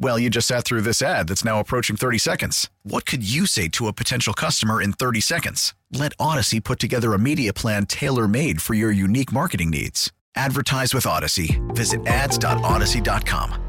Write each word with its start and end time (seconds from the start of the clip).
Well, 0.00 0.18
you 0.18 0.30
just 0.30 0.46
sat 0.46 0.64
through 0.64 0.82
this 0.82 1.02
ad 1.02 1.26
that's 1.28 1.44
now 1.44 1.58
approaching 1.58 1.96
30 1.96 2.18
seconds. 2.18 2.70
What 2.84 3.04
could 3.04 3.28
you 3.28 3.46
say 3.46 3.66
to 3.68 3.88
a 3.88 3.92
potential 3.92 4.32
customer 4.32 4.80
in 4.80 4.92
30 4.92 5.20
seconds? 5.20 5.74
Let 5.92 6.12
Odyssey 6.20 6.60
put 6.60 6.78
together 6.78 7.14
a 7.14 7.18
media 7.18 7.52
plan 7.52 7.84
tailor 7.86 8.28
made 8.28 8.62
for 8.62 8.74
your 8.74 8.92
unique 8.92 9.32
marketing 9.32 9.70
needs. 9.70 10.12
Advertise 10.36 10.94
with 10.94 11.04
Odyssey. 11.04 11.60
Visit 11.70 12.06
ads.odyssey.com. 12.06 13.64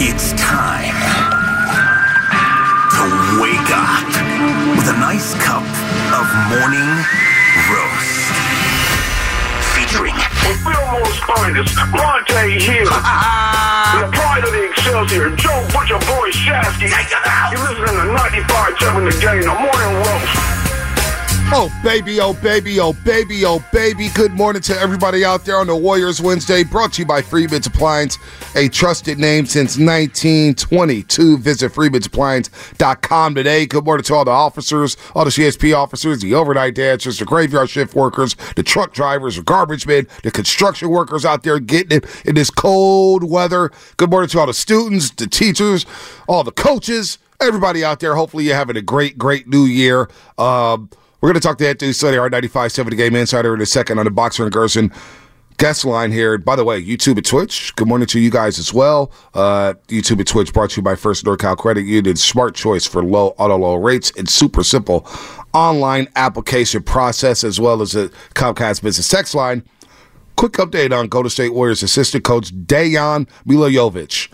It's 0.00 0.32
time 0.32 0.94
to 2.90 3.40
wake 3.40 3.70
up 3.70 4.06
with 4.76 4.88
a 4.88 4.98
nice 4.98 5.34
cup 5.44 5.62
of 6.18 6.26
morning 6.50 7.04
roast. 7.70 8.27
Featuring 9.88 10.14
Fillmore's 10.44 11.18
finest, 11.20 11.74
Bonta 11.74 12.60
Hill. 12.60 12.84
the 12.84 14.08
pride 14.12 14.44
of 14.44 14.52
the 14.52 14.68
Excelsior, 14.68 15.34
Joe 15.34 15.66
Butcher 15.72 15.98
Boy 16.04 16.28
Shasky. 16.28 16.92
You're 17.50 17.60
listening 17.60 17.96
to 17.96 18.12
95.7 18.12 19.10
The 19.10 19.18
Game, 19.18 19.40
the 19.40 19.54
morning 19.54 19.94
roast. 20.04 20.57
Oh, 21.50 21.72
baby, 21.82 22.20
oh, 22.20 22.34
baby, 22.34 22.78
oh, 22.78 22.92
baby, 23.06 23.46
oh, 23.46 23.64
baby. 23.72 24.10
Good 24.14 24.32
morning 24.32 24.60
to 24.62 24.78
everybody 24.78 25.24
out 25.24 25.46
there 25.46 25.56
on 25.56 25.66
the 25.66 25.74
Warriors 25.74 26.20
Wednesday, 26.20 26.62
brought 26.62 26.92
to 26.92 27.02
you 27.02 27.06
by 27.06 27.22
Freeman's 27.22 27.66
Appliance, 27.66 28.18
a 28.54 28.68
trusted 28.68 29.18
name 29.18 29.46
since 29.46 29.78
1922. 29.78 31.38
Visit 31.38 31.72
freemansappliance.com 31.72 33.34
today. 33.34 33.64
Good 33.64 33.82
morning 33.82 34.04
to 34.04 34.14
all 34.14 34.26
the 34.26 34.30
officers, 34.30 34.98
all 35.14 35.24
the 35.24 35.30
CSP 35.30 35.74
officers, 35.74 36.20
the 36.20 36.34
overnight 36.34 36.74
dancers, 36.74 37.18
the 37.18 37.24
graveyard 37.24 37.70
shift 37.70 37.94
workers, 37.94 38.36
the 38.54 38.62
truck 38.62 38.92
drivers, 38.92 39.36
the 39.36 39.42
garbage 39.42 39.86
men, 39.86 40.06
the 40.22 40.30
construction 40.30 40.90
workers 40.90 41.24
out 41.24 41.44
there 41.44 41.58
getting 41.58 41.96
it 41.96 42.26
in 42.26 42.34
this 42.34 42.50
cold 42.50 43.24
weather. 43.24 43.72
Good 43.96 44.10
morning 44.10 44.28
to 44.28 44.38
all 44.38 44.46
the 44.46 44.54
students, 44.54 45.10
the 45.12 45.26
teachers, 45.26 45.86
all 46.28 46.44
the 46.44 46.52
coaches, 46.52 47.16
everybody 47.40 47.82
out 47.82 48.00
there. 48.00 48.14
Hopefully, 48.14 48.44
you're 48.44 48.54
having 48.54 48.76
a 48.76 48.82
great, 48.82 49.16
great 49.16 49.48
new 49.48 49.64
year. 49.64 50.10
Um, 50.36 50.90
we're 51.20 51.28
going 51.28 51.40
to 51.40 51.46
talk 51.46 51.58
to 51.58 51.68
Anthony 51.68 51.92
Sunday, 51.92 52.18
our 52.18 52.30
95.7 52.30 52.96
Game 52.96 53.16
Insider, 53.16 53.54
in 53.54 53.60
a 53.60 53.66
second 53.66 53.98
on 53.98 54.04
the 54.04 54.10
Boxer 54.10 54.44
and 54.44 54.52
Gerson 54.52 54.92
guest 55.58 55.84
line 55.84 56.12
here. 56.12 56.38
By 56.38 56.56
the 56.56 56.64
way, 56.64 56.82
YouTube 56.82 57.16
and 57.16 57.26
Twitch, 57.26 57.74
good 57.74 57.88
morning 57.88 58.06
to 58.06 58.20
you 58.20 58.30
guys 58.30 58.58
as 58.58 58.72
well. 58.72 59.10
Uh, 59.34 59.74
YouTube 59.88 60.18
and 60.18 60.26
Twitch 60.26 60.52
brought 60.52 60.70
to 60.70 60.76
you 60.76 60.82
by 60.82 60.94
First 60.94 61.24
NorCal 61.24 61.56
Credit 61.56 61.84
Union. 61.84 62.16
Smart 62.16 62.54
choice 62.54 62.86
for 62.86 63.02
low 63.04 63.34
auto 63.38 63.56
loan 63.56 63.82
rates 63.82 64.12
and 64.16 64.28
super 64.28 64.62
simple 64.62 65.06
online 65.52 66.06
application 66.14 66.82
process, 66.82 67.42
as 67.42 67.60
well 67.60 67.82
as 67.82 67.96
a 67.96 68.08
Comcast 68.34 68.82
business 68.82 69.08
text 69.08 69.34
line. 69.34 69.64
Quick 70.36 70.52
update 70.52 70.96
on 70.96 71.08
Golden 71.08 71.30
State 71.30 71.52
Warriors 71.52 71.82
assistant 71.82 72.22
coach 72.22 72.54
Dejan 72.54 73.28
Milojevic. 73.44 74.28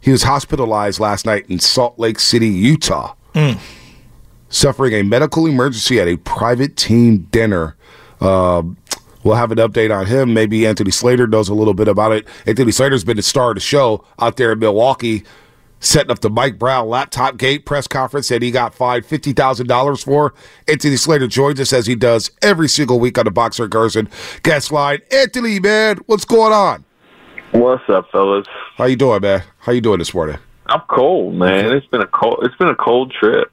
He 0.00 0.12
was 0.12 0.22
hospitalized 0.22 1.00
last 1.00 1.26
night 1.26 1.44
in 1.50 1.58
Salt 1.58 1.98
Lake 1.98 2.20
City, 2.20 2.48
Utah 2.48 3.14
suffering 4.50 4.92
a 4.92 5.02
medical 5.02 5.46
emergency 5.46 5.98
at 5.98 6.08
a 6.08 6.16
private 6.18 6.76
team 6.76 7.18
dinner. 7.30 7.76
Uh, 8.20 8.62
we'll 9.24 9.36
have 9.36 9.50
an 9.50 9.58
update 9.58 9.96
on 9.96 10.06
him. 10.06 10.34
Maybe 10.34 10.66
Anthony 10.66 10.90
Slater 10.90 11.26
knows 11.26 11.48
a 11.48 11.54
little 11.54 11.72
bit 11.72 11.88
about 11.88 12.12
it. 12.12 12.28
Anthony 12.46 12.72
Slater's 12.72 13.04
been 13.04 13.16
the 13.16 13.22
star 13.22 13.50
of 13.50 13.54
the 13.54 13.60
show 13.60 14.04
out 14.18 14.36
there 14.36 14.52
in 14.52 14.58
Milwaukee, 14.58 15.24
setting 15.78 16.10
up 16.10 16.18
the 16.18 16.28
Mike 16.28 16.58
Brown 16.58 16.88
laptop 16.88 17.38
gate 17.38 17.64
press 17.64 17.86
conference 17.86 18.28
that 18.28 18.42
he 18.42 18.50
got 18.50 18.74
fined 18.74 19.04
$50,000 19.04 20.04
for. 20.04 20.34
Anthony 20.68 20.96
Slater 20.96 21.28
joins 21.28 21.58
us 21.60 21.72
as 21.72 21.86
he 21.86 21.94
does 21.94 22.30
every 22.42 22.68
single 22.68 23.00
week 23.00 23.16
on 23.16 23.24
the 23.24 23.30
Boxer 23.30 23.68
Gerson 23.68 24.10
guest 24.42 24.70
line. 24.70 24.98
Anthony, 25.10 25.60
man, 25.60 25.98
what's 26.06 26.24
going 26.24 26.52
on? 26.52 26.84
What's 27.52 27.88
up, 27.88 28.10
fellas? 28.12 28.46
How 28.76 28.84
you 28.84 28.96
doing, 28.96 29.22
man? 29.22 29.42
How 29.58 29.72
you 29.72 29.80
doing 29.80 29.98
this 29.98 30.14
morning? 30.14 30.38
I'm 30.66 30.82
cold, 30.88 31.34
man. 31.34 31.72
It's 31.72 31.86
been 31.86 32.00
a 32.00 32.06
cold. 32.06 32.40
It's 32.42 32.54
been 32.56 32.68
a 32.68 32.76
cold 32.76 33.12
trip. 33.12 33.52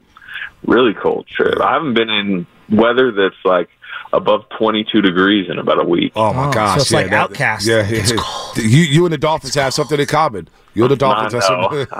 Really 0.66 0.94
cold 0.94 1.26
trip. 1.28 1.60
I 1.60 1.72
haven't 1.74 1.94
been 1.94 2.10
in 2.10 2.46
weather 2.70 3.12
that's 3.12 3.34
like 3.44 3.68
above 4.12 4.44
22 4.58 5.00
degrees 5.02 5.48
in 5.50 5.58
about 5.58 5.80
a 5.80 5.84
week. 5.86 6.12
Oh 6.16 6.32
my 6.32 6.48
Oh, 6.48 6.52
gosh! 6.52 6.76
so 6.76 6.80
it's 6.82 6.90
yeah, 6.92 6.98
like 6.98 7.10
that- 7.10 7.20
Outcast. 7.30 7.66
Yeah, 7.66 7.86
It's 7.86 8.10
yeah. 8.10 8.16
cold. 8.20 8.56
You, 8.58 8.80
you 8.82 9.04
and 9.06 9.12
the 9.12 9.18
Dolphins 9.18 9.54
have 9.54 9.72
something 9.74 9.98
in 10.00 10.06
common. 10.06 10.48
You 10.74 10.84
and 10.84 10.90
the 10.92 10.96
Dolphins 11.04 11.32
have 11.34 11.44
something. 11.44 11.86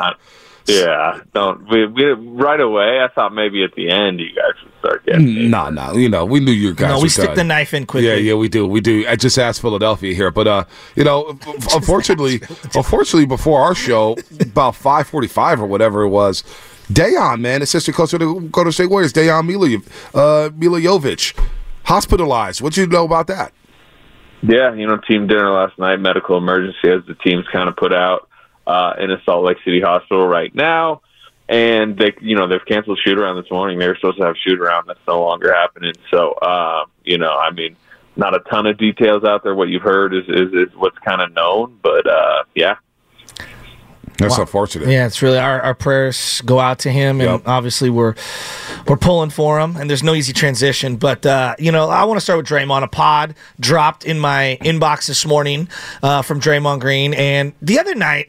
Yeah, 0.66 1.20
don't. 1.32 1.66
We, 1.70 1.86
we 1.86 2.04
right 2.10 2.60
away. 2.60 3.00
I 3.00 3.08
thought 3.14 3.32
maybe 3.32 3.64
at 3.64 3.74
the 3.74 3.88
end 3.88 4.20
you 4.20 4.28
guys 4.34 4.52
would 4.62 4.72
start 4.80 5.06
getting. 5.06 5.26
it. 5.34 5.48
Nah, 5.48 5.70
nah. 5.70 5.94
You 5.94 6.10
know, 6.10 6.26
we 6.26 6.40
knew 6.40 6.52
you 6.52 6.74
guys. 6.74 6.90
No, 6.90 7.00
we 7.00 7.08
stick 7.08 7.28
done. 7.28 7.36
the 7.36 7.44
knife 7.44 7.72
in 7.72 7.86
quickly. 7.86 8.06
Yeah, 8.06 8.16
yeah, 8.16 8.34
we 8.34 8.50
do, 8.50 8.66
we 8.66 8.82
do. 8.82 9.06
I 9.08 9.16
just 9.16 9.38
asked 9.38 9.62
Philadelphia 9.62 10.12
here, 10.14 10.30
but 10.30 10.46
uh, 10.46 10.64
you 10.94 11.04
know, 11.04 11.38
unfortunately, 11.74 12.42
unfortunately, 12.74 13.24
before 13.24 13.62
our 13.62 13.74
show, 13.74 14.18
about 14.42 14.74
five 14.74 15.06
forty-five 15.08 15.58
or 15.58 15.64
whatever 15.66 16.02
it 16.02 16.10
was, 16.10 16.44
Dejan, 16.92 17.40
man, 17.40 17.62
assistant 17.62 17.96
coach 17.96 18.12
of 18.14 18.20
the 18.20 18.48
Golden 18.50 18.72
State 18.72 18.88
Warriors, 18.90 19.12
Dejan 19.12 19.48
Miloj, 19.48 19.86
uh, 20.14 20.50
Milojevic, 20.50 21.38
hospitalized. 21.84 22.60
What 22.60 22.72
do 22.72 22.80
you 22.80 22.86
know 22.86 23.04
about 23.04 23.26
that? 23.26 23.52
Yeah, 24.42 24.72
you 24.74 24.86
know, 24.86 24.96
team 24.96 25.26
dinner 25.26 25.50
last 25.50 25.78
night, 25.78 25.96
medical 25.96 26.38
emergency, 26.38 26.88
as 26.88 27.04
the 27.06 27.14
team's 27.14 27.46
kind 27.48 27.68
of 27.68 27.76
put 27.76 27.92
out 27.92 28.28
uh, 28.66 28.94
in 28.98 29.10
a 29.10 29.20
Salt 29.24 29.44
Lake 29.44 29.58
City 29.64 29.80
hospital 29.80 30.26
right 30.26 30.54
now. 30.54 31.02
And 31.48 31.96
they, 31.96 32.14
you 32.20 32.36
know, 32.36 32.46
they've 32.46 32.64
canceled 32.64 33.00
shoot 33.02 33.18
around 33.18 33.42
this 33.42 33.50
morning. 33.50 33.78
They 33.78 33.88
were 33.88 33.96
supposed 33.96 34.18
to 34.18 34.26
have 34.26 34.36
shoot 34.36 34.60
around. 34.60 34.86
That's 34.86 35.00
no 35.08 35.22
longer 35.22 35.52
happening. 35.52 35.94
So, 36.10 36.32
uh, 36.32 36.84
you 37.04 37.16
know, 37.18 37.32
I 37.32 37.50
mean, 37.50 37.74
not 38.16 38.34
a 38.34 38.40
ton 38.40 38.66
of 38.66 38.76
details 38.76 39.24
out 39.24 39.44
there. 39.44 39.54
What 39.54 39.68
you've 39.68 39.82
heard 39.82 40.14
is 40.14 40.24
is, 40.28 40.52
is 40.52 40.74
what's 40.74 40.98
kind 40.98 41.22
of 41.22 41.32
known, 41.32 41.78
but 41.82 42.06
uh, 42.06 42.44
yeah, 42.54 42.76
That's 44.18 44.38
unfortunate. 44.38 44.88
Yeah, 44.88 45.06
it's 45.06 45.22
really 45.22 45.38
our, 45.38 45.60
our 45.62 45.74
prayers 45.74 46.40
go 46.44 46.58
out 46.58 46.80
to 46.80 46.90
him, 46.90 47.20
and 47.20 47.30
Yep. 47.30 47.42
obviously 47.46 47.88
we're 47.90 48.14
we're 48.86 48.96
pulling 48.96 49.30
for 49.30 49.58
him. 49.60 49.76
And 49.76 49.88
there's 49.88 50.02
no 50.02 50.14
easy 50.14 50.32
transition, 50.32 50.96
but 50.96 51.24
uh, 51.24 51.54
you 51.58 51.70
know 51.72 51.88
I 51.88 52.04
want 52.04 52.18
to 52.18 52.20
start 52.20 52.36
with 52.38 52.46
Draymond. 52.46 52.82
A 52.82 52.88
pod 52.88 53.34
dropped 53.60 54.04
in 54.04 54.18
my 54.18 54.58
inbox 54.62 55.06
this 55.06 55.24
morning 55.24 55.68
uh, 56.02 56.22
from 56.22 56.40
Draymond 56.40 56.80
Green, 56.80 57.14
and 57.14 57.52
the 57.62 57.78
other 57.78 57.94
night 57.94 58.28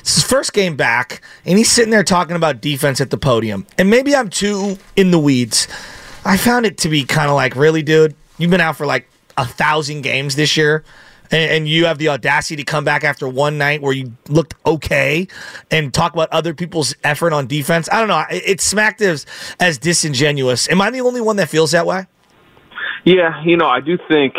it's 0.00 0.14
his 0.14 0.24
first 0.24 0.52
game 0.52 0.76
back, 0.76 1.20
and 1.44 1.58
he's 1.58 1.70
sitting 1.70 1.90
there 1.90 2.04
talking 2.04 2.36
about 2.36 2.60
defense 2.60 3.00
at 3.00 3.10
the 3.10 3.16
podium. 3.18 3.66
And 3.76 3.90
maybe 3.90 4.14
I'm 4.14 4.30
too 4.30 4.78
in 4.94 5.10
the 5.10 5.18
weeds. 5.18 5.66
I 6.24 6.36
found 6.36 6.64
it 6.66 6.78
to 6.78 6.88
be 6.88 7.04
kind 7.04 7.28
of 7.28 7.34
like, 7.36 7.56
really, 7.56 7.82
dude, 7.82 8.14
you've 8.38 8.50
been 8.50 8.60
out 8.60 8.76
for 8.76 8.86
like 8.86 9.08
a 9.36 9.44
thousand 9.46 10.02
games 10.02 10.34
this 10.36 10.56
year, 10.56 10.82
and, 11.30 11.50
and 11.50 11.68
you 11.68 11.86
have 11.86 11.98
the 11.98 12.08
audacity 12.08 12.56
to 12.56 12.64
come 12.64 12.84
back 12.84 13.04
after 13.04 13.28
one 13.28 13.58
night 13.58 13.82
where 13.82 13.92
you 13.92 14.12
looked 14.28 14.54
okay 14.64 15.28
and 15.70 15.92
talk 15.92 16.12
about 16.12 16.28
other 16.32 16.54
people's 16.54 16.94
effort 17.04 17.32
on 17.32 17.46
defense. 17.46 17.88
I 17.90 17.98
don't 17.98 18.08
know. 18.08 18.24
It, 18.30 18.42
it 18.46 18.60
smacked 18.60 19.00
as, 19.00 19.26
as 19.60 19.78
disingenuous. 19.78 20.68
Am 20.68 20.80
I 20.80 20.90
the 20.90 21.00
only 21.00 21.20
one 21.20 21.36
that 21.36 21.48
feels 21.48 21.72
that 21.72 21.86
way? 21.86 22.06
Yeah, 23.04 23.42
you 23.44 23.56
know, 23.56 23.68
I 23.68 23.80
do 23.80 23.98
think 24.08 24.34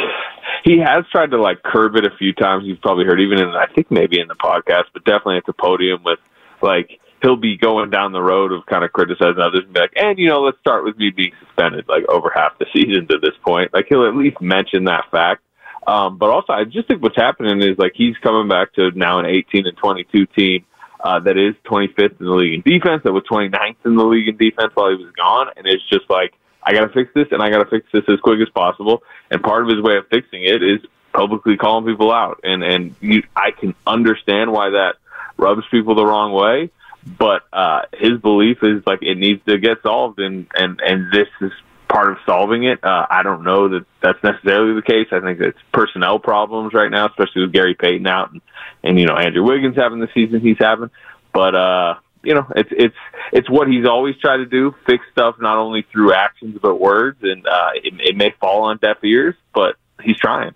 he 0.64 0.80
has 0.80 1.06
tried 1.12 1.32
to 1.32 1.42
like 1.42 1.64
curb 1.64 1.96
it 1.96 2.06
a 2.06 2.16
few 2.18 2.34
times. 2.34 2.66
You've 2.66 2.82
probably 2.82 3.06
heard 3.06 3.22
even 3.22 3.40
in 3.40 3.48
I 3.50 3.66
think 3.74 3.90
maybe 3.90 4.20
in 4.20 4.28
the 4.28 4.36
podcast, 4.36 4.86
but 4.94 5.06
definitely 5.06 5.38
at 5.38 5.46
the 5.46 5.54
podium 5.54 6.04
with 6.04 6.20
like 6.62 7.00
he'll 7.22 7.38
be 7.38 7.58
going 7.58 7.90
down 7.90 8.12
the 8.12 8.22
road 8.22 8.52
of 8.52 8.66
kind 8.66 8.84
of 8.84 8.92
criticizing 8.92 9.40
others 9.40 9.62
and 9.64 9.74
be 9.74 9.80
like, 9.80 9.94
and 9.96 10.20
you 10.20 10.28
know, 10.28 10.42
let's 10.42 10.60
start 10.60 10.84
with 10.84 10.98
me 10.98 11.10
being 11.10 11.32
suspended 11.40 11.88
like 11.88 12.04
over 12.10 12.32
half 12.34 12.58
the 12.60 12.66
season 12.74 13.08
to 13.08 13.18
this 13.20 13.36
point. 13.44 13.74
Like 13.74 13.86
he'll 13.90 14.08
at 14.08 14.16
least 14.16 14.42
mention 14.42 14.84
that 14.86 15.06
fact. 15.12 15.44
Um, 15.88 16.18
but 16.18 16.30
also, 16.30 16.52
I 16.52 16.66
just 16.66 16.90
think 16.90 17.02
what's 17.02 17.16
happening 17.16 17.62
is 17.62 17.78
like 17.78 17.94
he's 17.96 18.18
coming 18.18 18.50
back 18.50 18.74
to 18.74 18.92
now 18.92 19.20
an 19.20 19.26
18 19.26 19.68
and 19.68 19.78
22 19.78 20.26
team 20.28 20.66
uh, 21.00 21.20
that 21.20 21.38
is 21.38 21.56
25th 21.66 22.20
in 22.20 22.26
the 22.26 22.34
league 22.34 22.54
in 22.54 22.62
defense, 22.62 23.04
that 23.04 23.14
was 23.14 23.24
29th 23.32 23.76
in 23.86 23.96
the 23.96 24.04
league 24.04 24.28
in 24.28 24.36
defense 24.36 24.72
while 24.76 24.90
he 24.90 25.02
was 25.02 25.14
gone, 25.14 25.48
and 25.56 25.66
it's 25.66 25.88
just 25.90 26.10
like 26.10 26.34
I 26.62 26.74
got 26.74 26.82
to 26.82 26.90
fix 26.90 27.14
this 27.14 27.28
and 27.32 27.42
I 27.42 27.50
got 27.50 27.64
to 27.64 27.70
fix 27.70 27.88
this 27.94 28.04
as 28.10 28.20
quick 28.20 28.42
as 28.42 28.50
possible. 28.50 29.02
And 29.32 29.42
part 29.42 29.64
of 29.64 29.70
his 29.70 29.82
way 29.82 29.96
of 29.96 30.08
fixing 30.10 30.44
it 30.44 30.62
is 30.62 30.82
publicly 31.14 31.56
calling 31.56 31.86
people 31.86 32.12
out, 32.12 32.42
and 32.44 32.64
and 32.64 32.96
you, 33.00 33.24
I 33.36 33.52
can 33.52 33.74
understand 33.86 34.52
why 34.52 34.72
that 34.72 34.96
rubs 35.38 35.64
people 35.72 35.96
the 35.96 36.06
wrong 36.06 36.34
way. 36.34 36.72
But 37.18 37.44
uh, 37.54 37.84
his 37.94 38.20
belief 38.20 38.58
is 38.64 38.84
like 38.86 39.00
it 39.02 39.16
needs 39.16 39.42
to 39.46 39.58
get 39.58 39.82
solved, 39.84 40.20
and 40.20 40.48
and 40.56 40.82
and 40.82 41.12
this 41.14 41.30
is 41.40 41.54
part 41.88 42.12
of 42.12 42.18
solving 42.26 42.64
it. 42.64 42.84
Uh, 42.84 43.06
I 43.10 43.24
don't 43.24 43.44
know 43.44 43.70
that 43.70 43.86
that's 44.02 44.22
necessarily 44.24 44.76
the 44.76 44.82
case. 44.82 45.08
I 45.12 45.20
think 45.20 45.40
it's 45.40 45.58
personnel 45.72 46.20
problems 46.20 46.74
right 46.74 46.92
now, 46.92 47.08
especially 47.08 47.44
with 47.44 47.54
Gary 47.54 47.76
Payton 47.76 48.08
out 48.08 48.32
and, 48.32 48.42
and 48.84 49.00
you 49.00 49.06
know 49.06 49.16
Andrew 49.16 49.44
Wiggins 49.44 49.76
having 49.76 50.00
the 50.00 50.10
season 50.14 50.42
he's 50.42 50.58
having. 50.60 50.90
But 51.34 51.56
uh, 51.56 51.96
you 52.24 52.34
know, 52.34 52.48
it's 52.56 52.70
it's 52.72 52.96
it's 53.32 53.50
what 53.50 53.68
he's 53.68 53.86
always 53.86 54.18
tried 54.18 54.38
to 54.38 54.46
do: 54.46 54.76
fix 54.86 55.04
stuff 55.12 55.36
not 55.40 55.58
only 55.58 55.86
through 55.92 56.14
actions 56.14 56.58
but 56.62 56.76
words. 56.76 57.20
And 57.22 57.48
uh, 57.48 57.70
it, 57.76 57.94
it 58.00 58.18
may 58.18 58.34
fall 58.40 58.64
on 58.64 58.78
deaf 58.78 58.98
ears, 59.04 59.36
but 59.54 59.76
he's 60.02 60.18
trying. 60.18 60.54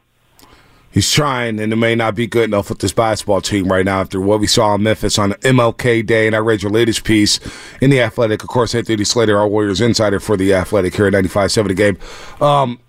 He's 0.91 1.09
trying, 1.09 1.59
and 1.59 1.71
it 1.71 1.77
may 1.77 1.95
not 1.95 2.15
be 2.15 2.27
good 2.27 2.45
enough 2.45 2.69
with 2.69 2.79
this 2.79 2.91
basketball 2.91 3.41
team 3.41 3.67
right 3.71 3.85
now 3.85 4.01
after 4.01 4.19
what 4.19 4.41
we 4.41 4.47
saw 4.47 4.75
in 4.75 4.83
Memphis 4.83 5.17
on 5.17 5.31
MLK 5.31 6.05
Day. 6.05 6.27
And 6.27 6.35
I 6.35 6.39
read 6.39 6.61
your 6.61 6.71
latest 6.71 7.05
piece 7.05 7.39
in 7.79 7.89
The 7.89 8.01
Athletic. 8.01 8.43
Of 8.43 8.49
course, 8.49 8.75
Anthony 8.75 9.05
Slater, 9.05 9.37
our 9.37 9.47
Warriors 9.47 9.79
insider 9.79 10.19
for 10.19 10.35
The 10.35 10.53
Athletic 10.53 10.95
here 10.95 11.07
at 11.07 11.13
95.7 11.13 11.67
The 11.69 11.73
Game. 11.73 11.97
Um, 12.45 12.79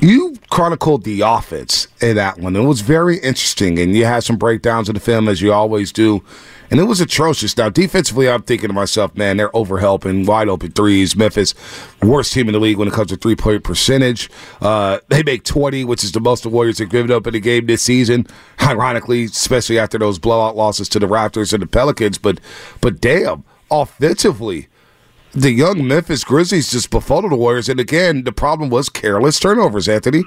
you 0.00 0.36
chronicled 0.50 1.04
the 1.04 1.22
offense 1.22 1.88
in 2.00 2.16
that 2.16 2.38
one. 2.38 2.54
It 2.54 2.60
was 2.60 2.82
very 2.82 3.16
interesting, 3.18 3.78
and 3.78 3.94
you 3.94 4.04
had 4.04 4.22
some 4.22 4.36
breakdowns 4.36 4.88
of 4.88 4.94
the 4.94 5.00
film 5.00 5.28
as 5.28 5.40
you 5.40 5.52
always 5.52 5.90
do, 5.90 6.22
and 6.70 6.80
it 6.80 6.84
was 6.84 7.00
atrocious. 7.00 7.56
Now, 7.56 7.68
defensively, 7.68 8.28
I'm 8.28 8.42
thinking 8.42 8.68
to 8.68 8.74
myself, 8.74 9.16
man, 9.16 9.36
they're 9.36 9.50
overhelping, 9.50 10.26
wide 10.26 10.48
open 10.48 10.72
threes. 10.72 11.16
Memphis, 11.16 11.54
worst 12.02 12.32
team 12.32 12.48
in 12.48 12.52
the 12.52 12.60
league 12.60 12.76
when 12.76 12.88
it 12.88 12.94
comes 12.94 13.08
to 13.08 13.16
three 13.16 13.36
point 13.36 13.64
percentage. 13.64 14.30
Uh, 14.60 14.98
they 15.08 15.22
make 15.22 15.44
20, 15.44 15.84
which 15.84 16.04
is 16.04 16.12
the 16.12 16.20
most 16.20 16.42
the 16.42 16.48
Warriors 16.48 16.78
have 16.78 16.90
given 16.90 17.10
up 17.10 17.26
in 17.26 17.34
a 17.34 17.40
game 17.40 17.66
this 17.66 17.82
season. 17.82 18.26
Ironically, 18.60 19.24
especially 19.24 19.78
after 19.78 19.98
those 19.98 20.18
blowout 20.18 20.56
losses 20.56 20.88
to 20.90 20.98
the 20.98 21.06
Raptors 21.06 21.52
and 21.52 21.62
the 21.62 21.66
Pelicans, 21.66 22.18
but 22.18 22.40
but 22.80 23.00
damn, 23.00 23.44
offensively 23.70 24.68
the 25.36 25.52
young 25.52 25.86
Memphis 25.86 26.24
Grizzlies 26.24 26.70
just 26.70 26.90
befuddled 26.90 27.30
the 27.30 27.36
Warriors. 27.36 27.68
And 27.68 27.78
again, 27.78 28.24
the 28.24 28.32
problem 28.32 28.70
was 28.70 28.88
careless 28.88 29.38
turnovers, 29.38 29.86
Anthony. 29.86 30.24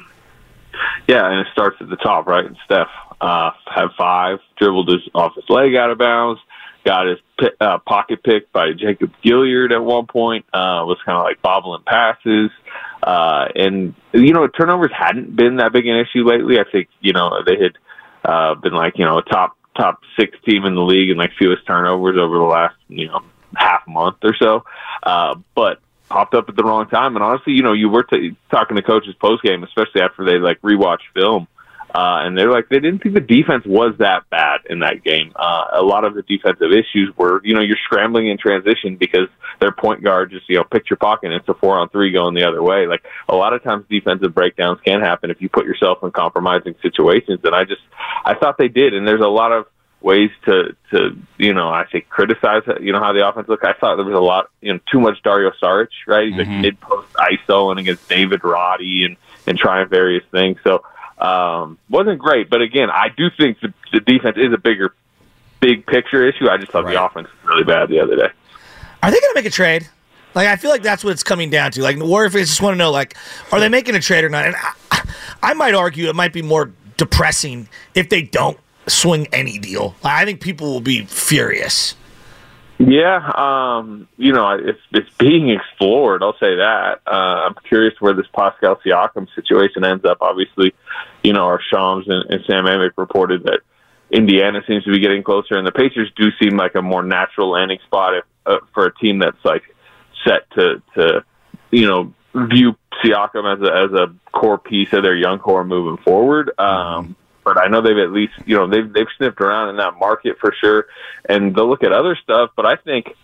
Yeah, 1.09 1.27
and 1.27 1.39
it 1.39 1.47
starts 1.53 1.77
at 1.81 1.89
the 1.89 1.95
top, 1.95 2.27
right? 2.27 2.45
And 2.45 2.55
Steph 2.65 2.87
uh, 3.19 3.49
had 3.65 3.87
five, 3.97 4.37
dribbled 4.59 4.89
his 4.89 5.01
off 5.15 5.33
his 5.33 5.43
leg 5.49 5.75
out 5.75 5.89
of 5.89 5.97
bounds, 5.97 6.39
got 6.85 7.07
his 7.07 7.17
uh, 7.59 7.79
pocket 7.79 8.21
picked 8.21 8.53
by 8.53 8.73
Jacob 8.73 9.11
Gilyard 9.25 9.71
at 9.71 9.83
one 9.83 10.05
point, 10.05 10.45
uh, 10.53 10.85
was 10.85 10.99
kind 11.03 11.17
of 11.17 11.23
like 11.23 11.41
bobbling 11.41 11.81
passes. 11.81 12.51
Uh, 13.01 13.47
and, 13.55 13.95
you 14.13 14.33
know, 14.33 14.47
turnovers 14.47 14.91
hadn't 14.95 15.35
been 15.35 15.55
that 15.55 15.73
big 15.73 15.87
an 15.87 15.95
issue 15.95 16.23
lately. 16.29 16.59
I 16.59 16.65
think, 16.71 16.89
you 16.99 17.13
know, 17.13 17.41
they 17.43 17.57
had 17.57 17.77
uh, 18.23 18.53
been 18.53 18.73
like, 18.73 18.99
you 18.99 19.05
know, 19.05 19.17
a 19.17 19.23
top 19.23 19.57
top 19.75 20.01
six 20.15 20.37
team 20.45 20.65
in 20.65 20.75
the 20.75 20.81
league 20.81 21.09
and 21.09 21.17
like 21.17 21.31
fewest 21.39 21.65
turnovers 21.65 22.17
over 22.19 22.37
the 22.37 22.43
last, 22.43 22.75
you 22.87 23.07
know, 23.07 23.21
half 23.55 23.81
month 23.87 24.17
or 24.21 24.35
so. 24.39 24.63
Uh, 25.01 25.33
but 25.55 25.79
popped 26.09 26.33
up 26.33 26.49
at 26.49 26.55
the 26.55 26.63
wrong 26.63 26.87
time. 26.89 27.15
And 27.15 27.23
honestly, 27.23 27.53
you 27.53 27.63
know, 27.63 27.73
you 27.73 27.89
were 27.89 28.03
t- 28.03 28.35
talking 28.51 28.75
to 28.75 28.83
coaches 28.83 29.15
post 29.21 29.43
game, 29.43 29.63
especially 29.63 30.01
after 30.01 30.25
they 30.25 30.37
like 30.37 30.61
rewatch 30.61 30.99
film. 31.13 31.47
Uh, 31.93 32.21
and 32.21 32.37
they're 32.37 32.51
like, 32.51 32.69
they 32.69 32.79
didn't 32.79 33.01
think 33.01 33.15
the 33.15 33.21
defense 33.21 33.65
was 33.65 33.95
that 33.97 34.29
bad 34.29 34.59
in 34.69 34.79
that 34.79 35.03
game. 35.03 35.31
Uh, 35.35 35.65
a 35.73 35.81
lot 35.81 36.05
of 36.05 36.13
the 36.13 36.21
defensive 36.21 36.71
issues 36.71 37.11
were, 37.17 37.41
you 37.43 37.55
know, 37.55 37.61
you're 37.61 37.79
scrambling 37.83 38.27
in 38.27 38.37
transition 38.37 38.95
because 38.95 39.27
their 39.59 39.71
point 39.71 40.03
guard 40.03 40.29
just, 40.29 40.47
you 40.49 40.57
know, 40.57 40.63
pick 40.63 40.87
your 40.87 40.97
pocket 40.97 41.31
and 41.31 41.33
it's 41.33 41.49
a 41.49 41.53
four 41.55 41.79
on 41.79 41.89
three 41.89 42.11
going 42.11 42.35
the 42.35 42.47
other 42.47 42.61
way. 42.61 42.85
Like 42.85 43.03
a 43.27 43.35
lot 43.35 43.53
of 43.53 43.63
times 43.63 43.85
defensive 43.89 44.35
breakdowns 44.35 44.79
can 44.85 45.01
happen 45.01 45.31
if 45.31 45.41
you 45.41 45.49
put 45.49 45.65
yourself 45.65 46.03
in 46.03 46.11
compromising 46.11 46.75
situations. 46.83 47.39
And 47.43 47.55
I 47.55 47.63
just, 47.63 47.81
I 48.23 48.35
thought 48.35 48.59
they 48.59 48.67
did. 48.67 48.93
And 48.93 49.07
there's 49.07 49.23
a 49.23 49.27
lot 49.27 49.51
of, 49.51 49.65
ways 50.01 50.31
to 50.45 50.75
to 50.91 51.17
you 51.37 51.53
know 51.53 51.69
I 51.69 51.85
say 51.91 52.01
criticize 52.01 52.63
you 52.81 52.91
know 52.91 52.99
how 52.99 53.13
the 53.13 53.27
offense 53.27 53.47
looked. 53.47 53.65
I 53.65 53.73
thought 53.73 53.97
there 53.97 54.05
was 54.05 54.15
a 54.15 54.19
lot 54.19 54.49
you 54.61 54.73
know 54.73 54.79
too 54.91 54.99
much 54.99 55.21
Dario 55.23 55.51
Saric 55.61 55.89
right. 56.07 56.27
He's 56.27 56.35
mm-hmm. 56.35 56.51
like 56.51 56.61
mid 56.61 56.79
post 56.79 57.11
ISO 57.13 57.71
and 57.71 57.79
against 57.79 58.07
David 58.07 58.43
Roddy 58.43 59.05
and 59.05 59.17
and 59.45 59.57
trying 59.57 59.87
various 59.87 60.23
things. 60.31 60.57
So 60.63 60.83
um, 61.17 61.77
wasn't 61.89 62.19
great, 62.19 62.49
but 62.49 62.61
again 62.61 62.89
I 62.89 63.09
do 63.09 63.29
think 63.29 63.59
the, 63.59 63.73
the 63.91 63.99
defense 63.99 64.37
is 64.37 64.53
a 64.53 64.57
bigger 64.57 64.93
big 65.59 65.85
picture 65.85 66.27
issue. 66.27 66.49
I 66.49 66.57
just 66.57 66.71
thought 66.71 66.85
right. 66.85 66.93
the 66.93 67.03
offense 67.03 67.27
was 67.27 67.49
really 67.49 67.63
bad 67.63 67.89
the 67.89 67.99
other 67.99 68.15
day. 68.15 68.29
Are 69.01 69.11
they 69.11 69.19
going 69.19 69.33
to 69.33 69.35
make 69.35 69.45
a 69.45 69.49
trade? 69.49 69.87
Like 70.35 70.47
I 70.47 70.55
feel 70.55 70.71
like 70.71 70.83
that's 70.83 71.03
what 71.03 71.11
it's 71.11 71.23
coming 71.23 71.49
down 71.49 71.71
to. 71.71 71.81
Like 71.81 71.97
the 71.97 72.05
Warriors 72.05 72.33
just 72.33 72.61
want 72.61 72.75
to 72.75 72.77
know, 72.77 72.91
like, 72.91 73.15
are 73.51 73.59
they 73.59 73.69
making 73.69 73.95
a 73.95 73.99
trade 73.99 74.23
or 74.23 74.29
not? 74.29 74.45
And 74.45 74.55
I, 74.91 75.13
I 75.41 75.53
might 75.53 75.73
argue 75.73 76.07
it 76.07 76.15
might 76.15 76.33
be 76.33 76.41
more 76.41 76.71
depressing 76.97 77.67
if 77.95 78.09
they 78.09 78.21
don't 78.21 78.59
swing 78.89 79.27
any 79.31 79.57
deal. 79.57 79.95
I 80.03 80.25
think 80.25 80.41
people 80.41 80.71
will 80.71 80.81
be 80.81 81.05
furious. 81.05 81.95
Yeah, 82.79 83.29
um, 83.35 84.07
you 84.15 84.31
know, 84.31 84.51
it's 84.51 84.79
it's 84.93 85.09
being 85.17 85.49
explored. 85.49 86.23
I'll 86.23 86.37
say 86.39 86.55
that. 86.55 87.01
Uh, 87.05 87.47
I'm 87.47 87.55
curious 87.67 87.93
where 87.99 88.13
this 88.13 88.27
Pascal 88.33 88.77
Siakam 88.77 89.27
situation 89.35 89.83
ends 89.83 90.05
up. 90.05 90.19
Obviously, 90.21 90.73
you 91.21 91.33
know, 91.33 91.43
our 91.43 91.59
Shams 91.69 92.07
and, 92.07 92.23
and 92.31 92.41
Sam 92.47 92.63
Amick 92.63 92.91
reported 92.95 93.43
that 93.43 93.59
Indiana 94.11 94.61
seems 94.65 94.85
to 94.85 94.91
be 94.91 94.99
getting 94.99 95.23
closer, 95.23 95.57
and 95.57 95.67
the 95.67 95.73
Pacers 95.73 96.09
do 96.15 96.29
seem 96.41 96.55
like 96.55 96.75
a 96.75 96.81
more 96.81 97.03
natural 97.03 97.49
landing 97.49 97.79
spot 97.85 98.15
if, 98.15 98.23
uh, 98.45 98.59
for 98.73 98.85
a 98.85 98.95
team 98.95 99.19
that's 99.19 99.43
like 99.43 99.63
set 100.25 100.49
to 100.51 100.81
to 100.95 101.25
you 101.71 101.85
know 101.85 102.13
view 102.33 102.77
Siakam 103.03 103.57
as 103.57 103.61
a 103.61 103.73
as 103.73 103.91
a 103.91 104.15
core 104.31 104.57
piece 104.57 104.93
of 104.93 105.03
their 105.03 105.17
young 105.17 105.39
core 105.39 105.65
moving 105.65 106.01
forward. 106.03 106.51
Um, 106.57 107.17
but 107.53 107.59
I 107.59 107.67
know 107.67 107.81
they've 107.81 107.97
at 107.97 108.11
least 108.11 108.33
you 108.45 108.55
know 108.55 108.67
they've 108.67 108.91
they've 108.91 109.07
sniffed 109.17 109.41
around 109.41 109.69
in 109.69 109.77
that 109.77 109.97
market 109.99 110.37
for 110.39 110.53
sure, 110.59 110.85
and 111.27 111.55
they'll 111.55 111.69
look 111.69 111.83
at 111.83 111.91
other 111.91 112.17
stuff. 112.21 112.51
But 112.55 112.65
I 112.65 112.75
think. 112.75 113.15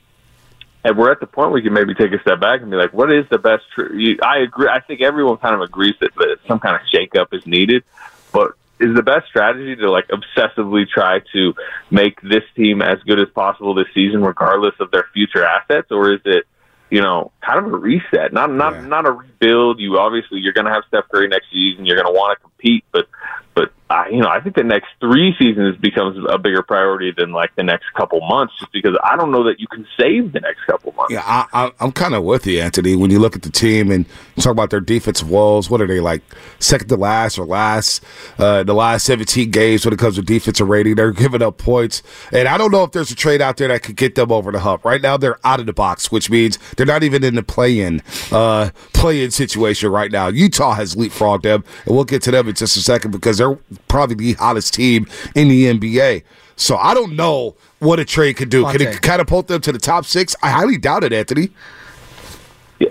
And 0.84 0.96
we're 1.00 1.12
at 1.12 1.20
the 1.20 1.26
point 1.26 1.50
where 1.50 1.58
you 1.58 1.64
can 1.64 1.74
maybe 1.74 1.96
take 1.96 2.12
a 2.12 2.22
step 2.22 2.40
back 2.40 2.62
and 2.62 2.70
be 2.70 2.78
like, 2.78 2.94
"What 2.94 3.12
is 3.12 3.26
the 3.32 3.40
best?" 3.40 3.64
Tr-? 3.74 3.88
I 4.22 4.42
agree. 4.44 4.68
I 4.68 4.82
think 4.82 5.02
everyone 5.02 5.38
kind 5.38 5.56
of 5.56 5.62
agrees 5.62 5.96
that, 6.00 6.14
that 6.14 6.38
some 6.48 6.60
kind 6.60 6.76
of 6.76 6.82
shakeup 6.94 7.34
is 7.34 7.44
needed, 7.48 7.84
but 8.32 8.52
is 8.80 8.94
the 8.96 9.02
best 9.02 9.26
strategy 9.26 9.76
to 9.78 9.90
like 9.90 10.08
obsessively 10.10 10.88
try 10.88 11.22
to 11.34 11.56
make 11.90 12.22
this 12.22 12.44
team 12.56 12.84
as 12.84 13.00
good 13.00 13.20
as 13.20 13.28
possible 13.34 13.74
this 13.74 13.88
season, 13.96 14.22
regardless 14.22 14.76
of 14.80 14.92
their 14.92 15.08
future 15.12 15.44
assets, 15.44 15.88
or 15.90 16.14
is 16.14 16.22
it 16.24 16.46
you 16.90 17.02
know, 17.02 17.32
kind 17.42 17.66
of 17.66 17.74
a 17.74 17.78
reset, 17.78 18.32
not 18.32 18.52
not 18.52 18.74
yeah. 18.74 18.86
not 18.86 19.06
a 19.06 19.12
rebuild. 19.12 19.80
You 19.80 19.98
obviously 19.98 20.40
you're 20.40 20.54
going 20.54 20.66
to 20.66 20.72
have 20.72 20.84
Steph 20.88 21.10
Curry 21.12 21.28
next 21.28 21.48
season. 21.52 21.86
You're 21.86 22.02
going 22.02 22.14
to 22.14 22.18
want 22.18 22.38
to 22.38 22.42
compete, 22.42 22.86
but 22.92 23.08
but 23.56 23.72
I, 23.88 24.10
you 24.10 24.18
know, 24.18 24.28
I 24.28 24.40
think 24.40 24.56
the 24.56 24.64
next 24.64 24.88
three 25.00 25.36
seasons 25.38 25.78
becomes 25.78 26.18
a 26.28 26.40
bigger 26.40 26.64
priority 26.64 27.14
than 27.16 27.32
like 27.32 27.56
the 27.56 27.62
next 27.62 27.94
couple 27.94 28.20
months, 28.22 28.54
just 28.60 28.72
because 28.72 28.98
I 29.04 29.16
don't 29.16 29.32
know 29.32 29.44
that 29.44 29.60
you 29.60 29.68
can 29.68 29.86
save 29.96 30.34
the 30.34 30.40
next 30.40 30.66
couple 30.66 30.92
months. 30.94 31.14
Yeah, 31.14 31.22
I, 31.24 31.72
am 31.80 31.92
kind 31.92 32.16
of 32.16 32.24
with 32.24 32.48
you, 32.48 32.62
Anthony. 32.62 32.96
When 32.96 33.12
you 33.12 33.20
look 33.20 33.36
at 33.36 33.44
the 33.44 33.52
team 33.52 33.92
and 33.92 34.08
talk 34.38 34.52
about 34.52 34.72
their 34.72 34.80
defensive 34.80 35.30
woes, 35.30 35.70
what 35.70 35.82
are 35.82 35.88
they 35.88 36.00
like 36.00 36.24
second 36.58 36.88
to 36.90 36.96
last 36.96 37.38
or 37.38 37.46
last? 37.46 38.04
Uh, 38.40 38.64
the 38.64 38.74
last 38.74 39.06
17 39.06 39.52
games 39.52 39.86
when 39.86 39.94
it 39.94 40.00
comes 40.00 40.16
to 40.16 40.24
defensive 40.24 40.68
rating, 40.68 40.96
they're 40.96 41.12
giving 41.12 41.44
up 41.44 41.60
points, 41.60 42.02
and 42.32 42.48
I 42.48 42.58
don't 42.58 42.72
know 42.72 42.84
if 42.84 42.92
there's 42.92 43.12
a 43.12 43.16
trade 43.16 43.40
out 43.40 43.58
there 43.58 43.68
that 43.68 43.84
could 43.84 43.98
get 43.98 44.16
them 44.16 44.32
over 44.32 44.52
the 44.52 44.60
hump. 44.60 44.84
Right 44.84 45.02
now, 45.02 45.16
they're 45.16 45.40
out 45.46 45.60
of 45.60 45.68
the 45.68 45.74
box, 45.74 46.12
which 46.12 46.32
means 46.32 46.58
they're 46.76 46.88
not 46.88 47.04
even 47.04 47.24
in 47.24 47.36
the 47.36 47.44
play-in 47.44 48.02
uh, 48.32 48.72
play-in 48.94 49.30
situation 49.30 49.92
right 49.92 50.12
now. 50.12 50.28
Utah 50.28 50.74
has 50.74 50.96
leapfrogged 50.96 51.44
them, 51.44 51.64
and 51.86 51.96
we'll 51.96 52.04
get 52.04 52.24
to 52.24 52.32
them 52.32 52.50
in 52.50 52.56
just 52.56 52.76
a 52.78 52.82
second 52.82 53.12
because 53.12 53.38
they're 53.38 53.45
probably 53.88 54.16
the 54.16 54.34
hottest 54.34 54.74
team 54.74 55.08
in 55.36 55.48
the 55.48 55.66
NBA. 55.66 56.24
So 56.56 56.78
I 56.78 56.94
don't 56.94 57.16
know 57.16 57.56
what 57.80 58.00
a 58.00 58.06
trade 58.06 58.38
could 58.38 58.50
do. 58.50 58.62
Monte. 58.64 58.78
Can 58.78 58.88
it 58.88 59.02
catapult 59.02 59.48
them 59.48 59.62
to 59.62 59.72
the 59.72 59.80
top 59.80 60.06
six? 60.06 60.36
I 60.42 60.50
highly 60.50 60.78
doubt 60.78 61.04
it, 61.04 61.14
Anthony. 61.14 61.50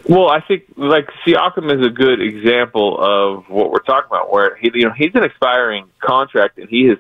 Well, 0.09 0.29
I 0.29 0.41
think 0.41 0.65
like 0.77 1.09
Siakam 1.27 1.73
is 1.79 1.87
a 1.87 1.91
good 1.91 2.21
example 2.21 2.97
of 2.99 3.45
what 3.49 3.71
we're 3.71 3.81
talking 3.81 4.09
about, 4.11 4.33
where 4.33 4.57
he, 4.57 4.71
you 4.75 4.87
know, 4.87 4.93
he's 4.97 5.15
an 5.15 5.25
expiring 5.25 5.87
contract, 6.01 6.59
and 6.59 6.69
he 6.69 6.89
has, 6.89 6.99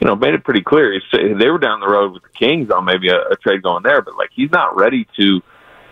you 0.00 0.06
know, 0.06 0.16
made 0.16 0.34
it 0.34 0.42
pretty 0.42 0.62
clear. 0.62 0.92
He's, 0.92 1.02
they 1.12 1.50
were 1.50 1.58
down 1.58 1.80
the 1.80 1.88
road 1.88 2.12
with 2.12 2.22
the 2.22 2.30
Kings 2.30 2.70
on 2.70 2.86
maybe 2.86 3.08
a, 3.08 3.20
a 3.20 3.36
trade 3.36 3.62
going 3.62 3.82
there, 3.82 4.00
but 4.00 4.16
like 4.16 4.30
he's 4.34 4.50
not 4.50 4.76
ready 4.76 5.06
to 5.18 5.42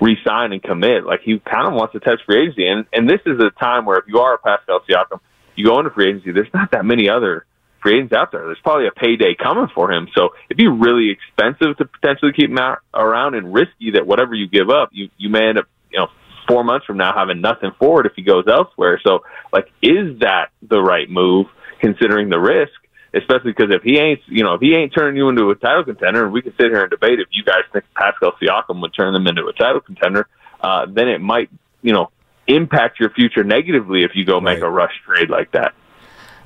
resign 0.00 0.52
and 0.52 0.62
commit. 0.62 1.04
Like 1.04 1.20
he 1.20 1.38
kind 1.38 1.68
of 1.68 1.74
wants 1.74 1.92
to 1.92 2.00
test 2.00 2.22
free 2.24 2.42
agency, 2.44 2.66
and 2.66 2.86
and 2.92 3.08
this 3.08 3.20
is 3.26 3.38
a 3.38 3.50
time 3.50 3.84
where 3.84 3.98
if 3.98 4.06
you 4.08 4.18
are 4.20 4.34
a 4.34 4.38
Pascal 4.38 4.80
Siakam, 4.88 5.20
you 5.56 5.66
go 5.66 5.78
into 5.78 5.90
free 5.90 6.08
agency. 6.08 6.32
There's 6.32 6.52
not 6.54 6.72
that 6.72 6.84
many 6.84 7.08
other 7.08 7.46
free 7.82 7.96
agents 7.96 8.14
out 8.14 8.32
there. 8.32 8.46
There's 8.46 8.60
probably 8.62 8.86
a 8.86 8.92
payday 8.92 9.34
coming 9.34 9.68
for 9.74 9.90
him. 9.90 10.08
So 10.16 10.30
it'd 10.48 10.56
be 10.56 10.68
really 10.68 11.10
expensive 11.10 11.76
to 11.78 11.84
potentially 11.84 12.32
keep 12.32 12.50
him 12.50 12.58
out, 12.58 12.78
around 12.94 13.34
and 13.34 13.52
risky 13.52 13.92
that 13.94 14.06
whatever 14.06 14.34
you 14.34 14.48
give 14.48 14.70
up, 14.70 14.90
you 14.92 15.08
you 15.18 15.28
may 15.28 15.48
end 15.48 15.58
up 15.58 15.66
you 15.90 15.98
know 15.98 16.08
four 16.48 16.64
months 16.64 16.86
from 16.86 16.96
now 16.96 17.12
having 17.14 17.40
nothing 17.40 17.72
for 17.78 18.00
it 18.00 18.06
if 18.06 18.12
he 18.16 18.22
goes 18.22 18.44
elsewhere. 18.48 19.00
So 19.04 19.24
like, 19.52 19.70
is 19.82 20.20
that 20.20 20.50
the 20.62 20.80
right 20.80 21.08
move 21.10 21.46
considering 21.80 22.28
the 22.28 22.38
risk? 22.38 22.72
Especially 23.14 23.52
because 23.52 23.74
if 23.74 23.82
he 23.82 23.98
ain't, 23.98 24.20
you 24.26 24.42
know, 24.42 24.54
if 24.54 24.62
he 24.62 24.74
ain't 24.74 24.94
turning 24.94 25.16
you 25.16 25.28
into 25.28 25.50
a 25.50 25.54
title 25.54 25.84
contender, 25.84 26.24
and 26.24 26.32
we 26.32 26.40
can 26.40 26.52
sit 26.52 26.70
here 26.70 26.80
and 26.80 26.90
debate 26.90 27.20
if 27.20 27.28
you 27.30 27.44
guys 27.44 27.60
think 27.70 27.84
Pascal 27.94 28.32
Siakam 28.40 28.80
would 28.80 28.94
turn 28.94 29.12
them 29.12 29.26
into 29.26 29.46
a 29.46 29.52
title 29.52 29.82
contender, 29.82 30.26
uh, 30.62 30.86
then 30.88 31.08
it 31.08 31.20
might, 31.20 31.50
you 31.82 31.92
know, 31.92 32.10
impact 32.56 33.00
your 33.00 33.10
future 33.10 33.44
negatively 33.44 34.02
if 34.04 34.12
you 34.14 34.24
go 34.24 34.40
make 34.40 34.60
a 34.60 34.70
rush 34.70 34.92
trade 35.04 35.30
like 35.30 35.52
that. 35.52 35.74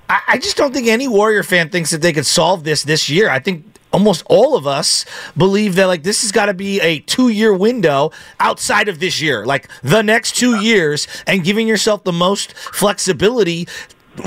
I, 0.09 0.21
I 0.29 0.39
just 0.39 0.57
don't 0.57 0.73
think 0.73 0.89
any 0.89 1.09
Warrior 1.09 1.43
fan 1.43 1.69
thinks 1.71 1.91
that 1.91 2.03
they 2.03 2.13
could 2.13 2.27
solve 2.27 2.65
this 2.65 2.83
this 2.83 3.09
year. 3.09 3.29
I 3.29 3.39
think 3.39 3.65
almost 3.93 4.23
all 4.27 4.57
of 4.57 4.67
us 4.67 5.05
believe 5.37 5.75
that 5.77 5.87
like 5.87 6.03
this 6.03 6.23
has 6.23 6.33
got 6.33 6.47
to 6.47 6.55
be 6.55 6.81
a 6.81 7.01
two 7.01 7.29
year 7.29 7.55
window 7.55 8.11
outside 8.41 8.89
of 8.89 9.01
this 9.01 9.21
year, 9.21 9.47
like 9.47 9.69
the 9.83 10.03
next 10.03 10.37
two 10.37 10.57
years, 10.61 11.07
and 11.27 11.45
giving 11.45 11.67
yourself 11.67 12.05
the 12.05 12.13
most 12.13 12.53
flexibility 12.53 13.67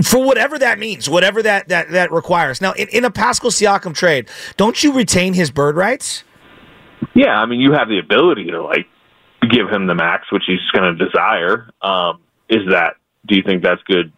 for 0.03 0.23
whatever 0.23 0.59
that 0.59 0.79
means, 0.79 1.09
whatever 1.09 1.41
that 1.41 1.67
that 1.69 1.91
that 1.91 2.11
requires. 2.11 2.61
Now, 2.61 2.73
in, 2.73 2.87
in 2.89 3.05
a 3.05 3.11
Pascal 3.11 3.51
Siakam 3.51 3.93
trade, 3.93 4.29
don't 4.57 4.83
you 4.83 4.93
retain 4.93 5.33
his 5.33 5.51
bird 5.51 5.75
rights? 5.75 6.23
Yeah, 7.13 7.39
I 7.39 7.45
mean, 7.45 7.59
you 7.59 7.71
have 7.73 7.87
the 7.87 7.99
ability 7.99 8.45
to 8.51 8.61
like 8.61 8.87
give 9.49 9.69
him 9.69 9.87
the 9.87 9.95
max, 9.95 10.31
which 10.31 10.43
he's 10.45 10.59
going 10.73 10.97
to 10.97 11.05
desire. 11.05 11.69
Um, 11.81 12.21
is 12.49 12.61
that? 12.69 12.95
Do 13.27 13.35
you 13.35 13.43
think 13.43 13.63
that's 13.63 13.81
good 13.83 14.11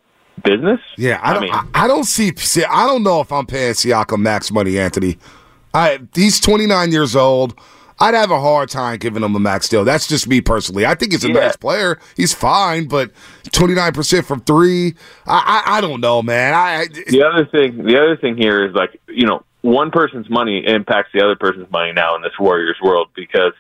business? 0.43 0.79
Yeah, 0.97 1.19
I 1.21 1.33
don't. 1.33 1.43
I, 1.43 1.61
mean, 1.63 1.71
I, 1.73 1.87
don't 1.87 2.03
see. 2.05 2.35
see. 2.35 2.63
I 2.63 2.85
don't 2.87 3.03
know 3.03 3.21
if 3.21 3.31
I'm 3.31 3.45
paying 3.45 3.73
Siakam 3.73 4.19
max 4.19 4.51
money, 4.51 4.77
Anthony. 4.79 5.17
I 5.73 5.99
he's 6.13 6.39
29 6.39 6.91
years 6.91 7.15
old. 7.15 7.57
I'd 7.99 8.15
have 8.15 8.31
a 8.31 8.39
hard 8.41 8.69
time 8.69 8.97
giving 8.97 9.21
him 9.23 9.35
a 9.35 9.39
max 9.39 9.69
deal. 9.69 9.85
That's 9.85 10.07
just 10.07 10.27
me 10.27 10.41
personally. 10.41 10.87
I 10.87 10.95
think 10.95 11.11
he's 11.11 11.23
a 11.23 11.27
Yeah. 11.27 11.33
nice 11.41 11.55
player. 11.55 11.99
He's 12.17 12.33
fine, 12.33 12.87
but 12.87 13.11
29% 13.49 14.25
from 14.25 14.39
three. 14.41 14.95
I 15.27 15.63
I, 15.67 15.77
I 15.77 15.81
don't 15.81 16.01
know, 16.01 16.23
man. 16.23 16.55
I 16.55 16.87
the 17.07 17.23
other 17.23 17.45
thing, 17.45 17.83
the 17.85 17.97
other 18.01 18.17
thing 18.17 18.37
here 18.37 18.65
is 18.65 18.73
like 18.73 18.99
you 19.07 19.27
know, 19.27 19.43
one 19.61 19.91
person's 19.91 20.29
money 20.29 20.63
impacts 20.65 21.09
the 21.13 21.23
other 21.23 21.35
person's 21.35 21.69
money 21.71 21.93
now 21.93 22.15
in 22.15 22.23
this 22.23 22.33
Warriors 22.39 22.77
world 22.81 23.09
because 23.15 23.53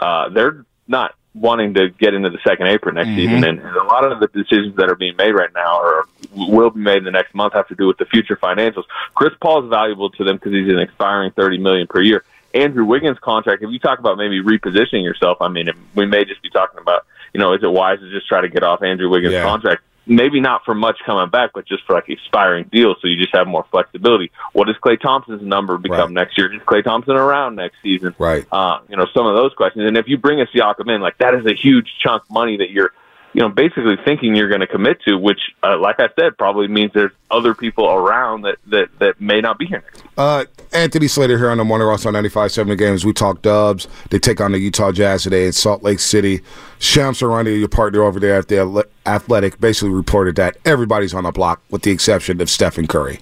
uh, 0.00 0.28
they're 0.28 0.66
not 0.88 1.14
wanting 1.34 1.74
to 1.74 1.90
get 1.90 2.14
into 2.14 2.30
the 2.30 2.38
second 2.46 2.66
apron 2.68 2.94
next 2.94 3.08
Mhm. 3.10 3.16
season, 3.16 3.44
and, 3.44 3.60
and 3.60 3.76
a 3.76 3.84
lot 3.84 4.10
of 4.10 4.20
the 4.20 4.26
decisions 4.28 4.74
that 4.76 4.88
are 4.88 4.94
being 4.94 5.14
made 5.16 5.32
right 5.32 5.52
now 5.54 5.78
or 5.80 6.06
will 6.34 6.70
be 6.70 6.80
made 6.80 6.96
in 6.98 7.04
the 7.04 7.10
next 7.10 7.34
month 7.34 7.52
have 7.52 7.68
to 7.68 7.74
do 7.74 7.86
with 7.86 7.98
the 7.98 8.06
future 8.06 8.36
financials. 8.36 8.84
Chris 9.14 9.34
Paul 9.40 9.64
is 9.64 9.68
valuable 9.68 10.08
to 10.10 10.24
them 10.24 10.36
because 10.36 10.52
he's 10.52 10.68
an 10.72 10.78
expiring 10.78 11.30
thirty 11.32 11.58
million 11.58 11.86
per 11.86 12.00
year. 12.00 12.24
Andrew 12.54 12.86
Wiggins' 12.86 13.18
contract. 13.18 13.62
If 13.62 13.70
you 13.70 13.78
talk 13.78 13.98
about 13.98 14.16
maybe 14.16 14.40
repositioning 14.42 15.04
yourself, 15.04 15.42
I 15.42 15.48
mean, 15.48 15.68
we 15.94 16.06
may 16.06 16.24
just 16.24 16.40
be 16.42 16.48
talking 16.48 16.80
about 16.80 17.04
you 17.34 17.40
know, 17.40 17.52
is 17.52 17.62
it 17.62 17.70
wise 17.70 17.98
to 18.00 18.08
just 18.10 18.26
try 18.26 18.40
to 18.40 18.48
get 18.48 18.62
off 18.62 18.82
Andrew 18.82 19.10
Wiggins' 19.10 19.34
Yeah. 19.34 19.42
contract? 19.42 19.82
Maybe 20.08 20.40
not 20.40 20.64
for 20.64 20.74
much 20.74 20.98
coming 21.04 21.28
back, 21.30 21.50
but 21.52 21.66
just 21.66 21.84
for 21.84 21.94
like 21.94 22.08
expiring 22.08 22.64
deals, 22.72 22.96
so 23.02 23.08
you 23.08 23.16
just 23.16 23.34
have 23.34 23.48
more 23.48 23.64
flexibility. 23.72 24.30
What 24.52 24.66
does 24.68 24.76
Klay 24.76 25.00
Thompson's 25.00 25.42
number 25.42 25.76
become 25.78 25.98
Right. 25.98 26.10
next 26.22 26.38
year? 26.38 26.52
Is 26.54 26.60
Klay 26.62 26.84
Thompson 26.84 27.16
around 27.16 27.56
next 27.56 27.76
season? 27.82 28.14
Right. 28.18 28.46
Uh, 28.52 28.78
you 28.88 28.96
know, 28.96 29.06
some 29.12 29.26
of 29.26 29.34
those 29.34 29.52
questions. 29.54 29.84
And 29.86 29.96
if 29.96 30.06
you 30.06 30.16
bring 30.16 30.40
a 30.40 30.46
Siakam 30.46 30.94
in, 30.94 31.00
like 31.00 31.18
that 31.18 31.34
is 31.34 31.44
a 31.46 31.54
huge 31.54 31.90
chunk 32.00 32.22
of 32.22 32.30
money 32.30 32.56
that 32.58 32.70
you're, 32.70 32.92
you 33.36 33.42
know, 33.42 33.50
basically 33.50 33.96
thinking 34.02 34.34
you're 34.34 34.48
going 34.48 34.62
to 34.62 34.66
commit 34.66 34.98
to, 35.02 35.18
which, 35.18 35.38
uh, 35.62 35.76
like 35.76 36.00
I 36.00 36.08
said, 36.18 36.38
probably 36.38 36.68
means 36.68 36.92
there's 36.94 37.12
other 37.30 37.54
people 37.54 37.86
around 37.86 38.42
that 38.42 38.56
that 38.68 38.88
that 38.98 39.20
may 39.20 39.42
not 39.42 39.58
be 39.58 39.66
here. 39.66 39.84
Uh, 40.16 40.46
Anthony 40.72 41.06
Slater 41.06 41.36
here 41.36 41.50
on 41.50 41.58
the 41.58 41.64
Morning 41.64 41.86
Roast 41.86 42.06
on 42.06 42.14
95.7 42.14 42.68
The 42.68 42.76
Games. 42.76 43.04
We 43.04 43.12
talk 43.12 43.42
Dubs. 43.42 43.88
They 44.08 44.18
take 44.18 44.40
on 44.40 44.52
the 44.52 44.58
Utah 44.58 44.90
Jazz 44.90 45.24
today 45.24 45.44
in 45.44 45.52
Salt 45.52 45.82
Lake 45.82 45.98
City. 45.98 46.40
Shams 46.78 47.20
Charania, 47.20 47.58
your 47.58 47.68
partner 47.68 48.04
over 48.04 48.18
there 48.18 48.36
at 48.36 48.48
the 48.48 48.86
Athletic, 49.04 49.60
basically 49.60 49.90
reported 49.90 50.36
that 50.36 50.56
everybody's 50.64 51.12
on 51.12 51.24
the 51.24 51.30
block 51.30 51.60
with 51.68 51.82
the 51.82 51.90
exception 51.90 52.40
of 52.40 52.48
Stephen 52.48 52.86
Curry. 52.86 53.20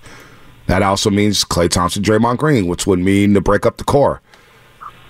That 0.69 0.83
also 0.83 1.11
means 1.11 1.45
Klay 1.45 1.69
Thompson, 1.69 2.05
Draymond 2.05 2.39
Green, 2.39 2.69
which 2.69 2.87
would 2.87 3.01
mean 3.01 3.35
to 3.35 3.41
break 3.41 3.67
up 3.67 3.79
the 3.79 3.85
core. 3.85 4.23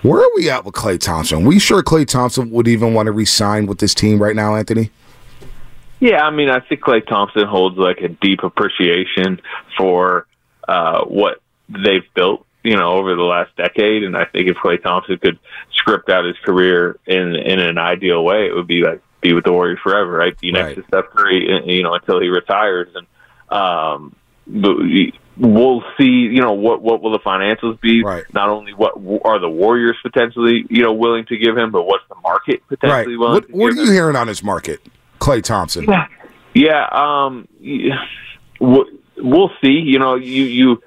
Where 0.05 0.21
are 0.21 0.31
we 0.37 0.51
at 0.51 0.67
with 0.67 0.75
Klay 0.75 1.01
Thompson? 1.01 1.47
We 1.47 1.59
sure 1.59 1.83
Klay 1.83 2.07
Thompson 2.07 2.51
would 2.51 2.69
even 2.69 2.93
want 2.93 3.07
to 3.07 3.13
re-sign 3.13 3.65
with 3.65 3.79
this 3.79 3.95
team 3.95 4.23
right 4.23 4.37
now, 4.37 4.55
Anthony? 4.55 4.91
Yeah, 5.99 6.27
I 6.27 6.31
mean, 6.31 6.51
I 6.51 6.61
think 6.61 6.83
Klay 6.83 7.07
Thompson 7.07 7.47
holds 7.47 7.79
like 7.79 8.03
a 8.03 8.09
deep 8.09 8.43
appreciation 8.43 9.41
for 9.79 10.27
uh, 10.69 11.05
what 11.07 11.41
they've 11.71 12.05
built, 12.13 12.45
you 12.63 12.77
know, 12.77 12.93
over 12.93 13.15
the 13.15 13.23
last 13.23 13.57
decade. 13.57 14.05
And 14.05 14.15
I 14.15 14.27
think 14.27 14.49
if 14.49 14.59
Klay 14.59 14.83
Thompson 14.83 15.17
could 15.17 15.39
script 15.73 16.11
out 16.11 16.27
his 16.27 16.37
career 16.45 16.99
in 17.07 17.35
in 17.35 17.59
an 17.59 17.79
ideal 17.79 18.23
way, 18.23 18.47
it 18.47 18.55
would 18.55 18.67
be 18.67 18.83
like 18.83 19.01
be 19.23 19.33
with 19.33 19.45
the 19.45 19.53
Warriors 19.53 19.79
forever, 19.83 20.11
right? 20.13 20.39
Be 20.39 20.53
next 20.53 20.67
Right. 20.67 20.77
to 20.77 20.85
Steph 20.89 21.11
Curry, 21.15 21.49
you 21.75 21.83
know, 21.83 21.95
until 21.95 22.21
he 22.21 22.29
retires. 22.29 22.89
And 22.95 23.07
um, 23.59 24.15
but 24.47 24.77
we'll 25.37 25.83
see, 25.99 26.05
you 26.05 26.41
know, 26.41 26.53
what 26.53 26.81
what 26.83 27.03
will 27.03 27.13
the 27.13 27.19
financials 27.19 27.81
be? 27.81 28.03
Right. 28.05 28.25
Not 28.35 28.49
only 28.49 28.73
what 28.73 28.95
are 29.25 29.39
the 29.39 29.49
Warriors 29.49 29.97
potentially, 30.03 30.65
you 30.71 30.83
know, 30.83 30.93
willing 30.93 31.27
to 31.27 31.37
give 31.37 31.57
him, 31.57 31.71
but 31.71 31.85
what's 31.85 32.05
the 32.09 32.15
market 32.23 32.63
Right. 32.69 32.81
potentially 32.81 33.17
willing 33.17 33.35
What, 33.35 33.49
to 33.49 33.53
what 33.57 33.73
are 33.73 33.77
you 33.85 33.91
hearing 33.93 34.17
on 34.17 34.29
his 34.29 34.43
market? 34.43 34.81
Klay 35.21 35.43
Thompson. 35.43 35.87
yeah, 36.55 36.87
um, 36.93 37.49
y- 37.61 37.91
we'll, 38.61 38.85
we'll 39.17 39.51
see. 39.63 39.73
You 39.81 39.99
know, 39.99 40.15
you 40.17 40.45
you 40.45 40.83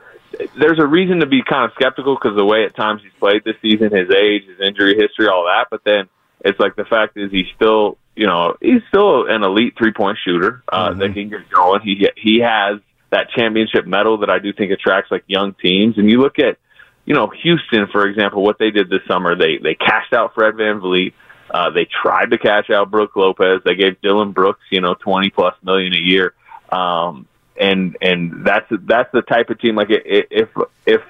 there's 0.59 0.79
a 0.79 0.85
reason 0.85 1.19
to 1.21 1.25
be 1.25 1.41
kind 1.41 1.65
of 1.65 1.71
skeptical 1.73 2.15
because 2.15 2.35
the 2.37 2.45
way 2.45 2.63
at 2.65 2.75
times 2.75 3.01
he's 3.01 3.11
played 3.19 3.43
this 3.43 3.55
season, 3.61 3.91
his 3.95 4.09
age, 4.11 4.43
his 4.45 4.59
injury 4.59 4.95
history, 4.95 5.27
all 5.27 5.45
that. 5.45 5.67
But 5.71 5.83
then 5.83 6.07
it's 6.45 6.59
like 6.59 6.75
the 6.75 6.85
fact 6.85 7.17
is 7.17 7.31
he's 7.31 7.47
still, 7.55 7.97
you 8.15 8.27
know, 8.27 8.55
he's 8.61 8.81
still 8.89 9.25
an 9.27 9.43
elite 9.43 9.73
three 9.77 9.91
point 9.93 10.17
shooter 10.23 10.63
uh, 10.71 10.93
that 10.93 11.13
can 11.13 11.29
get 11.29 11.49
going. 11.49 11.81
He 11.81 12.07
he 12.15 12.39
has 12.39 12.79
that 13.09 13.29
championship 13.35 13.85
medal 13.85 14.19
that 14.19 14.29
I 14.29 14.39
do 14.39 14.53
think 14.53 14.71
attracts 14.71 15.11
like 15.11 15.23
young 15.27 15.53
teams. 15.53 15.97
And 15.97 16.09
you 16.09 16.21
look 16.21 16.39
at, 16.39 16.57
you 17.05 17.13
know, 17.13 17.31
Houston 17.43 17.87
for 17.91 18.07
example, 18.07 18.43
what 18.43 18.59
they 18.59 18.71
did 18.71 18.89
this 18.89 19.01
summer. 19.07 19.35
They 19.35 19.57
they 19.57 19.75
cashed 19.75 20.13
out 20.13 20.33
Fred 20.33 20.55
VanVleet. 20.55 21.13
Uh, 21.49 21.69
they 21.69 21.87
tried 22.01 22.31
to 22.31 22.37
cash 22.37 22.69
out 22.69 22.91
Brook 22.91 23.15
Lopez. 23.15 23.61
They 23.63 23.75
gave 23.75 24.01
Dillon 24.01 24.33
Brooks, 24.33 24.63
you 24.69 24.81
know, 24.81 24.95
twenty 24.95 25.29
plus 25.29 25.55
million 25.63 25.93
a 25.93 25.99
year. 25.99 26.33
Um, 26.69 27.27
and 27.59 27.97
and 28.01 28.45
that's 28.45 28.67
that's 28.69 29.11
the 29.11 29.21
type 29.21 29.49
of 29.49 29.59
team 29.59 29.75
like 29.75 29.87
if 29.89 30.49
if 30.85 31.01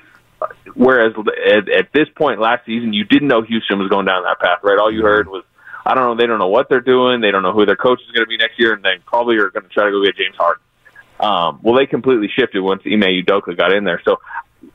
whereas 0.75 1.13
at, 1.45 1.69
at 1.69 1.91
this 1.93 2.07
point 2.15 2.39
last 2.39 2.65
season 2.65 2.93
you 2.93 3.03
didn't 3.03 3.27
know 3.27 3.41
Houston 3.41 3.79
was 3.79 3.89
going 3.89 4.05
down 4.05 4.23
that 4.23 4.39
path, 4.39 4.59
right? 4.63 4.77
All 4.77 4.91
you 4.91 5.01
heard 5.01 5.27
was 5.27 5.43
I 5.85 5.95
don't 5.95 6.03
know, 6.03 6.21
they 6.21 6.27
don't 6.27 6.39
know 6.39 6.47
what 6.47 6.69
they're 6.69 6.81
doing, 6.81 7.21
they 7.21 7.31
don't 7.31 7.43
know 7.43 7.53
who 7.53 7.65
their 7.65 7.75
coach 7.75 8.01
is 8.01 8.11
going 8.11 8.25
to 8.25 8.29
be 8.29 8.37
next 8.37 8.59
year, 8.59 8.73
and 8.73 8.83
they 8.83 8.97
probably 9.05 9.37
are 9.37 9.49
going 9.49 9.63
to 9.63 9.69
try 9.69 9.85
to 9.85 9.91
go 9.91 10.03
get 10.03 10.17
James 10.17 10.35
Harden. 10.35 10.61
Um, 11.19 11.59
well, 11.63 11.75
they 11.75 11.85
completely 11.85 12.29
shifted 12.33 12.61
once 12.61 12.83
Ime 12.85 13.01
Udoka 13.01 13.55
got 13.57 13.73
in 13.73 13.83
there. 13.83 14.01
So 14.05 14.19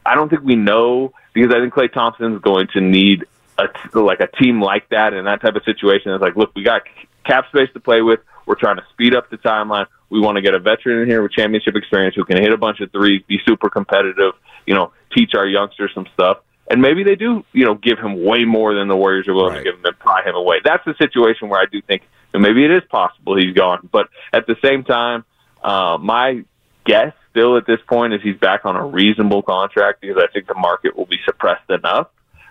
I 0.04 0.14
don't 0.14 0.28
think 0.28 0.42
we 0.42 0.56
know 0.56 1.12
because 1.32 1.54
I 1.54 1.61
think 1.61 1.72
Klay 1.72 1.92
Thompson's 1.92 2.40
going 2.40 2.68
to 2.75 2.80
need 2.80 3.25
a 3.58 3.68
t- 3.68 3.99
like 3.99 4.20
a 4.20 4.26
team 4.26 4.61
like 4.61 4.88
that 4.88 5.14
in 5.14 5.25
that 5.26 5.40
type 5.40 5.54
of 5.54 5.64
situation. 5.64 6.12
It's 6.12 6.22
like, 6.22 6.37
look, 6.37 6.54
we 6.54 6.62
got 6.62 6.82
cap 7.25 7.46
space 7.49 7.68
to 7.75 7.80
play 7.80 8.02
with. 8.02 8.20
We're 8.46 8.56
trying 8.56 8.76
to 8.76 8.84
speed 8.92 9.14
up 9.14 9.30
the 9.30 9.38
timeline. 9.38 9.87
We 10.11 10.20
want 10.20 10.37
to 10.37 10.42
get 10.42 10.54
a 10.54 10.58
veteran 10.58 11.02
in 11.02 11.08
here 11.08 11.22
with 11.22 11.32
championship 11.32 11.76
experience 11.76 12.16
who 12.16 12.25
can 12.25 12.37
hit 12.37 12.52
a 12.52 12.56
bunch 12.56 12.80
of 12.80 12.90
threes, 12.90 13.22
be 13.26 13.38
super 13.46 13.70
competitive. 13.70 14.34
You 14.66 14.75
know, 14.75 14.92
teach 15.14 15.34
our 15.34 15.46
youngsters 15.46 15.92
some 15.94 16.06
stuff. 16.12 16.38
And 16.70 16.80
maybe 16.80 17.02
they 17.02 17.16
do, 17.16 17.44
you 17.52 17.64
know, 17.64 17.75
give 17.75 17.99
him 17.99 18.25
way 18.25 18.44
more 18.44 18.75
than 18.75 18.88
the 18.88 18.96
Warriors 18.96 19.28
are 19.28 19.34
willing 19.34 19.56
to 19.56 19.62
give 19.62 19.75
him 19.75 19.84
and 19.84 19.99
pry 19.99 20.22
him 20.22 20.34
away. 20.34 20.61
That's 20.64 20.84
the 20.84 20.94
situation 20.94 21.49
where 21.49 21.61
I 21.61 21.66
do 21.70 21.82
think 21.82 22.02
maybe 22.32 22.64
it 22.64 22.70
is 22.70 22.82
possible 22.88 23.37
he's 23.37 23.54
gone. 23.54 23.88
But 23.92 24.08
at 24.32 24.46
the 24.46 24.56
same 24.64 24.84
time, 24.84 25.25
uh, 25.62 25.99
my 26.00 26.45
guess 26.85 27.12
still 27.31 27.57
at 27.57 27.66
this 27.66 27.81
point 27.87 28.12
is 28.12 28.21
he's 28.23 28.37
back 28.37 28.64
on 28.64 28.76
a 28.76 28.85
reasonable 28.85 29.42
contract 29.42 30.00
because 30.00 30.16
I 30.19 30.31
think 30.33 30.47
the 30.47 30.54
market 30.54 30.97
will 30.97 31.07
be 31.07 31.19
suppressed 31.25 31.71
enough. 31.71 32.09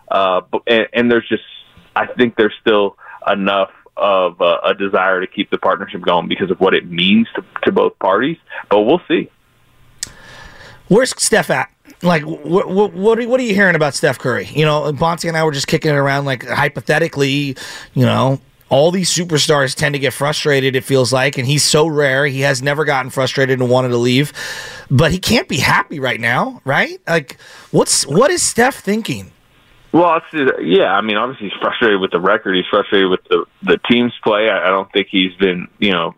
Uh, 0.10 0.42
but, 0.50 0.64
and, 0.68 0.88
and 0.94 1.12
there's 1.12 1.28
just, 1.28 1.44
I 1.96 2.08
think 2.08 2.36
there's 2.36 2.54
still 2.62 2.98
enough 3.28 3.70
of 3.96 4.42
uh, 4.42 4.60
a 4.64 4.74
desire 4.74 5.22
to 5.22 5.28
keep 5.28 5.52
the 5.52 5.58
partnership 5.58 6.02
going 6.02 6.28
because 6.28 6.50
of 6.50 6.60
what 6.60 6.74
it 6.74 6.90
means 6.90 7.28
to, 7.36 7.44
to 7.64 7.72
both 7.72 7.98
parties. 8.00 8.38
But 8.70 8.82
we'll 8.82 9.02
see. 9.08 9.30
Where's 10.88 11.14
Steph 11.22 11.50
at? 11.50 11.72
Like, 12.02 12.24
what 12.24 12.68
what 12.68 12.94
what 12.94 13.20
are, 13.20 13.28
what 13.28 13.40
are 13.40 13.44
you 13.44 13.54
hearing 13.54 13.76
about 13.76 13.94
Steph 13.94 14.18
Curry? 14.18 14.46
You 14.46 14.66
know, 14.66 14.92
Bonta 14.92 15.28
and 15.28 15.38
I 15.38 15.44
were 15.44 15.52
just 15.52 15.68
kicking 15.68 15.92
it 15.92 15.96
around. 15.96 16.26
Like, 16.26 16.46
hypothetically, 16.48 17.56
you 17.94 18.06
know, 18.06 18.42
all 18.72 18.90
these 18.90 19.14
superstars 19.14 19.76
tend 19.76 19.94
to 19.94 20.00
get 20.00 20.14
frustrated. 20.14 20.78
It 20.78 20.86
feels 20.86 21.12
like, 21.12 21.38
and 21.38 21.46
he's 21.46 21.64
so 21.64 21.86
rare. 21.86 22.26
He 22.26 22.40
has 22.42 22.62
never 22.64 22.86
gotten 22.86 23.12
frustrated 23.12 23.60
and 23.60 23.70
wanted 23.70 23.90
to 23.90 23.98
leave, 23.98 24.32
but 24.90 25.12
he 25.12 25.20
can't 25.20 25.48
be 25.50 25.58
happy 25.58 26.00
right 26.00 26.20
now, 26.20 26.62
right? 26.64 27.00
Like, 27.06 27.38
what's 27.72 28.08
what 28.08 28.32
is 28.32 28.42
Steph 28.42 28.76
thinking? 28.76 29.34
Well, 29.92 30.22
yeah. 30.62 30.94
I 30.94 31.02
mean, 31.02 31.18
obviously 31.18 31.50
he's 31.50 31.60
frustrated 31.60 32.00
with 32.00 32.12
the 32.12 32.22
record. 32.22 32.56
He's 32.56 32.66
frustrated 32.72 33.10
with 33.10 33.24
the 33.26 33.46
the 33.62 33.78
team's 33.90 34.14
play. 34.24 34.50
I, 34.50 34.68
I 34.68 34.70
don't 34.70 34.92
think 34.94 35.08
he's 35.12 35.36
been, 35.36 35.68
you 35.78 35.92
know, 35.92 36.16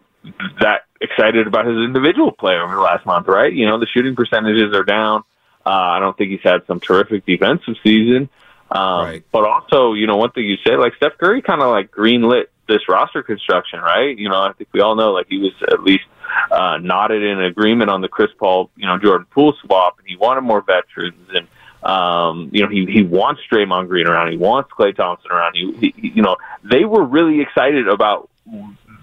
that 0.62 0.83
excited 1.01 1.48
about 1.48 1.65
his 1.65 1.77
individual 1.77 2.31
play 2.31 2.55
over 2.55 2.75
the 2.75 2.81
last 2.81 3.03
month. 3.07 3.27
Right? 3.27 3.51
You 3.51 3.65
know, 3.65 3.79
the 3.79 3.88
shooting 3.88 4.15
percentages 4.15 4.75
are 4.75 4.83
down. 4.83 5.24
Uh, 5.65 5.69
I 5.69 6.00
don't 6.00 6.15
think 6.15 6.29
he's 6.29 6.43
had 6.43 6.67
some 6.67 6.79
terrific 6.79 7.25
defensive 7.25 7.77
season. 7.81 8.29
Um, 8.73 9.05
But 9.31 9.45
also, 9.45 9.93
you 9.93 10.07
know, 10.07 10.17
one 10.17 10.31
thing 10.31 10.45
you 10.45 10.57
said, 10.65 10.79
like 10.79 10.95
Steph 10.95 11.17
Curry, 11.17 11.41
kind 11.41 11.61
of 11.61 11.69
like 11.69 11.91
greenlit 11.91 12.45
this 12.67 12.81
roster 12.89 13.21
construction, 13.21 13.79
right? 13.79 14.17
You 14.17 14.29
know, 14.29 14.41
I 14.41 14.53
think 14.53 14.69
we 14.73 14.81
all 14.81 14.95
know, 14.95 15.11
like 15.11 15.27
he 15.29 15.37
was 15.37 15.53
at 15.71 15.83
least 15.83 16.05
uh, 16.51 16.77
nodded 16.77 17.21
in 17.23 17.41
agreement 17.41 17.89
on 17.89 18.01
the 18.01 18.07
Chris 18.07 18.31
Paul, 18.37 18.69
you 18.75 18.87
know, 18.87 18.97
Jordan 18.97 19.27
Poole 19.29 19.53
swap, 19.61 19.99
and 19.99 20.07
he 20.07 20.15
wanted 20.15 20.41
more 20.41 20.61
veterans 20.61 21.29
and. 21.33 21.47
Um, 21.83 22.49
you 22.53 22.63
know, 22.63 22.69
he 22.69 22.85
he 22.85 23.01
wants 23.01 23.41
Draymond 23.51 23.89
Green 23.89 24.07
around. 24.07 24.31
He 24.31 24.37
wants 24.37 24.71
Klay 24.71 24.95
Thompson 24.95 25.29
around. 25.31 25.53
He, 25.53 25.91
he, 25.97 26.11
you 26.15 26.21
know, 26.21 26.37
they 26.63 26.85
were 26.85 27.03
really 27.03 27.41
excited 27.41 27.89
about 27.89 28.29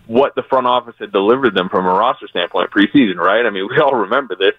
what 0.07 0.35
the 0.35 0.43
front 0.43 0.67
office 0.67 0.95
had 0.99 1.13
delivered 1.13 1.55
them 1.55 1.69
from 1.69 1.85
a 1.85 1.91
roster 1.91 2.27
standpoint 2.29 2.71
preseason, 2.71 3.17
right? 3.17 3.45
I 3.45 3.51
mean, 3.51 3.69
we 3.71 3.79
all 3.79 3.95
remember 3.95 4.35
this. 4.35 4.55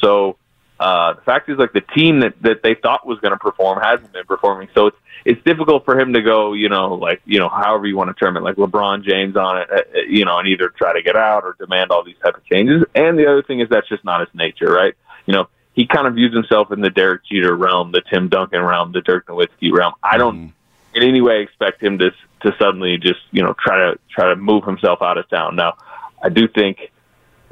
So 0.00 0.36
uh, 0.80 1.14
the 1.14 1.20
fact 1.22 1.48
is, 1.48 1.56
like 1.56 1.72
the 1.72 1.80
team 1.80 2.20
that 2.20 2.34
that 2.42 2.62
they 2.62 2.74
thought 2.74 3.06
was 3.06 3.18
going 3.20 3.32
to 3.32 3.38
perform 3.38 3.80
hasn't 3.80 4.12
been 4.12 4.26
performing. 4.26 4.68
So 4.74 4.88
it's 4.88 4.96
it's 5.24 5.42
difficult 5.44 5.84
for 5.84 5.98
him 5.98 6.12
to 6.14 6.22
go, 6.22 6.52
you 6.52 6.68
know, 6.68 6.94
like 6.94 7.22
you 7.24 7.38
know, 7.38 7.48
however 7.48 7.86
you 7.86 7.96
want 7.96 8.14
to 8.14 8.24
term 8.24 8.36
it, 8.36 8.40
like 8.40 8.56
LeBron 8.56 9.04
James 9.04 9.36
on 9.36 9.58
it, 9.62 9.70
uh, 9.70 9.76
uh, 9.76 10.00
you 10.08 10.24
know, 10.24 10.38
and 10.38 10.48
either 10.48 10.68
try 10.70 10.92
to 10.92 11.02
get 11.02 11.16
out 11.16 11.44
or 11.44 11.56
demand 11.58 11.90
all 11.90 12.04
these 12.04 12.18
type 12.22 12.36
of 12.36 12.44
changes. 12.46 12.82
And 12.94 13.18
the 13.18 13.26
other 13.26 13.42
thing 13.42 13.60
is 13.60 13.68
that's 13.68 13.88
just 13.88 14.04
not 14.04 14.20
his 14.20 14.28
nature, 14.34 14.70
right? 14.70 14.94
You 15.26 15.34
know, 15.34 15.48
he 15.74 15.86
kind 15.86 16.06
of 16.06 16.14
views 16.14 16.34
himself 16.34 16.72
in 16.72 16.80
the 16.80 16.90
Derek 16.90 17.22
Jeter 17.24 17.54
realm, 17.54 17.92
the 17.92 18.02
Tim 18.10 18.28
Duncan 18.28 18.62
realm, 18.62 18.92
the 18.92 19.00
Dirk 19.00 19.26
Nowitzki 19.26 19.72
realm. 19.72 19.94
I 20.02 20.18
don't 20.18 20.36
Mm-hmm. 20.36 21.02
in 21.02 21.08
any 21.08 21.20
way 21.20 21.42
expect 21.42 21.82
him 21.82 21.98
to 21.98 22.10
to 22.42 22.54
suddenly 22.58 22.98
just 22.98 23.20
you 23.30 23.42
know 23.42 23.54
try 23.58 23.76
to 23.76 23.98
try 24.10 24.28
to 24.28 24.36
move 24.36 24.64
himself 24.64 25.02
out 25.02 25.18
of 25.18 25.28
town. 25.30 25.56
Now, 25.56 25.76
I 26.22 26.28
do 26.28 26.48
think 26.48 26.90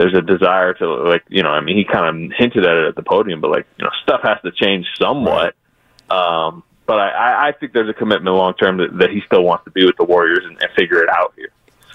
there's 0.03 0.17
a 0.17 0.23
desire 0.23 0.75
to 0.75 0.87
like 1.05 1.23
you 1.29 1.43
know 1.43 1.51
I 1.51 1.61
mean 1.61 1.77
he 1.77 1.85
kind 1.85 2.07
of 2.07 2.33
hinted 2.37 2.67
at 2.67 2.77
it 2.77 2.89
at 2.89 2.97
the 2.97 3.03
podium, 3.03 3.41
but 3.41 3.51
like 3.51 3.67
you 3.79 3.85
know 3.85 3.91
stuff 4.03 4.21
has 4.25 4.39
to 4.43 4.51
change 4.51 4.87
somewhat. 5.01 5.55
Um, 6.11 6.65
but 6.87 6.99
I- 6.99 7.49
I, 7.49 7.53
think 7.53 7.73
there's 7.73 7.89
a 7.89 7.95
commitment 7.95 8.35
long 8.37 8.55
term 8.55 8.77
that, 8.79 8.99
that 8.99 9.11
he 9.11 9.23
still 9.25 9.45
wants 9.45 9.65
to 9.65 9.71
be 9.71 9.87
with 9.87 9.97
the 9.97 10.05
Warriors 10.05 10.45
and, 10.45 10.61
and 10.61 10.71
figure 10.77 11.03
it 11.03 11.09
out 11.09 11.33
here. 11.37 11.49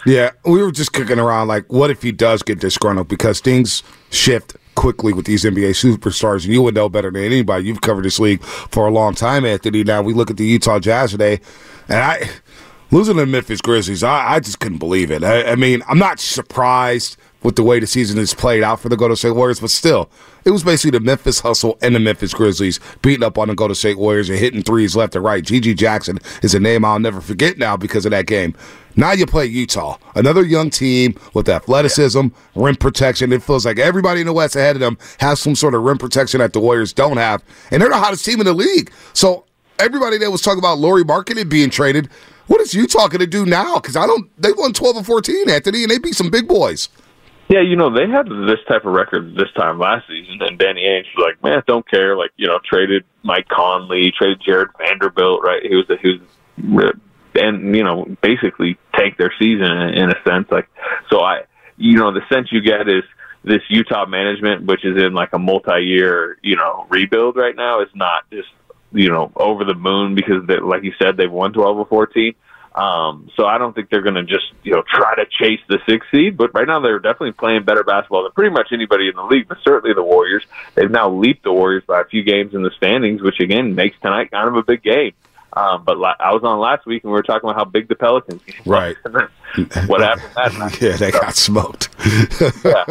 Yeah, 0.05 0.31
we 0.45 0.63
were 0.63 0.71
just 0.71 0.93
kicking 0.93 1.19
around 1.19 1.49
like, 1.49 1.71
what 1.71 1.91
if 1.91 2.01
he 2.01 2.11
does 2.11 2.41
get 2.41 2.59
disgruntled? 2.59 3.09
Because 3.09 3.41
things 3.41 3.83
shift 4.09 4.55
quickly 4.75 5.11
with 5.11 5.25
these 5.25 5.43
NBA 5.43 5.71
superstars, 5.71 6.45
and 6.45 6.53
you 6.53 6.61
would 6.61 6.73
know 6.73 6.87
better 6.87 7.11
than 7.11 7.21
anybody. 7.21 7.65
You've 7.65 7.81
covered 7.81 8.05
this 8.05 8.19
league 8.19 8.41
for 8.43 8.87
a 8.87 8.91
long 8.91 9.13
time, 9.13 9.45
Anthony. 9.45 9.83
Now 9.83 10.01
we 10.01 10.13
look 10.13 10.31
at 10.31 10.37
the 10.37 10.45
Utah 10.45 10.79
Jazz 10.79 11.11
today, 11.11 11.41
and 11.89 11.99
I 11.99 12.29
losing 12.91 13.15
to 13.15 13.21
the 13.21 13.27
Memphis 13.27 13.61
Grizzlies, 13.61 14.03
I, 14.03 14.35
I 14.35 14.39
just 14.39 14.59
couldn't 14.59 14.77
believe 14.77 15.11
it. 15.11 15.23
I, 15.23 15.51
I 15.51 15.55
mean, 15.55 15.83
I'm 15.87 15.99
not 15.99 16.19
surprised 16.19 17.17
with 17.43 17.55
the 17.55 17.63
way 17.63 17.79
the 17.79 17.87
season 17.87 18.17
is 18.17 18.33
played 18.33 18.63
out 18.63 18.79
for 18.79 18.89
the 18.89 18.97
Golden 18.97 19.15
State 19.15 19.31
Warriors, 19.31 19.59
but 19.59 19.69
still, 19.69 20.09
it 20.43 20.51
was 20.51 20.63
basically 20.63 20.97
the 20.97 21.03
Memphis 21.03 21.39
Hustle 21.39 21.77
and 21.81 21.95
the 21.95 21.99
Memphis 21.99 22.33
Grizzlies 22.33 22.79
beating 23.01 23.23
up 23.23 23.37
on 23.37 23.47
the 23.47 23.55
Golden 23.55 23.75
State 23.75 23.97
Warriors 23.97 24.29
and 24.29 24.39
hitting 24.39 24.63
threes 24.63 24.95
left 24.95 25.15
and 25.15 25.23
right. 25.23 25.43
GG 25.43 25.77
Jackson 25.77 26.19
is 26.41 26.55
a 26.55 26.59
name 26.59 26.83
I'll 26.83 26.99
never 26.99 27.21
forget 27.21 27.57
now 27.57 27.77
because 27.77 28.05
of 28.05 28.11
that 28.11 28.25
game. 28.25 28.55
Now 28.95 29.11
you 29.11 29.27
play 29.27 29.45
Utah, 29.45 29.97
another 30.15 30.43
young 30.43 30.71
team 30.71 31.19
with 31.35 31.47
athleticism, 31.47 32.27
rim 32.55 32.75
protection. 32.75 33.31
It 33.31 33.43
feels 33.43 33.63
like 33.63 33.77
everybody 33.77 34.21
in 34.21 34.25
the 34.25 34.33
West 34.33 34.55
ahead 34.55 34.75
of 34.75 34.79
them 34.79 34.97
has 35.19 35.39
some 35.39 35.53
sort 35.53 35.75
of 35.75 35.83
rim 35.83 35.99
protection 35.99 36.39
that 36.39 36.53
the 36.53 36.59
Warriors 36.59 36.93
don't 36.93 37.17
have, 37.17 37.43
and 37.69 37.81
they're 37.81 37.89
the 37.89 37.97
hottest 37.97 38.25
team 38.25 38.39
in 38.39 38.47
the 38.47 38.53
league. 38.53 38.91
So 39.13 39.45
everybody 39.77 40.17
that 40.17 40.31
was 40.31 40.41
talking 40.41 40.59
about 40.59 40.79
Lauri 40.79 41.03
Markkanen 41.03 41.47
being 41.47 41.69
traded, 41.69 42.09
what 42.47 42.59
is 42.61 42.73
Utah 42.73 43.07
going 43.07 43.19
to 43.19 43.27
do 43.27 43.45
now? 43.45 43.75
Because 43.75 43.95
I 43.95 44.07
don't. 44.07 44.29
They 44.41 44.51
won 44.53 44.73
twelve 44.73 44.97
and 44.97 45.05
fourteen, 45.05 45.49
Anthony, 45.49 45.83
and 45.83 45.91
they 45.91 45.99
beat 45.99 46.15
some 46.15 46.31
big 46.31 46.47
boys. 46.47 46.89
Yeah, 47.49 47.61
you 47.61 47.77
know, 47.77 47.89
they 47.89 48.09
had 48.09 48.27
this 48.27 48.59
type 48.67 48.83
of 48.85 48.91
record 48.91 49.35
this 49.35 49.51
time 49.55 49.79
last 49.79 50.05
season, 50.07 50.41
and 50.41 50.59
Danny 50.59 50.81
Ainge 50.81 51.05
was 51.15 51.31
like, 51.31 51.41
man, 51.41 51.63
don't 51.65 51.89
care. 51.89 52.17
Like, 52.17 52.31
you 52.35 52.45
know, 52.47 52.59
traded 52.63 53.05
Mike 53.23 53.47
Conley, 53.47 54.11
traded 54.17 54.41
Jarred 54.45 54.69
Vanderbilt, 54.77 55.41
right? 55.43 55.63
He 55.63 55.75
was, 55.75 55.85
he 56.01 56.19
was, 56.61 56.93
and, 57.35 57.73
you 57.73 57.83
know, 57.83 58.05
basically 58.21 58.77
take 58.97 59.17
their 59.17 59.31
season 59.39 59.71
in, 59.71 59.93
in 59.93 60.09
a 60.09 60.21
sense. 60.27 60.47
Like, 60.51 60.67
so 61.09 61.21
I, 61.21 61.43
you 61.77 61.95
know, 61.95 62.11
the 62.11 62.21
sense 62.27 62.51
you 62.51 62.61
get 62.61 62.89
is 62.89 63.03
this 63.45 63.61
Utah 63.69 64.05
management, 64.05 64.65
which 64.65 64.83
is 64.83 65.01
in 65.01 65.13
like 65.13 65.31
a 65.31 65.39
multi 65.39 65.79
year, 65.83 66.37
you 66.41 66.57
know, 66.57 66.85
rebuild 66.89 67.37
right 67.37 67.55
now, 67.55 67.81
is 67.81 67.89
not 67.95 68.29
just, 68.29 68.49
you 68.91 69.09
know, 69.09 69.31
over 69.37 69.63
the 69.63 69.75
moon 69.75 70.15
because, 70.15 70.45
they, 70.47 70.59
like 70.59 70.83
you 70.83 70.93
said, 71.01 71.15
they've 71.15 71.31
won 71.31 71.53
12 71.53 71.77
or 71.77 71.85
14. 71.85 72.35
Um, 72.77 73.31
so 73.35 73.47
I 73.47 73.57
don't 73.57 73.73
think 73.73 73.89
they're 73.89 74.03
going 74.03 74.15
to 74.15 74.23
just 74.23 74.45
you 74.63 74.71
know 74.71 74.83
try 74.87 75.15
to 75.15 75.25
chase 75.25 75.59
the 75.67 75.79
sixth 75.89 76.09
seed, 76.11 76.37
but 76.37 76.53
right 76.53 76.67
now 76.67 76.79
they're 76.79 76.99
definitely 76.99 77.31
playing 77.31 77.63
better 77.63 77.83
basketball 77.83 78.21
than 78.21 78.31
pretty 78.33 78.51
much 78.53 78.67
anybody 78.71 79.07
in 79.09 79.15
the 79.15 79.23
league. 79.23 79.47
But 79.47 79.57
certainly 79.63 79.95
the 79.95 80.03
Warriors, 80.03 80.43
they've 80.75 80.91
now 80.91 81.09
leaped 81.09 81.43
the 81.43 81.51
Warriors 81.51 81.83
by 81.87 82.01
a 82.01 82.05
few 82.05 82.21
games 82.21 82.53
in 82.53 82.61
the 82.61 82.69
standings, 82.77 83.23
which 83.23 83.39
again 83.39 83.73
makes 83.73 83.99
tonight 83.99 84.29
kind 84.29 84.47
of 84.47 84.55
a 84.55 84.63
big 84.63 84.83
game. 84.83 85.13
Um, 85.53 85.83
but 85.85 85.97
la- 85.97 86.13
I 86.19 86.33
was 86.33 86.43
on 86.43 86.59
last 86.59 86.85
week 86.85 87.03
and 87.03 87.11
we 87.11 87.15
were 87.15 87.23
talking 87.23 87.49
about 87.49 87.57
how 87.57 87.65
big 87.65 87.87
the 87.87 87.95
Pelicans 87.95 88.43
game. 88.43 88.61
Right. 88.63 88.95
what 89.87 90.01
happened 90.01 90.29
that 90.35 90.53
night? 90.59 90.81
Yeah, 90.81 90.97
they 90.97 91.09
got 91.09 91.33
smoked. 91.35 91.89
yeah. 92.63 92.85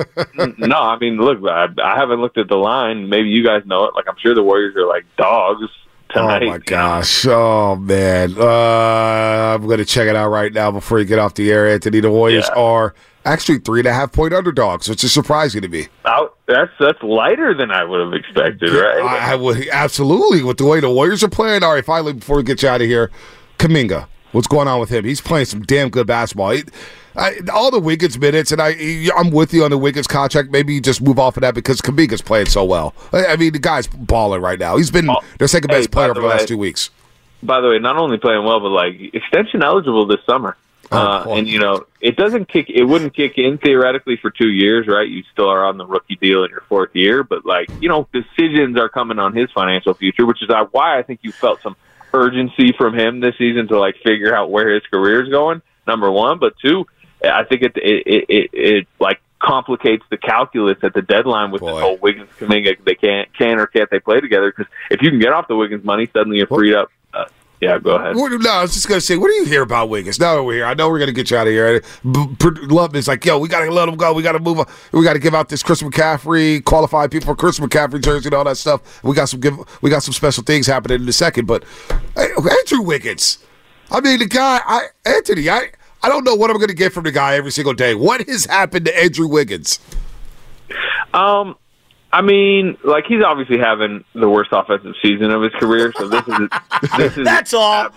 No, 0.59 0.77
I 0.77 0.99
mean, 0.99 1.17
look, 1.19 1.39
I, 1.49 1.69
I 1.81 1.97
haven't 1.97 2.21
looked 2.21 2.39
at 2.39 2.49
the 2.49 2.57
line. 2.57 3.09
Maybe 3.09 3.29
you 3.29 3.45
guys 3.45 3.63
know 3.67 3.85
it. 3.85 3.95
Like, 3.95 4.07
I'm 4.09 4.17
sure 4.21 4.35
the 4.35 4.43
Warriors 4.43 4.75
are 4.75 4.87
like 4.87 5.05
dogs 5.17 5.69
tonight. 6.11 6.43
Oh 6.45 6.47
my 6.47 6.59
gosh! 6.59 7.27
Oh 7.27 7.77
man, 7.77 8.35
uh, 8.39 9.55
I'm 9.55 9.67
gonna 9.67 9.85
check 9.85 10.09
it 10.09 10.17
out 10.17 10.29
right 10.31 10.53
now 10.53 10.71
before 10.71 10.99
you 10.99 11.05
get 11.05 11.19
off 11.19 11.35
the 11.35 11.51
air, 11.53 11.69
Anthony. 11.69 12.01
The 12.01 12.11
Warriors 12.11 12.49
Yeah. 12.55 12.61
are 12.63 12.95
actually 13.25 13.59
three 13.59 13.81
and 13.81 13.89
a 13.89 13.93
half 13.93 14.13
point 14.13 14.33
underdogs, 14.33 14.89
which 14.89 15.03
is 15.05 15.13
surprising 15.13 15.63
to 15.63 15.69
me. 15.69 15.89
Out, 16.05 16.37
that's 16.47 16.71
that's 16.79 17.03
lighter 17.03 17.55
than 17.55 17.71
I 17.71 17.85
would 17.85 18.01
have 18.01 18.13
expected, 18.15 18.71
right? 18.71 19.03
I, 19.03 19.33
I 19.33 19.35
would 19.35 19.69
absolutely 19.69 20.43
with 20.43 20.59
the 20.59 20.65
way 20.67 20.81
the 20.81 20.91
Warriors 20.91 21.23
are 21.25 21.29
playing. 21.29 21.63
All 21.63 21.73
right, 21.75 21.85
finally, 21.85 22.13
before 22.13 22.37
we 22.37 22.43
get 22.43 22.63
you 22.63 22.69
out 22.69 22.81
of 22.81 22.87
here, 22.87 23.11
Kuminga, 23.59 24.07
what's 24.33 24.47
going 24.47 24.69
on 24.69 24.79
with 24.81 24.91
him? 24.91 25.05
He's 25.05 25.21
playing 25.21 25.47
some 25.47 25.63
damn 25.63 25.89
good 25.91 26.07
basketball. 26.07 26.51
He, 26.51 26.63
I, 27.17 27.41
all 27.53 27.71
the 27.71 27.81
Wiggins 27.81 28.19
minutes, 28.19 28.53
and 28.53 28.61
I, 28.61 28.77
I'm 29.17 29.31
with 29.31 29.55
you 29.55 29.65
on 29.65 29.71
the 29.71 29.79
Wiggins 29.79 30.07
contract. 30.07 30.51
Maybe 30.51 30.75
you 30.75 30.81
just 30.81 31.01
move 31.01 31.19
off 31.19 31.37
of 31.37 31.41
that 31.43 31.55
because 31.55 31.81
Kuminga's 31.81 32.23
playing 32.23 32.47
so 32.47 32.65
well. 32.65 32.95
I, 33.13 33.27
I 33.27 33.37
mean, 33.37 33.53
the 33.53 33.59
guy's 33.59 33.87
balling 33.87 34.43
right 34.43 34.59
now. 34.59 34.77
He's 34.77 34.91
been 34.91 35.09
their 35.39 35.49
second 35.49 35.69
best 35.69 35.89
hey, 35.89 35.89
player 35.89 36.15
for 36.15 36.21
the 36.21 36.27
last 36.27 36.49
two 36.49 36.59
weeks. 36.59 36.91
by 37.43 37.61
the 37.61 37.69
way, 37.69 37.79
not 37.79 37.97
only 37.97 38.19
playing 38.19 38.45
well, 38.45 38.61
but 38.61 38.69
like 38.69 39.15
extension 39.15 39.63
eligible 39.63 40.07
this 40.07 40.25
summer. 40.27 40.57
Oh, 40.93 40.99
uh, 40.99 41.25
and 41.31 41.49
you 41.49 41.59
know, 41.59 41.85
it 42.01 42.17
doesn't 42.17 42.49
kick. 42.49 42.71
It 42.71 42.85
wouldn't 42.85 43.15
kick 43.15 43.39
in 43.39 43.59
theoretically 43.59 44.17
for 44.17 44.31
two 44.31 44.49
years, 44.49 44.87
right? 44.87 45.09
You 45.09 45.25
still 45.33 45.49
are 45.49 45.65
on 45.65 45.79
the 45.79 45.87
rookie 45.87 46.15
deal 46.17 46.45
in 46.45 46.51
your 46.51 46.63
fourth 46.69 46.95
year, 46.95 47.25
but 47.25 47.45
like 47.45 47.69
you 47.81 47.89
know, 47.89 48.07
decisions 48.13 48.79
are 48.79 48.89
coming 48.89 49.19
on 49.19 49.35
his 49.35 49.51
financial 49.51 49.95
future, 49.95 50.25
which 50.25 50.43
is 50.43 50.49
why 50.71 50.99
I 50.99 51.03
think 51.03 51.21
you 51.23 51.33
felt 51.33 51.61
some 51.63 51.77
urgency 52.15 52.73
from 52.73 52.97
him 52.97 53.21
this 53.21 53.37
season 53.37 53.67
to 53.69 53.79
like 53.79 53.97
figure 54.05 54.35
out 54.35 54.51
where 54.51 54.73
his 54.73 54.85
career 54.85 55.23
is 55.23 55.29
going. 55.29 55.61
Number 55.87 56.11
one, 56.11 56.39
but 56.39 56.55
two, 56.59 56.87
I 57.25 57.45
think 57.45 57.63
it 57.63 57.73
it 57.77 58.25
it, 58.29 58.51
it, 58.53 58.87
like 59.01 59.21
complicates 59.41 60.05
the 60.11 60.17
calculus 60.17 60.79
at 60.83 60.95
the 60.95 61.03
deadline 61.03 61.51
with 61.51 61.61
the 61.61 61.67
whole 61.81 61.97
Wiggins 61.99 62.31
coming. 62.39 62.67
They 62.85 62.95
can't 62.95 63.33
can 63.35 63.59
or 63.59 63.67
can't 63.67 63.91
they 63.91 64.01
play 64.01 64.21
together? 64.21 64.53
Because 64.57 64.71
if 64.91 65.03
you 65.03 65.11
can 65.11 65.19
get 65.19 65.33
off 65.33 65.49
the 65.49 65.57
Wiggins 65.57 65.85
money, 65.85 66.09
suddenly 66.13 66.39
you're 66.39 66.47
freed 66.47 66.75
up. 66.75 66.91
Uh, 67.13 67.25
yeah, 67.61 67.79
go 67.79 67.97
ahead. 67.97 68.17
What- 68.17 68.33
no, 68.41 68.51
I 68.51 68.63
was 68.63 68.75
just 68.75 68.89
gonna 68.89 69.01
say, 69.01 69.17
what 69.17 69.29
do 69.29 69.35
you 69.35 69.45
hear 69.45 69.63
about 69.63 69.89
Wiggins? 69.89 70.19
Now 70.21 70.37
that 70.37 70.43
we're 70.43 70.55
here, 70.55 70.67
I 70.67 70.75
know 70.75 70.89
we're 70.91 70.99
gonna 70.99 71.13
get 71.13 71.31
you 71.31 71.37
out 71.37 71.47
of 71.47 71.53
here. 71.53 71.83
Love 72.05 72.29
Loveman's 72.39 73.09
like, 73.09 73.25
yo, 73.25 73.39
we 73.39 73.49
gotta 73.49 73.71
let 73.71 73.89
him 73.89 73.97
go. 73.97 74.13
We 74.13 74.23
gotta 74.23 74.39
move. 74.39 74.59
On. 74.59 74.67
We 74.93 75.03
gotta 75.05 75.19
give 75.19 75.35
out 75.35 75.49
this 75.49 75.63
Chris 75.63 75.83
McCaffrey 75.83 76.65
qualified 76.65 77.11
people 77.11 77.27
for 77.27 77.37
Chris 77.37 77.59
McCaffrey 77.59 78.03
jersey 78.03 78.29
and 78.29 78.35
all 78.35 78.45
that 78.45 78.57
stuff. 78.57 79.03
We 79.03 79.15
got 79.15 79.29
some 79.29 79.41
give. 79.41 79.59
We 79.83 79.91
got 79.91 80.03
some 80.03 80.13
special 80.15 80.43
things 80.43 80.67
happening 80.67 81.03
in 81.03 81.09
a 81.09 81.13
second. 81.13 81.47
But 81.47 81.65
Andrew 82.17 82.83
Wiggins, 82.83 83.39
I 83.91 84.01
mean, 84.01 84.19
the 84.19 84.27
guy, 84.27 84.61
I 84.65 84.87
Anthony, 85.05 85.49
I. 85.49 85.71
I 86.03 86.09
don't 86.09 86.25
know 86.25 86.35
what 86.35 86.51
I'm 86.51 86.57
going 86.57 86.69
to 86.69 86.75
get 86.75 86.93
from 86.93 87.05
the 87.05 87.13
guy 87.13 87.37
every 87.37 87.51
single 87.51 87.75
day. 87.75 87.95
What 87.95 88.27
has 88.29 88.45
happened 88.45 88.87
to 88.87 88.99
Andrew 88.99 89.27
Wiggins? 89.27 89.81
Um, 91.13 91.57
I 92.13 92.23
mean, 92.23 92.79
like 92.85 93.05
he's 93.07 93.23
obviously 93.25 93.59
having 93.59 94.05
the 94.15 94.29
worst 94.29 94.51
offensive 94.53 94.95
season 95.03 95.31
of 95.31 95.43
his 95.43 95.53
career. 95.55 95.93
So 95.97 96.09
this 96.09 96.27
is 96.29 96.49
this 96.97 97.17
is 97.19 97.25
That's 97.25 97.55
all. 97.55 97.89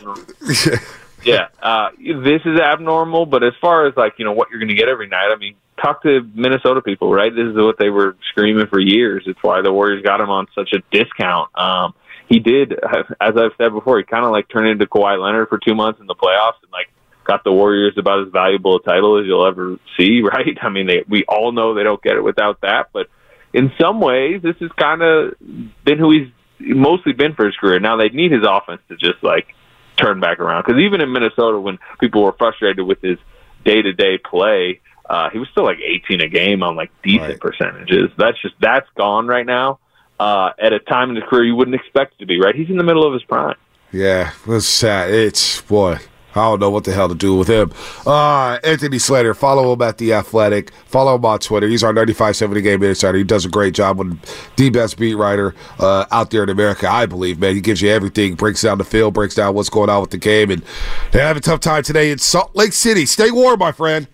yeah, 1.23 1.47
uh, 1.61 1.89
this 1.97 2.41
is 2.45 2.59
abnormal. 2.59 3.25
But 3.25 3.43
as 3.43 3.53
far 3.61 3.87
as 3.87 3.95
like 3.95 4.13
you 4.17 4.25
know 4.25 4.33
what 4.33 4.49
you're 4.49 4.59
going 4.59 4.69
to 4.69 4.75
get 4.75 4.89
every 4.89 5.07
night, 5.07 5.29
I 5.31 5.37
mean, 5.37 5.55
talk 5.81 6.01
to 6.03 6.21
Minnesota 6.33 6.81
people, 6.81 7.13
right? 7.13 7.33
This 7.33 7.47
is 7.47 7.55
what 7.55 7.77
they 7.77 7.89
were 7.89 8.15
screaming 8.31 8.67
for 8.67 8.79
years. 8.79 9.23
It's 9.25 9.41
why 9.41 9.61
the 9.61 9.71
Warriors 9.71 10.03
got 10.03 10.19
him 10.19 10.29
on 10.29 10.47
such 10.55 10.73
a 10.73 10.79
discount. 10.91 11.49
Um, 11.57 11.93
he 12.27 12.39
did, 12.39 12.73
as 12.73 13.37
I've 13.37 13.51
said 13.57 13.69
before, 13.69 13.97
he 13.97 14.03
kind 14.03 14.23
of 14.25 14.31
like 14.31 14.49
turned 14.49 14.67
into 14.67 14.85
Kawhi 14.85 15.21
Leonard 15.21 15.49
for 15.49 15.57
two 15.57 15.75
months 15.75 15.99
in 15.99 16.07
the 16.07 16.15
playoffs 16.15 16.61
and 16.61 16.71
like 16.71 16.89
got 17.29 17.43
the 17.43 17.51
Warriors 17.51 17.93
about 17.97 18.25
as 18.25 18.31
valuable 18.33 18.77
a 18.77 18.81
title 18.81 19.19
as 19.19 19.27
you'll 19.27 19.45
ever 19.45 19.77
see, 19.97 20.21
right? 20.33 20.57
I 20.61 20.69
mean, 20.69 20.87
they, 20.87 21.03
we 21.07 21.23
all 21.25 21.51
know 21.51 21.73
they 21.75 21.83
don't 21.83 22.01
get 22.01 22.15
it 22.15 22.23
without 22.23 22.61
that, 22.61 22.89
but 22.91 23.07
in 23.53 23.71
some 23.79 24.01
ways, 24.01 24.41
this 24.41 24.55
has 24.59 24.71
kind 24.71 25.01
of 25.01 25.35
been 25.39 25.97
who 25.99 26.11
he's 26.11 26.27
mostly 26.59 27.13
been 27.13 27.33
for 27.33 27.45
his 27.45 27.55
career. 27.55 27.79
Now 27.79 27.97
they 27.97 28.09
need 28.09 28.31
his 28.31 28.43
offense 28.47 28.81
to 28.89 28.95
just 28.95 29.23
like 29.23 29.47
turn 29.95 30.19
back 30.19 30.39
around 30.39 30.63
because 30.65 30.81
even 30.81 31.01
in 31.01 31.11
Minnesota, 31.11 31.59
when 31.59 31.77
people 31.99 32.23
were 32.23 32.33
frustrated 32.33 32.85
with 32.85 33.01
his 33.01 33.17
day 33.65 33.81
to 33.81 33.93
day 33.93 34.17
play, 34.17 34.81
uh, 35.09 35.29
he 35.31 35.39
was 35.39 35.47
still 35.49 35.65
like 35.65 35.79
18 35.79 36.21
a 36.21 36.27
game 36.27 36.63
on 36.63 36.75
like 36.75 36.91
decent 37.03 37.39
percentages. 37.41 38.11
That's 38.17 38.39
just 38.41 38.55
that's 38.59 38.87
gone 38.95 39.27
right 39.27 39.45
now. 39.45 39.79
Uh, 40.19 40.51
at 40.59 40.73
a 40.73 40.79
time 40.79 41.09
in 41.09 41.15
his 41.15 41.25
career 41.29 41.45
you 41.45 41.55
wouldn't 41.55 41.75
expect 41.75 42.13
it 42.15 42.19
to 42.19 42.25
be. 42.25 42.39
Right, 42.39 42.55
he's 42.55 42.69
in 42.69 42.77
the 42.77 42.83
middle 42.83 43.05
of 43.05 43.13
his 43.13 43.23
prime. 43.23 43.55
Yeah, 43.91 44.33
it's 44.47 44.67
sad. 44.67 45.09
It's 45.09 45.61
boy. 45.61 45.97
I 46.35 46.41
don't 46.41 46.59
know 46.59 46.69
what 46.69 46.83
the 46.83 46.91
hell 46.93 47.09
to 47.09 47.15
do 47.15 47.35
with 47.35 47.47
him. 47.47 47.71
Uh, 48.05 48.59
Anthony 48.63 48.99
Slater, 48.99 49.33
follow 49.33 49.73
him 49.73 49.81
at 49.81 49.97
The 49.97 50.13
Athletic. 50.13 50.71
Follow 50.85 51.15
him 51.15 51.25
on 51.25 51.39
Twitter. 51.39 51.67
He's 51.67 51.83
our 51.83 51.91
9570 51.91 52.61
Game 52.61 52.83
Insider. 52.83 53.17
He 53.17 53.23
does 53.23 53.45
a 53.45 53.49
great 53.49 53.73
job 53.73 53.97
with 53.97 54.55
the 54.55 54.69
best 54.69 54.97
beat 54.97 55.15
writer 55.15 55.55
uh, 55.79 56.05
out 56.11 56.29
there 56.31 56.43
in 56.43 56.49
America, 56.49 56.87
I 56.87 57.07
believe, 57.07 57.39
man. 57.39 57.55
He 57.55 57.61
gives 57.61 57.81
you 57.81 57.89
everything, 57.89 58.35
breaks 58.35 58.61
down 58.61 58.77
the 58.77 58.83
field, 58.83 59.13
breaks 59.15 59.33
down 59.35 59.55
what's 59.55 59.69
going 59.69 59.89
on 59.89 60.01
with 60.01 60.11
the 60.11 60.17
game. 60.17 60.51
And 60.51 60.63
they 61.11 61.19
have 61.19 61.35
a 61.37 61.41
tough 61.41 61.59
time 61.61 61.83
today 61.83 62.11
in 62.11 62.19
Salt 62.19 62.55
Lake 62.55 62.73
City. 62.73 63.05
Stay 63.05 63.31
warm, 63.31 63.59
my 63.59 63.71
friend. 63.71 64.07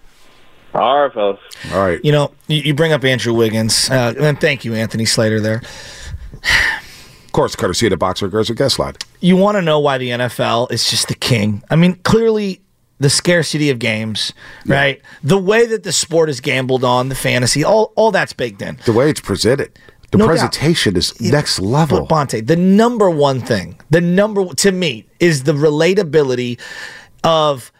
All 0.74 1.04
right, 1.04 1.14
fellas. 1.14 1.40
All 1.72 1.80
right. 1.86 2.04
You 2.04 2.12
know, 2.12 2.32
you, 2.48 2.62
you 2.62 2.74
bring 2.74 2.92
up 2.92 3.04
Andrew 3.06 3.34
Wiggins, 3.34 3.90
uh, 3.90 4.14
and 4.20 4.40
thank 4.40 4.66
you, 4.66 4.74
Anthony 4.74 5.06
Slater. 5.06 5.40
There, 5.40 5.62
Of 7.26 7.32
course, 7.32 7.56
courtesy 7.56 7.88
of 7.88 7.92
the 7.92 7.98
Boxer 7.98 8.28
Gerson 8.28 8.56
Guest 8.56 8.80
Line. 8.80 8.94
You 9.26 9.36
want 9.36 9.56
to 9.56 9.62
know 9.64 9.80
why 9.80 9.98
the 9.98 10.10
NFL 10.10 10.72
is 10.72 10.88
just 10.88 11.08
the 11.08 11.16
king. 11.16 11.64
I 11.72 11.76
mean, 11.76 11.96
clearly 12.04 12.62
the 13.00 13.10
scarcity 13.10 13.72
of 13.72 13.80
games, 13.80 14.34
right? 14.68 15.02
The 15.24 15.38
way 15.40 15.66
that 15.66 15.82
the 15.82 15.92
sport 15.92 16.30
is 16.30 16.40
gambled 16.40 16.84
on, 16.84 17.10
the 17.10 17.16
fantasy, 17.16 17.64
all 17.64 17.92
all 17.96 18.12
that's 18.12 18.34
baked 18.34 18.62
in. 18.62 18.78
The 18.86 18.94
way 18.94 19.10
it's 19.10 19.20
presented, 19.20 19.80
the 20.12 20.20
No 20.20 20.26
doubt. 20.26 20.30
presentation 20.32 20.96
is 20.96 21.20
next 21.20 21.60
level. 21.60 22.06
But 22.06 22.30
Bonta, 22.30 22.46
the 22.46 22.56
number 22.56 23.10
one 23.10 23.42
thing, 23.42 23.80
the 23.90 24.00
number 24.00 24.46
to 24.54 24.72
me 24.72 25.08
is 25.20 25.44
the 25.44 25.54
relatability 25.54 26.60
of 27.24 27.72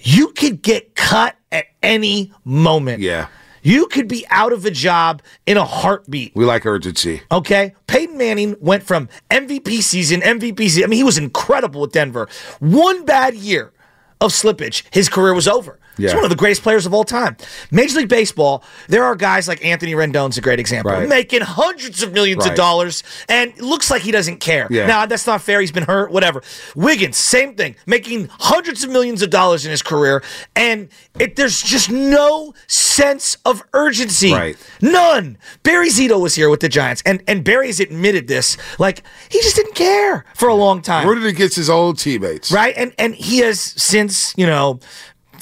you 0.00 0.32
could 0.32 0.60
get 0.60 0.96
cut 0.96 1.36
at 1.52 1.66
any 1.84 2.32
moment. 2.44 3.00
Yeah. 3.00 3.28
You 3.62 3.86
could 3.86 4.08
be 4.08 4.26
out 4.30 4.52
of 4.52 4.64
a 4.64 4.70
job 4.70 5.22
in 5.46 5.56
a 5.56 5.64
heartbeat. 5.64 6.32
We 6.34 6.44
like 6.44 6.64
urgency. 6.66 7.22
Okay. 7.30 7.74
Peyton 7.86 8.16
Manning 8.16 8.56
went 8.60 8.82
from 8.82 9.08
MVP 9.30 9.82
season, 9.82 10.20
MVP 10.20 10.58
season. 10.58 10.84
I 10.84 10.86
mean, 10.86 10.98
he 10.98 11.04
was 11.04 11.18
incredible 11.18 11.82
with 11.82 11.92
Denver. 11.92 12.28
One 12.60 13.04
bad 13.04 13.34
year 13.34 13.72
of 14.20 14.32
slippage, 14.32 14.82
his 14.92 15.08
career 15.08 15.34
was 15.34 15.48
over. 15.48 15.78
He's 16.00 16.14
one 16.14 16.24
of 16.24 16.30
the 16.30 16.36
greatest 16.36 16.62
players 16.62 16.86
of 16.86 16.94
all 16.94 17.04
time. 17.04 17.36
Major 17.70 17.98
League 17.98 18.08
Baseball, 18.08 18.62
there 18.88 19.04
are 19.04 19.14
guys 19.16 19.46
like 19.48 19.64
Anthony 19.64 19.92
Rendon's 19.94 20.38
a 20.38 20.40
great 20.40 20.58
example, 20.60 20.92
Right. 20.92 21.08
making 21.08 21.42
hundreds 21.42 22.02
of 22.02 22.12
millions 22.12 22.46
of 22.46 22.54
dollars 22.54 23.02
and 23.28 23.56
looks 23.60 23.90
like 23.90 24.02
he 24.02 24.10
doesn't 24.10 24.38
care. 24.38 24.66
Yeah. 24.70 24.86
Now, 24.86 25.06
that's 25.06 25.26
not 25.26 25.42
fair. 25.42 25.60
He's 25.60 25.72
been 25.72 25.84
hurt, 25.84 26.10
whatever. 26.10 26.42
Wiggins, 26.74 27.16
same 27.16 27.54
thing, 27.54 27.76
making 27.86 28.28
hundreds 28.38 28.84
of 28.84 28.90
millions 28.90 29.22
of 29.22 29.30
dollars 29.30 29.64
in 29.64 29.70
his 29.70 29.82
career. 29.82 30.22
And 30.56 30.88
it, 31.18 31.36
there's 31.36 31.62
just 31.62 31.90
no 31.90 32.54
sense 32.66 33.36
of 33.44 33.62
urgency. 33.72 34.32
Right. 34.32 34.56
None. 34.80 35.38
Barry 35.62 35.88
Zito 35.88 36.20
was 36.20 36.34
here 36.34 36.48
with 36.50 36.60
the 36.60 36.68
Giants, 36.68 37.02
and, 37.04 37.22
and 37.26 37.44
Barry's 37.44 37.80
admitted 37.80 38.28
this. 38.28 38.56
Like, 38.78 39.02
he 39.30 39.40
just 39.42 39.56
didn't 39.56 39.74
care 39.74 40.24
for 40.34 40.48
a 40.48 40.54
long 40.54 40.82
time. 40.82 41.06
Rooted 41.06 41.26
against 41.26 41.56
his 41.56 41.68
old 41.70 41.98
teammates. 41.98 42.50
Right? 42.52 42.74
And 42.76 42.92
and 42.98 43.14
he 43.14 43.38
has 43.38 43.60
since, 43.60 44.34
you 44.36 44.46
know, 44.46 44.80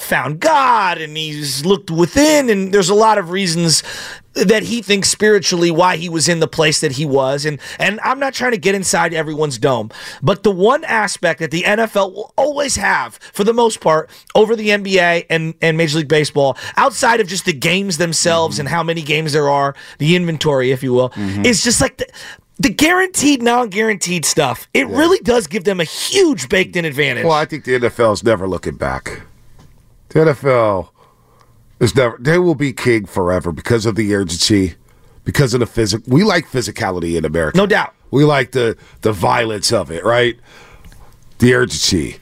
found 0.00 0.40
God 0.40 0.98
and 0.98 1.16
he's 1.16 1.64
looked 1.64 1.90
within 1.90 2.48
and 2.50 2.72
there's 2.72 2.88
a 2.88 2.94
lot 2.94 3.18
of 3.18 3.30
reasons 3.30 3.82
that 4.34 4.62
he 4.62 4.82
thinks 4.82 5.08
spiritually 5.08 5.70
why 5.70 5.96
he 5.96 6.08
was 6.08 6.28
in 6.28 6.40
the 6.40 6.46
place 6.46 6.80
that 6.80 6.92
he 6.92 7.04
was 7.04 7.44
and 7.44 7.58
and 7.78 7.98
I'm 8.04 8.18
not 8.18 8.34
trying 8.34 8.52
to 8.52 8.58
get 8.58 8.74
inside 8.74 9.12
everyone's 9.12 9.58
dome 9.58 9.90
but 10.22 10.42
the 10.42 10.50
one 10.50 10.84
aspect 10.84 11.40
that 11.40 11.50
the 11.50 11.62
NFL 11.62 12.12
will 12.14 12.32
always 12.36 12.76
have 12.76 13.14
for 13.32 13.44
the 13.44 13.54
most 13.54 13.80
part 13.80 14.10
over 14.34 14.54
the 14.54 14.68
NBA 14.68 15.26
and 15.28 15.54
and 15.60 15.76
Major 15.76 15.98
League 15.98 16.08
Baseball 16.08 16.56
outside 16.76 17.20
of 17.20 17.26
just 17.26 17.44
the 17.44 17.52
games 17.52 17.98
themselves 17.98 18.58
and 18.58 18.68
how 18.68 18.82
many 18.82 19.02
games 19.02 19.32
there 19.32 19.48
are 19.48 19.74
the 19.98 20.14
inventory 20.14 20.70
if 20.70 20.82
you 20.82 20.92
will 20.92 21.10
mm-hmm. 21.10 21.44
is 21.44 21.62
just 21.62 21.80
like 21.80 21.96
the 21.98 22.06
the 22.58 22.70
guaranteed, 22.70 23.42
non-guaranteed 23.42 24.24
stuff, 24.24 24.68
it 24.74 24.88
really 24.88 25.20
does 25.20 25.46
give 25.46 25.64
them 25.64 25.80
a 25.80 25.84
huge 25.84 26.48
baked-in 26.48 26.84
advantage. 26.84 27.24
Well, 27.24 27.34
I 27.34 27.44
think 27.44 27.64
the 27.64 27.78
NFL 27.78 28.14
is 28.14 28.24
never 28.24 28.48
looking 28.48 28.74
back. 28.76 29.22
The 30.10 30.20
NFL 30.20 30.88
is 31.80 31.94
never. 31.94 32.16
They 32.18 32.38
will 32.38 32.54
be 32.54 32.72
king 32.72 33.04
forever 33.06 33.52
because 33.52 33.86
of 33.86 33.94
the 33.94 34.14
urgency, 34.14 34.74
because 35.24 35.54
of 35.54 35.60
the 35.60 35.66
physic. 35.66 36.02
We 36.06 36.24
like 36.24 36.46
physicality 36.46 37.16
in 37.16 37.24
America. 37.24 37.56
No 37.56 37.66
doubt. 37.66 37.94
We 38.10 38.24
like 38.24 38.52
the 38.52 38.76
the 39.02 39.12
violence 39.12 39.72
of 39.72 39.90
it, 39.90 40.04
right? 40.04 40.38
The 41.38 41.54
urgency. 41.54 42.18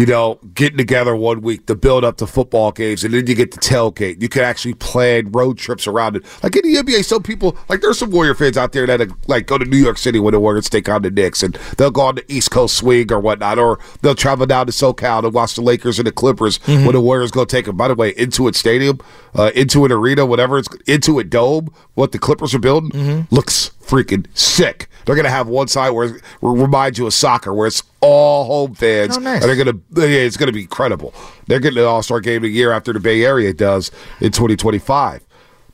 You 0.00 0.06
know, 0.06 0.38
getting 0.54 0.78
together 0.78 1.14
one 1.14 1.42
week 1.42 1.66
to 1.66 1.74
build 1.74 2.04
up 2.04 2.16
to 2.16 2.26
football 2.26 2.72
games, 2.72 3.04
and 3.04 3.12
then 3.12 3.26
you 3.26 3.34
get 3.34 3.52
to 3.52 3.58
tailgate. 3.58 4.22
You 4.22 4.30
can 4.30 4.42
actually 4.44 4.72
plan 4.72 5.30
road 5.30 5.58
trips 5.58 5.86
around 5.86 6.16
it. 6.16 6.24
Like 6.42 6.56
in 6.56 6.62
the 6.62 6.76
NBA, 6.76 7.04
some 7.04 7.22
people, 7.22 7.54
like 7.68 7.82
there's 7.82 7.98
some 7.98 8.10
Warrior 8.10 8.34
fans 8.34 8.56
out 8.56 8.72
there 8.72 8.86
that 8.86 9.10
like 9.28 9.46
go 9.46 9.58
to 9.58 9.64
New 9.66 9.76
York 9.76 9.98
City 9.98 10.18
when 10.18 10.32
the 10.32 10.40
Warriors 10.40 10.70
take 10.70 10.88
on 10.88 11.02
the 11.02 11.10
Knicks, 11.10 11.42
and 11.42 11.52
they'll 11.76 11.90
go 11.90 12.00
on 12.00 12.14
the 12.14 12.24
East 12.32 12.50
Coast 12.50 12.78
swing 12.78 13.12
or 13.12 13.20
whatnot, 13.20 13.58
or 13.58 13.78
they'll 14.00 14.14
travel 14.14 14.46
down 14.46 14.64
to 14.64 14.72
SoCal 14.72 15.20
to 15.20 15.28
watch 15.28 15.56
the 15.56 15.60
Lakers 15.60 15.98
and 15.98 16.06
the 16.06 16.12
Clippers 16.12 16.56
when 16.86 16.92
the 16.92 17.00
Warriors 17.02 17.30
go 17.30 17.44
take 17.44 17.66
them. 17.66 17.76
By 17.76 17.88
the 17.88 17.94
way, 17.94 18.14
Intuit 18.14 18.54
Stadium, 18.54 19.00
uh, 19.34 19.50
Intuit 19.54 19.90
Arena, 19.90 20.24
whatever 20.24 20.56
it's 20.56 20.68
Intuit 20.68 21.28
Dome, 21.28 21.68
what 21.92 22.12
the 22.12 22.18
Clippers 22.18 22.54
are 22.54 22.58
building 22.58 23.26
looks 23.30 23.72
freaking 23.82 24.24
sick. 24.32 24.88
They're 25.04 25.14
gonna 25.16 25.30
have 25.30 25.46
one 25.46 25.68
side 25.68 25.90
where 25.90 26.06
it 26.16 26.22
reminds 26.40 26.98
you 26.98 27.06
of 27.06 27.14
soccer, 27.14 27.54
where 27.54 27.66
it's 27.68 27.82
all 28.00 28.44
home 28.46 28.74
fans, 28.74 29.16
Oh, 29.16 29.20
nice. 29.20 29.42
and 29.42 29.48
they're 29.48 29.56
gonna 29.64 29.78
yeah, 30.08 30.20
it's 30.20 30.36
gonna 30.36 30.52
be 30.52 30.62
incredible. 30.62 31.14
They're 31.46 31.60
getting 31.60 31.78
an 31.78 31.84
All 31.84 32.02
Star 32.02 32.20
game 32.20 32.42
a 32.44 32.48
year 32.48 32.72
after 32.72 32.92
the 32.92 33.00
Bay 33.00 33.24
Area 33.24 33.52
does 33.52 33.90
in 34.20 34.32
2025. 34.32 35.24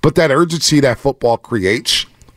But 0.03 0.15
that 0.17 0.31
urgency 0.31 0.81
that 0.81 0.99
football 0.99 1.37
creates, 1.39 1.96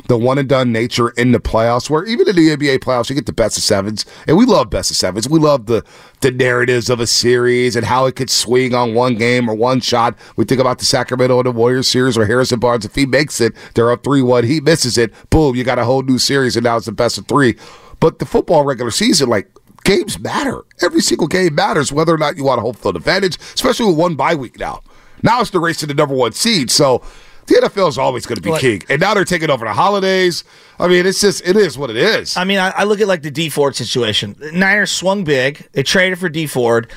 the 0.10 0.18
one 0.18 0.40
and 0.40 0.50
done 0.50 0.72
nature 0.72 1.10
in 1.12 1.32
the 1.34 1.40
playoffs, 1.40 1.88
where 1.88 2.04
even 2.04 2.28
in 2.28 2.36
the 2.36 2.50
NBA 2.50 2.80
playoffs, 2.80 3.10
you 3.10 3.16
get 3.16 3.28
the 3.28 3.32
best 3.32 3.58
of 3.58 3.64
sevens, 3.64 4.06
and 4.28 4.36
we 4.36 4.46
love 4.46 4.72
best 4.72 4.90
of 4.90 4.98
sevens. 4.98 5.30
We 5.30 5.40
love 5.40 5.68
the 5.68 5.86
the 6.22 6.32
narratives 6.32 6.90
of 6.90 7.00
a 7.00 7.06
series 7.06 7.76
and 7.76 7.86
how 7.86 8.08
it 8.08 8.16
could 8.16 8.32
swing 8.32 8.74
on 8.74 8.96
one 8.96 9.16
game 9.16 9.48
or 9.48 9.54
one 9.54 9.80
shot. 9.80 10.18
We 10.36 10.46
think 10.46 10.60
about 10.60 10.80
the 10.80 10.86
Sacramento 10.86 11.38
and 11.38 11.46
the 11.46 11.52
Warriors 11.52 11.88
series 11.88 12.18
where 12.18 12.26
Harrison 12.26 12.60
Barnes, 12.60 12.86
if 12.86 12.96
he 12.96 13.06
makes 13.06 13.40
it, 13.40 13.54
they're 13.76 13.92
up 13.92 14.04
three 14.04 14.24
one. 14.24 14.44
He 14.44 14.60
misses 14.60 14.98
it, 14.98 15.14
boom, 15.30 15.56
you 15.56 15.64
got 15.64 15.78
a 15.78 15.86
whole 15.86 16.02
new 16.02 16.18
series, 16.18 16.58
and 16.58 16.64
now 16.64 16.78
it's 16.78 16.88
the 16.88 16.92
best 16.92 17.20
of 17.20 17.28
three. 17.28 17.56
But 18.00 18.18
the 18.18 18.26
football 18.26 18.64
regular 18.64 18.92
season, 18.92 19.30
like 19.30 19.48
games 19.84 20.20
matter. 20.20 20.64
Every 20.82 21.02
single 21.02 21.28
game 21.28 21.54
matters, 21.54 21.92
whether 21.92 22.16
or 22.16 22.18
not 22.18 22.36
you 22.36 22.46
want 22.46 22.58
a 22.58 22.64
home 22.64 22.74
field 22.74 22.96
advantage, 22.96 23.38
especially 23.54 23.86
with 23.86 23.98
one 23.98 24.16
bye 24.16 24.34
week 24.36 24.58
now. 24.58 24.82
Now 25.22 25.42
it's 25.42 25.52
the 25.52 25.60
race 25.60 25.78
to 25.78 25.86
the 25.86 25.94
number 25.94 26.16
one 26.16 26.32
seed. 26.32 26.72
So 26.72 27.04
the 27.50 27.56
NFL 27.56 27.90
is 27.90 27.98
always 27.98 28.26
going 28.26 28.38
to 28.38 28.42
be 28.42 28.50
Like- 28.52 28.62
king. 28.62 28.84
And 28.90 29.02
now 29.02 29.14
they're 29.14 29.26
taking 29.26 29.50
over 29.50 29.66
the 29.66 29.74
holidays. 29.74 30.44
I 30.80 30.88
mean, 30.88 31.06
it's 31.06 31.20
just, 31.20 31.46
it 31.46 31.58
is 31.58 31.78
what 31.78 31.90
it 31.90 31.98
is. 31.98 32.38
I 32.38 32.44
mean, 32.46 32.60
I, 32.60 32.70
I 32.70 32.84
look 32.86 33.02
at 33.02 33.08
like 33.08 33.22
the 33.24 33.32
Dee 33.32 33.50
Ford 33.50 33.76
situation. 33.76 34.36
Niners 34.54 34.92
swung 34.92 35.24
big. 35.24 35.68
They 35.74 35.84
traded 35.84 36.20
for 36.20 36.30
Dee 36.30 36.48
Ford. 36.48 36.92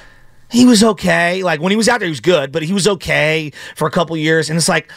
He 0.50 0.64
was 0.66 0.84
okay. 0.84 1.42
Like 1.42 1.60
when 1.60 1.70
he 1.70 1.76
was 1.76 1.88
out 1.88 1.98
there, 2.00 2.06
he 2.06 2.10
was 2.12 2.20
good, 2.20 2.52
but 2.52 2.62
he 2.62 2.72
was 2.72 2.86
okay 2.86 3.52
for 3.74 3.88
a 3.88 3.90
couple 3.90 4.16
years. 4.16 4.50
And 4.50 4.56
it's 4.58 4.68
like, 4.68 4.92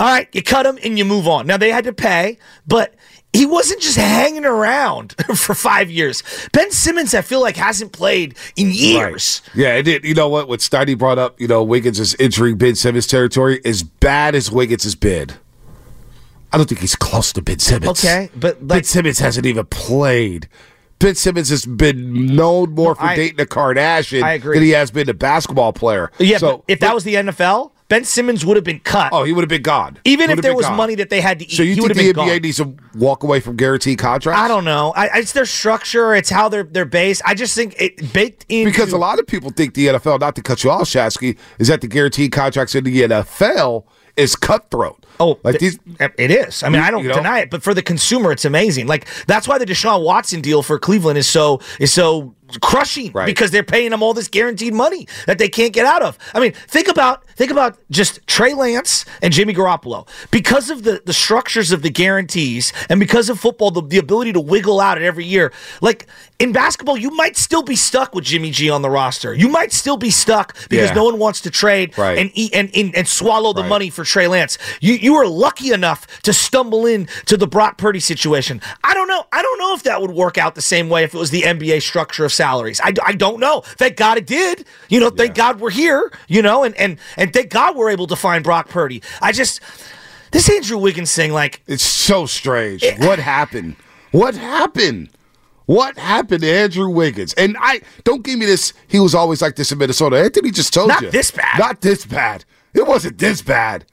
all 0.00 0.06
right, 0.08 0.28
you 0.32 0.42
cut 0.42 0.66
him 0.66 0.78
and 0.84 0.98
you 0.98 1.04
move 1.04 1.26
on. 1.28 1.46
Now 1.46 1.56
they 1.56 1.70
had 1.70 1.84
to 1.84 1.92
pay, 1.92 2.38
but 2.66 2.94
he 3.36 3.46
wasn't 3.46 3.80
just 3.80 3.96
hanging 3.96 4.44
around 4.44 5.12
for 5.36 5.54
five 5.54 5.90
years. 5.90 6.22
Ben 6.52 6.70
Simmons, 6.70 7.14
I 7.14 7.22
feel 7.22 7.40
like, 7.40 7.56
hasn't 7.56 7.92
played 7.92 8.34
in 8.56 8.70
years. 8.72 9.42
Right. 9.48 9.56
Yeah, 9.56 9.74
it 9.74 9.82
did. 9.82 10.04
You 10.04 10.14
know 10.14 10.28
what? 10.28 10.48
What 10.48 10.60
Steiny 10.60 10.96
brought 10.96 11.18
up, 11.18 11.40
you 11.40 11.46
know, 11.48 11.62
Wiggins 11.62 12.00
is 12.00 12.16
entering 12.18 12.56
Ben 12.56 12.74
Simmons 12.74 13.06
territory. 13.06 13.60
As 13.64 13.82
bad 13.82 14.34
as 14.34 14.50
Wiggins 14.50 14.84
has 14.84 14.94
been, 14.94 15.30
I 16.52 16.56
don't 16.56 16.68
think 16.68 16.80
he's 16.80 16.96
close 16.96 17.32
to 17.34 17.42
Ben 17.42 17.58
Simmons. 17.58 18.04
Okay, 18.04 18.30
but 18.36 18.66
Ben 18.66 18.84
Simmons 18.84 19.18
hasn't 19.18 19.46
even 19.46 19.66
played. 19.66 20.48
Ben 20.98 21.14
Simmons 21.14 21.50
has 21.50 21.66
been 21.66 22.34
known 22.34 22.70
more 22.72 22.94
for 22.94 23.02
I- 23.02 23.16
dating 23.16 23.40
a 23.40 23.44
Kardashian 23.44 24.22
I 24.22 24.32
agree. 24.34 24.56
than 24.56 24.62
he 24.64 24.70
has 24.70 24.90
been 24.90 25.08
a 25.10 25.14
basketball 25.14 25.72
player. 25.74 26.10
yeah, 26.18 26.38
so 26.38 26.58
but 26.58 26.64
if 26.68 26.80
that 26.80 26.94
was 26.94 27.04
the 27.04 27.14
NFL, 27.16 27.72
Ben 27.88 28.04
Simmons 28.04 28.44
would 28.44 28.56
have 28.56 28.64
been 28.64 28.80
cut. 28.80 29.12
oh, 29.12 29.22
he 29.22 29.32
would 29.32 29.42
have 29.42 29.48
been 29.48 29.62
gone. 29.62 29.98
Even 30.04 30.30
if 30.30 30.42
there 30.42 30.54
was 30.56 30.66
gone. 30.66 30.76
money 30.76 30.96
that 30.96 31.08
they 31.08 31.20
had 31.20 31.38
to 31.38 31.44
eat, 31.44 31.52
So 31.52 31.62
you 31.62 31.74
he 31.74 31.80
would 31.80 31.94
think 31.94 32.14
the 32.16 32.20
NBA 32.20 32.26
gone. 32.26 32.42
needs 32.42 32.56
to 32.56 32.74
walk 32.96 33.22
away 33.22 33.38
from 33.40 33.56
guaranteed 33.56 33.98
contracts? 33.98 34.40
I 34.40 34.48
don't 34.48 34.64
know. 34.64 34.92
I, 34.96 35.18
it's 35.18 35.32
their 35.32 35.46
structure. 35.46 36.14
It's 36.14 36.28
how 36.30 36.48
they're 36.48 36.64
they're 36.64 36.84
based. 36.84 37.22
I 37.24 37.34
just 37.34 37.54
think 37.54 37.74
it 37.80 38.12
baked 38.12 38.44
in 38.48 38.64
Because 38.64 38.92
a 38.92 38.98
lot 38.98 39.18
of 39.18 39.26
people 39.26 39.50
think 39.50 39.74
the 39.74 39.86
NFL, 39.86 40.20
not 40.20 40.34
to 40.36 40.42
cut 40.42 40.64
you 40.64 40.70
off, 40.70 40.82
Shasky, 40.88 41.38
is 41.58 41.68
that 41.68 41.80
the 41.80 41.88
guaranteed 41.88 42.32
contracts 42.32 42.74
in 42.74 42.84
the 42.84 43.02
NFL 43.02 43.84
is 44.16 44.34
cutthroat. 44.34 45.04
Oh, 45.20 45.38
like 45.44 45.58
th- 45.58 45.78
these. 45.78 45.96
it 46.18 46.30
is. 46.30 46.62
I 46.62 46.68
mean, 46.68 46.80
I 46.82 46.90
don't 46.90 47.02
You 47.02 47.08
know? 47.10 47.16
deny 47.16 47.40
it, 47.40 47.50
but 47.50 47.62
for 47.62 47.72
the 47.74 47.82
consumer, 47.82 48.32
it's 48.32 48.44
amazing. 48.44 48.86
Like 48.86 49.06
that's 49.26 49.46
why 49.48 49.58
the 49.58 49.64
Deshaun 49.66 50.02
Watson 50.04 50.40
deal 50.40 50.62
for 50.62 50.78
Cleveland 50.78 51.18
is 51.18 51.28
so 51.28 51.60
is 51.80 51.92
so 51.92 52.34
crushing 52.60 53.10
Right. 53.12 53.26
because 53.26 53.50
they're 53.50 53.62
paying 53.62 53.90
them 53.90 54.02
all 54.02 54.14
this 54.14 54.28
guaranteed 54.28 54.72
money 54.74 55.06
that 55.26 55.38
they 55.38 55.48
can't 55.48 55.72
get 55.72 55.84
out 55.86 56.02
of. 56.02 56.16
I 56.34 56.40
mean, 56.40 56.52
think 56.68 56.88
about 56.88 57.24
think 57.36 57.50
about 57.50 57.78
just 57.90 58.24
Trey 58.26 58.54
Lance 58.54 59.04
and 59.22 59.32
Jimmy 59.32 59.52
Garoppolo 59.54 60.06
because 60.30 60.70
of 60.70 60.82
the 60.84 61.02
the 61.04 61.12
structures 61.12 61.72
of 61.72 61.82
the 61.82 61.90
guarantees 61.90 62.72
and 62.88 63.00
because 63.00 63.28
of 63.28 63.38
football, 63.40 63.70
the, 63.70 63.82
the 63.82 63.98
ability 63.98 64.32
to 64.32 64.40
wiggle 64.40 64.80
out 64.80 64.96
it 64.96 65.04
every 65.04 65.24
year. 65.24 65.52
Like 65.80 66.06
in 66.38 66.52
basketball, 66.52 66.96
you 66.96 67.10
might 67.10 67.36
still 67.36 67.62
be 67.62 67.76
stuck 67.76 68.14
with 68.14 68.24
Jimmy 68.24 68.50
G 68.50 68.70
on 68.70 68.82
the 68.82 68.90
roster. 68.90 69.34
You 69.34 69.48
might 69.48 69.72
still 69.72 69.96
be 69.96 70.10
stuck 70.10 70.54
because 70.68 70.90
Yeah. 70.90 70.94
no 70.94 71.04
one 71.04 71.18
wants 71.18 71.40
to 71.42 71.50
trade 71.50 71.96
Right. 71.98 72.18
and 72.18 72.30
eat 72.34 72.54
and, 72.54 72.70
and 72.74 72.94
and 72.94 73.08
swallow 73.08 73.52
the 73.52 73.62
Right. 73.62 73.68
money 73.68 73.90
for 73.90 74.04
Trey 74.04 74.28
Lance. 74.28 74.56
You 74.80 74.94
you 74.94 75.14
were 75.14 75.26
lucky 75.26 75.72
enough 75.72 76.06
to 76.26 76.32
stumble 76.32 76.86
in 76.86 77.08
to 77.24 77.36
the 77.36 77.46
Brock 77.46 77.78
Purdy 77.78 77.98
situation. 78.00 78.60
I 78.84 78.94
don't 78.94 79.08
know. 79.08 79.24
I 79.32 79.42
don't 79.42 79.58
know 79.58 79.74
if 79.74 79.82
that 79.84 80.00
would 80.02 80.10
work 80.10 80.36
out 80.38 80.54
the 80.54 80.62
same 80.62 80.88
way 80.88 81.02
if 81.02 81.14
it 81.14 81.18
was 81.18 81.30
the 81.30 81.42
NBA 81.42 81.82
structure 81.82 82.24
of 82.24 82.32
salaries. 82.32 82.80
I, 82.84 82.92
I 83.04 83.12
don't 83.14 83.40
know. 83.40 83.62
Thank 83.64 83.96
God 83.96 84.18
it 84.18 84.26
did. 84.26 84.66
You 84.88 85.00
know, 85.00 85.10
thank 85.10 85.34
God 85.34 85.60
we're 85.60 85.70
here. 85.70 86.12
You 86.28 86.42
know, 86.42 86.62
and 86.64 86.74
and 86.76 86.98
and 87.16 87.32
thank 87.32 87.50
God 87.50 87.74
we're 87.76 87.90
able 87.90 88.06
to 88.08 88.16
find 88.16 88.44
Brock 88.44 88.68
Purdy. 88.68 89.02
I 89.22 89.32
just 89.32 89.60
this 90.32 90.50
Andrew 90.50 90.78
Wiggins 90.78 91.14
thing, 91.14 91.32
like 91.32 91.62
It's 91.66 91.82
so 91.84 92.26
strange. 92.26 92.84
what 92.98 93.18
happened? 93.18 93.76
What 94.12 94.34
happened? 94.34 95.10
What 95.66 95.98
happened 95.98 96.42
to 96.42 96.50
Andrew 96.50 96.88
Wiggins? 96.88 97.32
And 97.34 97.56
I 97.60 97.80
don't 98.04 98.22
give 98.22 98.38
me 98.38 98.46
this. 98.46 98.72
He 98.86 99.00
was 99.00 99.14
always 99.14 99.42
like 99.42 99.56
this 99.56 99.72
in 99.72 99.78
Minnesota. 99.78 100.16
Anthony 100.22 100.50
just 100.50 100.72
told 100.72 100.88
Not 100.88 101.02
you. 101.02 101.10
this 101.10 101.30
bad. 101.30 101.58
Not 101.58 101.80
this 101.80 102.04
bad. 102.06 102.44
It 102.74 102.86
wasn't 102.86 103.18
this 103.18 103.42
bad. 103.42 103.84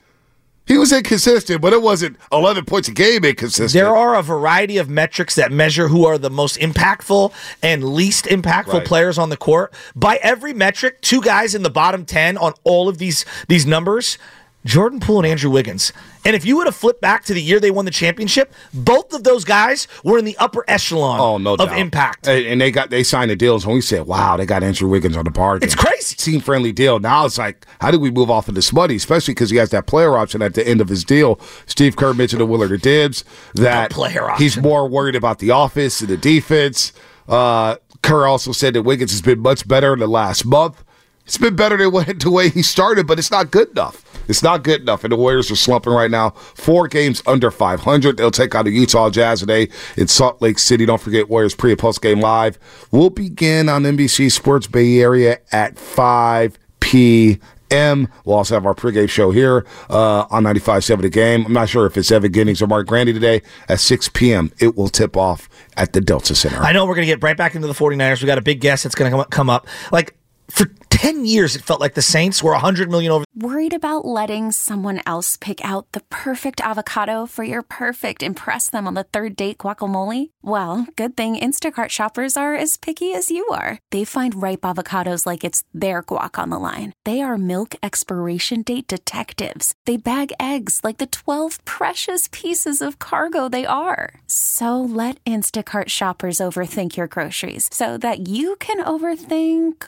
He 0.66 0.78
was 0.78 0.94
inconsistent, 0.94 1.62
but 1.62 1.74
it 1.74 1.82
wasn't 1.82 2.18
11 2.32 2.64
points 2.66 2.88
a 2.88 2.92
game 2.94 3.26
inconsistent. 3.26 3.74
There 3.74 3.96
are 3.96 4.16
a 4.16 4.22
variety 4.24 4.78
of 4.78 4.90
metrics 4.90 5.36
that 5.36 5.52
measure 5.52 5.90
who 5.90 6.06
are 6.06 6.18
the 6.18 6.30
most 6.30 6.58
impactful 6.58 7.34
and 7.62 7.84
least 7.84 8.26
impactful 8.26 8.74
Right. 8.74 8.86
players 8.86 9.18
on 9.18 9.30
the 9.30 9.36
court. 9.38 9.74
By 9.94 10.20
every 10.24 10.54
metric, 10.54 11.02
two 11.02 11.22
guys 11.22 11.54
in 11.54 11.64
the 11.64 11.70
bottom 11.70 12.06
10 12.06 12.38
on 12.38 12.54
all 12.64 12.88
of 12.88 12.98
these 12.98 13.26
these 13.50 13.66
numbers, 13.66 14.18
Jordan 14.66 15.00
Poole 15.00 15.20
and 15.20 15.28
Andrew 15.28 15.50
Wiggins. 15.50 15.92
And 16.26 16.36
if 16.36 16.46
you 16.46 16.56
would 16.56 16.68
have 16.68 16.76
flipped 16.76 17.02
back 17.02 17.26
to 17.26 17.34
the 17.34 17.42
year 17.42 17.60
they 17.60 17.70
won 17.72 17.84
the 17.84 17.92
championship, 17.92 18.54
both 18.74 19.14
of 19.14 19.24
those 19.26 19.44
guys 19.44 19.88
were 20.06 20.18
in 20.18 20.24
the 20.24 20.38
upper 20.38 20.64
echelon 20.70 21.20
Oh 21.20 21.38
no 21.38 21.54
of 21.56 21.60
doubt. 21.70 21.78
impact. 21.78 22.28
And, 22.28 22.62
they 22.62 22.72
got 22.72 22.90
they 22.90 23.04
signed 23.04 23.30
the 23.30 23.36
deals, 23.36 23.66
and 23.66 23.74
we 23.74 23.82
said, 23.82 24.08
"Wow, 24.08 24.38
they 24.38 24.46
got 24.46 24.64
Andrew 24.64 24.88
Wiggins 24.88 25.18
on 25.18 25.26
the 25.26 25.32
bargain." 25.32 25.66
It's 25.66 25.76
crazy. 25.76 26.16
team 26.16 26.40
friendly 26.40 26.72
deal. 26.72 27.00
Now 27.00 27.26
it's 27.26 27.38
like, 27.38 27.66
how 27.82 27.92
do 27.92 28.00
we 28.00 28.10
move 28.10 28.32
off 28.32 28.48
of 28.48 28.56
this 28.56 28.72
money? 28.72 28.96
Especially 28.96 29.34
because 29.34 29.50
he 29.50 29.58
has 29.58 29.72
that 29.72 29.86
player 29.86 30.18
option 30.18 30.42
at 30.42 30.54
the 30.54 30.66
end 30.66 30.80
of 30.80 30.88
his 30.88 31.04
deal. 31.04 31.40
Steve 31.66 31.96
Kerr 31.98 32.14
mentioned 32.14 32.40
to 32.40 32.46
Willard 32.46 32.82
Dibbs 32.82 33.26
that 33.56 33.92
player 33.92 34.30
option. 34.30 34.44
he's 34.44 34.58
more 34.58 34.88
worried 34.88 35.16
about 35.16 35.40
the 35.40 35.50
offense 35.50 36.00
and 36.00 36.10
the 36.10 36.18
defense. 36.18 36.94
Uh, 37.28 37.76
Kerr 38.02 38.28
also 38.28 38.52
said 38.54 38.74
that 38.76 38.84
Wiggins 38.84 39.12
has 39.12 39.22
been 39.22 39.40
much 39.40 39.68
better 39.68 39.94
in 39.94 40.00
the 40.00 40.08
last 40.08 40.46
month. 40.46 40.84
It's 41.26 41.38
been 41.38 41.56
better 41.56 41.78
than 41.78 41.92
what- 41.92 42.20
the 42.20 42.30
way 42.32 42.50
he 42.50 42.62
started, 42.62 43.08
but 43.08 43.18
it's 43.20 43.32
not 43.32 43.50
good 43.52 43.70
enough. 43.70 44.04
It's 44.28 44.42
not 44.44 44.64
good 44.64 44.82
enough, 44.82 45.04
and 45.04 45.12
the 45.12 45.18
Warriors 45.18 45.52
are 45.52 45.56
slumping 45.56 45.92
right 45.94 46.10
now. 46.10 46.32
Four 46.56 46.88
games 46.88 47.22
under 47.28 47.52
500. 47.52 48.16
They'll 48.18 48.32
take 48.32 48.56
on 48.56 48.64
the 48.66 48.72
Utah 48.72 49.10
Jazz 49.10 49.42
today 49.42 49.68
in 49.98 50.08
Salt 50.08 50.42
Lake 50.42 50.60
City. 50.60 50.86
Don't 50.86 51.02
forget 51.02 51.30
Warriors 51.30 51.56
pre 51.56 51.72
and 51.72 51.80
post 51.80 52.02
game 52.02 52.22
live. 52.22 52.58
We'll 52.92 53.10
begin 53.10 53.68
on 53.68 53.84
NBC 53.86 54.30
Sports 54.32 54.68
Bay 54.68 55.00
Area 55.02 55.40
at 55.52 55.78
5 55.78 56.58
p.m. 56.80 58.08
We'll 58.24 58.38
also 58.38 58.54
have 58.54 58.66
our 58.66 58.74
pregame 58.76 59.10
show 59.10 59.32
here 59.32 59.66
uh, 59.90 60.26
on 60.30 60.44
95.7 60.44 61.02
The 61.02 61.10
Game. 61.10 61.46
I'm 61.46 61.54
not 61.54 61.68
sure 61.70 61.86
if 61.86 61.98
it's 61.98 62.12
Evan 62.12 62.32
Giddings 62.32 62.62
or 62.62 62.68
Mark 62.68 62.88
Grandy 62.88 63.12
today 63.14 63.42
at 63.68 63.80
6 63.82 64.10
p.m. 64.14 64.52
It 64.60 64.78
will 64.78 64.90
tip 64.90 65.18
off 65.18 65.50
at 65.76 65.92
the 65.94 66.00
Delta 66.02 66.34
Center. 66.36 66.58
I 66.60 66.72
know 66.72 66.86
we're 66.86 66.96
going 66.96 67.08
to 67.08 67.12
get 67.14 67.22
right 67.24 67.36
back 67.38 67.56
into 67.56 67.68
the 67.68 67.74
49ers. 67.74 68.22
We 68.22 68.28
got 68.28 68.38
a 68.38 68.42
big 68.42 68.62
guest 68.62 68.84
that's 68.84 68.96
going 68.96 69.12
to 69.12 69.26
come 69.26 69.50
up. 69.50 69.68
Like 69.92 70.16
for 70.50 70.68
10 70.94 71.26
years 71.26 71.56
it 71.56 71.64
felt 71.64 71.82
like 71.82 71.96
the 71.96 72.04
Saints 72.04 72.44
were 72.44 72.52
100 72.52 72.90
million 72.92 73.12
over 73.12 73.26
Worried 73.36 73.74
about 73.74 74.06
letting 74.06 74.52
someone 74.52 75.02
else 75.08 75.38
pick 75.38 75.60
out 75.66 75.92
the 75.94 76.02
perfect 76.12 76.62
avocado 76.62 77.26
for 77.26 77.44
your 77.44 77.64
perfect 77.64 78.22
impress 78.22 78.70
them 78.70 78.86
on 78.86 78.94
the 78.94 79.04
third 79.04 79.36
date 79.36 79.58
guacamole? 79.58 80.30
Well, 80.44 80.86
good 80.96 81.18
thing 81.18 81.36
Instacart 81.36 81.90
shoppers 81.90 82.38
are 82.38 82.54
as 82.54 82.78
picky 82.78 83.12
as 83.12 83.32
you 83.32 83.44
are. 83.48 83.80
They 83.90 84.04
find 84.04 84.40
ripe 84.40 84.62
avocados 84.62 85.26
like 85.26 85.44
it's 85.44 85.64
their 85.74 86.04
guac 86.04 86.38
on 86.38 86.52
the 86.52 86.60
line. 86.60 86.94
They 87.06 87.22
are 87.22 87.40
milk 87.40 87.74
expiration 87.82 88.62
date 88.62 88.88
detectives. 88.88 89.74
They 89.88 89.98
bag 89.98 90.32
eggs 90.40 90.82
like 90.84 91.00
the 91.00 91.08
12 91.08 91.66
precious 91.66 92.30
pieces 92.32 92.84
of 92.84 93.00
cargo 93.00 93.50
they 93.50 93.66
are. 93.66 94.14
So 94.28 94.80
let 94.80 95.18
Instacart 95.26 95.90
shoppers 95.90 96.38
overthink 96.38 96.98
your 96.98 97.08
groceries 97.08 97.68
so 97.72 97.98
that 97.98 98.28
you 98.28 98.58
can 98.58 98.78
overthink 98.78 99.88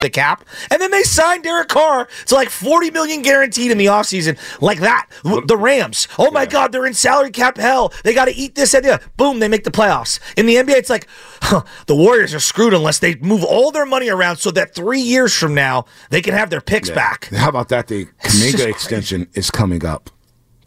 the 0.00 0.08
cap. 0.08 0.44
And 0.70 0.80
then 0.80 0.92
they 0.92 1.02
signed 1.02 1.42
Derek 1.42 1.68
Carr 1.68 2.06
to 2.26 2.34
like 2.36 2.50
40 2.50 2.92
million 2.92 3.22
guaranteed 3.22 3.72
in 3.72 3.78
the 3.78 3.86
offseason. 3.86 4.38
Like 4.62 4.78
that. 4.78 5.08
The 5.24 5.56
Rams. 5.56 6.06
Oh 6.18 6.30
my 6.30 6.46
God, 6.46 6.70
they're 6.70 6.86
in 6.86 6.94
salary 6.94 7.32
cap 7.32 7.56
hell. 7.56 7.92
They 8.04 8.14
got 8.14 8.26
to 8.26 8.34
eat 8.34 8.54
this 8.54 8.74
and 8.74 8.84
that. 8.84 9.16
Boom, 9.16 9.40
they 9.40 9.48
make 9.48 9.64
the 9.64 9.72
playoffs. 9.72 10.20
In 10.36 10.46
the 10.46 10.54
NBA, 10.54 10.76
it's 10.76 10.90
like, 10.90 11.08
huh, 11.42 11.62
the 11.86 11.96
Warriors 11.96 12.32
are 12.32 12.38
screwed 12.40 12.74
unless 12.74 13.00
they 13.00 13.16
move 13.16 13.42
all 13.42 13.72
their 13.72 13.86
money 13.86 14.08
around 14.08 14.36
so 14.36 14.52
that 14.52 14.72
three 14.72 15.00
years 15.00 15.34
from 15.34 15.54
now 15.54 15.84
they 16.10 16.22
can 16.22 16.32
have 16.32 16.50
their 16.50 16.60
picks 16.60 16.90
back. 16.90 17.28
How 17.34 17.48
about 17.48 17.68
that? 17.70 17.88
The 17.88 18.04
Kuminga 18.22 18.68
extension 18.68 19.28
is 19.34 19.50
coming 19.50 19.84
up. 19.84 20.10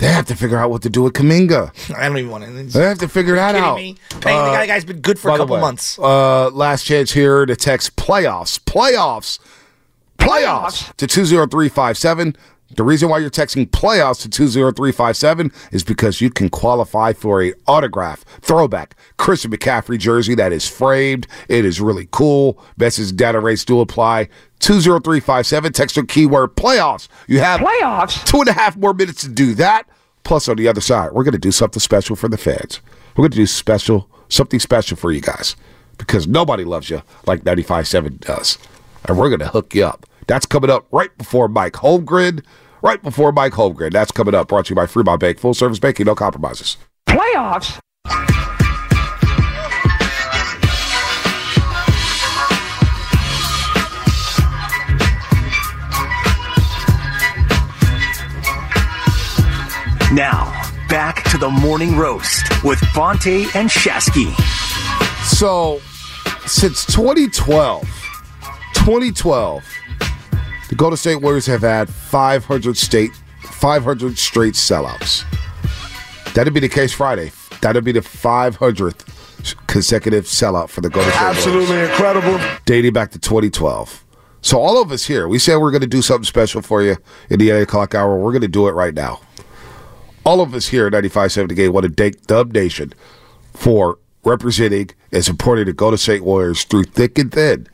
They 0.01 0.07
have 0.07 0.25
to 0.25 0.35
figure 0.35 0.57
out 0.57 0.71
what 0.71 0.81
to 0.81 0.89
do 0.89 1.03
with 1.03 1.13
Kuminga. 1.13 1.71
I 1.95 2.07
don't 2.07 2.17
even 2.17 2.31
want 2.31 2.43
to. 2.43 2.51
They 2.51 2.83
have 2.85 2.97
to 2.97 3.07
figure 3.07 3.35
that 3.35 3.51
kidding 3.51 3.63
out. 3.63 3.75
me? 3.75 3.97
Paying 4.19 4.35
the 4.37 4.43
Uh, 4.43 4.51
guy, 4.53 4.65
guy's 4.65 4.83
been 4.83 4.99
good 4.99 5.19
for 5.19 5.29
a 5.29 5.37
couple 5.37 5.55
way, 5.57 5.61
months. 5.61 5.99
Uh, 5.99 6.49
last 6.49 6.85
chance 6.85 7.11
here 7.11 7.45
to 7.45 7.55
text 7.55 7.95
playoffs, 7.97 8.57
playoffs, 8.59 9.37
playoffs 10.17 10.91
to 10.97 11.05
20357. 11.05 12.35
The 12.75 12.83
reason 12.83 13.09
why 13.09 13.19
you're 13.19 13.29
texting 13.29 13.69
playoffs 13.69 14.21
to 14.21 14.29
20357 14.29 15.51
is 15.71 15.83
because 15.83 16.21
you 16.21 16.29
can 16.29 16.49
qualify 16.49 17.13
for 17.13 17.41
a 17.41 17.53
autograph 17.67 18.23
throwback 18.41 18.95
Christian 19.17 19.51
McCaffrey 19.51 19.99
jersey 19.99 20.35
that 20.35 20.53
is 20.53 20.67
framed. 20.67 21.27
It 21.49 21.65
is 21.65 21.81
really 21.81 22.07
cool. 22.11 22.63
Message 22.77 23.15
data 23.15 23.39
rates 23.39 23.65
do 23.65 23.79
apply. 23.81 24.29
20357. 24.59 25.73
Text 25.73 25.95
your 25.95 26.05
keyword 26.05 26.55
playoffs. 26.55 27.07
You 27.27 27.39
have 27.39 27.59
playoffs. 27.59 28.23
Two 28.25 28.39
and 28.39 28.49
a 28.49 28.53
half 28.53 28.77
more 28.77 28.93
minutes 28.93 29.21
to 29.21 29.29
do 29.29 29.53
that. 29.55 29.87
Plus, 30.23 30.47
on 30.47 30.57
the 30.57 30.67
other 30.67 30.81
side, 30.81 31.11
we're 31.13 31.23
going 31.23 31.31
to 31.33 31.39
do 31.39 31.51
something 31.51 31.79
special 31.79 32.15
for 32.15 32.29
the 32.29 32.37
fans. 32.37 32.79
We're 33.15 33.23
going 33.23 33.31
to 33.31 33.37
do 33.37 33.47
special, 33.47 34.07
something 34.29 34.59
special 34.59 34.95
for 34.95 35.11
you 35.11 35.21
guys 35.21 35.55
because 35.97 36.27
nobody 36.27 36.63
loves 36.63 36.89
you 36.89 37.01
like 37.25 37.43
95.7 37.43 38.19
does. 38.19 38.57
And 39.05 39.17
we're 39.17 39.29
going 39.29 39.39
to 39.39 39.47
hook 39.47 39.73
you 39.73 39.85
up. 39.85 40.05
That's 40.27 40.45
coming 40.45 40.69
up 40.69 40.87
right 40.91 41.15
before 41.17 41.47
Mike 41.47 41.73
Holmgren. 41.73 42.43
Right 42.81 43.01
before 43.01 43.31
Mike 43.31 43.53
Holmgren. 43.53 43.91
That's 43.91 44.11
coming 44.11 44.33
up. 44.33 44.47
Brought 44.47 44.65
to 44.65 44.69
you 44.71 44.75
by 44.75 44.87
Fremont 44.87 45.19
Bank. 45.19 45.39
Full 45.39 45.53
service 45.53 45.79
banking, 45.79 46.05
no 46.07 46.15
compromises. 46.15 46.77
Playoffs. 47.07 47.79
Now, 60.13 60.51
back 60.89 61.23
to 61.31 61.37
the 61.37 61.49
morning 61.49 61.95
roast 61.95 62.43
with 62.65 62.79
Bonta 62.93 63.45
and 63.55 63.69
Shasky. 63.69 64.33
So, 65.25 65.79
since 66.45 66.85
2012, 66.87 67.83
2012, 68.73 69.63
the 70.71 70.77
Golden 70.77 70.95
State 70.95 71.17
Warriors 71.17 71.45
have 71.47 71.63
had 71.63 71.89
500 71.89 72.77
state, 72.77 73.11
500 73.41 74.17
straight 74.17 74.53
sellouts. 74.53 75.25
That'd 76.33 76.53
be 76.53 76.61
the 76.61 76.69
case 76.69 76.93
Friday. 76.93 77.33
That'd 77.59 77.83
be 77.83 77.91
the 77.91 77.99
500th 77.99 79.67
consecutive 79.67 80.23
sellout 80.23 80.69
for 80.69 80.79
the 80.79 80.89
Golden 80.89 81.11
State 81.11 81.21
Warriors. 81.21 81.37
Absolutely 81.37 81.79
incredible. 81.81 82.39
dating 82.65 82.93
back 82.93 83.11
to 83.11 83.19
2012. 83.19 84.05
So 84.39 84.59
all 84.59 84.81
of 84.81 84.93
us 84.93 85.05
here, 85.05 85.27
we 85.27 85.39
said 85.39 85.57
we're 85.57 85.71
going 85.71 85.81
to 85.81 85.87
do 85.87 86.01
something 86.01 86.23
special 86.23 86.61
for 86.61 86.81
you 86.81 86.95
in 87.29 87.39
the 87.39 87.49
8 87.51 87.63
o'clock 87.63 87.93
hour. 87.93 88.17
We're 88.17 88.31
going 88.31 88.41
to 88.41 88.47
do 88.47 88.69
it 88.69 88.71
right 88.71 88.93
now. 88.93 89.19
All 90.23 90.39
of 90.39 90.53
us 90.53 90.69
here 90.69 90.87
at 90.87 90.93
95.7 90.93 91.49
The 91.49 91.53
Game 91.53 91.73
want 91.73 91.85
to 91.85 91.91
thank 91.91 92.27
Dub 92.27 92.53
Nation 92.53 92.93
for 93.53 93.99
representing 94.23 94.91
and 95.11 95.25
supporting 95.25 95.65
the 95.65 95.73
Golden 95.73 95.97
State 95.97 96.23
Warriors 96.23 96.63
through 96.63 96.85
thick 96.85 97.19
and 97.19 97.29
thin. 97.29 97.67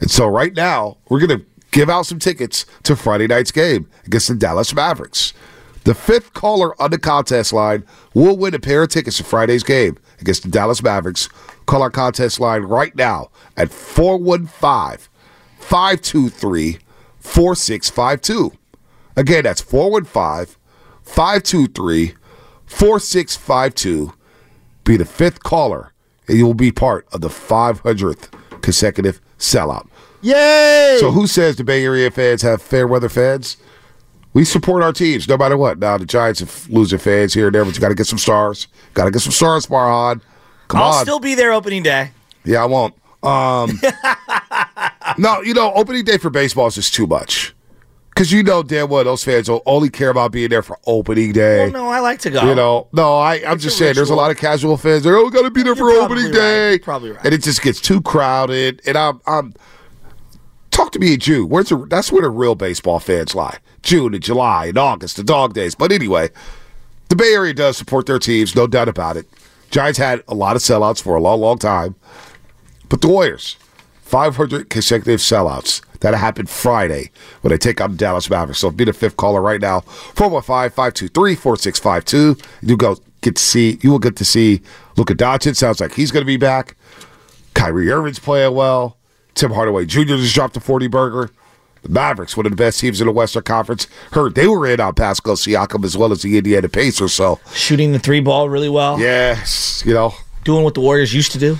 And 0.00 0.10
so 0.10 0.26
right 0.26 0.54
now, 0.54 0.96
we're 1.10 1.20
going 1.20 1.40
to 1.40 1.46
give 1.76 1.90
out 1.90 2.06
some 2.06 2.18
tickets 2.18 2.64
to 2.84 2.96
Friday 2.96 3.26
night's 3.26 3.52
game 3.52 3.86
against 4.06 4.28
the 4.28 4.34
Dallas 4.34 4.74
Mavericks. 4.74 5.34
The 5.84 5.92
fifth 5.92 6.32
caller 6.32 6.80
on 6.80 6.90
the 6.90 6.98
contest 6.98 7.52
line 7.52 7.84
will 8.14 8.34
win 8.34 8.54
a 8.54 8.58
pair 8.58 8.84
of 8.84 8.88
tickets 8.88 9.18
to 9.18 9.24
Friday's 9.24 9.62
game 9.62 9.98
against 10.18 10.42
the 10.42 10.48
Dallas 10.48 10.82
Mavericks. 10.82 11.28
Call 11.66 11.82
our 11.82 11.90
contest 11.90 12.40
line 12.40 12.62
right 12.62 12.96
now 12.96 13.28
at 13.58 13.70
415 13.70 15.06
523 15.58 16.78
4652. 17.20 18.52
Again, 19.14 19.44
that's 19.44 19.60
415 19.60 20.56
523 21.02 22.14
4652. 22.64 24.14
Be 24.84 24.96
the 24.96 25.04
fifth 25.04 25.42
caller, 25.42 25.92
and 26.26 26.38
you 26.38 26.46
will 26.46 26.54
be 26.54 26.72
part 26.72 27.06
of 27.12 27.20
the 27.20 27.28
500th 27.28 28.32
consecutive 28.62 29.20
sellout. 29.38 29.86
Yay! 30.22 30.96
So, 31.00 31.10
who 31.10 31.26
says 31.26 31.56
the 31.56 31.64
Bay 31.64 31.84
Area 31.84 32.10
fans 32.10 32.42
have 32.42 32.62
fair 32.62 32.86
weather 32.86 33.08
fans? 33.08 33.56
We 34.32 34.44
support 34.44 34.82
our 34.82 34.92
teams 34.92 35.26
no 35.28 35.36
matter 35.38 35.56
what. 35.56 35.78
Now, 35.78 35.96
the 35.96 36.04
Giants 36.04 36.40
have 36.40 36.68
losing 36.68 36.98
fans 36.98 37.32
here 37.32 37.46
and 37.46 37.54
there, 37.54 37.64
but 37.64 37.74
you 37.74 37.80
got 37.80 37.88
to 37.88 37.94
get 37.94 38.06
some 38.06 38.18
stars. 38.18 38.68
Got 38.92 39.06
to 39.06 39.10
get 39.10 39.22
some 39.22 39.32
stars, 39.32 39.66
Farhan. 39.66 40.20
Come 40.68 40.80
I'll 40.82 40.90
on. 40.92 41.02
still 41.04 41.20
be 41.20 41.34
there 41.34 41.52
opening 41.52 41.82
day. 41.82 42.10
Yeah, 42.44 42.62
I 42.62 42.66
won't. 42.66 42.94
Um, 43.22 43.80
no, 45.18 45.40
you 45.40 45.54
know, 45.54 45.72
opening 45.74 46.04
day 46.04 46.18
for 46.18 46.30
baseball 46.30 46.66
is 46.66 46.74
just 46.74 46.94
too 46.94 47.06
much. 47.06 47.54
Because 48.10 48.32
you 48.32 48.42
know 48.42 48.62
damn 48.62 48.88
well 48.88 49.04
those 49.04 49.22
fans 49.22 49.50
will 49.50 49.62
only 49.66 49.90
care 49.90 50.08
about 50.08 50.32
being 50.32 50.48
there 50.48 50.62
for 50.62 50.78
opening 50.86 51.32
day. 51.32 51.70
Well, 51.70 51.84
no, 51.84 51.88
I 51.88 52.00
like 52.00 52.18
to 52.20 52.30
go. 52.30 52.48
You 52.48 52.54
know, 52.54 52.88
no, 52.92 53.16
I, 53.18 53.42
I'm 53.46 53.58
just 53.58 53.76
saying 53.76 53.94
there's 53.94 54.08
a 54.08 54.14
lot 54.14 54.30
of 54.30 54.38
casual 54.38 54.78
fans. 54.78 55.02
They're, 55.04 55.16
oh, 55.16 55.24
we 55.24 55.30
got 55.30 55.42
to 55.42 55.50
be 55.50 55.62
there 55.62 55.76
for 55.76 55.90
You're 55.90 56.02
opening 56.02 56.24
probably 56.24 56.38
day. 56.40 56.70
right. 56.70 56.82
Probably 56.82 57.10
right. 57.10 57.24
And 57.26 57.34
it 57.34 57.42
just 57.42 57.60
gets 57.60 57.78
too 57.78 58.00
crowded. 58.00 58.80
And 58.86 58.96
I'm, 58.96 59.20
I'm, 59.26 59.52
talk 60.76 60.92
to 60.92 60.98
me 60.98 61.14
in 61.14 61.20
June. 61.20 61.48
Where's 61.48 61.70
the, 61.70 61.76
that's 61.86 62.12
where 62.12 62.20
the 62.22 62.28
real 62.28 62.54
baseball 62.54 63.00
fans 63.00 63.34
lie. 63.34 63.56
June 63.82 64.12
and 64.12 64.22
July 64.22 64.66
and 64.66 64.76
August, 64.76 65.16
the 65.16 65.24
dog 65.24 65.54
days. 65.54 65.74
But 65.74 65.90
anyway, 65.90 66.28
the 67.08 67.16
Bay 67.16 67.32
Area 67.32 67.54
does 67.54 67.78
support 67.78 68.04
their 68.06 68.18
teams, 68.18 68.54
no 68.54 68.66
doubt 68.66 68.88
about 68.88 69.16
it. 69.16 69.26
Giants 69.70 69.98
had 69.98 70.22
a 70.28 70.34
lot 70.34 70.54
of 70.54 70.60
sellouts 70.62 71.02
for 71.02 71.16
a 71.16 71.20
long, 71.20 71.40
long 71.40 71.58
time. 71.58 71.94
But 72.88 73.00
the 73.00 73.08
Warriors, 73.08 73.56
500 74.02 74.68
consecutive 74.68 75.20
sellouts. 75.20 75.80
That 76.00 76.12
happened 76.14 76.50
Friday 76.50 77.10
when 77.40 77.52
they 77.52 77.58
take 77.58 77.80
on 77.80 77.92
the 77.92 77.96
Dallas 77.96 78.28
Mavericks. 78.28 78.58
So 78.60 78.70
be 78.70 78.84
the 78.84 78.92
fifth 78.92 79.16
caller 79.16 79.40
right 79.40 79.62
now. 79.62 79.80
415-523-4652. 79.80 82.46
You 82.60 82.76
go 82.76 82.98
get 83.22 83.36
to 83.36 83.42
see 83.42 83.78
you 83.80 83.90
will 83.90 83.98
get 83.98 84.16
to 84.16 84.26
see 84.26 84.60
Luka 84.98 85.14
Doncic. 85.14 85.56
Sounds 85.56 85.80
like 85.80 85.94
he's 85.94 86.10
gonna 86.10 86.26
be 86.26 86.36
back. 86.36 86.76
Kyrie 87.54 87.90
Irving's 87.90 88.18
playing 88.18 88.54
well. 88.54 88.98
Tim 89.36 89.52
Hardaway 89.52 89.84
Jr. 89.84 90.02
just 90.04 90.34
dropped 90.34 90.56
a 90.56 90.60
40 90.60 90.88
burger. 90.88 91.30
The 91.82 91.88
Mavericks, 91.90 92.36
one 92.36 92.46
of 92.46 92.50
the 92.52 92.56
best 92.56 92.80
teams 92.80 93.00
in 93.00 93.06
the 93.06 93.12
Western 93.12 93.44
Conference. 93.44 93.86
Heard 94.12 94.34
they 94.34 94.48
were 94.48 94.66
in 94.66 94.80
on 94.80 94.94
Pascal 94.94 95.36
Siakam 95.36 95.84
as 95.84 95.96
well 95.96 96.10
as 96.10 96.22
the 96.22 96.36
Indiana 96.36 96.68
Pacers. 96.68 97.12
So 97.14 97.38
Shooting 97.54 97.92
the 97.92 98.00
three 98.00 98.18
ball 98.20 98.48
really 98.48 98.68
well. 98.68 98.98
yes, 98.98 99.84
you 99.86 99.94
know, 99.94 100.14
Doing 100.42 100.64
what 100.64 100.74
the 100.74 100.80
Warriors 100.80 101.14
used 101.14 101.30
to 101.32 101.38
do. 101.38 101.58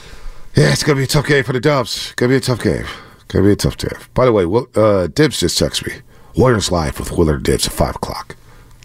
Yeah, 0.56 0.72
it's 0.72 0.82
gonna 0.82 0.96
be 0.96 1.04
a 1.04 1.06
tough 1.06 1.26
game 1.26 1.44
for 1.44 1.52
the 1.52 1.60
Dubs. 1.60 2.12
Gonna 2.16 2.30
be 2.30 2.36
a 2.36 2.40
tough 2.40 2.62
game. 2.62 2.86
Gonna 3.28 3.44
be 3.44 3.52
a 3.52 3.56
tough 3.56 3.76
game. 3.76 3.98
By 4.14 4.24
the 4.24 4.32
way, 4.32 4.46
Will- 4.46 4.68
uh, 4.74 5.06
Dibs 5.08 5.38
just 5.40 5.60
texted 5.60 5.86
me. 5.86 6.00
Warriors 6.36 6.70
live 6.72 6.98
with 6.98 7.12
Willard 7.12 7.42
Dibs 7.42 7.66
at 7.66 7.72
five 7.72 7.94
o'clock. 7.96 8.36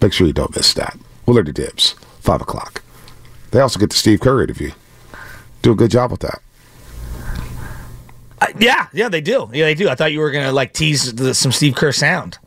Make 0.02 0.12
sure 0.12 0.26
you 0.26 0.32
don't 0.32 0.54
miss 0.54 0.74
that. 0.74 0.96
Willard 1.26 1.52
Dibs, 1.54 1.94
five 2.20 2.40
o'clock. 2.42 2.82
They 3.52 3.60
also 3.60 3.78
get 3.80 3.90
the 3.90 3.96
Steve 3.96 4.20
Curry 4.20 4.44
interview. 4.44 4.72
Do 5.62 5.72
a 5.72 5.74
good 5.76 5.90
job 5.90 6.10
with 6.10 6.20
that. 6.20 6.40
Uh, 8.42 8.52
yeah, 8.58 8.86
yeah, 8.92 9.08
they 9.08 9.20
do. 9.20 9.48
Yeah, 9.52 9.64
they 9.66 9.74
do. 9.74 9.88
I 9.88 9.94
thought 9.94 10.12
you 10.12 10.20
were 10.20 10.30
gonna 10.30 10.52
like 10.52 10.72
tease 10.72 11.14
the, 11.14 11.34
some 11.34 11.52
Steve 11.52 11.74
Kerr 11.74 11.92
sound. 11.92 12.38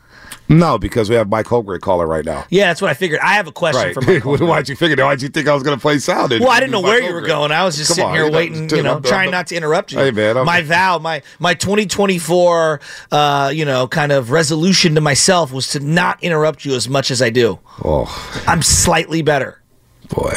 No, 0.47 0.77
because 0.77 1.09
we 1.09 1.15
have 1.15 1.27
Mike 1.27 1.47
Holmgren 1.47 1.81
caller 1.81 2.05
right 2.05 2.23
now. 2.23 2.45
Yeah, 2.51 2.67
that's 2.67 2.79
what 2.79 2.91
I 2.91 2.93
figured. 2.93 3.19
I 3.21 3.33
have 3.33 3.47
a 3.47 3.51
question 3.51 3.81
Right. 3.81 3.93
for 3.95 4.01
Mike. 4.01 4.23
Why'd 4.41 4.69
you 4.69 4.75
figure? 4.75 5.03
Why'd 5.03 5.19
you 5.23 5.27
think 5.29 5.47
I 5.47 5.55
was 5.55 5.63
gonna 5.63 5.79
play 5.79 5.97
sound? 5.97 6.29
Well, 6.31 6.51
I 6.51 6.59
didn't 6.59 6.71
know 6.71 6.81
where 6.81 7.01
you 7.01 7.11
were 7.13 7.21
going. 7.21 7.51
I 7.51 7.63
was 7.63 7.77
just 7.77 7.87
Come 7.89 7.95
sitting 7.95 8.09
on, 8.09 8.15
here 8.15 8.29
waiting, 8.31 8.69
you 8.69 8.83
know, 8.83 8.93
I'm- 8.93 9.01
trying 9.01 9.21
I'm- 9.29 9.31
not 9.31 9.47
to 9.47 9.55
interrupt 9.55 9.91
you. 9.91 9.97
Hey, 9.97 10.11
man, 10.11 10.37
I'm- 10.37 10.45
my 10.45 10.61
vow, 10.61 10.99
my 10.99 11.23
my 11.39 11.55
2024, 11.55 12.79
uh, 13.11 13.51
you 13.55 13.65
know, 13.65 13.87
kind 13.87 14.11
of 14.11 14.29
resolution 14.29 14.93
to 14.95 15.01
myself 15.01 15.51
was 15.51 15.67
to 15.69 15.79
not 15.79 16.21
interrupt 16.23 16.63
you 16.63 16.75
as 16.75 16.87
much 16.87 17.09
as 17.09 17.21
I 17.23 17.31
do. 17.31 17.57
Oh, 17.83 18.05
I'm 18.45 18.61
slightly 18.61 19.21
better. 19.23 19.61
boy. 20.09 20.33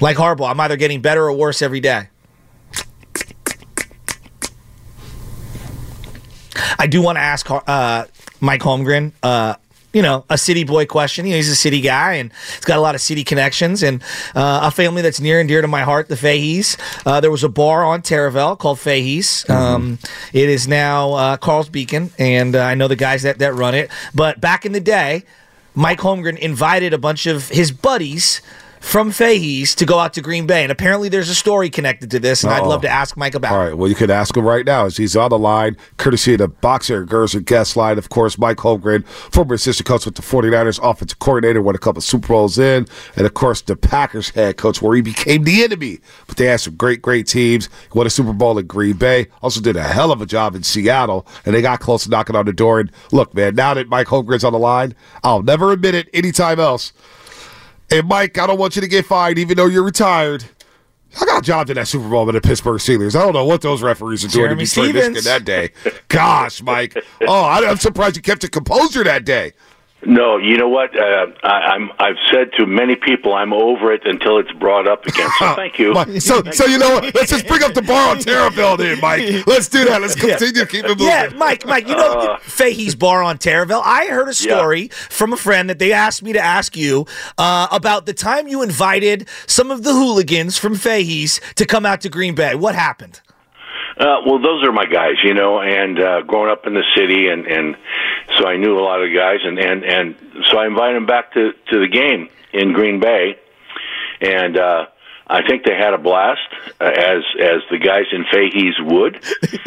Like 0.00 0.16
Harbaugh, 0.18 0.50
I'm 0.50 0.60
either 0.60 0.76
getting 0.76 1.00
better 1.00 1.24
or 1.24 1.32
worse 1.32 1.62
every 1.62 1.80
day. 1.80 2.08
I 6.78 6.86
do 6.86 7.02
want 7.02 7.16
to 7.16 7.22
ask 7.22 7.50
uh, 7.50 8.04
Mike 8.40 8.60
Holmgren, 8.60 9.12
uh, 9.22 9.56
you 9.92 10.02
know, 10.02 10.24
a 10.30 10.38
city 10.38 10.64
boy 10.64 10.86
question. 10.86 11.26
You 11.26 11.32
know, 11.32 11.36
he's 11.36 11.48
a 11.50 11.56
city 11.56 11.80
guy 11.80 12.14
and 12.14 12.32
he's 12.32 12.64
got 12.64 12.78
a 12.78 12.80
lot 12.80 12.94
of 12.94 13.00
city 13.00 13.24
connections 13.24 13.82
and 13.82 14.02
uh, 14.34 14.60
a 14.64 14.70
family 14.70 15.02
that's 15.02 15.20
near 15.20 15.38
and 15.38 15.48
dear 15.48 15.60
to 15.60 15.68
my 15.68 15.82
heart, 15.82 16.08
the 16.08 16.16
Fahey's. 16.16 16.76
Uh, 17.04 17.20
there 17.20 17.30
was 17.30 17.44
a 17.44 17.48
bar 17.48 17.84
on 17.84 18.02
Taraval 18.02 18.58
called 18.58 18.78
Fahey's. 18.78 19.48
Um, 19.50 19.98
it 20.32 20.48
is 20.48 20.66
now 20.66 21.12
uh, 21.12 21.36
Carl's 21.36 21.68
Beacon, 21.68 22.10
and 22.18 22.56
uh, 22.56 22.62
I 22.62 22.74
know 22.74 22.88
the 22.88 22.96
guys 22.96 23.22
that, 23.22 23.38
that 23.38 23.54
run 23.54 23.74
it. 23.74 23.90
But 24.14 24.40
back 24.40 24.64
in 24.64 24.72
the 24.72 24.80
day, 24.80 25.24
Mike 25.74 26.00
Holmgren 26.00 26.38
invited 26.38 26.92
a 26.92 26.98
bunch 26.98 27.26
of 27.26 27.48
his 27.48 27.70
buddies 27.70 28.40
from 28.82 29.12
Fahey's 29.12 29.76
to 29.76 29.86
go 29.86 30.00
out 30.00 30.12
to 30.14 30.20
Green 30.20 30.44
Bay. 30.46 30.64
And 30.64 30.72
apparently 30.72 31.08
there's 31.08 31.30
a 31.30 31.36
story 31.36 31.70
connected 31.70 32.10
to 32.10 32.18
this, 32.18 32.42
and 32.42 32.52
I'd 32.52 32.66
love 32.66 32.82
to 32.82 32.88
ask 32.88 33.16
Mike 33.16 33.34
about 33.34 33.52
All 33.52 33.58
right. 33.58 33.74
Well, 33.74 33.88
you 33.88 33.94
can 33.94 34.10
ask 34.10 34.36
him 34.36 34.44
right 34.44 34.66
now 34.66 34.86
as 34.86 34.96
he's 34.96 35.16
on 35.16 35.30
the 35.30 35.38
line, 35.38 35.76
courtesy 35.98 36.32
of 36.34 36.38
the 36.38 36.48
Boxer 36.48 37.06
and 37.06 37.46
Guest 37.46 37.76
line. 37.76 37.96
Of 37.96 38.08
course, 38.08 38.36
Mike 38.38 38.58
Holmgren, 38.58 39.06
former 39.06 39.54
assistant 39.54 39.86
coach 39.86 40.04
with 40.04 40.16
the 40.16 40.22
49ers, 40.22 40.80
offensive 40.82 41.20
coordinator, 41.20 41.62
won 41.62 41.76
a 41.76 41.78
couple 41.78 42.02
Super 42.02 42.28
Bowls 42.28 42.58
in, 42.58 42.86
and 43.16 43.24
of 43.24 43.34
course, 43.34 43.62
the 43.62 43.76
Packers 43.76 44.30
head 44.30 44.56
coach, 44.56 44.82
where 44.82 44.96
he 44.96 45.00
became 45.00 45.44
the 45.44 45.62
enemy. 45.62 46.00
But 46.26 46.36
they 46.36 46.46
had 46.46 46.60
some 46.60 46.74
great, 46.74 47.00
great 47.00 47.28
teams. 47.28 47.66
He 47.92 47.96
won 47.96 48.06
a 48.06 48.10
Super 48.10 48.32
Bowl 48.32 48.58
in 48.58 48.66
Green 48.66 48.96
Bay. 48.96 49.28
Also 49.42 49.60
did 49.60 49.76
a 49.76 49.82
hell 49.82 50.10
of 50.10 50.20
a 50.20 50.26
job 50.26 50.56
in 50.56 50.64
Seattle, 50.64 51.24
and 51.46 51.54
they 51.54 51.62
got 51.62 51.78
close 51.80 52.02
to 52.04 52.10
knocking 52.10 52.34
on 52.34 52.46
the 52.46 52.52
door. 52.52 52.80
And 52.80 52.90
look, 53.12 53.32
man, 53.32 53.54
now 53.54 53.74
that 53.74 53.88
Mike 53.88 54.08
Holmgren's 54.08 54.44
on 54.44 54.52
the 54.52 54.58
line, 54.58 54.96
I'll 55.22 55.42
never 55.42 55.70
admit 55.70 55.94
it 55.94 56.08
anytime 56.12 56.58
else. 56.58 56.92
And 57.92 58.08
Mike, 58.08 58.38
I 58.38 58.46
don't 58.46 58.58
want 58.58 58.74
you 58.76 58.82
to 58.82 58.88
get 58.88 59.04
fined, 59.06 59.38
even 59.38 59.56
though 59.56 59.66
you're 59.66 59.82
retired. 59.84 60.44
I 61.20 61.26
got 61.26 61.44
jobs 61.44 61.68
in 61.70 61.76
that 61.76 61.86
Super 61.88 62.08
Bowl 62.08 62.24
with 62.24 62.34
the 62.34 62.40
Pittsburgh 62.40 62.80
Steelers. 62.80 63.14
I 63.14 63.22
don't 63.22 63.34
know 63.34 63.44
what 63.44 63.60
those 63.60 63.82
referees 63.82 64.24
are 64.24 64.28
doing 64.28 64.46
Jeremy 64.46 64.64
to 64.64 64.70
Detroit, 64.70 64.94
Michigan 64.94 65.24
that 65.24 65.44
day. 65.44 65.70
Gosh, 66.08 66.62
Mike. 66.62 66.96
Oh, 67.28 67.42
I- 67.42 67.68
I'm 67.68 67.76
surprised 67.76 68.16
you 68.16 68.22
kept 68.22 68.42
your 68.42 68.50
composure 68.50 69.04
that 69.04 69.26
day. 69.26 69.52
No, 70.04 70.36
you 70.36 70.56
know 70.56 70.68
what? 70.68 70.98
Uh, 70.98 71.26
I, 71.44 71.48
I'm. 71.48 71.90
I've 71.98 72.16
said 72.32 72.50
to 72.58 72.66
many 72.66 72.96
people, 72.96 73.34
I'm 73.34 73.52
over 73.52 73.92
it 73.92 74.02
until 74.04 74.38
it's 74.38 74.50
brought 74.52 74.88
up 74.88 75.06
again. 75.06 75.30
So 75.38 75.54
thank 75.56 75.78
you. 75.78 75.94
So, 76.20 76.42
so 76.50 76.64
you 76.66 76.78
know 76.78 76.94
what? 76.94 77.14
Let's 77.14 77.30
just 77.30 77.46
bring 77.46 77.62
up 77.62 77.72
the 77.74 77.82
bar 77.82 78.10
on 78.10 78.18
Taraval 78.18 78.78
then, 78.78 79.00
Mike. 79.00 79.46
Let's 79.46 79.68
do 79.68 79.84
that. 79.84 80.02
Let's 80.02 80.14
continue 80.20 80.54
to 80.54 80.66
keep 80.66 80.84
it 80.84 80.88
moving. 80.88 81.06
Yeah, 81.06 81.30
Mike, 81.36 81.64
Mike, 81.66 81.86
you 81.86 81.94
know 81.94 82.12
Uh, 82.12 82.38
Fahey's 82.38 82.96
Bar 82.96 83.22
on 83.22 83.38
Taraval. 83.38 83.80
I 83.84 84.06
heard 84.06 84.28
a 84.28 84.34
story 84.34 84.88
from 84.88 85.32
a 85.32 85.36
friend 85.36 85.70
that 85.70 85.78
they 85.78 85.92
asked 85.92 86.22
me 86.22 86.32
to 86.32 86.40
ask 86.40 86.76
you 86.76 87.06
uh, 87.38 87.68
about 87.70 88.06
the 88.06 88.12
time 88.14 88.48
you 88.48 88.60
invited 88.62 89.28
some 89.46 89.70
of 89.70 89.84
the 89.84 89.92
hooligans 89.92 90.58
from 90.58 90.74
Fahey's 90.74 91.40
to 91.54 91.64
come 91.64 91.86
out 91.86 92.00
to 92.00 92.08
Green 92.08 92.34
Bay. 92.34 92.56
What 92.56 92.74
happened? 92.74 93.20
Uh, 93.98 94.16
well, 94.26 94.40
those 94.40 94.64
are 94.66 94.72
my 94.72 94.86
guys, 94.86 95.14
you 95.22 95.34
know, 95.34 95.60
and 95.60 96.00
uh, 96.00 96.22
growing 96.22 96.50
up 96.50 96.66
in 96.66 96.72
the 96.74 96.82
city, 96.96 97.28
and 97.28 97.46
and 97.46 97.76
so 98.38 98.46
I 98.46 98.56
knew 98.56 98.78
a 98.78 98.80
lot 98.82 99.02
of 99.02 99.08
the 99.10 99.16
guys, 99.16 99.40
and 99.44 99.58
and 99.58 99.84
and 99.84 100.14
so 100.50 100.58
I 100.58 100.66
invited 100.66 100.96
them 100.96 101.06
back 101.06 101.32
to 101.34 101.52
to 101.70 101.78
the 101.80 101.88
game 101.88 102.28
in 102.52 102.72
Green 102.72 103.00
Bay, 103.00 103.38
and 104.20 104.56
uh, 104.58 104.86
I 105.26 105.46
think 105.46 105.64
they 105.64 105.74
had 105.76 105.94
a 105.94 105.98
blast 105.98 106.40
uh, 106.80 106.84
as 106.84 107.22
as 107.40 107.62
the 107.70 107.78
guys 107.78 108.06
in 108.12 108.24
Fahey's 108.30 108.74
would, 108.80 109.22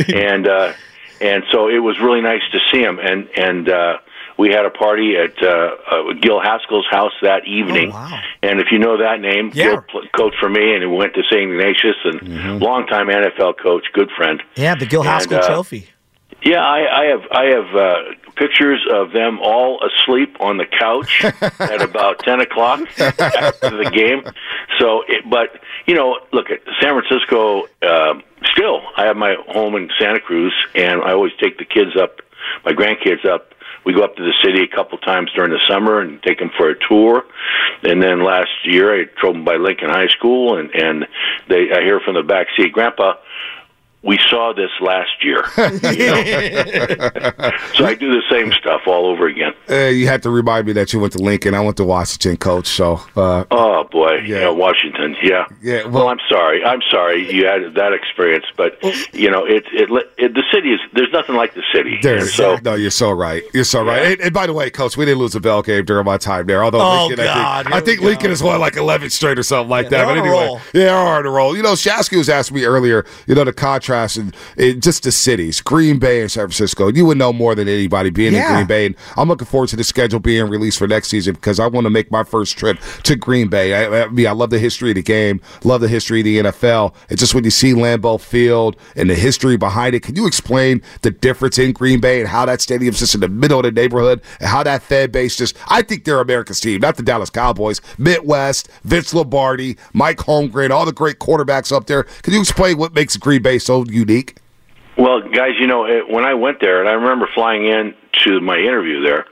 and 0.16 0.48
uh, 0.48 0.74
and 1.22 1.44
so 1.52 1.68
it 1.70 1.80
was 1.80 2.00
really 2.00 2.22
nice 2.22 2.44
to 2.52 2.60
see 2.72 2.82
them, 2.84 3.00
and 3.00 3.30
and. 3.38 3.70
uh 3.70 3.98
we 4.38 4.50
had 4.50 4.66
a 4.66 4.70
party 4.70 5.16
at 5.16 5.42
uh, 5.42 5.48
uh, 5.48 6.12
Gil 6.22 6.42
Haskell's 6.42 6.86
house 6.92 7.14
that 7.22 7.48
evening, 7.48 7.94
and 8.44 8.60
if 8.60 8.68
you 8.70 8.80
know 8.80 8.98
that 8.98 9.22
name, 9.22 9.50
Gil 9.52 9.82
pl- 9.90 10.02
coached 10.14 10.36
for 10.42 10.50
me, 10.50 10.74
and 10.74 10.84
he 10.84 10.88
went 10.88 11.14
to 11.14 11.24
St. 11.32 11.50
Ignatius, 11.50 11.96
and 12.04 12.60
longtime 12.62 13.08
NFL 13.08 13.54
coach, 13.64 13.86
good 13.94 14.10
friend. 14.18 14.44
Yeah, 14.56 14.76
the 14.76 14.88
Gil 14.88 15.04
And, 15.04 15.10
Haskell 15.10 15.40
uh, 15.40 15.48
Trophy. 15.48 15.88
Yeah, 16.46 16.64
I, 16.64 17.02
I 17.02 17.06
have 17.06 17.22
I 17.32 17.44
have 17.46 17.76
uh, 17.76 18.32
pictures 18.36 18.86
of 18.94 19.12
them 19.12 19.40
all 19.42 19.80
asleep 19.84 20.38
on 20.40 20.58
the 20.58 20.68
couch 20.68 21.26
at 21.60 21.82
about 21.82 22.20
ten 22.20 22.40
o'clock 22.40 22.82
after 23.00 23.76
the 23.84 23.90
game. 23.90 24.24
So, 24.80 25.02
it, 25.08 25.28
but 25.28 25.60
you 25.88 25.96
know, 25.96 26.20
look 26.34 26.52
at 26.52 26.60
San 26.80 27.02
Francisco. 27.02 27.64
Uh, 27.82 28.22
still, 28.54 28.82
I 28.96 29.06
have 29.06 29.18
my 29.18 29.36
home 29.48 29.76
in 29.76 29.90
Santa 30.00 30.20
Cruz, 30.20 30.54
and 30.76 31.02
I 31.02 31.14
always 31.14 31.34
take 31.42 31.58
the 31.58 31.66
kids 31.66 31.98
up, 32.00 32.22
my 32.64 32.74
grandkids 32.74 33.26
up. 33.26 33.52
We 33.84 33.94
go 33.94 34.04
up 34.04 34.16
to 34.16 34.24
the 34.24 34.34
city 34.44 34.64
a 34.64 34.68
couple 34.68 35.00
times 35.00 35.32
during 35.36 35.52
the 35.52 35.60
summer 35.68 36.00
and 36.00 36.22
take 36.22 36.40
them 36.40 36.52
for 36.58 36.70
a 36.70 36.76
tour. 36.88 37.24
And 37.84 38.02
then 38.02 38.24
last 38.24 38.50
year, 38.64 39.02
I 39.02 39.06
drove 39.20 39.34
them 39.34 39.46
by 39.46 39.56
Lincoln 39.56 39.90
High 39.90 40.10
School, 40.10 40.60
and 40.60 40.70
and 40.76 41.08
they 41.50 41.72
I 41.72 41.82
hear 41.82 42.00
from 42.00 42.14
the 42.14 42.24
back 42.24 42.48
seat, 42.56 42.72
Grandpa 42.72 43.16
we 44.06 44.20
saw 44.30 44.54
this 44.54 44.70
last 44.80 45.24
year. 45.24 45.44
You 45.58 45.64
know? 46.06 47.52
so 47.76 47.86
I 47.86 47.96
do 48.00 48.12
the 48.12 48.22
same 48.30 48.52
stuff 48.54 48.82
all 48.88 49.08
over 49.08 49.28
again. 49.28 49.54
Uh, 49.70 49.88
you 49.88 50.08
have 50.08 50.22
to 50.22 50.30
remind 50.30 50.68
me 50.68 50.74
that 50.74 50.94
you 50.94 51.00
went 51.00 51.14
to 51.14 51.20
Lincoln. 51.20 51.54
I 51.54 51.60
went 51.62 51.78
to 51.78 51.84
Washington, 51.84 52.38
coach. 52.38 52.68
So, 52.68 53.02
uh, 53.16 53.46
Oh 53.52 53.84
boy, 53.86 54.18
yeah, 54.26 54.50
Washington, 54.50 55.16
yeah. 55.22 55.46
Yeah, 55.62 55.88
Well, 55.88 56.08
I'm 56.08 56.20
sorry. 56.30 56.64
I'm 56.64 56.82
sorry 56.92 57.34
you 57.34 57.46
had 57.46 57.74
that 57.76 57.94
experience, 57.94 58.46
but 58.56 58.78
you 59.14 59.30
know, 59.30 59.46
it, 59.46 59.66
it 59.74 59.90
it 60.18 60.34
the 60.34 60.44
city 60.54 60.72
is 60.74 60.80
there's 60.94 61.12
nothing 61.12 61.36
like 61.36 61.54
the 61.56 61.64
city. 61.74 61.98
there's 62.02 62.34
so 62.34 62.58
no, 62.64 62.76
you're 62.76 62.92
so 62.92 63.12
right. 63.12 63.44
You're 63.54 63.64
so 63.64 63.84
right. 63.84 64.12
And, 64.14 64.22
and 64.22 64.34
by 64.34 64.46
the 64.46 64.54
way, 64.54 64.70
coach, 64.70 64.98
we 64.98 65.06
didn't 65.06 65.20
lose 65.20 65.36
a 65.36 65.40
bell 65.40 65.62
game 65.62 65.86
during 65.86 66.06
my 66.06 66.18
time 66.18 66.46
there. 66.46 66.64
Although 66.64 66.82
Oh, 66.82 67.08
Lincoln, 67.08 67.26
God, 67.26 67.66
I 67.68 67.70
think, 67.70 67.76
I 67.76 67.82
think 67.82 68.02
Lincoln 68.02 68.30
has 68.30 68.44
won 68.44 68.60
like 68.60 68.76
11 68.76 69.10
straight 69.10 69.40
or 69.40 69.44
something 69.44 69.70
like 69.70 69.90
they're 69.90 70.06
that. 70.06 70.14
But 70.14 70.20
anyway, 70.20 70.62
yeah, 70.74 70.86
they're 70.86 70.96
on 70.96 71.26
a 71.26 71.30
roll. 71.30 71.56
You 71.58 71.64
know, 71.64 71.74
Shasky 71.74 72.18
was 72.18 72.30
asking 72.30 72.58
me 72.58 72.66
earlier. 72.66 73.06
You 73.28 73.36
know, 73.36 73.44
the 73.44 73.54
contrast 73.96 74.18
and 74.18 74.36
it, 74.58 74.82
just 74.82 75.04
the 75.04 75.12
cities, 75.12 75.62
Green 75.62 76.00
Bay 76.00 76.22
and 76.22 76.32
San 76.32 76.44
Francisco. 76.44 76.90
You 76.92 77.06
would 77.06 77.18
know 77.18 77.32
more 77.34 77.56
than 77.56 77.68
anybody 77.68 78.10
being 78.10 78.34
Yeah. 78.34 78.50
in 78.50 78.56
Green 78.56 78.68
Bay. 78.68 78.86
And 78.88 78.96
I'm 79.18 79.28
looking 79.28 79.48
forward 79.48 79.70
to 79.70 79.76
the 79.76 79.84
schedule 79.84 80.20
being 80.20 80.50
released 80.50 80.78
for 80.78 80.88
next 80.88 81.10
season 81.10 81.34
because 81.36 81.60
I 81.60 81.68
want 81.68 81.86
to 81.86 81.90
make 81.90 82.12
my 82.12 82.24
first 82.24 82.58
trip 82.58 82.78
to 83.04 83.16
Green 83.16 83.48
Bay. 83.48 83.74
I, 83.74 84.04
I 84.04 84.08
mean, 84.10 84.28
I 84.28 84.32
love 84.32 84.50
the 84.50 84.60
history 84.60 84.92
of 84.92 84.96
the 84.96 85.04
game, 85.04 85.42
love 85.64 85.82
the 85.82 85.88
history 85.88 86.20
of 86.22 86.26
the 86.26 86.38
NFL. 86.40 86.94
It's 87.10 87.20
just 87.20 87.34
when 87.34 87.44
you 87.44 87.50
see 87.52 87.74
Lambeau 87.74 88.20
Field 88.20 88.76
and 88.96 89.10
the 89.10 89.16
history 89.16 89.58
behind 89.58 89.96
it. 89.96 90.02
Can 90.04 90.16
you 90.16 90.28
explain 90.28 90.82
the 91.02 91.12
difference 91.12 91.58
in 91.58 91.72
Green 91.72 92.00
Bay 92.00 92.20
and 92.20 92.28
how 92.28 92.46
that 92.46 92.62
stadium's 92.62 93.00
just 93.00 93.16
in 93.16 93.22
the 93.22 93.30
middle 93.30 93.60
of 93.60 93.64
the 93.64 93.72
neighborhood 93.72 94.22
and 94.40 94.50
how 94.50 94.64
that 94.64 94.82
fan 94.84 95.12
base 95.12 95.36
just? 95.38 95.56
I 95.68 95.82
think 95.82 96.04
they're 96.04 96.20
America's 96.20 96.60
team, 96.60 96.82
not 96.82 96.98
the 96.98 97.04
Dallas 97.04 97.30
Cowboys. 97.30 97.82
Midwest, 97.98 98.70
Vince 98.84 99.14
Lombardi, 99.14 99.78
Mike 99.94 100.18
Holmgren, 100.18 100.70
all 100.72 100.86
the 100.86 100.92
great 100.92 101.20
quarterbacks 101.20 101.72
up 101.76 101.88
there. 101.88 102.04
Can 102.04 102.34
you 102.34 102.40
explain 102.42 102.78
what 102.78 102.94
makes 102.94 103.16
Green 103.18 103.42
Bay 103.42 103.60
so 103.60 103.85
unique? 103.86 104.38
Well, 104.98 105.22
guys, 105.22 105.52
you 105.60 105.68
know, 105.68 105.86
it, 105.86 106.10
when 106.10 106.24
I 106.24 106.36
went 106.36 106.62
there, 106.62 106.80
and 106.80 106.88
I 106.88 106.94
remember 106.94 107.28
flying 107.34 107.66
in 107.66 107.94
to 108.24 108.40
my 108.40 108.58
interview 108.58 109.04
there, 109.04 109.26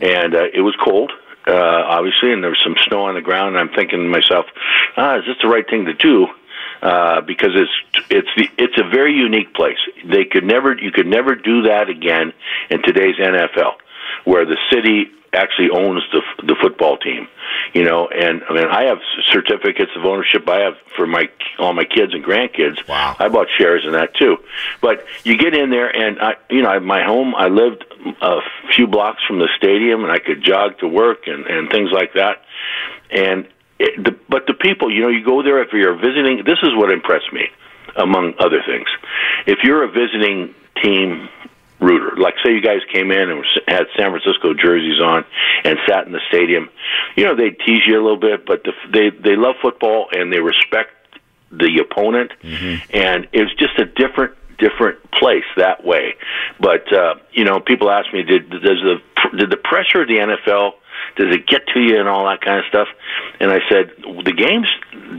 and 0.00 0.34
uh, 0.34 0.44
it 0.52 0.60
was 0.60 0.74
cold, 0.82 1.12
uh, 1.46 1.52
obviously, 1.52 2.32
and 2.32 2.42
there 2.42 2.50
was 2.50 2.60
some 2.64 2.74
snow 2.86 3.04
on 3.04 3.14
the 3.14 3.20
ground. 3.20 3.56
And 3.56 3.58
I'm 3.58 3.74
thinking 3.74 4.00
to 4.00 4.08
myself, 4.08 4.46
ah, 4.96 5.18
is 5.18 5.24
this 5.26 5.36
the 5.40 5.48
right 5.48 5.68
thing 5.68 5.84
to 5.86 5.94
do? 5.94 6.26
Uh, 6.82 7.20
because 7.20 7.50
it's 7.54 8.04
it's 8.10 8.28
the 8.36 8.48
it's 8.58 8.76
a 8.76 8.88
very 8.88 9.14
unique 9.14 9.54
place. 9.54 9.78
They 10.04 10.24
could 10.24 10.44
never 10.44 10.76
you 10.76 10.90
could 10.90 11.06
never 11.06 11.34
do 11.34 11.62
that 11.62 11.88
again 11.88 12.32
in 12.68 12.82
today's 12.82 13.16
NFL, 13.16 13.74
where 14.24 14.44
the 14.44 14.58
city 14.70 15.10
actually 15.34 15.70
owns 15.70 16.02
the 16.12 16.22
the 16.44 16.56
football 16.60 16.96
team. 16.96 17.28
You 17.72 17.84
know, 17.84 18.08
and 18.08 18.42
I 18.48 18.54
mean, 18.54 18.66
I 18.66 18.84
have 18.84 18.98
certificates 19.30 19.90
of 19.96 20.04
ownership. 20.04 20.48
I 20.48 20.60
have 20.60 20.74
for 20.96 21.06
my 21.06 21.28
all 21.58 21.72
my 21.72 21.84
kids 21.84 22.14
and 22.14 22.24
grandkids. 22.24 22.86
Wow. 22.88 23.16
I 23.18 23.28
bought 23.28 23.48
shares 23.58 23.84
in 23.84 23.92
that 23.92 24.14
too. 24.14 24.38
But 24.80 25.04
you 25.24 25.36
get 25.36 25.54
in 25.54 25.70
there, 25.70 25.88
and 25.88 26.20
I, 26.20 26.34
you 26.50 26.62
know, 26.62 26.70
I, 26.70 26.78
my 26.78 27.02
home. 27.02 27.34
I 27.34 27.48
lived 27.48 27.84
a 28.20 28.40
few 28.74 28.86
blocks 28.86 29.22
from 29.26 29.38
the 29.38 29.48
stadium, 29.56 30.04
and 30.04 30.12
I 30.12 30.18
could 30.18 30.42
jog 30.42 30.78
to 30.78 30.88
work 30.88 31.26
and 31.26 31.46
and 31.46 31.70
things 31.70 31.90
like 31.92 32.14
that. 32.14 32.42
And 33.10 33.48
it, 33.78 34.02
the, 34.02 34.16
but 34.28 34.46
the 34.46 34.54
people, 34.54 34.92
you 34.92 35.02
know, 35.02 35.08
you 35.08 35.24
go 35.24 35.42
there 35.42 35.62
if 35.62 35.72
you're 35.72 35.96
visiting. 35.96 36.42
This 36.44 36.58
is 36.62 36.70
what 36.74 36.90
impressed 36.90 37.32
me, 37.32 37.48
among 37.96 38.34
other 38.38 38.62
things. 38.66 38.86
If 39.46 39.58
you're 39.62 39.84
a 39.84 39.90
visiting 39.90 40.54
team 40.82 41.28
rooter, 41.80 42.16
like 42.16 42.34
say 42.44 42.52
you 42.52 42.60
guys 42.60 42.80
came 42.92 43.10
in 43.10 43.30
and 43.30 43.44
had 43.68 43.84
San 43.96 44.10
Francisco 44.10 44.54
jerseys 44.54 45.00
on 45.00 45.24
and 45.64 45.78
sat 45.88 46.06
in 46.06 46.12
the 46.12 46.20
stadium, 46.28 46.68
you 47.16 47.24
know, 47.24 47.34
they'd 47.34 47.58
tease 47.66 47.82
you 47.86 47.94
a 47.94 48.02
little 48.02 48.16
bit, 48.20 48.46
but 48.46 48.64
the, 48.64 48.72
they 48.92 49.10
they 49.10 49.36
love 49.36 49.56
football 49.60 50.08
and 50.12 50.32
they 50.32 50.40
respect 50.40 50.90
the 51.50 51.78
opponent, 51.78 52.32
and 52.92 53.28
it 53.32 53.42
was 53.42 53.54
just 53.58 53.78
a 53.78 53.84
different 53.84 54.34
different 54.58 54.98
place 55.12 55.44
that 55.56 55.84
way. 55.84 56.14
But 56.60 56.92
uh, 56.92 57.14
you 57.32 57.44
know, 57.44 57.60
people 57.60 57.90
ask 57.90 58.12
me, 58.12 58.22
did 58.22 58.50
does 58.50 58.60
the 58.62 59.00
did 59.36 59.50
the 59.50 59.56
pressure 59.56 60.02
of 60.02 60.08
the 60.08 60.16
NFL 60.16 60.72
does 61.16 61.34
it 61.34 61.46
get 61.46 61.66
to 61.74 61.80
you 61.80 61.98
and 61.98 62.08
all 62.08 62.26
that 62.26 62.40
kind 62.40 62.58
of 62.58 62.64
stuff? 62.66 62.88
And 63.40 63.50
I 63.50 63.60
said 63.68 63.92
the 64.24 64.32
games 64.32 64.68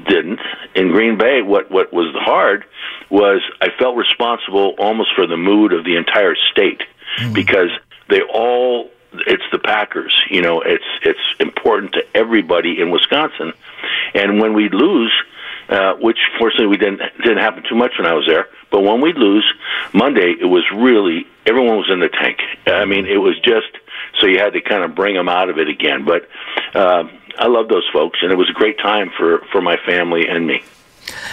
didn't 0.07 0.39
in 0.75 0.89
Green 0.89 1.17
Bay. 1.17 1.41
What 1.41 1.71
what 1.71 1.93
was 1.93 2.13
hard 2.17 2.65
was 3.09 3.41
I 3.61 3.69
felt 3.77 3.95
responsible 3.95 4.75
almost 4.77 5.09
for 5.15 5.27
the 5.27 5.37
mood 5.37 5.73
of 5.73 5.85
the 5.85 5.95
entire 5.97 6.35
state 6.51 6.81
hmm. 7.17 7.33
because 7.33 7.69
they 8.09 8.21
all 8.21 8.89
it's 9.27 9.43
the 9.51 9.59
Packers. 9.59 10.15
You 10.29 10.41
know, 10.41 10.61
it's 10.61 10.83
it's 11.03 11.19
important 11.39 11.93
to 11.93 12.03
everybody 12.13 12.81
in 12.81 12.91
Wisconsin, 12.91 13.53
and 14.13 14.39
when 14.39 14.53
we 14.53 14.69
lose. 14.69 15.13
Uh, 15.67 15.95
which 15.95 16.19
fortunately 16.37 16.67
we 16.67 16.77
didn't 16.77 17.01
didn't 17.23 17.39
happen 17.39 17.63
too 17.67 17.73
much 17.73 17.93
when 17.97 18.05
I 18.05 18.13
was 18.13 18.27
there. 18.27 18.47
But 18.69 18.81
when 18.81 19.01
we 19.01 19.13
lose 19.13 19.45
Monday, 19.93 20.35
it 20.39 20.45
was 20.45 20.63
really 20.71 21.25
everyone 21.47 21.77
was 21.77 21.89
in 21.91 22.01
the 22.01 22.09
tank. 22.09 22.37
I 22.67 22.85
mean, 22.85 23.07
it 23.07 23.17
was 23.17 23.35
just 23.39 23.75
so 24.19 24.27
you 24.27 24.37
had 24.37 24.53
to 24.53 24.61
kind 24.61 24.83
of 24.83 24.93
bring 24.93 25.15
them 25.15 25.27
out 25.27 25.49
of 25.49 25.57
it 25.57 25.67
again. 25.67 26.05
But 26.05 26.29
uh, 26.75 27.05
I 27.39 27.47
love 27.47 27.67
those 27.67 27.87
folks, 27.91 28.19
and 28.21 28.31
it 28.31 28.35
was 28.35 28.49
a 28.49 28.53
great 28.53 28.77
time 28.77 29.11
for 29.17 29.39
for 29.51 29.59
my 29.59 29.77
family 29.87 30.27
and 30.27 30.45
me. 30.45 30.61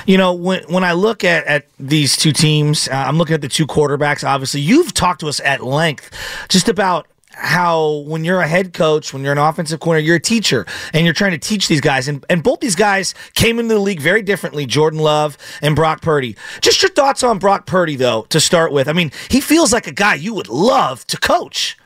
You 0.06 0.18
know, 0.18 0.32
when 0.32 0.62
when 0.64 0.84
I 0.84 0.92
look 0.92 1.24
at, 1.24 1.46
at 1.46 1.66
these 1.78 2.16
two 2.16 2.32
teams, 2.32 2.88
uh, 2.88 2.92
I'm 2.92 3.18
looking 3.18 3.34
at 3.34 3.40
the 3.42 3.48
two 3.48 3.66
quarterbacks. 3.66 4.26
Obviously, 4.26 4.60
you've 4.60 4.94
talked 4.94 5.20
to 5.20 5.28
us 5.28 5.40
at 5.40 5.62
length 5.62 6.10
just 6.48 6.68
about 6.68 7.06
how 7.32 8.04
when 8.06 8.24
you're 8.24 8.40
a 8.40 8.46
head 8.46 8.72
coach, 8.72 9.12
when 9.12 9.22
you're 9.22 9.32
an 9.32 9.38
offensive 9.38 9.80
coordinator, 9.80 10.06
you're 10.06 10.16
a 10.16 10.20
teacher 10.20 10.66
and 10.92 11.04
you're 11.04 11.14
trying 11.14 11.32
to 11.32 11.38
teach 11.38 11.68
these 11.68 11.80
guys. 11.80 12.08
And, 12.08 12.24
and 12.28 12.42
both 12.42 12.60
these 12.60 12.76
guys 12.76 13.14
came 13.34 13.58
into 13.58 13.74
the 13.74 13.80
league 13.80 14.00
very 14.00 14.22
differently, 14.22 14.66
Jordan 14.66 15.00
Love 15.00 15.38
and 15.60 15.74
Brock 15.76 16.02
Purdy. 16.02 16.36
Just 16.60 16.82
your 16.82 16.90
thoughts 16.90 17.22
on 17.22 17.38
Brock 17.38 17.66
Purdy, 17.66 17.96
though, 17.96 18.22
to 18.30 18.40
start 18.40 18.72
with. 18.72 18.88
I 18.88 18.92
mean, 18.92 19.10
he 19.28 19.40
feels 19.40 19.72
like 19.72 19.86
a 19.86 19.92
guy 19.92 20.14
you 20.14 20.34
would 20.34 20.48
love 20.48 21.06
to 21.08 21.16
coach. 21.16 21.76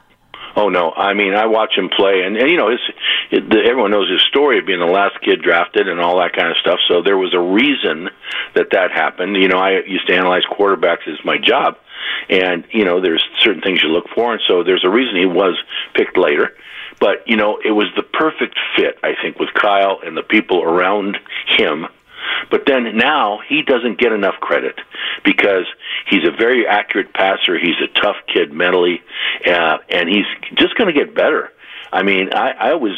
Oh 0.59 0.71
no! 0.71 0.93
I 0.93 1.13
mean, 1.13 1.35
I 1.35 1.45
watch 1.45 1.77
him 1.77 1.91
play, 1.95 2.23
and, 2.23 2.35
and 2.35 2.51
you 2.51 2.57
know, 2.57 2.71
his, 2.71 2.81
the, 3.31 3.63
everyone 3.69 3.91
knows 3.91 4.11
his 4.11 4.23
story 4.23 4.59
of 4.59 4.67
being 4.67 4.81
the 4.81 4.87
last 4.87 5.21
kid 5.23 5.43
drafted 5.43 5.89
and 5.89 6.01
all 6.01 6.19
that 6.19 6.35
kind 6.35 6.51
of 6.51 6.57
stuff. 6.59 6.79
So 6.89 7.03
there 7.03 7.17
was 7.17 7.35
a 7.35 7.41
reason 7.41 8.11
that 8.55 8.71
that 8.73 8.93
happened. 8.93 9.37
You 9.37 9.49
know, 9.49 9.59
I 9.59 9.83
used 9.87 10.07
to 10.09 10.15
analyze 10.15 10.43
quarterbacks 10.51 11.09
as 11.09 11.23
my 11.25 11.39
job, 11.39 11.77
and 12.29 12.65
you 12.73 12.85
know, 12.85 13.01
there's 13.01 13.25
certain 13.41 13.63
things 13.63 13.83
you 13.83 13.89
look 13.89 14.09
for, 14.15 14.33
and 14.33 14.43
so 14.47 14.63
there's 14.63 14.85
a 14.85 14.91
reason 14.91 15.17
he 15.17 15.27
was 15.27 15.57
picked 15.95 16.17
later. 16.17 16.55
But 17.01 17.27
you 17.27 17.37
know, 17.37 17.59
it 17.65 17.73
was 17.73 17.87
the 17.97 18.03
perfect 18.03 18.59
fit, 18.77 18.99
I 19.03 19.13
think, 19.23 19.39
with 19.39 19.51
Kyle 19.55 20.01
and 20.05 20.17
the 20.17 20.23
people 20.23 20.63
around 20.63 21.19
him. 21.59 21.87
But 22.51 22.65
then 22.67 22.97
now 22.97 23.41
he 23.49 23.63
doesn't 23.63 23.99
get 23.99 24.13
enough 24.13 24.35
credit 24.41 24.79
because 25.25 25.67
he's 26.09 26.25
a 26.27 26.31
very 26.31 26.67
accurate 26.67 27.13
passer. 27.13 27.59
He's 27.59 27.79
a 27.83 28.01
tough 28.01 28.17
kid 28.33 28.53
mentally, 28.53 29.01
uh, 29.47 29.79
and 29.89 30.09
he's 30.09 30.27
just 30.55 30.77
going 30.77 30.93
to 30.93 30.99
get 30.99 31.15
better. 31.15 31.53
I 31.93 32.03
mean, 32.03 32.33
I, 32.35 32.51
I 32.51 32.73
always 32.73 32.95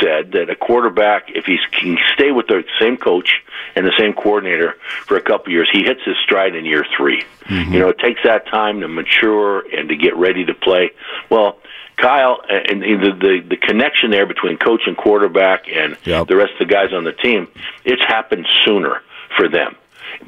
said 0.00 0.32
that 0.32 0.50
a 0.50 0.56
quarterback, 0.56 1.30
if 1.30 1.44
he 1.44 1.58
can 1.72 1.98
stay 2.14 2.30
with 2.30 2.46
the 2.46 2.64
same 2.80 2.96
coach 2.96 3.42
and 3.76 3.86
the 3.86 3.92
same 3.98 4.12
coordinator 4.12 4.76
for 5.06 5.16
a 5.16 5.22
couple 5.22 5.52
years, 5.52 5.68
he 5.72 5.82
hits 5.82 6.00
his 6.04 6.16
stride 6.22 6.54
in 6.54 6.64
year 6.64 6.84
3 6.96 7.24
You 7.72 7.78
know, 7.80 7.88
it 7.88 7.98
takes 7.98 8.20
that 8.24 8.46
time 8.46 8.80
to 8.80 8.88
mature 8.88 9.60
and 9.76 9.88
to 9.88 9.96
get 9.96 10.16
ready 10.16 10.44
to 10.44 10.54
play. 10.54 10.92
Well, 11.30 11.58
Kyle 11.96 12.40
and 12.48 12.82
the 12.82 13.12
the, 13.20 13.44
the 13.50 13.56
connection 13.56 14.10
there 14.10 14.26
between 14.26 14.58
coach 14.58 14.82
and 14.86 14.96
quarterback 14.96 15.68
and 15.72 15.96
the 16.24 16.36
rest 16.36 16.52
of 16.54 16.66
the 16.66 16.72
guys 16.72 16.92
on 16.92 17.04
the 17.04 17.12
team, 17.12 17.48
it's 17.84 18.02
happened 18.02 18.46
sooner 18.64 19.02
for 19.36 19.48
them. 19.48 19.76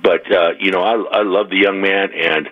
But 0.01 0.31
uh, 0.31 0.53
you 0.61 0.71
know, 0.71 0.83
I 0.83 0.95
I 1.19 1.23
love 1.23 1.51
the 1.51 1.57
young 1.57 1.81
man, 1.81 2.13
and 2.13 2.49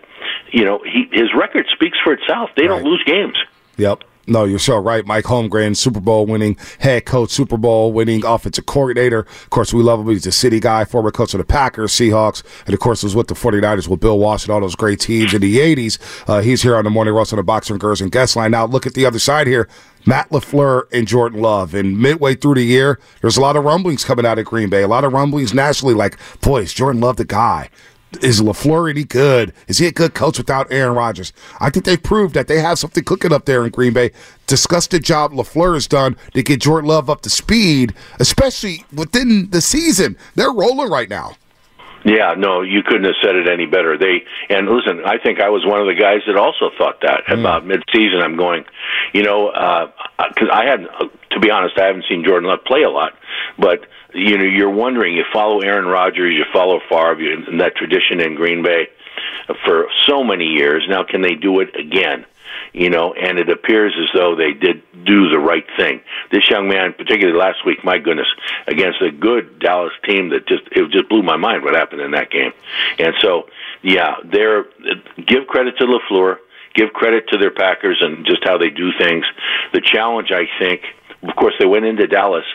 you 0.51 0.65
know, 0.65 0.81
he 0.83 1.09
his 1.13 1.33
record 1.35 1.67
speaks 1.73 1.99
for 2.03 2.13
itself. 2.13 2.51
They 2.57 2.67
don't 2.67 2.85
lose 2.85 3.03
games. 3.05 3.37
Yep. 3.77 4.05
No, 4.27 4.45
you're 4.45 4.59
so 4.59 4.79
right. 4.79 5.05
Mike 5.05 5.27
Holmgren, 5.27 5.77
Super 5.77 6.01
Bowl 6.01 6.25
winning 6.25 6.57
head 6.79 7.05
coach, 7.05 7.31
Super 7.31 7.57
Bowl 7.57 7.93
winning 7.93 8.25
offensive 8.25 8.67
coordinator. 8.67 9.21
Of 9.21 9.51
course, 9.51 9.75
we 9.75 9.83
love 9.83 10.01
him. 10.01 10.09
He's 10.09 10.27
a 10.27 10.33
city 10.33 10.61
guy, 10.61 10.85
former 10.85 11.11
coach 11.11 11.35
of 11.35 11.39
the 11.39 11.45
Packers, 11.45 11.93
Seahawks, 11.93 12.43
and 12.65 12.73
of 12.73 12.81
course 12.81 13.03
was 13.03 13.15
with 13.15 13.29
the 13.29 13.35
49ers 13.35 13.89
with 13.89 14.01
Bill 14.01 14.19
Walsh 14.19 14.45
and 14.45 14.51
all 14.51 14.61
those 14.61 14.77
great 14.77 15.01
teams 15.01 15.35
in 15.35 15.43
the 15.43 15.59
80s. 15.59 15.99
Uh, 16.29 16.41
he's 16.41 16.63
here 16.63 16.77
on 16.77 16.85
the 16.85 16.91
Morning 16.91 17.13
Roast 17.13 17.33
on 17.33 17.37
the 17.37 17.43
Boxer 17.43 17.77
Gerson 17.77 18.09
Guest 18.09 18.37
Line. 18.37 18.53
Now, 18.53 18.65
look 18.65 18.87
at 18.87 18.95
the 18.95 19.05
other 19.05 19.19
side 19.19 19.47
here. 19.47 19.69
Matt 20.07 20.31
LaFleur 20.31 20.85
and 20.93 21.07
Jordan 21.07 21.41
Love. 21.41 21.75
And 21.75 21.99
midway 21.99 22.35
through 22.35 22.55
the 22.55 22.63
year, 22.63 22.99
there's 23.21 23.37
a 23.37 23.41
lot 23.41 23.57
of 23.57 23.65
rumblings 23.65 24.05
coming 24.05 24.27
out 24.27 24.39
of 24.39 24.45
Green 24.45 24.69
Bay, 24.69 24.83
a 24.83 24.89
lot 24.89 25.05
of 25.05 25.13
rumblings 25.13 25.55
nationally 25.55 25.95
like, 25.95 26.19
boy, 26.41 26.65
Jordan 26.67 27.01
Love 27.01 27.17
the 27.17 27.25
guy? 27.25 27.71
Is 28.23 28.41
LaFleur 28.41 28.91
any 28.91 29.05
good? 29.05 29.53
Is 29.67 29.79
he 29.79 29.87
a 29.87 29.93
good 29.93 30.15
coach 30.15 30.39
without 30.39 30.71
Aaron 30.71 30.95
Rodgers? 30.95 31.33
I 31.61 31.71
think 31.71 31.85
they've 31.85 32.03
proved 32.03 32.35
that 32.35 32.49
they 32.49 32.61
have 32.61 32.79
something 32.79 33.05
cooking 33.05 33.33
up 33.33 33.45
there 33.45 33.65
in 33.65 33.71
Green 33.71 33.93
Bay. 33.93 34.11
Discuss 34.47 34.87
the 34.87 35.01
job 35.01 35.33
LaFleur 35.33 35.75
has 35.75 35.87
done 35.87 36.17
to 36.35 36.43
get 36.43 36.61
Jordan 36.61 36.89
Love 36.89 37.09
up 37.09 37.23
to 37.23 37.31
speed, 37.31 37.95
especially 38.21 38.85
within 38.93 39.51
the 39.51 39.61
season. 39.61 40.17
They're 40.35 40.53
rolling 40.53 40.91
right 40.91 41.09
now. 41.09 41.37
Yeah, 42.05 42.35
no, 42.37 42.61
you 42.61 42.83
couldn't 42.83 43.05
have 43.05 43.15
said 43.23 43.35
it 43.35 43.49
any 43.49 43.65
better. 43.65 43.97
They 43.97 44.25
and 44.51 44.69
listen, 44.69 45.01
I 45.07 45.17
think 45.17 45.41
I 45.41 45.49
was 45.49 45.65
one 45.65 45.81
of 45.81 45.87
the 45.87 45.95
guys 45.95 46.21
that 46.27 46.37
also 46.37 46.71
thought 46.77 47.01
that 47.01 47.23
about 47.33 47.65
mid-season. 47.65 48.21
I'm 48.21 48.37
going, 48.37 48.67
you 49.15 49.23
know, 49.23 49.51
because 50.29 50.51
I 50.53 50.67
had, 50.67 50.87
uh, 50.87 51.09
to 51.31 51.41
be 51.41 51.51
honest, 51.51 51.79
I 51.79 51.87
haven't 51.87 52.05
seen 52.07 52.23
Jordan 52.23 52.51
Love 52.51 52.63
play 52.67 52.83
a 52.83 52.91
lot, 52.91 53.15
but 53.59 53.87
you 54.15 54.39
know, 54.39 54.45
you're 54.45 54.71
wondering. 54.71 55.15
You 55.15 55.25
follow 55.33 55.61
Aaron 55.61 55.87
Rodgers, 55.87 56.35
you 56.35 56.45
follow 56.53 56.81
Favre, 56.89 57.33
and 57.33 57.61
that 57.61 57.77
tradition 57.77 58.21
in 58.21 58.35
Green 58.35 58.63
Bay. 58.63 58.89
for 59.65 59.89
so 60.07 60.25
many 60.25 60.47
years. 60.47 60.85
Now, 60.89 61.05
can 61.05 61.23
they 61.23 61.35
do 61.35 61.61
it 61.61 61.75
again? 61.79 62.25
You 62.73 62.91
know, 62.91 63.15
and 63.15 63.39
it 63.39 63.49
appears 63.49 63.95
as 64.01 64.09
though 64.15 64.35
they 64.35 64.53
did 64.53 64.83
do 65.05 65.29
the 65.29 65.39
right 65.39 65.65
thing. 65.77 66.01
This 66.31 66.49
young 66.51 66.69
man, 66.69 66.93
particularly 66.93 67.39
last 67.39 67.65
week, 67.65 67.85
my 67.85 67.99
goodness, 67.99 68.27
against 68.67 69.01
a 69.01 69.11
good 69.11 69.59
Dallas 69.61 69.93
team 70.05 70.31
that 70.31 70.47
just 70.47 70.63
it 70.73 70.91
just 70.91 71.09
blew 71.09 71.23
my 71.23 71.37
mind 71.37 71.63
what 71.63 71.75
happened 71.75 72.01
in 72.01 72.13
that 72.13 72.31
game. 72.31 72.53
And 72.99 73.15
so, 73.21 73.49
yeah, 73.83 74.17
they're 74.25 74.65
give 75.25 75.47
credit 75.47 75.79
to 75.79 75.85
Lafleur, 75.85 76.39
give 76.75 76.93
credit 76.93 77.29
to 77.29 77.39
their 77.39 77.53
Packers 77.53 77.99
and 78.01 78.27
just 78.27 78.45
how 78.45 78.59
they 78.59 78.71
do 78.71 78.91
things. 78.99 79.25
The 79.73 79.81
challenge, 79.81 80.33
I 80.33 80.47
think, 80.59 80.83
of 81.23 81.35
course, 81.37 81.55
they 81.59 81.67
went 81.67 81.85
into 81.85 82.07
Dallas 82.07 82.47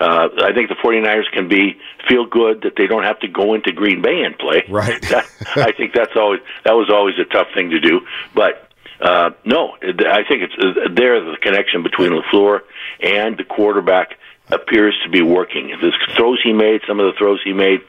uh, 0.00 0.28
I 0.42 0.52
think 0.52 0.68
the 0.68 0.76
49ers 0.82 1.30
can 1.32 1.48
be 1.48 1.78
feel 2.08 2.26
good 2.26 2.62
that 2.62 2.72
they 2.76 2.86
don't 2.86 3.04
have 3.04 3.20
to 3.20 3.28
go 3.28 3.54
into 3.54 3.72
Green 3.72 4.02
Bay 4.02 4.22
and 4.24 4.36
play. 4.38 4.64
Right. 4.68 5.00
That, 5.14 5.26
I 5.56 5.72
think 5.72 5.92
that's 5.94 6.16
always 6.16 6.40
that 6.64 6.72
was 6.72 6.90
always 6.90 7.14
a 7.18 7.24
tough 7.24 7.48
thing 7.54 7.70
to 7.70 7.78
do. 7.78 8.00
But 8.34 8.68
uh, 9.00 9.30
no, 9.44 9.76
I 9.82 10.22
think 10.26 10.42
it's 10.42 10.54
uh, 10.58 10.92
there 10.92 11.20
the 11.20 11.36
connection 11.40 11.82
between 11.82 12.10
Lafleur 12.10 12.60
and 13.02 13.36
the 13.36 13.44
quarterback 13.44 14.18
appears 14.48 14.94
to 15.02 15.08
be 15.10 15.22
working. 15.22 15.68
The 15.80 15.90
throws 16.16 16.38
he 16.42 16.52
made, 16.52 16.82
some 16.86 17.00
of 17.00 17.06
the 17.06 17.18
throws 17.18 17.40
he 17.42 17.52
made, 17.52 17.80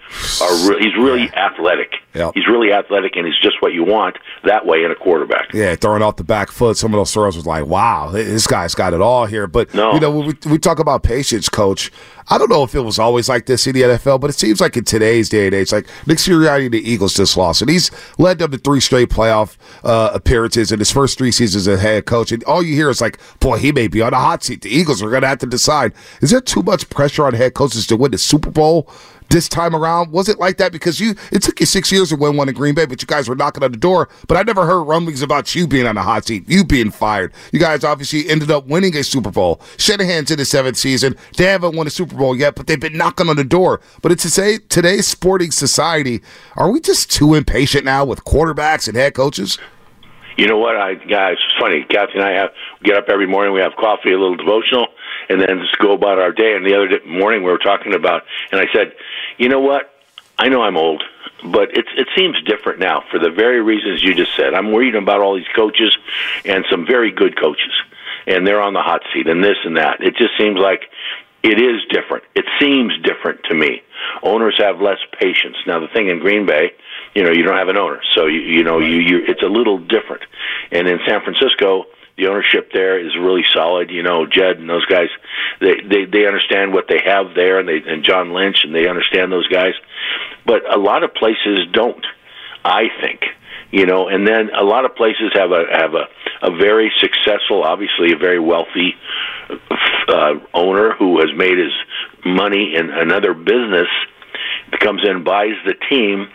are 0.42 0.70
re- 0.70 0.80
he's 0.80 0.96
really 0.96 1.30
athletic. 1.36 1.96
Yep. 2.14 2.32
He's 2.34 2.48
really 2.48 2.72
athletic, 2.72 3.18
and 3.18 3.26
he's 3.26 3.38
just 3.42 3.62
what 3.62 3.74
you 3.74 3.84
want 3.84 4.18
that 4.46 4.66
way 4.66 4.84
in 4.86 4.92
a 4.92 4.96
quarterback. 4.96 5.54
Yeah, 5.54 5.76
throwing 5.76 6.02
off 6.02 6.16
the 6.16 6.24
back 6.24 6.50
foot. 6.52 6.78
Some 6.78 6.94
of 6.94 6.98
those 6.98 7.14
throws 7.14 7.36
was 7.36 7.46
like, 7.46 7.66
wow, 7.66 8.10
this 8.10 8.48
guy's 8.48 8.74
got 8.74 8.94
it 8.94 9.02
all 9.02 9.26
here. 9.26 9.48
But 9.48 9.74
No. 9.74 9.94
you 9.94 10.00
know, 10.00 10.12
we, 10.20 10.34
we 10.50 10.58
talk 10.58 10.80
about 10.80 11.04
patience, 11.04 11.50
coach. 11.50 11.92
I 12.28 12.38
don't 12.38 12.50
know 12.50 12.64
if 12.64 12.74
it 12.74 12.82
was 12.82 12.98
always 12.98 13.30
like 13.30 13.46
this 13.46 13.68
in 13.68 13.74
the 13.74 13.84
NFL, 13.84 14.20
but 14.20 14.30
it 14.30 14.34
seems 14.34 14.60
like 14.60 14.76
in 14.78 14.84
today's 14.84 15.30
day 15.30 15.46
and 15.46 15.56
age, 15.56 15.72
like 15.72 15.88
Nick 16.08 16.18
Sirianni, 16.18 16.66
and 16.66 16.74
the 16.74 16.90
Eagles 16.90 17.14
just 17.14 17.38
lost, 17.38 17.62
and 17.62 17.70
he's 17.70 17.92
led 18.18 18.40
them 18.40 18.52
to 18.52 18.58
three 18.58 18.80
straight 18.80 19.10
playoff 19.10 19.58
uh, 19.84 20.12
appearances 20.14 20.72
in 20.72 20.80
his 20.80 20.92
first 20.92 21.18
three 21.18 21.32
seasons 21.32 21.68
as 21.68 21.80
head 21.80 22.06
coach. 22.06 22.32
And 22.32 22.44
all 22.46 22.64
you 22.64 22.74
hear 22.74 22.90
is 22.90 23.02
like, 23.02 23.20
boy, 23.40 23.58
he 23.60 23.72
may 23.72 23.88
be 23.88 24.02
on 24.02 24.12
the 24.12 24.18
hot 24.18 24.44
seat. 24.44 24.62
The 24.62 24.70
Eagles 24.70 25.04
are 25.04 25.10
going 25.10 25.22
to 25.22 25.28
have 25.28 25.40
to 25.40 25.46
decide: 25.46 25.94
is 26.22 26.32
there 26.32 26.42
too 26.42 26.64
much 26.64 26.90
pressure 26.90 27.26
on 27.26 27.34
head 27.34 27.54
coaches 27.54 27.86
to 27.88 27.98
win 27.98 28.12
the 28.12 28.18
Super 28.18 28.50
Bowl? 28.50 28.90
This 29.30 29.50
time 29.50 29.76
around, 29.76 30.12
was 30.12 30.30
it 30.30 30.40
like 30.40 30.58
that? 30.58 30.72
Because 30.72 31.00
you, 31.00 31.16
it 31.32 31.42
took 31.42 31.60
you 31.60 31.66
six 31.66 31.92
years 31.92 32.10
to 32.10 32.16
win 32.16 32.38
one 32.38 32.48
in 32.48 32.56
Green 32.56 32.76
Bay, 32.76 32.86
but 32.86 33.02
you 33.02 33.08
guys 33.08 33.28
were 33.28 33.36
knocking 33.36 33.64
on 33.64 33.72
the 33.72 33.78
door. 33.78 34.10
But 34.28 34.38
I 34.38 34.44
never 34.44 34.66
heard 34.66 34.84
rumblings 34.84 35.22
about 35.22 35.56
you 35.56 35.68
being 35.68 35.88
on 35.88 35.96
the 35.96 36.04
hot 36.04 36.26
seat, 36.26 36.48
you 36.48 36.64
being 36.64 36.92
fired. 36.92 37.34
You 37.52 37.60
guys 37.60 37.84
obviously 37.84 38.30
ended 38.30 38.52
up 38.52 38.68
winning 38.68 38.96
a 38.96 39.04
Super 39.04 39.32
Bowl. 39.32 39.62
Shanahan's 39.78 40.32
in 40.32 40.40
his 40.40 40.50
seventh 40.50 40.78
season. 40.78 41.16
They 41.38 41.46
haven't 41.46 41.76
won 41.76 41.88
a 41.88 41.90
Super 41.90 42.16
Bowl 42.16 42.36
yet, 42.36 42.56
but 42.56 42.68
they've 42.68 42.80
been 42.80 42.98
knocking 42.98 43.30
on 43.30 43.36
the 43.36 43.44
door. 43.44 43.82
But 44.02 44.12
it's 44.12 44.24
to 44.24 44.30
say 44.30 44.60
today's 44.70 45.08
sporting 45.08 45.52
society, 45.52 46.22
are 46.56 46.72
we 46.72 46.80
just 46.80 47.12
too 47.12 47.34
impatient 47.34 47.86
now 47.86 48.06
with 48.06 48.24
quarterbacks 48.26 48.88
and 48.88 48.96
head 48.96 49.14
coaches? 49.14 49.58
You 50.38 50.48
know 50.48 50.58
what, 50.58 50.76
I 50.76 50.96
guys? 50.96 51.38
It's 51.40 51.60
funny. 51.60 51.86
Kathy 51.90 52.14
and 52.16 52.24
I 52.24 52.32
have 52.32 52.50
get 52.84 52.98
up 52.98 53.06
every 53.08 53.28
morning. 53.28 53.54
We 53.54 53.62
have 53.62 53.72
coffee, 53.80 54.12
a 54.12 54.20
little 54.20 54.36
devotional, 54.36 54.88
and 55.30 55.42
then 55.42 55.60
just 55.60 55.78
go 55.80 55.94
about 55.94 56.20
our 56.20 56.32
day. 56.32 56.56
And 56.56 56.66
the 56.66 56.76
other 56.76 56.88
day, 56.88 57.06
morning, 57.06 57.44
we 57.44 57.52
were 57.52 57.58
talking 57.58 57.94
about, 57.94 58.24
and 58.52 58.60
I 58.60 58.66
said, 58.74 58.94
you 59.38 59.50
know 59.50 59.60
what? 59.60 59.92
I 60.38 60.50
know 60.50 60.62
I'm 60.62 60.78
old, 60.78 61.04
but 61.44 61.78
it 61.78 61.86
it 61.96 62.08
seems 62.16 62.42
different 62.44 62.80
now 62.80 63.04
for 63.10 63.20
the 63.20 63.30
very 63.30 63.62
reasons 63.62 64.04
you 64.04 64.14
just 64.14 64.36
said. 64.36 64.54
I'm 64.54 64.72
worried 64.72 64.96
about 64.96 65.22
all 65.22 65.36
these 65.36 65.48
coaches 65.56 65.96
and 66.44 66.66
some 66.70 66.86
very 66.86 67.12
good 67.12 67.40
coaches, 67.40 67.72
and 68.28 68.46
they're 68.46 68.62
on 68.62 68.74
the 68.74 68.82
hot 68.82 69.02
seat 69.14 69.28
and 69.28 69.44
this 69.44 69.58
and 69.64 69.78
that. 69.78 70.02
It 70.02 70.18
just 70.18 70.38
seems 70.38 70.58
like 70.58 70.84
it 71.42 71.62
is 71.62 71.86
different. 71.90 72.26
It 72.36 72.46
seems 72.60 72.94
different 73.02 73.44
to 73.46 73.56
me. 73.56 73.82
Owners 74.24 74.56
have 74.58 74.82
less 74.82 74.98
patience. 75.20 75.56
Now 75.66 75.80
the 75.80 75.88
thing 75.88 76.10
in 76.10 76.20
Green 76.20 76.46
Bay, 76.46 76.74
you 77.14 77.24
know, 77.24 77.32
you 77.32 77.44
don't 77.44 77.58
have 77.58 77.70
an 77.70 77.78
owner, 77.78 78.02
so 78.14 78.26
you 78.26 78.42
you 78.42 78.64
know 78.64 78.80
you 78.80 78.98
you 78.98 79.24
it's 79.26 79.42
a 79.42 79.48
little 79.48 79.78
different. 79.78 80.24
And 80.72 80.88
in 80.88 81.00
San 81.08 81.22
Francisco, 81.22 81.86
the 82.18 82.28
ownership 82.28 82.72
there 82.74 83.00
is 83.00 83.16
really 83.16 83.44
solid. 83.54 83.90
You 83.90 84.04
know, 84.04 84.26
Jed 84.26 84.58
and 84.58 84.70
those 84.70 84.86
guys, 84.86 85.10
they 85.60 85.76
they 85.82 86.06
they 86.06 86.26
understand 86.26 86.74
what 86.74 86.86
they 86.88 87.02
have 87.06 87.36
there, 87.36 87.60
and 87.60 87.68
they 87.68 87.82
and 87.86 88.04
John 88.04 88.34
Lynch, 88.34 88.64
and 88.64 88.74
they 88.74 88.88
understand 88.88 89.32
those 89.32 89.48
guys. 89.48 89.74
But 90.46 90.72
a 90.74 90.78
lot 90.78 91.04
of 91.04 91.14
places 91.14 91.68
don't. 91.72 92.06
I 92.64 92.86
think 93.02 93.22
you 93.72 93.86
know, 93.86 94.08
and 94.08 94.26
then 94.26 94.52
a 94.56 94.64
lot 94.64 94.86
of 94.86 94.96
places 94.96 95.32
have 95.34 95.52
a 95.52 95.66
have 95.72 95.94
a 95.94 96.08
a 96.42 96.52
very 96.52 96.92
successful, 97.00 97.64
obviously 97.64 98.14
a 98.14 98.18
very 98.18 98.40
wealthy 98.40 98.96
uh, 100.08 100.36
owner 100.54 100.94
who 100.94 101.20
has 101.20 101.30
made 101.36 101.58
his 101.58 101.74
money 102.24 102.76
in 102.76 102.90
another 102.90 103.34
business, 103.34 103.88
comes 104.80 105.02
in, 105.08 105.24
buys 105.24 105.56
the 105.66 105.74
team, 105.90 106.30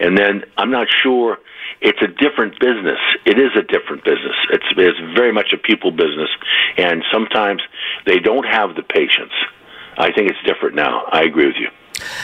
and 0.00 0.16
then 0.16 0.44
I'm 0.56 0.70
not 0.70 0.88
sure. 1.02 1.38
It's 1.80 2.00
a 2.02 2.08
different 2.08 2.58
business. 2.60 2.98
It 3.24 3.38
is 3.38 3.52
a 3.56 3.62
different 3.62 4.04
business. 4.04 4.36
It's 4.50 4.64
it's 4.76 4.98
very 5.14 5.32
much 5.32 5.52
a 5.52 5.58
people 5.58 5.90
business, 5.90 6.28
and 6.76 7.04
sometimes 7.12 7.62
they 8.06 8.18
don't 8.18 8.44
have 8.44 8.74
the 8.76 8.82
patience. 8.82 9.32
I 9.96 10.12
think 10.12 10.30
it's 10.30 10.42
different 10.44 10.74
now. 10.74 11.04
I 11.12 11.22
agree 11.22 11.46
with 11.46 11.56
you. 11.56 11.68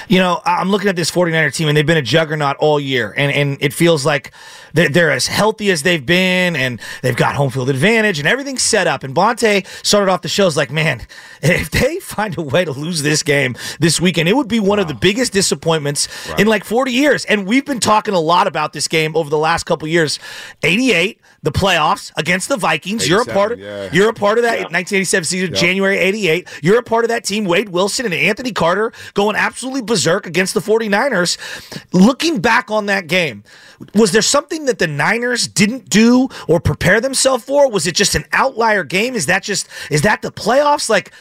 You 0.09 0.19
know, 0.19 0.41
I'm 0.45 0.71
looking 0.71 0.89
at 0.89 0.97
this 0.97 1.11
49er 1.11 1.55
team, 1.55 1.69
and 1.69 1.77
they've 1.77 1.87
been 1.87 1.97
a 1.97 2.03
juggernaut 2.03 2.57
all 2.57 2.81
year, 2.81 3.15
and, 3.17 3.33
and 3.33 3.59
it 3.61 3.73
feels 3.73 4.05
like 4.07 4.33
they're, 4.73 4.89
they're 4.89 5.11
as 5.11 5.27
healthy 5.27 5.71
as 5.71 5.83
they've 5.83 6.05
been, 6.05 6.57
and 6.57 6.81
they've 7.03 7.17
got 7.17 7.35
home 7.35 7.51
field 7.51 7.71
advantage, 7.71 8.19
and 8.19 8.29
everything's 8.29 8.63
set 8.63 8.87
up. 8.87 9.03
And 9.05 9.15
Bonta 9.15 9.67
started 9.85 10.11
off 10.11 10.23
the 10.23 10.29
shows 10.29 10.57
like, 10.57 10.71
man, 10.71 11.07
if 11.43 11.71
they 11.71 11.99
find 12.01 12.37
a 12.39 12.43
way 12.43 12.65
to 12.65 12.73
lose 12.73 13.03
this 13.03 13.23
game 13.23 13.57
this 13.81 14.01
weekend, 14.01 14.29
it 14.29 14.37
would 14.37 14.49
be 14.49 14.61
one 14.61 14.79
of 14.79 14.89
the 14.89 14.95
biggest 14.95 15.33
disappointments 15.33 16.09
in 16.39 16.47
like 16.47 16.65
40 16.65 16.93
years. 16.93 17.25
And 17.25 17.47
we've 17.47 17.65
been 17.65 17.81
talking 17.81 18.15
a 18.15 18.21
lot 18.21 18.47
about 18.47 18.73
this 18.73 18.89
game 18.89 19.17
over 19.17 19.31
the 19.31 19.39
last 19.39 19.65
couple 19.65 19.89
years. 19.89 20.19
88, 20.63 21.21
the 21.43 21.53
playoffs 21.53 22.13
against 22.17 22.49
the 22.49 22.57
Vikings. 22.57 23.09
You're 23.09 23.23
a 23.23 23.25
part 23.25 23.53
of 23.53 23.61
yeah. 23.61 23.89
you're 23.93 24.09
a 24.09 24.15
part 24.15 24.39
of 24.39 24.43
that 24.43 24.73
1987 24.73 25.25
season, 25.25 25.51
Yep. 25.51 25.61
January 25.61 25.99
88. 25.99 26.49
You're 26.63 26.79
a 26.79 26.83
part 26.83 27.05
of 27.05 27.09
that 27.09 27.25
team. 27.25 27.45
Wade 27.45 27.69
Wilson 27.69 28.05
and 28.05 28.15
Anthony 28.15 28.53
Carter 28.53 28.93
going 29.15 29.37
absolutely 29.37 29.66
berserk 29.83 30.27
against 30.27 30.55
the 30.55 30.61
49ers. 30.61 31.39
Looking 31.93 32.41
back 32.41 32.71
on 32.71 32.87
that 32.87 33.07
game, 33.07 33.45
was 33.95 34.13
there 34.13 34.23
something 34.23 34.67
that 34.67 34.79
the 34.79 34.87
Niners 34.87 35.47
didn't 35.47 35.89
do 35.89 36.29
or 36.49 36.61
prepare 36.61 37.01
themselves 37.01 37.45
for? 37.45 37.71
Was 37.71 37.87
it 37.87 37.95
just 37.95 38.15
an 38.15 38.25
outlier 38.33 38.85
game? 38.85 39.15
Is 39.15 39.27
that 39.27 39.43
just 39.43 39.69
is 39.91 40.03
that 40.03 40.23
the 40.23 40.31
playoffs? 40.31 40.89
Like 40.89 41.13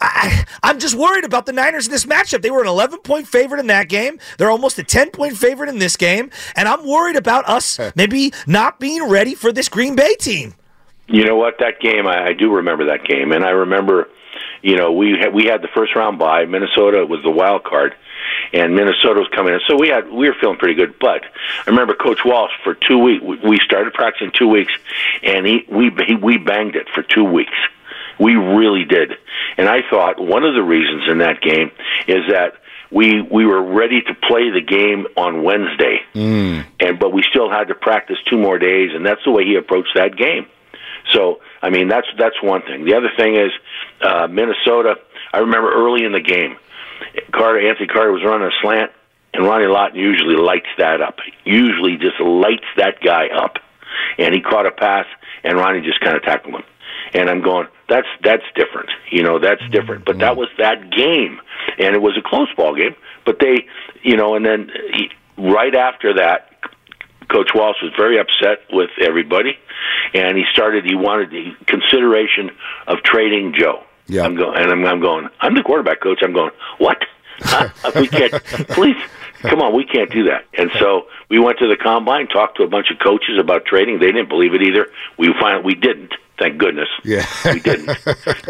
I, 0.00 0.44
I'm 0.62 0.78
just 0.78 0.94
worried 0.94 1.24
about 1.24 1.46
the 1.46 1.52
Niners 1.52 1.86
in 1.86 1.92
this 1.92 2.04
matchup. 2.04 2.42
They 2.42 2.50
were 2.50 2.60
an 2.60 2.68
11 2.68 3.00
point 3.00 3.26
favorite 3.26 3.60
in 3.60 3.66
that 3.68 3.88
game. 3.88 4.18
They're 4.38 4.50
almost 4.50 4.78
a 4.78 4.84
10 4.84 5.10
point 5.10 5.36
favorite 5.36 5.68
in 5.68 5.78
this 5.78 5.96
game. 5.96 6.30
And 6.54 6.68
I'm 6.68 6.86
worried 6.86 7.16
about 7.16 7.48
us 7.48 7.78
maybe 7.94 8.32
not 8.46 8.78
being 8.78 9.08
ready 9.08 9.34
for 9.34 9.52
this 9.52 9.68
Green 9.68 9.96
Bay 9.96 10.14
team. 10.16 10.54
You 11.08 11.24
know 11.24 11.36
what? 11.36 11.58
That 11.60 11.80
game, 11.80 12.06
I, 12.06 12.28
I 12.28 12.32
do 12.32 12.52
remember 12.52 12.86
that 12.86 13.04
game, 13.04 13.30
and 13.30 13.44
I 13.44 13.50
remember, 13.50 14.08
you 14.62 14.76
know, 14.76 14.92
we 14.92 15.16
had, 15.18 15.32
we 15.32 15.44
had 15.44 15.62
the 15.62 15.68
first 15.68 15.94
round 15.94 16.18
bye. 16.18 16.44
Minnesota 16.44 17.04
was 17.06 17.22
the 17.22 17.30
wild 17.30 17.64
card, 17.64 17.94
and 18.52 18.74
Minnesota 18.74 19.20
was 19.20 19.28
coming 19.34 19.54
in, 19.54 19.60
so 19.66 19.76
we 19.76 19.88
had 19.88 20.10
we 20.10 20.28
were 20.28 20.36
feeling 20.40 20.58
pretty 20.58 20.74
good. 20.74 20.98
But 20.98 21.24
I 21.24 21.70
remember 21.70 21.94
Coach 21.94 22.20
Walsh 22.24 22.52
for 22.64 22.74
two 22.74 22.98
weeks. 22.98 23.24
We 23.44 23.58
started 23.64 23.94
practicing 23.94 24.32
two 24.36 24.48
weeks, 24.48 24.72
and 25.22 25.46
he 25.46 25.64
we 25.70 25.90
he, 26.06 26.14
we 26.14 26.38
banged 26.38 26.76
it 26.76 26.88
for 26.94 27.02
two 27.02 27.24
weeks. 27.24 27.56
We 28.18 28.34
really 28.34 28.84
did, 28.84 29.12
and 29.58 29.68
I 29.68 29.80
thought 29.88 30.18
one 30.18 30.44
of 30.44 30.54
the 30.54 30.62
reasons 30.62 31.04
in 31.08 31.18
that 31.18 31.40
game 31.42 31.70
is 32.06 32.24
that 32.30 32.54
we 32.90 33.20
we 33.20 33.44
were 33.44 33.62
ready 33.62 34.00
to 34.00 34.14
play 34.14 34.50
the 34.50 34.60
game 34.60 35.06
on 35.16 35.42
Wednesday, 35.42 36.00
mm. 36.14 36.64
and 36.80 36.98
but 36.98 37.12
we 37.12 37.22
still 37.22 37.50
had 37.50 37.68
to 37.68 37.74
practice 37.74 38.16
two 38.28 38.38
more 38.38 38.58
days, 38.58 38.90
and 38.94 39.04
that's 39.04 39.22
the 39.24 39.30
way 39.30 39.44
he 39.44 39.56
approached 39.56 39.92
that 39.94 40.16
game. 40.16 40.46
So, 41.12 41.40
I 41.62 41.70
mean, 41.70 41.88
that's 41.88 42.06
that's 42.18 42.40
one 42.42 42.62
thing. 42.62 42.84
The 42.84 42.94
other 42.94 43.10
thing 43.16 43.36
is 43.36 43.50
uh, 44.02 44.26
Minnesota. 44.28 44.96
I 45.32 45.38
remember 45.38 45.72
early 45.72 46.04
in 46.04 46.12
the 46.12 46.20
game, 46.20 46.56
Carter 47.32 47.68
Anthony 47.68 47.86
Carter 47.86 48.12
was 48.12 48.24
running 48.24 48.46
a 48.46 48.50
slant, 48.62 48.92
and 49.34 49.44
Ronnie 49.44 49.66
Lott 49.66 49.94
usually 49.94 50.36
lights 50.36 50.68
that 50.78 51.00
up. 51.00 51.18
Usually, 51.44 51.96
just 51.96 52.20
lights 52.20 52.66
that 52.76 53.00
guy 53.00 53.28
up, 53.28 53.58
and 54.18 54.34
he 54.34 54.40
caught 54.40 54.66
a 54.66 54.70
pass, 54.70 55.06
and 55.44 55.56
Ronnie 55.56 55.82
just 55.82 56.00
kind 56.00 56.16
of 56.16 56.22
tackled 56.22 56.54
him. 56.54 56.64
And 57.14 57.30
I'm 57.30 57.42
going, 57.42 57.68
that's 57.88 58.08
that's 58.22 58.42
different. 58.54 58.90
You 59.10 59.22
know, 59.22 59.38
that's 59.38 59.62
different. 59.70 60.04
But 60.04 60.18
that 60.18 60.36
was 60.36 60.48
that 60.58 60.90
game, 60.90 61.40
and 61.78 61.94
it 61.94 62.02
was 62.02 62.16
a 62.16 62.22
close 62.22 62.48
ball 62.56 62.74
game. 62.74 62.94
But 63.24 63.38
they, 63.40 63.66
you 64.02 64.16
know, 64.16 64.34
and 64.34 64.44
then 64.44 64.70
he, 64.92 65.10
right 65.36 65.74
after 65.74 66.14
that, 66.14 66.50
Coach 67.28 67.50
Walsh 67.54 67.76
was 67.82 67.92
very 67.96 68.18
upset 68.18 68.60
with 68.70 68.90
everybody, 69.00 69.58
and 70.14 70.36
he 70.36 70.44
started. 70.52 70.84
He 70.84 70.94
wanted 70.94 71.30
the 71.30 71.52
consideration 71.66 72.50
of 72.86 73.02
trading 73.02 73.54
Joe. 73.58 73.82
Yeah. 74.06 74.22
I'm 74.22 74.36
going, 74.36 74.60
and 74.60 74.70
I'm, 74.70 74.84
I'm 74.84 75.00
going. 75.00 75.28
I'm 75.40 75.54
the 75.54 75.62
quarterback 75.62 76.00
coach. 76.00 76.20
I'm 76.22 76.32
going. 76.32 76.52
What? 76.78 76.98
Huh? 77.40 77.68
we 77.96 78.06
can't. 78.08 78.32
Please, 78.70 78.96
come 79.42 79.60
on. 79.60 79.74
We 79.74 79.84
can't 79.84 80.10
do 80.10 80.24
that. 80.24 80.44
And 80.56 80.70
so 80.78 81.08
we 81.28 81.38
went 81.38 81.58
to 81.58 81.68
the 81.68 81.76
combine, 81.76 82.28
talked 82.28 82.58
to 82.58 82.62
a 82.62 82.68
bunch 82.68 82.90
of 82.90 82.98
coaches 82.98 83.38
about 83.38 83.64
trading. 83.64 83.98
They 83.98 84.06
didn't 84.06 84.28
believe 84.28 84.54
it 84.54 84.62
either. 84.62 84.86
We 85.18 85.32
find 85.40 85.64
we 85.64 85.74
didn't. 85.74 86.14
Thank 86.38 86.58
goodness. 86.58 86.88
Yeah. 87.02 87.26
we 87.46 87.60
didn't. 87.60 87.98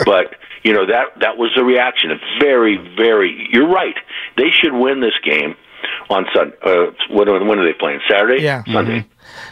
But 0.05 0.35
you 0.65 0.73
know 0.73 0.87
that 0.87 1.21
that 1.21 1.37
was 1.39 1.53
the 1.57 1.65
reaction. 1.65 2.11
A 2.11 2.17
very, 2.41 2.77
very. 2.97 3.49
You're 3.53 3.69
right. 3.69 3.95
They 4.37 4.51
should 4.51 4.73
win 4.73 5.01
this 5.01 5.17
game, 5.23 5.55
on 6.11 6.27
Sun. 6.35 6.53
Uh, 6.63 6.87
when, 7.11 7.29
when 7.49 7.59
are 7.59 7.65
they 7.65 7.73
playing? 7.79 8.01
Saturday? 8.09 8.43
Yeah. 8.43 8.63
Sunday. 8.65 9.07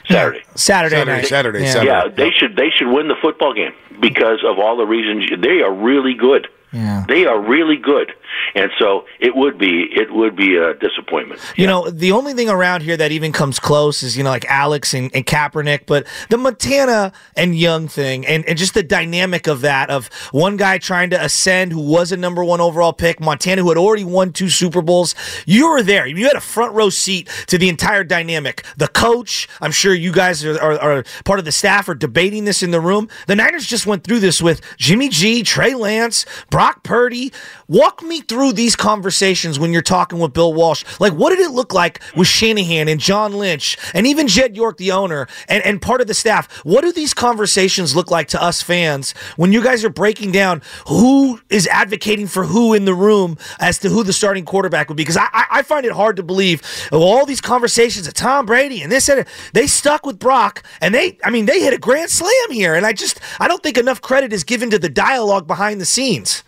Saturday. 0.08 0.40
Saturday, 0.54 0.96
Saturday, 0.96 1.04
night. 1.04 1.26
Saturday, 1.26 1.60
Yeah. 1.62 1.72
Saturday. 1.72 1.90
Yeah, 1.90 2.08
they 2.16 2.30
should 2.30 2.56
they 2.56 2.70
should 2.70 2.88
win 2.88 3.08
the 3.08 3.16
football 3.20 3.52
game 3.54 3.72
because 4.00 4.42
of 4.46 4.58
all 4.58 4.76
the 4.76 4.86
reasons. 4.86 5.28
They 5.42 5.60
are 5.62 5.72
really 5.72 6.14
good. 6.14 6.48
Yeah. 6.72 7.04
They 7.06 7.24
are 7.26 7.40
really 7.40 7.76
good, 7.76 8.12
and 8.54 8.70
so 8.78 9.04
it 9.20 9.34
would 9.34 9.58
be 9.58 9.88
it 9.92 10.12
would 10.12 10.36
be 10.36 10.56
a 10.56 10.74
disappointment. 10.74 11.40
You 11.56 11.66
know, 11.66 11.88
the 11.88 12.12
only 12.12 12.34
thing 12.34 12.48
around 12.48 12.82
here 12.82 12.96
that 12.96 13.12
even 13.12 13.32
comes 13.32 13.58
close 13.58 14.02
is, 14.02 14.16
you 14.16 14.24
know, 14.24 14.30
like 14.30 14.44
Alex 14.46 14.94
and, 14.94 15.10
and 15.14 15.26
Kaepernick, 15.26 15.86
but 15.86 16.06
the 16.30 16.38
Montana 16.38 17.12
and 17.36 17.56
Young 17.56 17.88
thing 17.88 18.26
and, 18.26 18.44
and 18.46 18.58
just 18.58 18.74
the 18.74 18.82
dynamic 18.82 19.46
of 19.46 19.60
that 19.62 19.90
of 19.90 20.08
one 20.32 20.56
guy 20.56 20.78
trying 20.78 21.10
to 21.10 21.22
ascend 21.22 21.72
who 21.72 21.80
was 21.80 22.12
a 22.12 22.16
number 22.16 22.44
one 22.44 22.60
overall 22.60 22.92
pick, 22.92 23.20
Montana 23.20 23.62
who 23.62 23.68
had 23.68 23.78
already 23.78 24.04
won 24.04 24.32
two 24.32 24.48
Super 24.48 24.82
Bowls. 24.82 25.14
You 25.46 25.70
were 25.70 25.82
there. 25.82 26.06
You 26.06 26.26
had 26.26 26.36
a 26.36 26.40
front 26.40 26.72
row 26.74 26.90
seat 26.90 27.28
to 27.46 27.58
the 27.58 27.68
entire 27.68 28.04
dynamic. 28.04 28.64
The 28.76 28.88
coach, 28.88 29.48
I'm 29.60 29.72
sure 29.72 29.94
you 29.94 30.12
guys 30.12 30.44
are, 30.44 30.60
are, 30.60 30.78
are 30.78 31.04
part 31.24 31.38
of 31.38 31.44
the 31.44 31.52
staff 31.52 31.88
are 31.88 31.94
debating 31.94 32.44
this 32.44 32.62
in 32.62 32.70
the 32.70 32.80
room. 32.80 33.08
The 33.26 33.36
Niners 33.36 33.66
just 33.66 33.86
went 33.86 34.04
through 34.04 34.20
this 34.20 34.42
with 34.42 34.60
Jimmy 34.76 35.08
G, 35.08 35.42
Trey 35.42 35.74
Lance, 35.74 36.26
Brock 36.50 36.82
Purdy. 36.82 37.32
Walk 37.68 38.02
me 38.02 38.20
through 38.20 38.52
these 38.52 38.76
conversations 38.76 39.58
when 39.58 39.72
you're 39.72 39.82
talking 39.82 40.18
with 40.18 40.32
Bill 40.32 40.52
Walsh. 40.52 40.84
Like, 41.00 41.14
what 41.14 41.30
did 41.30 41.40
it 41.40 41.50
look 41.50 41.72
like 41.72 42.00
with 42.14 42.28
Shanahan 42.28 42.88
and 42.88 43.00
John 43.00 43.32
Lynch 43.32 43.78
and 43.94 44.06
even 44.06 44.28
Jed 44.28 44.56
York, 44.56 44.76
the 44.76 44.92
owner, 44.92 45.26
and, 45.48 45.64
and 45.64 45.80
part 45.80 46.00
of 46.00 46.06
the 46.06 46.14
staff? 46.14 46.50
What 46.64 46.82
do 46.82 46.92
these 46.92 47.14
conversations 47.14 47.96
look 47.96 48.10
like 48.10 48.28
to 48.28 48.42
us 48.42 48.62
fans 48.62 49.12
when 49.36 49.52
you 49.52 49.62
guys 49.62 49.84
are 49.84 49.90
breaking 49.90 50.32
down 50.32 50.62
who 50.88 51.40
is 51.48 51.66
advocating 51.68 52.26
for 52.26 52.44
who 52.44 52.74
in 52.74 52.84
the 52.84 52.94
room 52.94 53.38
as 53.58 53.78
to 53.78 53.88
who 53.88 54.02
the 54.02 54.12
starting 54.12 54.44
quarterback 54.44 54.88
would 54.88 54.96
be? 54.96 55.02
Because 55.02 55.16
I, 55.16 55.28
I, 55.32 55.62
find 55.62 55.86
it 55.86 55.92
hard 55.92 56.16
to 56.16 56.22
believe 56.22 56.60
all 56.92 57.24
these 57.24 57.40
conversations 57.40 58.06
of 58.06 58.12
Tom 58.12 58.44
Brady 58.44 58.82
and 58.82 58.92
this 58.92 59.08
and 59.08 59.26
they 59.54 59.66
stuck 59.66 60.04
with 60.04 60.18
Brock 60.18 60.62
and 60.80 60.94
they, 60.94 61.18
I 61.24 61.30
mean, 61.30 61.46
they 61.46 61.60
hit 61.60 61.72
a 61.72 61.78
grand 61.78 62.10
slam 62.10 62.50
here. 62.50 62.74
And 62.74 62.84
I 62.84 62.92
just, 62.92 63.18
I 63.40 63.48
don't 63.48 63.62
think 63.62 63.78
enough 63.78 64.02
credit 64.02 64.32
is 64.32 64.44
given 64.44 64.68
to 64.70 64.78
the 64.78 64.90
dialogue 64.90 65.46
behind 65.46 65.80
the 65.80 65.86
scenes. 65.86 66.42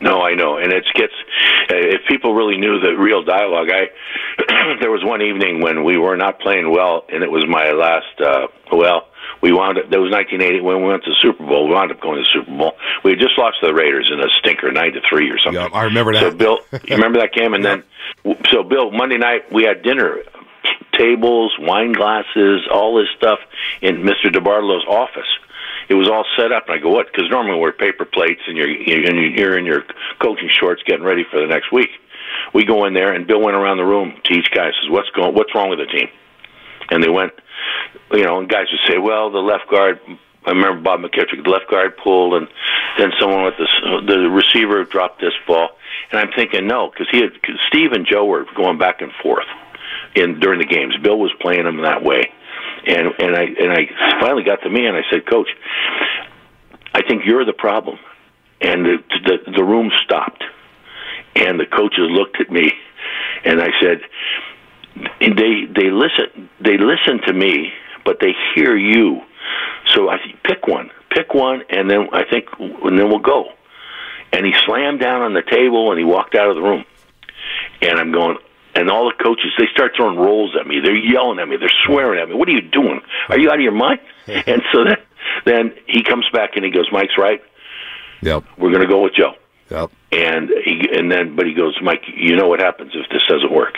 No, 0.00 0.20
I 0.22 0.34
know, 0.34 0.58
and 0.58 0.72
it 0.72 0.84
gets. 0.94 1.12
uh, 1.70 1.74
If 1.76 2.02
people 2.06 2.34
really 2.34 2.58
knew 2.58 2.78
the 2.80 2.96
real 2.96 3.22
dialogue, 3.24 3.68
I 3.70 3.88
there 4.80 4.90
was 4.90 5.02
one 5.04 5.22
evening 5.22 5.60
when 5.62 5.84
we 5.84 5.96
were 5.96 6.16
not 6.16 6.38
playing 6.40 6.70
well, 6.70 7.04
and 7.08 7.22
it 7.22 7.30
was 7.30 7.44
my 7.48 7.70
last. 7.72 8.20
Uh, 8.20 8.48
well, 8.70 9.08
we 9.42 9.52
wound 9.52 9.78
up. 9.78 9.88
That 9.90 9.98
was 10.00 10.10
1980 10.12 10.60
when 10.60 10.82
we 10.82 10.88
went 10.88 11.04
to 11.04 11.10
the 11.10 11.16
Super 11.22 11.44
Bowl. 11.46 11.66
We 11.68 11.74
wound 11.74 11.90
up 11.92 12.00
going 12.00 12.16
to 12.16 12.22
the 12.22 12.28
Super 12.32 12.56
Bowl. 12.56 12.76
We 13.04 13.12
had 13.12 13.20
just 13.20 13.38
lost 13.38 13.56
to 13.60 13.68
the 13.68 13.74
Raiders 13.74 14.10
in 14.12 14.20
a 14.20 14.28
stinker, 14.38 14.70
nine 14.70 14.92
to 14.92 15.00
three 15.08 15.30
or 15.30 15.38
something. 15.38 15.62
Yep, 15.62 15.70
I 15.72 15.84
remember 15.84 16.12
that. 16.12 16.20
So 16.32 16.36
Bill, 16.36 16.58
you 16.72 16.96
remember 16.96 17.20
that 17.20 17.32
game? 17.32 17.54
And 17.54 17.64
then, 17.64 17.82
so 18.50 18.62
Bill, 18.62 18.90
Monday 18.90 19.16
night 19.18 19.50
we 19.50 19.64
had 19.64 19.82
dinner, 19.82 20.18
tables, 20.92 21.54
wine 21.58 21.92
glasses, 21.92 22.62
all 22.70 22.96
this 22.96 23.08
stuff 23.16 23.38
in 23.80 24.02
Mr. 24.02 24.26
DeBartolo's 24.26 24.84
office. 24.88 25.28
It 25.88 25.94
was 25.94 26.08
all 26.08 26.24
set 26.36 26.52
up, 26.52 26.68
and 26.68 26.74
I 26.74 26.82
go, 26.82 26.90
"What?" 26.90 27.06
Because 27.12 27.30
normally 27.30 27.58
we're 27.58 27.72
paper 27.72 28.04
plates, 28.04 28.42
and 28.46 28.56
you're 28.56 28.68
you're 28.68 29.58
in 29.58 29.64
your 29.64 29.84
coaching 30.20 30.48
shorts, 30.48 30.82
getting 30.84 31.04
ready 31.04 31.24
for 31.30 31.40
the 31.40 31.46
next 31.46 31.72
week. 31.72 31.90
We 32.52 32.64
go 32.64 32.84
in 32.86 32.94
there, 32.94 33.12
and 33.12 33.26
Bill 33.26 33.40
went 33.40 33.56
around 33.56 33.78
the 33.78 33.84
room 33.84 34.14
to 34.24 34.34
each 34.34 34.50
guy. 34.50 34.66
Says, 34.66 34.90
"What's 34.90 35.10
going? 35.10 35.34
What's 35.34 35.54
wrong 35.54 35.70
with 35.70 35.78
the 35.78 35.86
team?" 35.86 36.08
And 36.90 37.02
they 37.02 37.08
went, 37.08 37.32
you 38.12 38.22
know, 38.24 38.38
and 38.38 38.48
guys 38.48 38.66
would 38.70 38.92
say, 38.92 38.98
"Well, 38.98 39.30
the 39.30 39.38
left 39.38 39.68
guard." 39.68 40.00
I 40.44 40.50
remember 40.50 40.80
Bob 40.80 41.00
McKittrick, 41.00 41.42
the 41.42 41.50
left 41.50 41.68
guard 41.68 41.96
pulled, 41.96 42.34
and 42.34 42.46
then 42.98 43.10
someone 43.18 43.44
with 43.44 43.56
the 43.56 44.02
the 44.06 44.30
receiver 44.30 44.84
dropped 44.84 45.20
this 45.20 45.34
ball. 45.46 45.70
And 46.10 46.20
I'm 46.20 46.30
thinking, 46.36 46.68
no, 46.68 46.88
because 46.88 47.08
he 47.10 47.20
had 47.20 47.42
cause 47.42 47.58
Steve 47.66 47.90
and 47.92 48.06
Joe 48.06 48.24
were 48.24 48.46
going 48.54 48.78
back 48.78 49.02
and 49.02 49.10
forth 49.22 49.46
in 50.14 50.38
during 50.38 50.60
the 50.60 50.66
games. 50.66 50.96
Bill 51.02 51.18
was 51.18 51.32
playing 51.40 51.64
them 51.64 51.82
that 51.82 52.04
way, 52.04 52.30
and 52.86 53.08
and 53.18 53.36
I 53.36 53.42
and 53.42 53.72
I 53.72 54.20
finally 54.20 54.44
got 54.44 54.62
to 54.62 54.70
me, 54.70 54.86
and 54.86 54.96
I 54.96 55.02
said, 55.10 55.26
Coach, 55.26 55.48
I 56.94 57.02
think 57.06 57.22
you're 57.24 57.44
the 57.44 57.52
problem. 57.52 57.98
And 58.60 58.84
the 58.84 58.96
the, 59.24 59.52
the 59.52 59.64
room 59.64 59.90
stopped, 60.04 60.42
and 61.34 61.60
the 61.60 61.66
coaches 61.66 62.08
looked 62.10 62.40
at 62.40 62.50
me, 62.50 62.72
and 63.44 63.60
I 63.60 63.68
said, 63.80 64.00
they 65.20 65.66
they 65.74 65.90
listen 65.90 66.48
they 66.60 66.78
listen 66.78 67.20
to 67.26 67.32
me, 67.32 67.72
but 68.04 68.18
they 68.20 68.32
hear 68.54 68.76
you. 68.76 69.20
So 69.94 70.08
I 70.08 70.18
think 70.18 70.42
pick 70.42 70.66
one, 70.66 70.90
pick 71.10 71.34
one, 71.34 71.62
and 71.68 71.90
then 71.90 72.08
I 72.12 72.24
think 72.24 72.46
and 72.58 72.98
then 72.98 73.08
we'll 73.08 73.18
go. 73.18 73.50
And 74.32 74.44
he 74.44 74.52
slammed 74.64 75.00
down 75.00 75.22
on 75.22 75.34
the 75.34 75.42
table 75.42 75.90
and 75.90 75.98
he 75.98 76.04
walked 76.04 76.34
out 76.34 76.48
of 76.48 76.56
the 76.56 76.62
room. 76.62 76.84
And 77.80 77.98
I'm 77.98 78.12
going, 78.12 78.38
and 78.76 78.90
all 78.90 79.06
the 79.10 79.22
coaches 79.22 79.50
they 79.58 79.66
start 79.72 79.92
throwing 79.96 80.18
rolls 80.18 80.54
at 80.60 80.66
me. 80.66 80.80
They're 80.84 80.94
yelling 80.96 81.38
at 81.40 81.48
me. 81.48 81.56
They're 81.56 81.68
swearing 81.86 82.20
at 82.20 82.28
me. 82.28 82.34
What 82.34 82.48
are 82.48 82.52
you 82.52 82.60
doing? 82.62 83.00
Are 83.28 83.38
you 83.38 83.48
out 83.50 83.56
of 83.56 83.62
your 83.62 83.72
mind? 83.72 84.00
and 84.26 84.62
so 84.72 84.84
then 84.84 84.96
then 85.44 85.72
he 85.86 86.02
comes 86.02 86.26
back 86.32 86.50
and 86.56 86.64
he 86.64 86.70
goes, 86.70 86.88
Mike's 86.92 87.18
right. 87.18 87.40
Yep. 88.22 88.44
We're 88.58 88.70
going 88.70 88.82
to 88.82 88.88
go 88.88 89.02
with 89.02 89.14
Joe. 89.14 89.32
Yep. 89.70 89.90
And 90.12 90.48
he 90.64 90.88
and 90.96 91.10
then, 91.10 91.34
but 91.36 91.46
he 91.46 91.52
goes, 91.52 91.76
Mike, 91.82 92.02
you 92.14 92.36
know 92.36 92.46
what 92.48 92.60
happens 92.60 92.92
if 92.94 93.08
this 93.10 93.22
doesn't 93.28 93.52
work? 93.52 93.74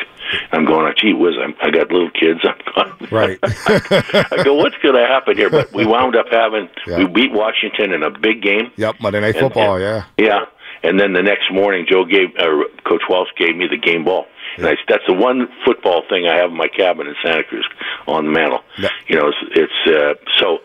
I'm 0.52 0.66
going, 0.66 0.86
oh, 0.86 0.92
gee 0.94 1.14
whiz, 1.14 1.34
I'm, 1.42 1.54
I 1.62 1.70
got 1.70 1.90
little 1.90 2.10
kids. 2.10 2.40
I'm 2.44 2.58
going, 2.98 3.10
Right. 3.10 3.38
I 3.42 4.42
go, 4.44 4.54
what's 4.54 4.76
going 4.82 4.94
to 4.94 5.06
happen 5.06 5.36
here? 5.36 5.48
But 5.48 5.72
we 5.72 5.86
wound 5.86 6.14
up 6.16 6.26
having, 6.30 6.68
Yeah. 6.86 6.98
we 6.98 7.06
beat 7.06 7.32
Washington 7.32 7.92
in 7.94 8.02
a 8.02 8.10
big 8.10 8.42
game. 8.42 8.70
Yep. 8.76 8.96
Monday 9.00 9.20
Night 9.20 9.36
And- 9.36 9.44
Football. 9.46 9.76
and- 9.76 9.82
yeah. 9.82 10.04
Yeah. 10.18 10.44
And 10.82 10.98
then 10.98 11.12
the 11.12 11.22
next 11.22 11.52
morning, 11.52 11.86
Joe 11.88 12.04
gave, 12.04 12.28
uh, 12.38 12.64
Coach 12.86 13.02
Walsh 13.08 13.28
gave 13.36 13.56
me 13.56 13.66
the 13.68 13.76
game 13.76 14.04
ball. 14.04 14.26
And 14.56 14.66
I, 14.66 14.76
that's 14.88 15.04
the 15.06 15.14
one 15.14 15.48
football 15.64 16.02
thing 16.08 16.26
I 16.26 16.36
have 16.36 16.50
in 16.50 16.56
my 16.56 16.68
cabin 16.68 17.06
in 17.06 17.14
Santa 17.22 17.44
Cruz 17.44 17.68
on 18.06 18.26
the 18.26 18.30
mantle. 18.30 18.60
Yeah. 18.78 18.88
You 19.06 19.16
know, 19.16 19.28
it's, 19.28 19.72
it's 19.86 19.96
uh, 19.96 20.14
so 20.38 20.58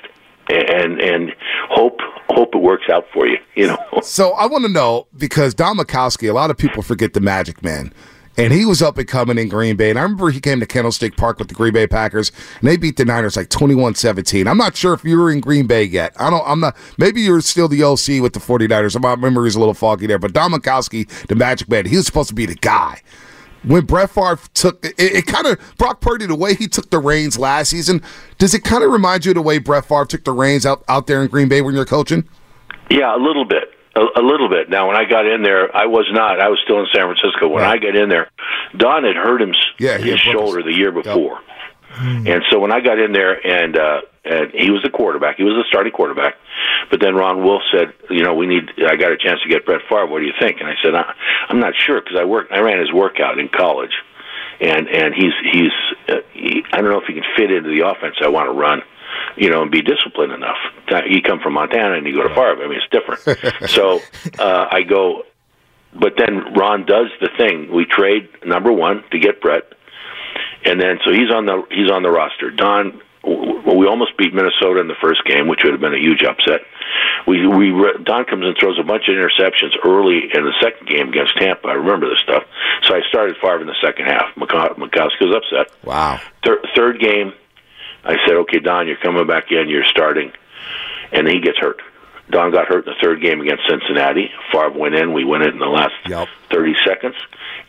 and 0.50 1.02
and 1.02 1.34
hope 1.70 2.00
hope 2.30 2.56
it 2.56 2.60
works 2.60 2.86
out 2.92 3.06
for 3.14 3.28
you. 3.28 3.38
You 3.56 3.68
know. 3.68 3.78
So 4.02 4.32
I 4.34 4.46
want 4.46 4.66
to 4.66 4.72
know 4.72 5.08
because 5.18 5.54
Don 5.54 5.78
Majkowski, 5.78 6.30
a 6.30 6.34
lot 6.34 6.52
of 6.52 6.58
people 6.58 6.84
forget 6.84 7.14
the 7.14 7.22
Magic 7.22 7.64
Man. 7.64 7.94
And 8.38 8.52
he 8.52 8.66
was 8.66 8.82
up 8.82 8.98
and 8.98 9.08
coming 9.08 9.38
in 9.38 9.48
Green 9.48 9.76
Bay. 9.76 9.90
And 9.90 9.98
I 9.98 10.04
remember 10.04 10.30
he 10.30 10.42
came 10.42 10.60
to 10.60 10.66
Candlestick 10.66 11.16
Park 11.16 11.40
with 11.40 11.48
the 11.48 11.54
Green 11.54 11.74
Bay 11.74 11.88
Packers, 11.88 12.32
and 12.60 12.68
they 12.68 12.76
beat 12.78 12.98
the 12.98 13.06
Niners 13.06 13.38
like 13.38 13.50
21 13.50 13.96
17. 13.96 14.48
I'm 14.48 14.58
not 14.58 14.76
sure 14.76 14.94
if 14.94 15.04
you 15.04 15.18
were 15.18 15.32
in 15.32 15.40
Green 15.40 15.68
Bay 15.68 15.84
yet. 15.84 16.14
I 16.20 16.30
don't, 16.30 16.44
I'm 16.46 16.60
not, 16.60 16.76
maybe 16.98 17.22
you're 17.22 17.42
still 17.42 17.68
the 17.68 17.84
OC 17.84 18.22
with 18.22 18.34
the 18.34 18.40
49ers. 18.40 19.00
My 19.02 19.16
memory's 19.16 19.56
a 19.56 19.60
little 19.60 19.74
foggy 19.74 20.08
there. 20.08 20.20
But 20.20 20.34
Don 20.34 20.52
Majkowski, 20.52 21.28
the 21.28 21.36
Magic 21.36 21.70
Man, 21.70 21.86
he 21.86 21.96
was 21.96 22.06
supposed 22.06 22.30
to 22.30 22.36
be 22.36 22.46
the 22.46 22.56
guy. 22.56 23.02
When 23.64 23.86
Brett 23.86 24.12
Favre 24.12 24.38
took 24.54 24.86
it, 24.86 24.94
it 25.00 25.26
kind 25.26 25.48
of 25.48 25.60
Brock 25.78 26.00
Purdy, 26.00 26.28
the 26.28 26.36
way 26.36 26.54
he 26.54 26.68
took 26.68 26.92
the 26.92 27.00
reins 27.00 27.40
last 27.40 27.70
season, 27.70 28.04
does 28.38 28.54
it 28.54 28.64
kind 28.64 28.84
of 28.84 28.92
remind 28.92 29.26
you 29.26 29.32
of 29.32 29.36
the 29.36 29.42
way 29.42 29.58
Brett 29.58 29.86
Favre 29.86 30.06
took 30.06 30.24
the 30.24 30.34
reins 30.34 30.68
out, 30.68 30.84
out 30.88 31.08
there 31.08 31.24
in 31.24 31.30
Green 31.30 31.48
Bay 31.48 31.62
when 31.62 31.74
you're 31.74 31.86
coaching? 31.86 32.28
Yeah, 32.92 33.16
a 33.16 33.18
little 33.18 33.46
bit. 33.46 33.75
A, 33.96 34.20
a 34.20 34.24
little 34.24 34.50
bit. 34.50 34.70
Now, 34.70 34.88
when 34.88 34.98
I 34.98 35.06
got 35.06 35.26
in 35.26 35.42
there, 35.42 35.74
I 35.76 35.86
was 35.86 36.06
not. 36.12 36.40
I 36.42 36.50
was 36.50 36.60
still 36.64 36.80
in 36.80 36.88
San 36.94 37.06
Francisco. 37.08 37.48
When 37.48 37.64
I 37.64 37.78
got 37.78 37.96
in 37.96 38.10
there, 38.10 38.30
Don 38.76 39.04
had 39.06 39.16
hurt 39.16 39.42
him 39.42 39.54
Yeah, 39.80 39.98
his 39.98 40.20
shoulder 40.20 40.62
the 40.64 40.74
year 40.74 40.92
before, 40.92 41.40
and 42.28 42.44
so 42.52 42.60
when 42.60 42.72
I 42.74 42.82
got 42.82 43.00
in 43.00 43.14
there, 43.14 43.40
and 43.46 43.78
uh, 43.78 44.02
and 44.26 44.52
he 44.52 44.70
was 44.70 44.82
the 44.84 44.90
quarterback, 44.90 45.38
he 45.38 45.44
was 45.44 45.54
the 45.54 45.64
starting 45.70 45.94
quarterback. 45.94 46.36
But 46.92 47.00
then 47.00 47.16
Ron 47.16 47.42
Wolf 47.44 47.62
said, 47.72 47.94
you 48.10 48.24
know, 48.24 48.34
we 48.34 48.48
need. 48.48 48.70
I 48.86 48.96
got 48.98 49.12
a 49.12 49.18
chance 49.18 49.40
to 49.44 49.50
get 49.50 49.66
Brett 49.66 49.82
Favre. 49.90 50.08
What 50.08 50.20
do 50.20 50.26
you 50.26 50.34
think? 50.40 50.60
And 50.60 50.68
I 50.68 50.76
said, 50.84 50.94
I, 50.94 51.14
I'm 51.48 51.60
not 51.60 51.74
sure 51.78 52.02
because 52.02 52.18
I 52.20 52.26
worked. 52.26 52.52
I 52.52 52.60
ran 52.60 52.80
his 52.80 52.92
workout 52.92 53.40
in 53.40 53.48
college, 53.48 53.94
and 54.60 54.90
and 54.90 55.14
he's 55.16 55.34
he's. 55.52 55.72
Uh, 56.10 56.22
he, 56.34 56.64
I 56.74 56.82
don't 56.82 56.90
know 56.90 57.00
if 57.00 57.08
he 57.08 57.14
can 57.14 57.24
fit 57.38 57.50
into 57.50 57.70
the 57.70 57.88
offense 57.88 58.16
I 58.22 58.28
want 58.28 58.48
to 58.48 58.54
run 58.60 58.82
you 59.38 59.50
know, 59.50 59.62
and 59.62 59.72
be 59.72 59.82
disciplined 59.82 60.34
enough. 60.34 60.58
You 61.08 61.22
come 61.22 61.40
from 61.40 61.54
Montana 61.54 61.96
and 61.96 62.06
you 62.06 62.16
go 62.16 62.24
to 62.24 62.30
Favre. 62.30 62.64
I 62.64 62.68
mean, 62.68 62.80
it's 62.80 62.90
different. 62.92 63.70
so 63.70 64.00
uh, 64.40 64.68
I 64.72 64.84
go, 64.84 65.24
but 65.94 66.14
then 66.18 66.54
Ron 66.54 66.86
does 66.86 67.08
the 67.20 67.30
thing. 67.38 67.72
We 67.74 67.86
trade 67.86 68.30
number 68.46 68.72
one 68.72 69.04
to 69.12 69.20
get 69.20 69.42
Brett, 69.42 69.64
and 70.64 70.80
then 70.80 71.00
so 71.06 71.12
he's 71.12 71.32
on 71.32 71.46
the 71.46 71.64
he's 71.70 71.92
on 71.92 72.04
the 72.04 72.12
roster. 72.12 72.52
Don, 72.52 73.02
well, 73.24 73.78
we 73.78 73.88
almost 73.88 74.18
beat 74.18 74.34
Minnesota 74.34 74.80
in 74.80 74.88
the 74.88 75.00
first 75.02 75.24
game, 75.26 75.48
which 75.48 75.62
would 75.64 75.74
have 75.74 75.82
been 75.82 75.96
a 75.96 76.00
huge 76.00 76.24
upset. 76.24 76.62
We 77.28 77.48
we 77.48 77.72
Don 78.04 78.26
comes 78.26 78.46
and 78.46 78.56
throws 78.60 78.78
a 78.80 78.84
bunch 78.84 79.10
of 79.10 79.16
interceptions 79.16 79.74
early 79.84 80.30
in 80.34 80.44
the 80.44 80.54
second 80.62 80.88
game 80.88 81.10
against 81.10 81.38
Tampa. 81.38 81.68
I 81.68 81.74
remember 81.74 82.10
this 82.10 82.20
stuff. 82.20 82.44
So 82.84 82.96
I 82.96 83.02
started 83.10 83.36
Favre 83.42 83.62
in 83.62 83.68
the 83.68 83.76
second 83.82 84.06
half. 84.06 84.36
Majkowski 84.38 85.26
was 85.26 85.42
upset. 85.42 85.74
Wow. 85.84 86.20
Thir- 86.46 86.62
third 86.76 87.00
game, 87.00 87.34
I 88.06 88.16
said, 88.26 88.36
"Okay, 88.38 88.60
Don, 88.60 88.88
you're 88.88 88.98
coming 88.98 89.26
back 89.28 89.52
in. 89.52 89.68
You're 89.70 89.86
starting," 89.86 90.32
and 91.12 91.28
he 91.28 91.40
gets 91.40 91.58
hurt. 91.58 91.82
Don 92.30 92.52
got 92.52 92.68
hurt 92.68 92.88
in 92.88 92.94
the 92.94 93.00
third 93.04 93.22
game 93.22 93.42
against 93.42 93.64
Cincinnati. 93.70 94.32
Favre 94.52 94.72
went 94.72 94.96
in. 94.96 95.14
We 95.14 95.24
win 95.24 95.42
it 95.44 95.50
in 95.54 95.60
the 95.60 95.68
last 95.68 95.94
Yep. 96.08 96.28
30 96.52 96.76
seconds, 96.84 97.16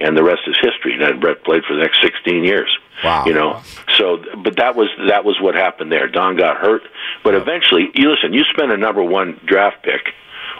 and 0.01 0.17
the 0.17 0.23
rest 0.23 0.43
is 0.47 0.57
history. 0.63 0.95
And 0.95 1.03
then 1.03 1.21
Brett 1.21 1.45
played 1.45 1.63
for 1.65 1.75
the 1.75 1.81
next 1.83 2.01
16 2.03 2.43
years. 2.45 2.79
Wow. 3.05 3.25
You 3.27 3.35
know, 3.35 3.61
so 3.97 4.23
but 4.43 4.57
that 4.57 4.75
was 4.75 4.89
that 5.09 5.25
was 5.27 5.39
what 5.41 5.55
happened 5.55 5.93
there. 5.93 6.09
Don 6.09 6.37
got 6.37 6.57
hurt, 6.57 6.83
but 7.23 7.35
eventually, 7.35 7.91
you 7.95 8.11
listen. 8.11 8.33
You 8.33 8.45
spend 8.45 8.73
a 8.73 8.77
number 8.79 9.03
one 9.03 9.39
draft 9.45 9.83
pick 9.83 10.15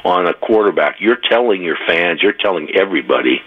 on 0.05 0.27
a 0.27 0.35
quarterback, 0.35 0.97
you're 1.01 1.17
telling 1.29 1.63
your 1.63 1.77
fans, 1.87 2.23
you're 2.23 2.33
telling 2.35 2.69
everybody 2.77 3.43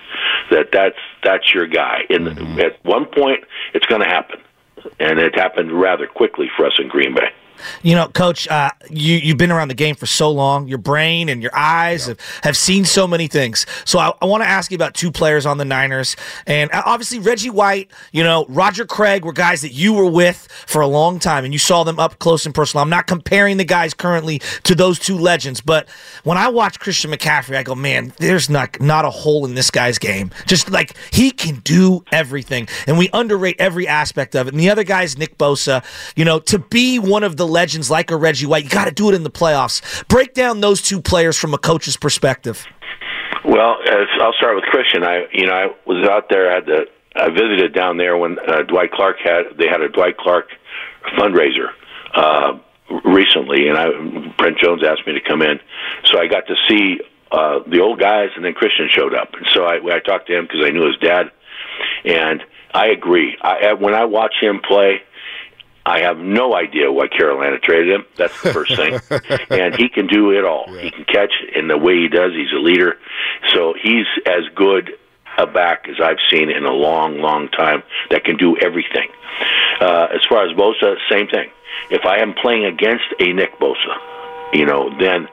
that 0.52 0.72
that's 0.72 0.98
that's 1.24 1.54
your 1.54 1.68
guy. 1.68 2.02
And 2.10 2.28
Mm-hmm. 2.28 2.60
at 2.60 2.84
one 2.84 3.06
point, 3.06 3.44
it's 3.74 3.86
going 3.86 4.02
to 4.02 4.08
happen, 4.08 4.40
and 5.00 5.20
it 5.20 5.36
happened 5.36 5.72
rather 5.72 6.08
quickly 6.08 6.48
for 6.56 6.66
us 6.66 6.74
in 6.80 6.88
Green 6.88 7.14
Bay. 7.14 7.30
You 7.84 7.95
know, 7.95 8.07
Coach, 8.07 8.47
uh, 8.47 8.72
you 8.89 9.16
you've 9.16 9.38
been 9.38 9.51
around 9.51 9.68
the 9.70 9.74
game 9.74 9.95
for 9.95 10.05
so 10.05 10.32
long. 10.32 10.68
Your 10.68 10.78
brain 10.78 11.30
and 11.30 11.41
your 11.41 11.55
eyes 11.55 12.07
have, 12.07 12.20
have 12.43 12.57
seen 12.57 12.86
so 12.86 13.07
many 13.07 13.28
things. 13.28 13.66
So 13.86 13.99
I, 13.99 14.12
I 14.22 14.26
want 14.26 14.43
to 14.43 14.47
ask 14.47 14.72
you 14.72 14.76
about 14.76 14.93
two 14.93 15.12
players 15.12 15.45
on 15.45 15.57
the 15.57 15.66
Niners, 15.66 16.16
and 16.45 16.72
uh, 16.72 16.84
obviously 16.86 17.20
Reggie 17.20 17.49
White. 17.49 17.89
You 18.12 18.24
know, 18.24 18.45
Roger 18.49 18.86
Craig 18.86 19.26
were 19.26 19.34
guys 19.34 19.62
that 19.62 19.74
you 19.74 19.93
were 19.93 20.10
with 20.10 20.47
for 20.68 20.82
a 20.82 20.88
long 20.88 21.20
time, 21.20 21.43
and 21.45 21.53
you 21.53 21.60
saw 21.60 21.84
them 21.84 21.99
up 21.99 22.20
close 22.20 22.45
and 22.45 22.55
personal. 22.55 22.84
I'm 22.84 22.89
not 22.89 23.07
comparing 23.07 23.57
the 23.57 23.66
guys 23.66 23.93
currently 23.93 24.39
to 24.64 24.76
those 24.76 24.99
two 24.99 25.18
legends, 25.18 25.62
but 25.62 25.89
when 26.24 26.38
I 26.38 26.47
watch 26.49 26.80
Christian 26.80 27.12
McCaffrey, 27.12 27.55
I 27.55 27.64
go, 27.64 27.76
man, 27.76 28.14
there's 28.18 28.49
not 28.49 28.80
not 28.80 29.05
a 29.05 29.10
hole 29.10 29.45
in 29.45 29.55
this 29.55 29.72
guy's 29.72 29.97
game. 29.97 30.32
Just 30.45 30.70
like 30.72 30.95
he 31.12 31.32
can 31.32 31.55
do 31.57 32.03
everything, 32.12 32.68
and 32.88 32.97
we 32.97 33.10
underrate 33.14 33.55
every 33.60 33.88
aspect 33.88 34.36
of 34.36 34.47
it. 34.47 34.53
And 34.53 34.60
the 34.60 34.70
other 34.70 34.84
guy's 34.84 35.18
Nick 35.18 35.38
Bosa. 35.38 35.84
You 36.16 36.26
know, 36.26 36.39
to 36.39 36.60
be 36.60 36.99
one 36.99 37.24
of 37.24 37.38
the 37.38 37.47
legends 37.50 37.89
like 37.89 38.12
a 38.12 38.16
Reggie 38.16 38.45
White, 38.45 38.64
you 38.64 38.70
got 38.70 38.86
to 38.86 38.91
do 38.91 39.10
it 39.10 39.16
in 39.16 39.24
the 39.24 39.32
playoffs. 39.32 40.08
Break 40.08 40.34
down 40.34 40.62
those 40.62 40.82
two 40.82 41.02
players 41.02 41.38
from 41.38 41.54
a 41.54 41.58
coach's 41.58 41.97
perspective. 41.97 42.66
Well, 43.45 43.78
as, 43.84 44.08
I'll 44.22 44.34
start 44.34 44.56
with 44.56 44.66
Christian. 44.66 45.04
I, 45.04 45.26
you 45.34 45.47
know, 45.47 45.54
I 45.54 45.68
was 45.86 46.08
out 46.08 46.30
there. 46.30 46.52
I 46.52 46.56
had 46.56 46.66
the, 46.66 46.86
I 47.16 47.30
visited 47.30 47.74
down 47.74 47.97
there 47.97 48.18
when 48.18 48.38
uh, 48.39 48.64
Dwight 48.64 48.91
Clark 48.91 49.18
had. 49.24 49.58
They 49.58 49.68
had 49.68 49.82
a 49.82 49.89
Dwight 49.89 50.18
Clark 50.18 50.50
fundraiser 51.18 51.70
uh, 52.14 52.60
recently, 53.06 53.68
and 53.68 53.78
I, 53.78 54.34
Brent 54.38 54.58
Jones 54.60 54.84
asked 54.84 55.08
me 55.08 55.14
to 55.14 55.22
come 55.22 55.41
in, 55.41 55.60
so 56.06 56.20
I 56.20 56.28
got 56.28 56.47
to 56.47 56.56
see 56.68 57.00
uh, 57.32 57.60
the 57.68 57.80
old 57.80 58.00
guys, 58.00 58.30
and 58.36 58.43
then 58.43 58.54
Christian 58.54 58.89
showed 58.91 59.16
up, 59.16 59.34
and 59.34 59.47
so 59.54 59.64
I, 59.64 59.78
I 59.95 60.00
talked 60.00 60.28
to 60.28 60.38
him 60.38 60.45
because 60.45 60.64
I 60.66 60.70
knew 60.70 60.86
his 60.86 60.97
dad, 60.97 61.32
and 62.06 62.43
I 62.74 62.88
agree. 62.88 63.38
I, 63.41 63.74
when 63.74 63.93
I 63.93 64.06
watch 64.06 64.36
him 64.39 64.62
play. 64.62 65.02
I 65.90 66.02
have 66.02 66.20
no 66.20 66.56
idea 66.56 66.92
why 66.92 67.08
Carolina 67.08 67.58
traded 67.58 67.90
him. 67.90 68.06
That's 68.16 68.40
the 68.44 68.54
first 68.54 68.76
thing. 68.76 69.00
and 69.50 69.76
he 69.76 69.90
can 69.90 70.06
do 70.06 70.30
it 70.32 70.46
all. 70.46 70.72
He 70.72 70.92
can 70.92 71.04
catch 71.06 71.34
in 71.56 71.68
the 71.68 71.80
way 71.80 71.96
he 71.96 72.08
does. 72.08 72.32
He's 72.34 72.52
a 72.56 72.62
leader. 72.62 72.98
So 73.56 73.74
he's 73.74 74.06
as 74.28 74.44
good 74.56 74.92
a 75.40 75.48
back 75.48 75.88
as 75.90 75.96
I've 76.04 76.22
seen 76.30 76.52
in 76.52 76.66
a 76.66 76.72
long, 76.72 77.20
long 77.22 77.50
time 77.50 77.82
that 78.12 78.24
can 78.24 78.38
do 78.38 78.56
everything. 78.58 79.10
Uh, 79.82 80.08
as 80.14 80.22
far 80.30 80.46
as 80.46 80.56
Bosa, 80.56 80.96
same 81.10 81.28
thing. 81.28 81.50
If 81.90 82.06
I 82.06 82.20
am 82.20 82.34
playing 82.34 82.66
against 82.66 83.06
a 83.20 83.34
Nick 83.34 83.58
Bosa, 83.60 83.96
you 84.54 84.66
know, 84.66 84.92
then 85.00 85.28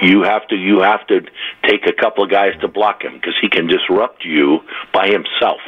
you 0.00 0.22
have 0.22 0.46
to 0.48 0.56
you 0.56 0.80
have 0.80 1.06
to 1.08 1.20
take 1.64 1.86
a 1.86 1.92
couple 1.92 2.24
of 2.24 2.30
guys 2.30 2.52
to 2.60 2.68
block 2.68 3.02
him 3.02 3.14
because 3.14 3.34
he 3.40 3.48
can 3.48 3.66
disrupt 3.66 4.24
you 4.24 4.60
by 4.94 5.08
himself. 5.08 5.60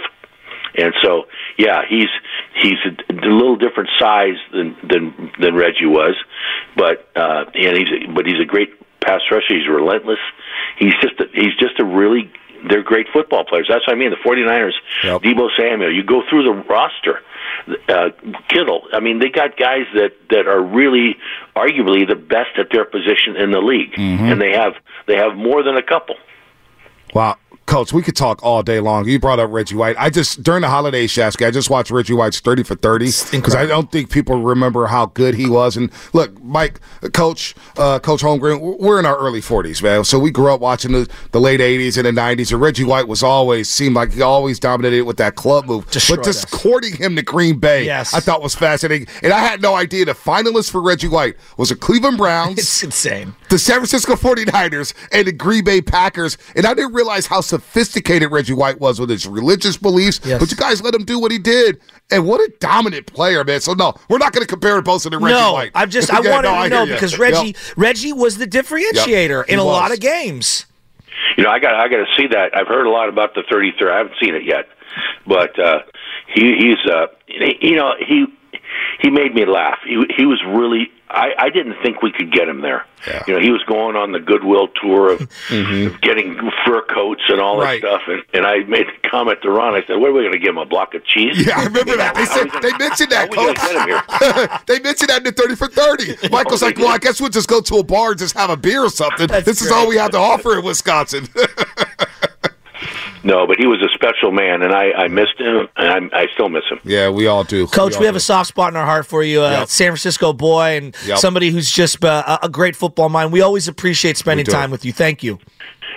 And 0.81 0.95
so, 1.03 1.25
yeah, 1.59 1.83
he's 1.89 2.09
he's 2.63 2.79
a, 2.87 3.13
a 3.13 3.31
little 3.33 3.57
different 3.57 3.91
size 3.99 4.37
than 4.53 4.77
than 4.89 5.31
than 5.41 5.55
Reggie 5.55 5.87
was, 5.87 6.15
but 6.77 7.09
uh, 7.17 7.45
and 7.55 7.77
he's 7.77 7.89
a, 7.91 8.13
but 8.15 8.27
he's 8.27 8.41
a 8.41 8.45
great 8.47 8.71
pass 9.01 9.21
rusher. 9.31 9.45
He's 9.55 9.69
relentless. 9.69 10.19
He's 10.79 10.95
just 11.03 11.21
a, 11.21 11.25
he's 11.33 11.55
just 11.59 11.79
a 11.81 11.85
really 11.85 12.31
they're 12.69 12.83
great 12.83 13.07
football 13.13 13.45
players. 13.45 13.67
That's 13.71 13.87
what 13.87 13.97
I 13.97 13.99
mean. 13.99 14.11
The 14.11 14.17
49ers, 14.17 14.73
Yep. 15.03 15.23
Deebo 15.23 15.49
Samuel. 15.59 15.95
You 15.95 16.03
go 16.05 16.23
through 16.29 16.43
the 16.45 16.53
roster, 16.69 17.21
uh, 17.89 18.11
Kittle. 18.49 18.83
I 18.93 19.01
mean, 19.01 19.19
they 19.19 19.31
got 19.31 19.57
guys 19.57 19.87
that 19.95 20.13
that 20.29 20.47
are 20.47 20.63
really 20.63 21.17
arguably 21.57 22.07
the 22.07 22.17
best 22.17 22.59
at 22.59 22.69
their 22.71 22.85
position 22.85 23.37
in 23.37 23.51
the 23.51 23.61
league, 23.61 23.93
Mhm. 23.95 24.33
and 24.33 24.41
they 24.41 24.53
have 24.53 24.75
they 25.07 25.17
have 25.17 25.37
more 25.37 25.63
than 25.63 25.77
a 25.77 25.83
couple. 25.83 26.17
Wow. 27.15 27.37
Coach, 27.71 27.93
we 27.93 28.03
could 28.03 28.17
talk 28.17 28.43
all 28.43 28.63
day 28.65 28.81
long. 28.81 29.07
You 29.07 29.21
brought 29.21 29.39
up 29.39 29.49
Reggie 29.51 29.77
White. 29.77 29.95
I 29.99 30.11
just 30.11 30.43
during 30.43 30.63
the 30.63 30.69
holiday, 30.69 31.07
Shasky, 31.07 31.47
I 31.47 31.53
just 31.53 31.71
watched 31.71 31.91
Reggie 31.93 32.15
White's 32.15 32.41
thirty 32.41 32.65
for 32.65 32.75
thirty 32.75 33.07
because 33.31 33.55
I 33.55 33.65
don't 33.65 33.91
think 33.93 34.11
people 34.11 34.43
remember 34.43 34.87
how 34.87 35.07
good 35.07 35.35
he 35.37 35.49
was. 35.49 35.77
And 35.77 35.91
look, 36.13 36.43
Mike, 36.43 36.81
Coach, 37.13 37.55
uh, 37.79 38.01
Coach 38.01 38.23
Holmgren, 38.23 38.79
we're 38.81 38.99
in 38.99 39.07
our 39.07 39.17
early 39.17 39.41
forties, 39.41 39.83
man. 39.83 40.03
So 40.05 40.19
we 40.19 40.33
grew 40.33 40.53
up 40.53 40.61
watching 40.61 40.91
the, 40.93 41.09
the 41.31 41.41
late 41.41 41.61
eighties 41.61 41.97
and 41.97 42.07
the 42.07 42.13
nineties. 42.13 42.51
And 42.51 42.61
Reggie 42.61 42.83
White 42.85 43.07
was 43.07 43.23
always 43.23 43.69
seemed 43.71 43.95
like 43.95 44.13
he 44.15 44.21
always 44.23 44.59
dominated 44.59 45.05
with 45.05 45.19
that 45.19 45.37
club 45.37 45.67
move. 45.67 45.89
Destroyed 45.93 46.19
but 46.19 46.25
just 46.25 46.53
us. 46.53 46.63
courting 46.63 46.97
him 46.97 47.15
to 47.15 47.23
Green 47.23 47.59
Bay, 47.61 47.85
Yes. 47.85 48.13
I 48.13 48.19
thought 48.21 48.43
was 48.43 48.55
fascinating. 48.57 49.07
And 49.23 49.33
I 49.33 49.39
had 49.39 49.63
no 49.63 49.77
idea 49.77 50.05
the 50.05 50.13
finalist 50.13 50.73
for 50.73 50.81
Reggie 50.81 51.07
White 51.09 51.37
was 51.57 51.69
the 51.69 51.77
Cleveland 51.77 52.19
Browns 52.19 52.59
It's 52.59 52.83
insane. 52.83 53.35
the 53.49 53.59
San 53.59 53.77
Francisco 53.77 54.17
49ers 54.17 54.93
and 55.13 55.29
the 55.29 55.33
Green 55.33 55.63
Bay 55.63 55.81
Packers. 55.81 56.37
And 56.57 56.67
I 56.67 56.75
didn't 56.75 56.95
realize 56.95 57.27
how 57.27 57.41
sophisticated 57.61 58.31
Reggie 58.33 58.55
White 58.55 58.81
was 58.81 58.99
with 58.99 59.11
his 59.11 59.27
religious 59.27 59.77
beliefs. 59.77 60.21
Yes. 60.25 60.41
But 60.41 60.51
you 60.51 60.57
guys 60.57 60.83
let 60.83 60.95
him 60.95 61.05
do 61.05 61.19
what 61.19 61.31
he 61.31 61.39
did. 61.39 61.81
And 62.11 62.27
what 62.27 62.41
a 62.41 62.51
dominant 62.59 63.07
player, 63.07 63.45
man. 63.45 63.61
So, 63.61 63.75
no, 63.75 63.95
we're 64.09 64.19
not 64.19 64.33
going 64.33 64.43
to 64.43 64.49
compare 64.49 64.81
Bosa 64.83 65.11
to 65.11 65.19
Reggie 65.19 65.39
no, 65.39 65.53
White. 65.53 65.71
I'm 65.75 65.91
just 65.91 66.13
I 66.13 66.21
Yeah, 66.23 66.31
wanted 66.31 66.49
no, 66.49 66.55
to 66.55 66.61
I 66.61 66.69
know 66.69 66.77
hear 66.85 66.87
you. 66.87 66.93
because 66.95 67.13
Yep. 67.13 67.21
Reggie 67.21 67.57
Reggie 67.77 68.13
was 68.13 68.39
the 68.39 68.47
differentiator 68.47 69.47
He 69.47 69.53
in 69.53 69.59
a 69.59 69.65
was. 69.65 69.73
lot 69.73 69.93
of 69.93 70.01
games. 70.01 70.67
You 71.37 71.45
know, 71.45 71.51
I 71.51 71.59
got 71.61 71.75
I 71.75 71.89
got 71.89 71.99
to 71.99 72.07
see 72.17 72.27
that. 72.29 72.57
I've 72.57 72.67
heard 72.67 72.87
a 72.87 72.91
lot 72.91 73.09
about 73.09 73.35
the 73.35 73.43
33. 73.51 73.91
I 73.91 73.99
haven't 73.99 74.15
seen 74.21 74.35
it 74.35 74.45
yet, 74.45 74.67
but 75.27 75.59
uh, 75.59 75.81
he 76.35 76.57
he's 76.57 76.91
uh, 76.91 77.07
you 77.29 77.77
know 77.77 77.93
he 77.99 78.27
he 79.01 79.11
made 79.11 79.35
me 79.35 79.45
laugh. 79.45 79.79
He 79.87 80.03
he 80.17 80.25
was 80.27 80.43
really. 80.47 80.91
I 81.11 81.35
I 81.39 81.51
didn't 81.51 81.77
think 81.83 82.03
we 82.03 82.13
could 82.13 82.33
get 82.33 82.49
him 82.49 82.61
there. 82.61 82.87
You 83.27 83.33
know, 83.35 83.41
he 83.41 83.51
was 83.51 83.63
going 83.65 83.97
on 83.97 84.13
the 84.13 84.21
goodwill 84.21 84.69
tour 84.81 85.13
of, 85.13 85.21
mm-hmm. 85.49 85.95
of 85.95 86.01
getting 86.03 86.37
fur 86.67 86.83
coats 86.83 87.23
and 87.29 87.41
all 87.41 87.59
that 87.61 87.65
Right. 87.65 87.81
stuff, 87.81 88.03
and 88.07 88.23
and 88.35 88.47
I 88.47 88.59
made 88.65 88.87
a 88.89 89.09
comment 89.09 89.41
to 89.43 89.51
Ron. 89.51 89.75
I 89.75 89.83
said, 89.87 89.97
"What 89.97 90.11
are 90.11 90.13
we 90.13 90.21
going 90.21 90.33
to 90.33 90.39
give 90.39 90.51
him 90.51 90.59
a 90.59 90.67
block 90.67 90.95
of 90.95 91.05
cheese?" 91.05 91.47
Yeah, 91.47 91.59
I 91.59 91.65
remember 91.65 91.97
that. 92.03 92.15
They 92.15 92.27
said 92.27 92.51
they 92.61 92.77
mentioned 92.79 93.11
that, 93.11 93.35
How 93.35 93.47
we 93.49 93.55
coach. 93.55 93.57
get 93.57 93.77
him 93.77 93.89
here? 93.89 94.61
they 94.67 94.81
mentioned 94.81 95.09
that 95.09 95.19
in 95.19 95.25
the 95.25 95.33
30 95.33 95.55
for 95.57 95.69
30. 95.69 96.29
Michael's 96.31 96.63
oh, 96.63 96.67
like, 96.67 96.77
well, 96.79 96.89
I 96.89 96.99
guess 96.99 97.21
we'll 97.21 97.31
just 97.31 97.49
go 97.49 97.61
to 97.63 97.77
a 97.77 97.83
bar 97.83 98.11
and 98.11 98.19
just 98.19 98.37
have 98.37 98.51
a 98.51 98.57
beer 98.57 98.85
or 98.85 98.91
something. 98.91 99.27
That's 99.29 99.47
this 99.47 99.63
is 99.63 99.71
all 99.71 99.89
we 99.89 99.97
have 99.97 100.11
to 100.11 100.19
offer 100.19 100.59
in 100.59 100.65
Wisconsin. 100.65 101.27
No, 103.23 103.47
but 103.47 103.57
he 103.59 103.67
was 103.67 103.81
a 103.83 103.89
special 103.95 104.33
man, 104.33 104.63
and 104.63 104.73
I 104.73 104.93
I 104.93 105.09
missed 105.09 105.39
him, 105.39 105.69
and 105.77 106.11
I 106.13 106.23
I 106.23 106.27
still 106.35 106.49
miss 106.49 106.65
him. 106.71 106.79
yeah, 106.85 107.11
we 107.11 107.27
all 107.27 107.45
do. 107.45 107.67
Coach, 107.67 107.95
all 107.95 108.01
we 108.01 108.07
have 108.07 108.15
do. 108.15 108.19
a 108.19 108.21
soft 108.21 108.49
spot 108.49 108.73
in 108.73 108.77
our 108.77 108.87
heart 108.87 109.07
for 109.07 109.23
you, 109.23 109.43
uh, 109.43 109.51
Yep. 109.51 109.69
San 109.69 109.89
Francisco 109.89 110.33
boy, 110.33 110.77
and 110.79 110.97
Yep. 111.07 111.19
somebody 111.19 111.51
who's 111.51 111.71
just 111.71 112.03
uh, 112.05 112.23
a- 112.27 112.47
a 112.47 112.49
great 112.49 112.77
football 112.77 113.09
mind. 113.09 113.33
We 113.33 113.43
always 113.43 113.69
appreciate 113.69 114.17
spending 114.17 114.47
time 114.47 114.71
with 114.71 114.85
you. 114.85 114.93
Thank 114.93 115.23
you. 115.23 115.39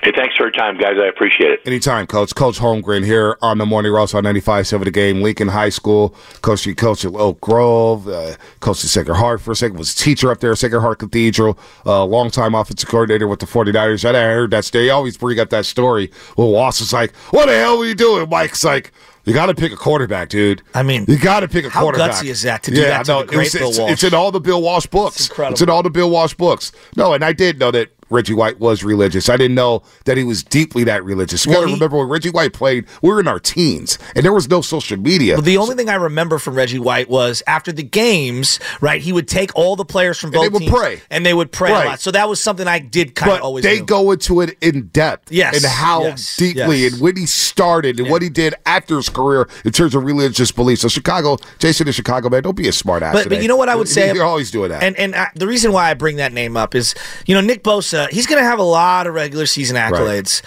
Hey, 0.04 0.12
thanks 0.14 0.36
for 0.36 0.43
your 0.43 0.51
time, 0.51 0.78
guys. 0.78 0.97
I 1.01 1.06
appreciate 1.08 1.51
it. 1.51 1.62
Anytime, 1.66 2.08
Coach. 2.08 2.36
Coach 2.36 2.60
Holmgren 2.60 3.06
here 3.06 3.38
on 3.41 3.58
the 3.58 3.66
Morning 3.66 3.89
Roast 3.89 4.14
on 4.14 4.26
95.7 4.26 4.84
The 4.84 4.91
Game, 4.91 5.22
Lincoln 5.22 5.47
High 5.47 5.70
School. 5.70 6.14
Coach, 6.41 6.66
he 6.66 6.76
coached 6.76 7.06
at 7.06 7.16
Oak 7.16 7.39
Grove, 7.39 8.10
uh, 8.10 8.36
coached 8.60 8.84
at 8.84 8.89
Sacred 8.89 9.16
Heart 9.16 9.39
for 9.39 9.51
a 9.51 9.56
second, 9.56 9.78
was 9.78 9.93
a 9.93 9.95
teacher 9.95 10.30
up 10.30 10.41
there 10.41 10.51
at 10.51 10.58
Sacred 10.58 10.82
Heart 10.82 10.99
Cathedral, 10.99 11.58
uh, 11.86 12.04
longtime 12.04 12.54
offensive 12.54 12.89
coordinator 12.89 13.30
with 13.30 13.39
the 13.39 13.45
49ers. 13.45 14.04
I 14.04 14.12
heard 14.12 14.51
that 14.51 14.66
story. 14.66 14.84
They 14.84 14.89
always 14.89 15.16
bring 15.16 15.39
up 15.39 15.49
that 15.51 15.66
story. 15.66 16.12
Well, 16.36 16.51
Walsh 16.51 16.82
was 16.82 16.91
like, 16.91 17.16
what 17.32 17.45
the 17.45 17.54
hell 17.54 17.78
are 17.82 17.86
you 17.86 17.95
doing? 17.95 18.28
Mike's 18.28 18.66
like, 18.66 18.91
you 19.24 19.34
got 19.34 19.45
to 19.45 19.56
pick 19.56 19.72
a 19.72 19.78
quarterback, 19.78 20.28
dude. 20.28 20.62
I 20.74 20.84
mean, 20.84 21.06
you 21.08 21.18
got 21.18 21.39
to 21.41 21.47
pick 21.47 21.64
a 21.64 21.70
how 21.70 21.84
quarterback. 21.84 22.12
gutsy 22.12 22.26
is 22.26 22.41
that 22.41 22.62
to 22.64 22.72
do 22.72 22.82
that 22.82 23.06
to 23.06 23.12
no, 23.12 23.20
the 23.22 23.28
great 23.28 23.45
it's, 23.45 23.58
Bill 23.58 23.70
it's, 23.70 23.80
Walsh? 23.80 23.91
it's 23.93 24.04
in 24.04 24.14
all 24.14 24.32
the 24.32 24.41
Bill 24.41 24.62
Walsh 24.62 24.86
books. 24.88 25.16
It's 25.16 25.30
incredible. 25.30 25.54
It's 25.54 25.62
in 25.62 25.70
all 25.70 25.82
the 25.82 25.89
Bill 25.89 26.10
Walsh 26.10 26.34
books. 26.34 26.74
No, 26.97 27.14
and 27.14 27.24
I 27.24 27.32
did 27.32 27.58
know 27.58 27.72
that 27.72 27.89
Reggie 28.14 28.34
White 28.34 28.59
was 28.59 28.84
religious. 28.84 29.28
I 29.30 29.38
didn't 29.38 29.55
know 29.55 29.84
that 30.05 30.16
he 30.18 30.24
was 30.24 30.43
deeply 30.43 30.84
that 30.86 31.03
religious. 31.03 31.45
You 31.45 31.51
Well, 31.51 31.61
got 31.61 31.68
to 31.68 31.74
remember 31.74 31.97
when 31.97 32.07
Reggie 32.07 32.30
White 32.30 32.53
played, 32.53 32.86
we 33.01 33.09
were 33.09 33.20
in 33.20 33.28
our 33.28 33.39
teens, 33.39 33.97
and 34.16 34.24
there 34.24 34.32
was 34.34 34.49
no 34.49 34.61
social 34.61 34.97
media. 34.97 35.36
But 35.36 35.45
the 35.45 35.57
only 35.57 35.76
thing 35.76 35.89
I 35.89 35.95
remember 35.95 36.38
from 36.39 36.55
Reggie 36.55 36.80
White 36.80 37.09
was 37.09 37.43
after 37.47 37.72
the 37.72 37.84
games, 37.84 38.59
right? 38.82 39.01
He 39.01 39.11
would 39.11 39.28
take 39.28 39.53
all 39.55 39.76
the 39.76 39.86
players 39.86 40.20
from 40.20 40.28
And 40.30 40.34
both 40.36 40.43
they 40.43 40.49
would 40.49 40.59
teams 40.61 40.72
pray. 40.72 41.01
and 41.09 41.26
they 41.26 41.34
would 41.34 41.51
pray 41.51 41.72
Right. 41.72 41.86
a 41.86 41.89
lot. 41.89 41.99
So 41.99 42.11
that 42.11 42.30
was 42.30 42.41
something 42.41 42.68
I 42.68 42.80
did 42.80 43.16
kind 43.16 43.32
of 43.32 43.38
but 43.39 43.43
always 43.43 43.64
they 43.64 43.80
do. 43.80 43.86
go 43.86 44.11
into 44.11 44.41
it 44.41 44.57
in 44.61 44.88
depth, 44.93 45.32
Yes, 45.32 45.55
and 45.55 45.66
how 45.66 46.03
yes, 46.03 46.38
deeply, 46.38 46.80
yes. 46.84 46.93
and 46.93 47.01
when 47.01 47.16
he 47.18 47.26
started, 47.26 47.99
and 47.99 48.09
what 48.09 48.22
he 48.22 48.30
did 48.30 48.53
after 48.66 48.95
his 48.97 49.09
career 49.09 49.47
in 49.66 49.72
terms 49.72 49.95
of 49.95 50.03
religious 50.03 50.51
beliefs. 50.51 50.82
So 50.82 50.88
Chicago, 50.88 51.38
Jason 51.59 51.88
in 51.88 51.93
Chicago, 51.93 52.30
man, 52.30 52.43
don't 52.43 52.55
be 52.55 52.68
a 52.68 52.72
smart 52.72 53.01
ass. 53.03 53.14
But, 53.14 53.30
but 53.30 53.41
you 53.41 53.47
know 53.47 53.55
what 53.55 53.70
I 53.70 53.76
would 53.76 53.88
say? 53.97 54.14
You're 54.14 54.24
always 54.26 54.51
doing 54.51 54.70
that. 54.70 54.84
And 54.84 54.95
and 54.97 55.16
uh, 55.16 55.26
the 55.36 55.47
reason 55.47 55.72
why 55.72 55.89
I 55.89 55.93
bring 55.93 56.18
that 56.18 56.34
name 56.34 56.55
up 56.57 56.76
is, 56.76 56.93
you 57.26 57.34
know, 57.34 57.41
Nick 57.41 57.64
Bosa. 57.64 58.03
He's 58.12 58.28
going 58.28 58.41
to 58.41 58.47
have 58.47 58.60
a 58.60 58.64
lot 58.64 59.08
of 59.08 59.14
regular 59.14 59.45
season 59.45 59.76
accolades. 59.78 60.41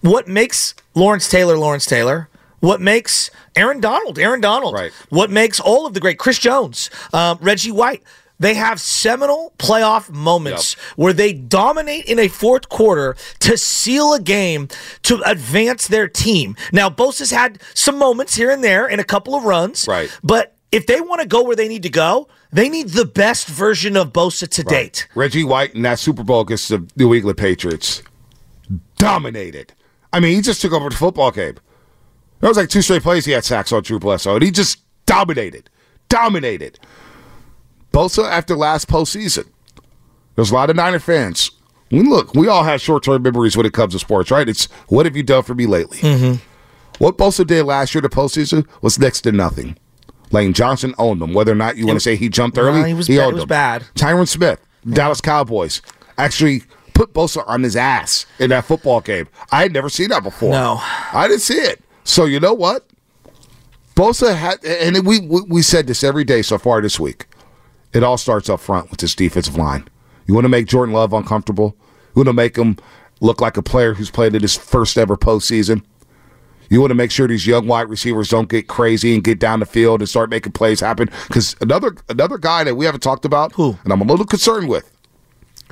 What 0.00 0.28
makes 0.28 0.74
Lawrence 0.94 1.28
Taylor 1.28 1.56
Lawrence 1.58 1.86
Taylor? 1.86 2.28
What 2.60 2.80
makes 2.80 3.30
Aaron 3.54 3.80
Donald 3.80 4.18
Aaron 4.18 4.40
Donald? 4.40 4.74
Right. 4.74 4.92
What 5.10 5.30
makes 5.30 5.60
all 5.60 5.86
of 5.86 5.94
the 5.94 6.00
great 6.00 6.18
Chris 6.18 6.38
Jones, 6.38 6.90
um, 7.12 7.38
Reggie 7.40 7.70
White? 7.70 8.02
They 8.38 8.54
have 8.54 8.80
seminal 8.80 9.54
playoff 9.58 10.10
moments 10.10 10.74
where 10.96 11.12
they 11.14 11.32
dominate 11.32 12.04
in 12.04 12.18
a 12.18 12.28
fourth 12.28 12.68
quarter 12.68 13.16
to 13.40 13.56
seal 13.56 14.12
a 14.12 14.20
game 14.20 14.68
to 15.02 15.22
advance 15.24 15.88
their 15.88 16.06
team. 16.06 16.54
Now, 16.70 16.90
Bosa's 16.90 17.30
had 17.30 17.62
some 17.72 17.96
moments 17.98 18.34
here 18.34 18.50
and 18.50 18.62
there 18.62 18.86
in 18.86 19.00
a 19.00 19.04
couple 19.04 19.34
of 19.34 19.44
runs, 19.44 19.88
Right. 19.88 20.10
But 20.22 20.55
if 20.72 20.86
they 20.86 21.00
want 21.00 21.20
to 21.22 21.26
go 21.26 21.42
where 21.42 21.56
they 21.56 21.68
need 21.68 21.82
to 21.84 21.90
go, 21.90 22.28
they 22.52 22.68
need 22.68 22.90
the 22.90 23.04
best 23.04 23.48
version 23.48 23.96
of 23.96 24.12
Bosa 24.12 24.48
to 24.48 24.62
date. 24.62 25.08
Reggie 25.14 25.44
White 25.44 25.74
in 25.74 25.82
that 25.82 25.98
Super 25.98 26.24
Bowl 26.24 26.40
against 26.40 26.68
the 26.68 26.86
New 26.96 27.14
England 27.14 27.38
Patriots 27.38 28.02
dominated. 28.96 29.72
I 30.12 30.20
mean, 30.20 30.34
he 30.34 30.40
just 30.40 30.60
took 30.60 30.72
over 30.72 30.88
the 30.88 30.96
football 30.96 31.30
game. 31.30 31.56
There 32.40 32.48
was 32.48 32.56
like 32.56 32.68
two 32.68 32.82
straight 32.82 33.02
plays 33.02 33.24
he 33.24 33.32
had 33.32 33.44
sacks 33.44 33.72
on 33.72 33.82
Drew 33.82 33.98
Bledsoe, 33.98 34.34
and 34.34 34.42
he 34.42 34.50
just 34.50 34.80
dominated. 35.06 35.70
Dominated. 36.08 36.78
Bosa 37.92 38.28
after 38.28 38.54
last 38.54 38.88
postseason. 38.88 39.48
There's 40.34 40.50
a 40.50 40.54
lot 40.54 40.68
of 40.70 40.76
Niner 40.76 40.98
fans. 40.98 41.50
We 41.90 42.02
look, 42.02 42.34
we 42.34 42.48
all 42.48 42.64
have 42.64 42.80
short 42.80 43.04
term 43.04 43.22
memories 43.22 43.56
when 43.56 43.64
it 43.64 43.72
comes 43.72 43.94
to 43.94 43.98
sports, 43.98 44.30
right? 44.30 44.48
It's 44.48 44.66
what 44.88 45.06
have 45.06 45.16
you 45.16 45.22
done 45.22 45.44
for 45.44 45.54
me 45.54 45.66
lately? 45.66 45.98
Mm-hmm. 45.98 46.42
What 46.98 47.16
Bosa 47.16 47.46
did 47.46 47.64
last 47.64 47.94
year, 47.94 48.02
the 48.02 48.08
postseason, 48.08 48.66
was 48.82 48.98
next 48.98 49.22
to 49.22 49.32
nothing. 49.32 49.76
Lane 50.32 50.52
Johnson 50.52 50.94
owned 50.98 51.20
them. 51.20 51.32
Whether 51.32 51.52
or 51.52 51.56
not 51.56 51.76
you 51.76 51.86
want 51.86 51.96
to 51.96 52.00
say 52.02 52.16
he 52.16 52.28
jumped 52.28 52.58
early, 52.58 52.80
Nah, 52.80 52.86
he 52.86 52.94
was 52.94 53.08
bad- 53.08 53.20
owned 53.20 53.30
it 53.30 53.34
was 53.34 53.42
him. 53.44 53.48
bad. 53.48 53.84
Tyron 53.94 54.26
Smith, 54.28 54.60
Dallas 54.88 55.20
Cowboys, 55.20 55.82
actually 56.18 56.62
put 56.94 57.12
Bosa 57.12 57.44
on 57.46 57.62
his 57.62 57.76
ass 57.76 58.26
in 58.38 58.50
that 58.50 58.64
football 58.64 59.00
game. 59.00 59.28
I 59.52 59.62
had 59.62 59.72
never 59.72 59.88
seen 59.88 60.08
that 60.08 60.22
before. 60.22 60.50
No. 60.50 60.80
I 61.12 61.26
didn't 61.28 61.42
see 61.42 61.58
it. 61.58 61.82
So 62.04 62.24
you 62.24 62.40
know 62.40 62.54
what? 62.54 62.86
Bosa 63.94 64.34
had, 64.36 64.62
and 64.64 65.06
we 65.06 65.20
we, 65.20 65.40
we 65.42 65.62
said 65.62 65.86
this 65.86 66.04
every 66.04 66.24
day 66.24 66.42
so 66.42 66.58
far 66.58 66.80
this 66.82 67.00
week. 67.00 67.26
It 67.92 68.02
all 68.02 68.18
starts 68.18 68.50
up 68.50 68.60
front 68.60 68.90
with 68.90 69.00
this 69.00 69.14
defensive 69.14 69.56
line. 69.56 69.88
You 70.26 70.34
want 70.34 70.44
to 70.44 70.48
make 70.50 70.66
Jordan 70.66 70.92
Love 70.94 71.12
uncomfortable. 71.14 71.76
You 72.14 72.20
want 72.20 72.26
to 72.28 72.32
make 72.34 72.56
him 72.56 72.76
look 73.20 73.40
like 73.40 73.56
a 73.56 73.62
player 73.62 73.94
who's 73.94 74.10
played 74.10 74.34
in 74.34 74.42
his 74.42 74.54
first 74.56 74.98
ever 74.98 75.16
postseason. 75.16 75.82
You 76.68 76.80
want 76.80 76.90
to 76.90 76.94
make 76.94 77.10
sure 77.10 77.28
these 77.28 77.46
young 77.46 77.66
wide 77.66 77.88
receivers 77.88 78.28
don't 78.28 78.48
get 78.48 78.68
crazy 78.68 79.14
and 79.14 79.22
get 79.22 79.38
down 79.38 79.60
the 79.60 79.66
field 79.66 80.00
and 80.00 80.08
start 80.08 80.30
making 80.30 80.52
plays 80.52 80.80
happen. 80.80 81.08
Because 81.28 81.56
another 81.60 81.96
another 82.08 82.38
guy 82.38 82.64
that 82.64 82.74
we 82.74 82.84
haven't 82.86 83.02
talked 83.02 83.24
about, 83.24 83.52
who 83.52 83.76
and 83.84 83.92
I'm 83.92 84.00
a 84.00 84.04
little 84.04 84.26
concerned 84.26 84.68
with, 84.68 84.90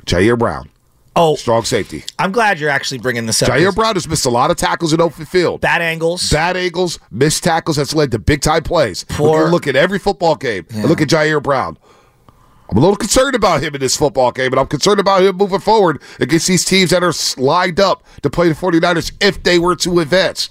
Ji'Ayir 0.05 0.37
Brown. 0.37 0.69
Oh, 1.17 1.35
strong 1.35 1.63
safety. 1.63 2.03
I'm 2.19 2.33
glad 2.33 2.59
you're 2.59 2.69
actually 2.69 2.97
bringing 2.97 3.25
this 3.25 3.41
up. 3.41 3.49
Ji'Ayir 3.49 3.73
Brown 3.73 3.95
has 3.95 4.07
missed 4.07 4.25
a 4.25 4.29
lot 4.29 4.51
of 4.51 4.57
tackles 4.57 4.91
in 4.91 4.99
open 4.99 5.25
field. 5.25 5.61
Bad 5.61 5.81
angles. 5.81 6.29
Bad 6.29 6.57
angles, 6.57 6.99
missed 7.09 7.43
tackles 7.43 7.77
that's 7.77 7.95
led 7.95 8.11
to 8.11 8.19
big 8.19 8.41
time 8.41 8.63
plays. 8.63 9.05
Poor- 9.09 9.45
you 9.45 9.51
look 9.51 9.67
at 9.67 9.75
every 9.75 9.99
football 9.99 10.35
game 10.35 10.65
and 10.71 10.85
look 10.85 11.01
at 11.01 11.07
Ji'Ayir 11.07 11.41
Brown. 11.41 11.77
I'm 12.69 12.77
a 12.77 12.81
little 12.81 12.95
concerned 12.95 13.35
about 13.35 13.61
him 13.61 13.75
in 13.75 13.81
this 13.81 13.95
football 13.95 14.31
game, 14.31 14.51
and 14.51 14.59
I'm 14.59 14.67
concerned 14.67 14.99
about 14.99 15.21
him 15.21 15.37
moving 15.37 15.59
forward 15.59 16.01
against 16.19 16.47
these 16.47 16.65
teams 16.65 16.89
that 16.89 17.03
are 17.03 17.13
lined 17.41 17.79
up 17.79 18.03
to 18.23 18.29
play 18.29 18.49
the 18.49 18.55
49ers 18.55 19.11
if 19.21 19.43
they 19.43 19.59
were 19.59 19.75
to 19.77 19.99
advance. 19.99 20.49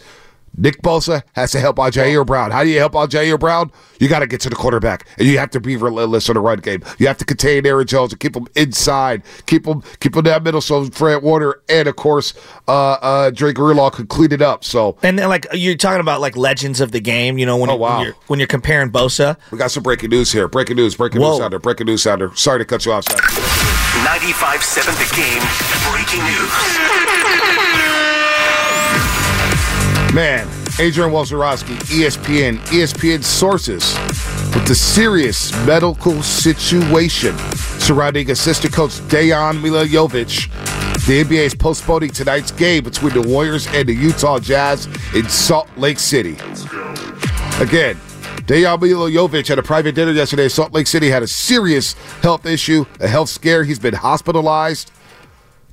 Nick 0.57 0.83
Bosa 0.83 1.23
has 1.35 1.51
to 1.53 1.61
help 1.61 1.79
out 1.81 1.93
Ji'Ayir 1.93 2.25
Brown. 2.27 2.51
How 2.51 2.63
do 2.63 2.71
you 2.71 2.79
help 2.79 2.95
out 2.95 3.11
Ji'Ayir 3.11 3.39
Brown? 3.41 3.73
You 3.99 4.09
got 4.09 4.21
to 4.21 4.27
get 4.27 4.41
to 4.43 4.51
the 4.51 4.57
quarterback, 4.57 5.07
and 5.19 5.27
you 5.27 5.39
have 5.39 5.51
to 5.51 5.61
be 5.61 5.77
relentless 5.77 6.29
on 6.29 6.35
the 6.35 6.41
run 6.41 6.59
game. 6.59 6.83
You 6.99 7.07
have 7.07 7.19
to 7.19 7.25
contain 7.25 7.67
Aaron 7.67 7.87
Jones 7.87 8.13
and 8.13 8.21
keep 8.21 8.37
him 8.37 8.47
inside, 8.55 9.23
keep 9.47 9.67
him 9.67 9.83
keep 10.01 10.15
him 10.17 10.23
down 10.25 10.43
middle. 10.43 10.61
So 10.61 10.85
Fred 10.87 11.23
Warner 11.23 11.61
and 11.69 11.89
of 11.89 11.97
course 11.97 12.35
uh, 12.69 12.93
uh, 12.93 13.31
Dre 13.31 13.53
Greenlaw 13.53 13.91
could 13.91 14.09
clean 14.09 14.33
it 14.33 14.43
up. 14.43 14.65
So 14.65 14.97
And 15.03 15.19
then, 15.19 15.29
like 15.29 15.47
you're 15.53 15.75
talking 15.77 16.01
about 16.01 16.21
like 16.21 16.37
legends 16.37 16.81
of 16.81 16.93
the 16.93 17.01
game, 17.01 17.39
you 17.39 17.47
know, 17.47 17.57
when, 17.57 17.71
Oh, 17.71 17.75
you- 17.75 17.79
wow. 17.81 17.97
when 17.99 18.05
you're 18.07 18.15
when 18.29 18.39
you're 18.41 18.47
comparing 18.47 18.91
Bosa. 18.91 19.37
we 19.51 19.59
got 19.59 19.71
some 19.71 19.83
breaking 19.83 20.11
news 20.11 20.31
here. 20.33 20.47
Breaking 20.49 20.77
news. 20.77 20.95
Breaking 20.97 21.21
Whoa. 21.21 21.33
news 21.33 21.41
out 21.41 21.51
there. 21.51 21.59
Breaking 21.59 21.87
news 21.87 22.07
out 22.07 22.19
there. 22.21 22.35
Sorry 22.37 22.59
to 22.61 22.65
cut 22.65 22.85
you 22.87 22.93
off. 22.93 23.05
95-7 23.07 24.87
The 24.99 25.15
Game. 25.17 25.43
Breaking 25.91 26.23
news. 26.25 27.71
Man, 30.15 30.47
Adrian 30.79 31.11
Wojnarowski, 31.11 31.75
E 31.91 32.05
ESPN, 32.05 32.59
ESPN 32.67 33.25
sources 33.25 33.99
with 34.55 34.65
the 34.65 34.75
serious 34.75 35.51
medical 35.67 36.23
situation 36.23 37.37
surrounding 37.81 38.31
assistant 38.31 38.73
coach 38.73 38.93
Dejan 39.09 39.61
Milojevic. 39.61 40.49
The 41.07 41.25
NBA 41.25 41.47
is 41.47 41.55
postponing 41.57 42.11
tonight's 42.11 42.53
game 42.53 42.85
between 42.85 43.13
the 43.13 43.23
Warriors 43.29 43.67
and 43.67 43.89
the 43.89 43.93
Utah 43.93 44.39
Jazz 44.39 44.87
in 45.17 45.29
Salt 45.29 45.69
Lake 45.77 45.99
City. 45.99 46.35
Again, 47.59 47.97
Dejan 48.47 48.79
Milojevic 48.79 49.49
had 49.49 49.59
a 49.59 49.65
private 49.65 49.97
dinner 49.97 50.13
yesterday. 50.13 50.47
Salt 50.49 50.73
Lake 50.73 50.87
City 50.87 51.11
had 51.11 51.25
a 51.25 51.27
serious 51.27 51.95
health 52.23 52.47
issue, 52.47 52.87
a 53.01 53.09
health 53.09 53.31
scare. 53.31 53.65
He's 53.65 53.81
been 53.81 53.95
hospitalized. 53.95 54.93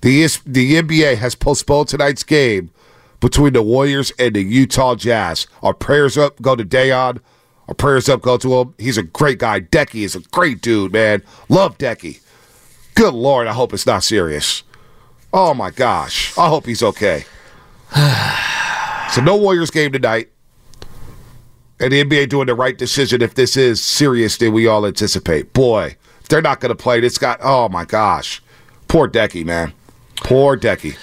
The, 0.01 0.25
the 0.47 0.81
NBA 0.81 1.17
has 1.17 1.35
postponed 1.35 1.89
tonight's 1.89 2.23
game 2.23 2.71
between 3.21 3.53
the 3.53 3.61
Warriors 3.61 4.11
and 4.19 4.35
the 4.35 4.41
Utah 4.41 4.95
Jazz. 4.95 5.47
Our 5.63 5.73
prayers 5.73 6.17
up 6.17 6.41
go 6.41 6.57
to 6.57 6.65
Dejan. 6.65 7.19
Our 7.69 7.73
prayers 7.75 8.09
up 8.09 8.21
go 8.21 8.35
to 8.37 8.53
him. 8.55 8.73
He's 8.77 8.97
a 8.97 9.03
great 9.03 9.39
guy. 9.39 9.61
Decky 9.61 10.03
is 10.03 10.15
a 10.15 10.19
great 10.19 10.61
dude, 10.61 10.91
man. 10.91 11.23
Love 11.47 11.77
Decky. 11.77 12.19
Good 12.95 13.13
Lord, 13.13 13.47
I 13.47 13.53
hope 13.53 13.73
it's 13.73 13.85
not 13.85 14.03
serious. 14.03 14.63
Oh 15.31 15.53
my 15.53 15.71
gosh. 15.71 16.37
I 16.37 16.49
hope 16.49 16.65
he's 16.65 16.83
okay. 16.83 17.23
so 19.13 19.21
no 19.21 19.37
Warriors 19.37 19.71
game 19.71 19.93
tonight. 19.93 20.29
And 21.79 21.93
the 21.93 22.03
NBA 22.03 22.29
doing 22.29 22.47
the 22.47 22.53
right 22.53 22.77
decision 22.77 23.21
if 23.21 23.33
this 23.35 23.55
is 23.55 23.81
serious 23.81 24.37
than 24.37 24.51
we 24.51 24.67
all 24.67 24.85
anticipate. 24.85 25.53
Boy, 25.53 25.95
they're 26.29 26.41
not 26.41 26.59
going 26.59 26.69
to 26.69 26.75
play, 26.75 26.99
this 26.99 27.17
got, 27.17 27.39
oh 27.41 27.69
my 27.69 27.85
gosh. 27.85 28.41
Poor 28.87 29.07
Decky, 29.07 29.45
man. 29.45 29.73
Poor 30.17 30.57
Decky. 30.57 30.95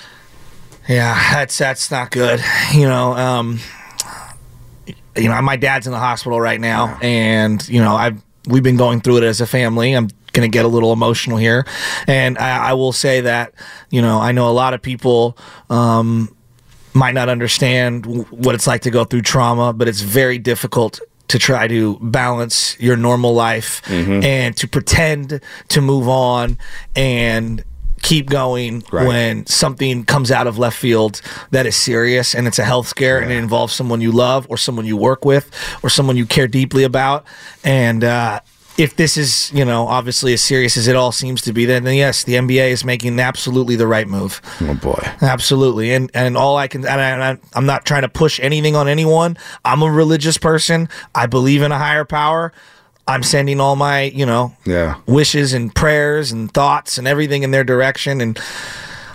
Yeah, 0.88 1.14
that's 1.34 1.58
that's 1.58 1.90
not 1.90 2.10
good. 2.10 2.42
You 2.72 2.88
know, 2.88 3.12
um, 3.14 3.60
you 5.16 5.28
know, 5.28 5.40
my 5.42 5.56
dad's 5.56 5.86
in 5.86 5.92
the 5.92 5.98
hospital 5.98 6.40
right 6.40 6.60
now, 6.60 6.98
and 7.02 7.66
you 7.68 7.80
know, 7.80 7.94
I've 7.94 8.22
we've 8.46 8.62
been 8.62 8.76
going 8.78 9.00
through 9.00 9.18
it 9.18 9.24
as 9.24 9.40
a 9.40 9.46
family. 9.46 9.92
I'm 9.92 10.08
gonna 10.32 10.48
get 10.48 10.64
a 10.64 10.68
little 10.68 10.92
emotional 10.92 11.36
here, 11.36 11.66
and 12.06 12.38
I, 12.38 12.70
I 12.70 12.72
will 12.72 12.92
say 12.92 13.20
that 13.22 13.52
you 13.90 14.00
know, 14.00 14.18
I 14.20 14.32
know 14.32 14.48
a 14.48 14.52
lot 14.52 14.74
of 14.74 14.82
people. 14.82 15.36
Um, 15.70 16.34
might 16.94 17.14
not 17.14 17.28
understand 17.28 18.02
w- 18.04 18.24
what 18.30 18.54
it's 18.56 18.66
like 18.66 18.80
to 18.80 18.90
go 18.90 19.04
through 19.04 19.20
trauma, 19.22 19.72
but 19.72 19.86
it's 19.86 20.00
very 20.00 20.36
difficult 20.38 20.98
to 21.28 21.38
try 21.38 21.68
to 21.68 21.96
balance 22.00 22.76
your 22.80 22.96
normal 22.96 23.34
life 23.34 23.82
Mhm. 23.84 24.24
and 24.24 24.56
to 24.56 24.66
pretend 24.66 25.40
to 25.68 25.80
move 25.80 26.08
on 26.08 26.58
and 26.96 27.62
keep 28.02 28.28
going 28.30 28.82
Right. 28.92 29.06
when 29.06 29.46
something 29.46 30.04
comes 30.04 30.30
out 30.30 30.46
of 30.46 30.58
left 30.58 30.76
field 30.78 31.20
that 31.50 31.66
is 31.66 31.76
serious 31.76 32.34
and 32.34 32.46
it's 32.46 32.58
a 32.58 32.64
health 32.64 32.88
scare 32.88 33.18
and 33.18 33.30
it 33.32 33.36
involves 33.36 33.72
someone 33.74 34.00
you 34.00 34.12
love 34.12 34.46
or 34.48 34.56
someone 34.56 34.86
you 34.86 34.96
work 34.96 35.24
with 35.24 35.50
or 35.82 35.90
someone 35.90 36.16
you 36.16 36.26
care 36.26 36.48
deeply 36.48 36.84
about 36.84 37.24
and 37.64 38.04
uh 38.04 38.40
if 38.76 38.94
this 38.94 39.16
is, 39.16 39.50
you 39.52 39.64
know, 39.64 39.88
obviously 39.88 40.32
as 40.32 40.40
serious 40.40 40.76
as 40.76 40.86
it 40.86 40.94
all 40.94 41.10
seems 41.10 41.42
to 41.42 41.52
be, 41.52 41.64
then, 41.64 41.82
then 41.82 41.96
yes, 41.96 42.22
the 42.22 42.34
NBA 42.34 42.70
is 42.70 42.84
making 42.84 43.18
absolutely 43.18 43.74
the 43.74 43.88
right 43.88 44.06
move. 44.06 44.40
Oh 44.60 44.72
boy, 44.74 45.02
absolutely. 45.20 45.92
And 45.92 46.12
and 46.14 46.36
all 46.36 46.56
I 46.56 46.68
can, 46.68 46.86
and 46.86 47.00
I, 47.00 47.30
and 47.30 47.40
I'm 47.54 47.66
not 47.66 47.84
trying 47.84 48.02
to 48.02 48.08
push 48.08 48.38
anything 48.38 48.76
on 48.76 48.86
anyone. 48.86 49.36
I'm 49.64 49.82
a 49.82 49.90
religious 49.90 50.38
person. 50.38 50.88
I 51.12 51.26
believe 51.26 51.60
in 51.62 51.72
a 51.72 51.76
higher 51.78 52.04
power. 52.04 52.52
I'm 53.08 53.22
sending 53.22 53.58
all 53.60 53.74
my, 53.74 54.02
you 54.02 54.26
know, 54.26 54.54
Yeah. 54.64 54.96
wishes 55.06 55.52
and 55.52 55.74
prayers 55.74 56.30
and 56.30 56.52
thoughts 56.52 56.98
and 56.98 57.08
everything 57.08 57.42
in 57.42 57.50
their 57.50 57.64
direction. 57.64 58.20
And 58.20 58.38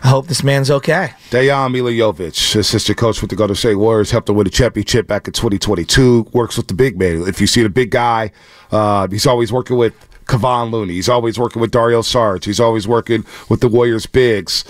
I 0.03 0.07
hope 0.09 0.27
this 0.27 0.43
man's 0.43 0.69
okay. 0.71 1.11
Dejan 1.29 1.71
Milojevic, 1.73 2.55
assistant 2.55 2.97
coach 2.97 3.21
with 3.21 3.29
the 3.29 3.35
Golden 3.37 3.55
State 3.55 3.75
Warriors, 3.75 4.11
helped 4.11 4.27
them 4.27 4.35
win 4.35 4.47
a 4.47 4.49
championship 4.49 5.07
back 5.07 5.27
in 5.27 5.33
2022. 5.33 6.27
Works 6.33 6.57
with 6.57 6.67
the 6.67 6.73
big 6.73 6.97
man. 6.99 7.23
If 7.27 7.39
you 7.39 7.47
see 7.47 7.63
the 7.63 7.69
big 7.69 7.91
guy, 7.91 8.31
uh, 8.71 9.07
he's 9.07 9.25
always 9.27 9.53
working 9.53 9.77
with 9.77 9.93
Kevon 10.25 10.71
Looney. 10.71 10.93
He's 10.93 11.07
always 11.09 11.37
working 11.39 11.61
with 11.61 11.71
Dario 11.71 12.01
Saric. 12.01 12.43
He's 12.45 12.59
always 12.59 12.87
working 12.87 13.23
with 13.47 13.61
the 13.61 13.67
Warriors 13.67 14.05
bigs. 14.05 14.65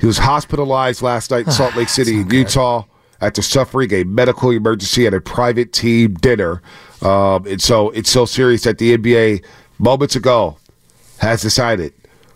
He 0.00 0.06
was 0.06 0.18
hospitalized 0.18 1.00
last 1.02 1.30
night 1.30 1.46
in 1.46 1.52
Salt 1.60 1.74
Lake 1.76 1.88
City, 1.88 2.24
Utah, 2.30 2.84
after 3.20 3.40
suffering 3.40 3.94
a 3.94 4.04
medical 4.04 4.50
emergency 4.50 5.06
at 5.06 5.14
a 5.14 5.20
private 5.22 5.72
team 5.72 6.14
dinner. 6.14 6.60
Um, 7.02 7.46
and 7.46 7.60
so 7.60 7.90
it's 7.90 8.10
so 8.10 8.24
serious 8.24 8.62
that 8.64 8.78
the 8.78 8.96
NBA 8.96 9.44
moments 9.78 10.16
ago 10.16 10.56
has 11.18 11.42
decided 11.42 11.92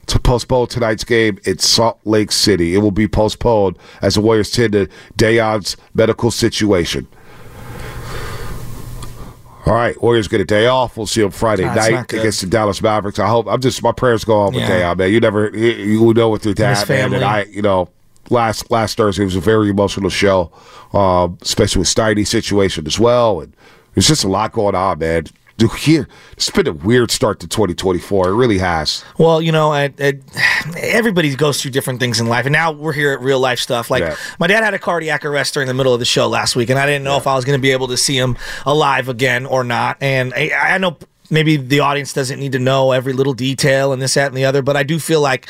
to 0.06 0.18
postpone 0.18 0.66
tonight's 0.66 1.04
game 1.04 1.38
in 1.44 1.58
Salt 1.58 1.98
Lake 2.04 2.32
City. 2.32 2.74
It 2.74 2.78
will 2.78 2.90
be 2.90 3.06
postponed 3.08 3.78
as 4.02 4.14
the 4.14 4.20
Warriors 4.20 4.50
tend 4.50 4.72
to 4.72 4.88
Dejan's 5.16 5.76
medical 5.94 6.30
situation. 6.30 7.06
All 9.66 9.74
right, 9.74 10.00
Warriors 10.02 10.26
get 10.26 10.40
a 10.40 10.44
day 10.44 10.66
off. 10.66 10.96
We'll 10.96 11.06
see 11.06 11.20
them 11.20 11.30
Friday 11.30 11.64
Nah, 11.64 11.74
night 11.74 12.12
against 12.12 12.40
the 12.40 12.46
Dallas 12.48 12.82
Mavericks. 12.82 13.18
I 13.18 13.28
hope. 13.28 13.46
I'm 13.46 13.60
just 13.60 13.82
my 13.82 13.92
prayers 13.92 14.24
go 14.24 14.40
on 14.40 14.54
with 14.54 14.62
Yeah. 14.62 14.94
Dayon, 14.94 14.98
man. 14.98 15.12
You 15.12 15.20
never, 15.20 15.56
you, 15.56 16.12
know, 16.14 16.30
with 16.30 16.44
your 16.44 16.54
dad, 16.54 16.88
man. 16.88 17.12
And. 17.12 17.22
I, 17.22 17.42
you 17.44 17.62
know, 17.62 17.88
last 18.30 18.70
last 18.70 18.96
Thursday 18.96 19.22
was 19.22 19.36
a 19.36 19.40
very 19.40 19.68
emotional 19.68 20.10
show, 20.10 20.50
um, 20.92 21.38
especially 21.42 21.80
with 21.80 21.88
Steiny's 21.88 22.30
situation 22.30 22.86
as 22.86 22.98
well. 22.98 23.40
And 23.42 23.54
there's 23.94 24.08
just 24.08 24.24
a 24.24 24.28
lot 24.28 24.52
going 24.52 24.74
on, 24.74 24.98
man. 24.98 25.26
Dude, 25.56 25.72
here 25.72 26.08
it's 26.32 26.48
been 26.48 26.66
a 26.66 26.72
weird 26.72 27.10
start 27.10 27.38
to 27.40 27.46
2024. 27.46 28.28
It 28.30 28.34
really 28.34 28.56
has. 28.56 29.04
Well, 29.18 29.42
you 29.42 29.52
know, 29.52 29.74
it, 29.74 29.92
it, 30.00 30.22
everybody 30.78 31.34
goes 31.36 31.60
through 31.60 31.72
different 31.72 32.00
things 32.00 32.18
in 32.18 32.28
life, 32.28 32.46
and 32.46 32.52
now 32.54 32.72
we're 32.72 32.94
here 32.94 33.12
at 33.12 33.20
real 33.20 33.38
life 33.40 33.58
stuff. 33.58 33.90
Like 33.90 34.02
Yeah. 34.02 34.16
my 34.38 34.46
dad 34.46 34.64
had 34.64 34.72
a 34.72 34.78
cardiac 34.78 35.22
arrest 35.24 35.52
during 35.52 35.66
the 35.68 35.74
middle 35.74 35.92
of 35.92 35.98
the 35.98 36.06
show 36.06 36.28
last 36.28 36.56
week, 36.56 36.70
and 36.70 36.78
I 36.78 36.86
didn't 36.86 37.04
know 37.04 37.18
if 37.18 37.26
I 37.26 37.34
was 37.34 37.44
going 37.44 37.58
to 37.58 37.62
be 37.62 37.72
able 37.72 37.88
to 37.88 37.98
see 37.98 38.16
him 38.16 38.38
alive 38.64 39.10
again 39.10 39.44
or 39.44 39.62
not. 39.62 39.98
And 40.00 40.32
I, 40.34 40.50
I 40.54 40.78
know 40.78 40.96
maybe 41.28 41.58
the 41.58 41.80
audience 41.80 42.14
doesn't 42.14 42.40
need 42.40 42.52
to 42.52 42.58
know 42.58 42.92
every 42.92 43.12
little 43.12 43.34
detail 43.34 43.92
and 43.92 44.00
this, 44.00 44.14
that, 44.14 44.28
and 44.28 44.36
the 44.36 44.46
other, 44.46 44.62
but 44.62 44.76
I 44.78 44.82
do 44.82 44.98
feel 44.98 45.20
like, 45.20 45.48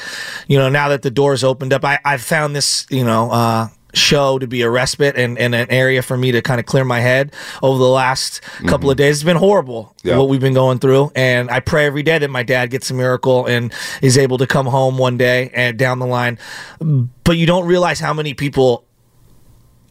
you 0.49 0.59
know, 0.59 0.68
now 0.68 0.88
that 0.88 1.03
the 1.03 1.11
doors 1.12 1.45
opened 1.45 1.72
up, 1.72 1.84
I, 1.84 2.01
I've 2.05 2.20
found 2.22 2.57
this, 2.57 2.84
you 2.91 3.05
know, 3.05 3.30
uh, 3.30 3.68
show 3.95 4.38
to 4.38 4.47
be 4.47 4.62
a 4.62 4.70
respite 4.70 5.16
and, 5.16 5.38
and 5.38 5.55
an 5.55 5.70
area 5.70 6.03
for 6.03 6.16
me 6.16 6.32
to 6.32 6.43
kind 6.43 6.61
of 6.61 6.66
clear 6.66 6.84
my 6.84 7.01
head 7.01 7.32
over 7.62 7.78
the 7.78 7.88
last 7.88 8.41
couple 8.66 8.91
of 8.91 8.97
mm-hmm. 8.97 9.03
days. 9.03 9.16
It's 9.18 9.24
been 9.24 9.36
horrible 9.36 9.95
Yeah. 10.03 10.16
what 10.18 10.28
we've 10.28 10.41
been 10.41 10.55
going 10.55 10.78
through, 10.78 11.12
and 11.14 11.51
I 11.51 11.61
pray 11.61 11.86
every 11.86 12.03
day 12.03 12.18
that 12.18 12.30
my 12.30 12.43
dad 12.43 12.70
gets 12.70 12.91
a 12.91 12.95
miracle 12.95 13.47
and 13.47 13.72
is 14.03 14.16
able 14.18 14.38
to 14.38 14.47
come 14.47 14.66
home 14.66 14.99
one 14.99 15.16
day 15.16 15.51
and 15.55 15.78
down 15.78 15.99
the 15.99 16.07
line. 16.07 16.38
But 17.24 17.36
you 17.36 17.47
don't 17.47 17.66
realize 17.66 18.01
how 18.01 18.12
many 18.14 18.34
people 18.34 18.84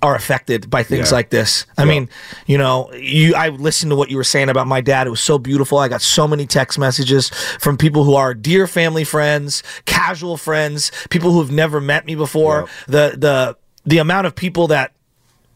are 0.02 0.16
affected 0.16 0.70
by 0.70 0.82
things 0.84 1.10
Yeah. 1.12 1.16
like 1.16 1.30
this. 1.30 1.66
I 1.78 1.84
mean, 1.84 2.10
you 2.46 2.58
know, 2.58 2.90
you 2.94 3.36
I 3.36 3.50
listened 3.50 3.90
to 3.90 3.98
what 3.98 4.10
you 4.10 4.16
were 4.16 4.24
saying 4.24 4.48
about 4.48 4.66
my 4.66 4.80
dad. 4.80 5.08
It 5.08 5.10
was 5.10 5.20
so 5.20 5.38
beautiful. 5.38 5.78
I 5.78 5.90
got 5.90 6.02
so 6.02 6.26
many 6.26 6.46
text 6.46 6.80
messages 6.80 7.30
from 7.60 7.76
people 7.76 8.06
who 8.06 8.16
are 8.16 8.34
dear 8.34 8.66
family 8.66 9.04
friends, 9.04 9.62
casual 9.86 10.38
friends, 10.38 10.92
people 11.10 11.32
who 11.32 11.40
have 11.40 11.52
never 11.52 11.82
met 11.82 12.06
me 12.06 12.16
before. 12.16 12.68
The 12.88 13.16
the 13.18 13.58
the 13.90 13.98
amount 13.98 14.28
of 14.28 14.36
people 14.36 14.68
that 14.68 14.92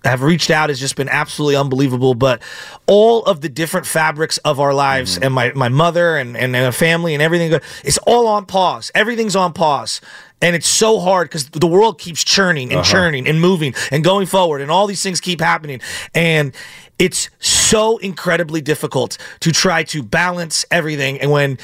have 0.03 0.21
reached 0.21 0.49
out 0.49 0.67
has 0.69 0.79
just 0.81 0.97
been 0.97 1.07
absolutely 1.07 1.55
unbelievable. 1.55 2.13
But 2.13 2.41
all 2.88 3.23
of 3.23 3.39
the 3.39 3.47
different 3.47 3.86
fabrics 3.88 4.38
of 4.39 4.59
our 4.59 4.73
lives 4.73 5.13
Mm-hmm. 5.15 5.23
and 5.23 5.34
my, 5.34 5.53
my 5.53 5.69
mother 5.69 6.17
and, 6.17 6.36
and, 6.36 6.53
and 6.55 6.65
a 6.65 6.71
family 6.73 7.13
and 7.13 7.21
everything, 7.23 7.57
it's 7.86 7.97
all 7.99 8.27
on 8.27 8.45
pause. 8.45 8.91
Everything's 8.93 9.36
on 9.36 9.53
pause. 9.53 10.01
And 10.41 10.57
it's 10.57 10.67
so 10.67 10.99
hard 10.99 11.29
because 11.29 11.49
the 11.51 11.67
world 11.67 11.99
keeps 11.99 12.21
churning 12.21 12.71
and 12.71 12.81
Uh-huh. 12.81 12.91
churning 12.91 13.27
and 13.29 13.39
moving 13.39 13.73
and 13.91 14.03
going 14.03 14.25
forward, 14.27 14.59
and 14.61 14.69
all 14.69 14.88
these 14.88 15.01
things 15.01 15.21
keep 15.21 15.39
happening. 15.39 15.79
And 16.13 16.53
it's 16.99 17.29
so 17.39 17.97
incredibly 17.99 18.59
difficult 18.59 19.17
to 19.39 19.53
try 19.53 19.84
to 19.84 20.03
balance 20.03 20.65
everything. 20.69 21.21
And 21.21 21.31
when, 21.31 21.57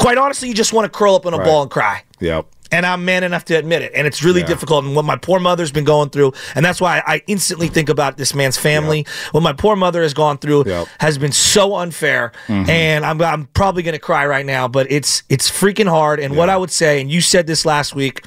quite 0.00 0.18
honestly, 0.18 0.48
you 0.48 0.54
just 0.54 0.72
want 0.72 0.90
to 0.92 0.98
curl 0.98 1.14
up 1.14 1.24
in 1.24 1.34
a 1.34 1.38
Right. 1.38 1.44
ball 1.46 1.62
and 1.62 1.70
cry. 1.70 2.02
Yep. 2.18 2.46
And 2.72 2.84
I'm 2.84 3.04
man 3.04 3.22
enough 3.24 3.44
to 3.46 3.54
admit 3.54 3.82
it. 3.82 3.92
And 3.94 4.06
it's 4.06 4.22
really 4.22 4.40
Yeah. 4.40 4.46
difficult. 4.46 4.84
And 4.84 4.94
what 4.96 5.04
my 5.04 5.16
poor 5.16 5.38
mother's 5.40 5.70
been 5.72 5.84
going 5.84 6.10
through, 6.10 6.32
and 6.54 6.64
that's 6.64 6.80
why 6.80 7.02
I 7.06 7.22
instantly 7.26 7.68
think 7.68 7.88
about 7.88 8.16
this 8.16 8.34
man's 8.34 8.56
family. 8.56 9.06
What 9.32 9.42
my 9.42 9.52
poor 9.52 9.76
mother 9.76 10.02
has 10.02 10.14
gone 10.14 10.38
through 10.38 10.64
Yep. 10.66 10.88
has 10.98 11.18
been 11.18 11.32
so 11.32 11.76
unfair. 11.76 12.32
Mhm. 12.48 12.68
And 12.68 13.06
I'm, 13.06 13.20
I'm 13.22 13.48
probably 13.54 13.82
going 13.82 13.92
to 13.94 13.98
cry 13.98 14.26
right 14.26 14.44
now, 14.46 14.68
but 14.68 14.86
it's 14.90 15.22
it's 15.28 15.50
freaking 15.50 15.88
hard. 15.88 16.18
And 16.20 16.36
what 16.36 16.48
I 16.48 16.56
would 16.56 16.70
say, 16.70 17.00
and 17.00 17.10
you 17.10 17.20
said 17.20 17.46
this 17.46 17.64
last 17.64 17.94
week, 17.94 18.24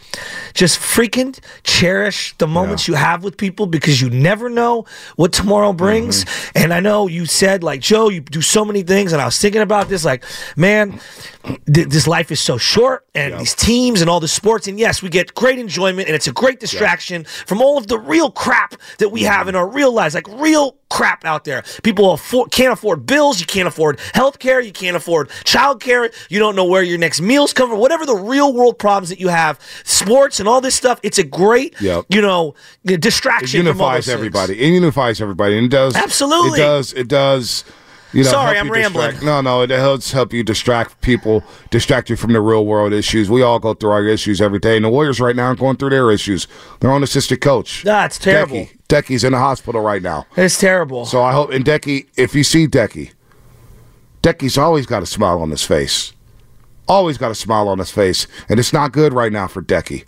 just 0.54 0.80
freaking 0.80 1.38
cherish 1.64 2.34
the 2.38 2.48
moments 2.48 2.88
you 2.88 2.94
have 2.96 3.24
with 3.24 3.38
people 3.38 3.68
because 3.68 4.02
you 4.02 4.10
never 4.10 4.50
know 4.50 4.86
what 5.16 5.32
tomorrow 5.34 5.74
brings. 5.74 6.24
Mm-hmm. 6.26 6.58
And 6.64 6.74
I 6.74 6.80
know 6.80 7.08
you 7.08 7.26
said, 7.26 7.64
like, 7.64 7.82
Joe, 7.82 8.10
you 8.10 8.22
do 8.22 8.42
so 8.42 8.64
many 8.66 8.82
things. 8.84 9.14
And 9.14 9.22
I 9.22 9.26
was 9.26 9.38
thinking 9.40 9.62
about 9.62 9.90
this, 9.90 10.06
like, 10.06 10.24
man, 10.56 11.00
this 11.66 12.08
life 12.08 12.32
is 12.32 12.40
so 12.40 12.58
short 12.58 13.06
and 13.16 13.40
these 13.40 13.56
teams 13.56 14.02
and 14.02 14.10
all 14.10 14.20
the 14.20 14.28
sports. 14.28 14.68
And 14.68 14.80
yes, 14.80 15.02
we 15.02 15.10
get 15.10 15.34
great 15.34 15.60
enjoyment 15.60 16.08
and 16.08 16.16
it's 16.16 16.28
a 16.28 16.32
great 16.32 16.60
distraction 16.60 17.24
from 17.46 17.62
all 17.62 17.78
of 17.78 17.88
the 17.88 17.98
real 17.98 18.32
crap 18.32 18.76
that 19.00 19.10
we 19.10 19.24
have 19.24 19.42
mm-hmm. 19.42 19.50
in 19.50 19.56
our 19.56 19.68
real 19.68 19.94
lives, 19.94 20.16
like 20.16 20.28
real 20.28 20.76
crap 20.90 21.24
out 21.24 21.44
there. 21.44 21.64
People 21.84 22.12
afford, 22.14 22.52
can't 22.52 22.74
afford 22.74 23.06
bills. 23.06 23.40
You 23.40 23.46
can't 23.46 23.68
afford 23.68 24.00
health 24.14 24.40
care. 24.40 24.60
You 24.60 24.72
can't 24.72 24.98
afford 24.98 25.30
child 25.44 25.82
care. 25.82 26.10
You 26.30 26.40
don't 26.40 26.56
know 26.56 26.66
where 26.66 26.82
your 26.84 26.98
next 26.98 27.22
meals 27.22 27.54
come 27.54 27.70
from. 27.70 27.80
Whatever 27.80 28.06
the 28.06 28.16
real 28.16 28.54
world 28.54 28.80
problems 28.80 29.10
that 29.10 29.20
you 29.20 29.28
have, 29.28 29.60
sports 29.84 30.40
and 30.40 30.50
all 30.50 30.62
this 30.62 30.76
stuff, 30.76 31.00
it's 31.04 31.18
a 31.20 31.24
great, 31.24 31.80
Yep. 31.80 32.06
you 32.10 32.22
know, 32.22 32.56
It 32.84 33.02
distraction. 33.02 33.62
all 33.62 33.66
unifies 33.68 34.06
those 34.06 34.06
things. 34.06 34.14
everybody. 34.16 34.60
It 34.60 34.74
unifies 34.74 35.22
everybody, 35.22 35.58
and 35.58 35.66
it 35.66 35.70
does 35.70 35.96
Absolutely. 35.96 36.60
It 36.60 36.64
does. 36.64 36.94
It 36.94 37.08
does. 37.08 37.64
You 38.12 38.24
know, 38.24 38.30
Sorry, 38.32 38.58
I'm 38.58 38.72
rambling. 38.72 39.12
distract- 39.12 39.24
No, 39.26 39.40
no, 39.42 39.62
it 39.62 39.70
helps 39.70 40.12
help 40.12 40.34
you 40.34 40.44
distract 40.44 41.00
people, 41.02 41.44
distract 41.70 42.10
you 42.10 42.16
from 42.16 42.34
the 42.34 42.42
real 42.42 42.66
world 42.66 42.92
issues. 42.92 43.30
We 43.30 43.44
all 43.44 43.60
go 43.60 43.76
through 43.76 43.92
our 43.92 44.04
issues 44.04 44.42
every 44.42 44.58
day, 44.58 44.76
and 44.76 44.84
the 44.86 44.90
Warriors 44.90 45.20
right 45.20 45.36
now 45.36 45.46
are 45.52 45.56
going 45.56 45.78
through 45.78 45.92
their 45.92 46.10
issues. 46.10 46.48
Their 46.80 46.90
own 46.92 47.04
assistant 47.04 47.42
coach. 47.42 47.84
Ah, 47.86 47.90
That's 48.02 48.18
terrible. 48.18 48.56
Decky. 48.58 48.70
Decky's 48.90 49.24
in 49.24 49.34
the 49.34 49.38
hospital 49.38 49.82
right 49.82 50.02
now. 50.02 50.26
It's 50.36 50.58
terrible. 50.60 51.06
So 51.06 51.22
I 51.22 51.32
hope, 51.34 51.52
and 51.52 51.64
Decky, 51.64 52.08
if 52.18 52.34
you 52.34 52.44
see 52.44 52.68
Decky, 52.68 53.12
Decky's 54.24 54.58
always 54.58 54.86
got 54.88 55.04
a 55.04 55.06
smile 55.06 55.42
on 55.42 55.52
his 55.52 55.64
face. 55.64 56.14
Always 56.88 57.20
got 57.20 57.30
a 57.30 57.36
smile 57.36 57.68
on 57.68 57.78
his 57.78 57.92
face, 57.92 58.26
and 58.50 58.60
it's 58.60 58.74
not 58.74 58.92
good 58.92 59.14
right 59.14 59.32
now 59.32 59.46
for 59.48 59.62
Decky. 59.62 60.06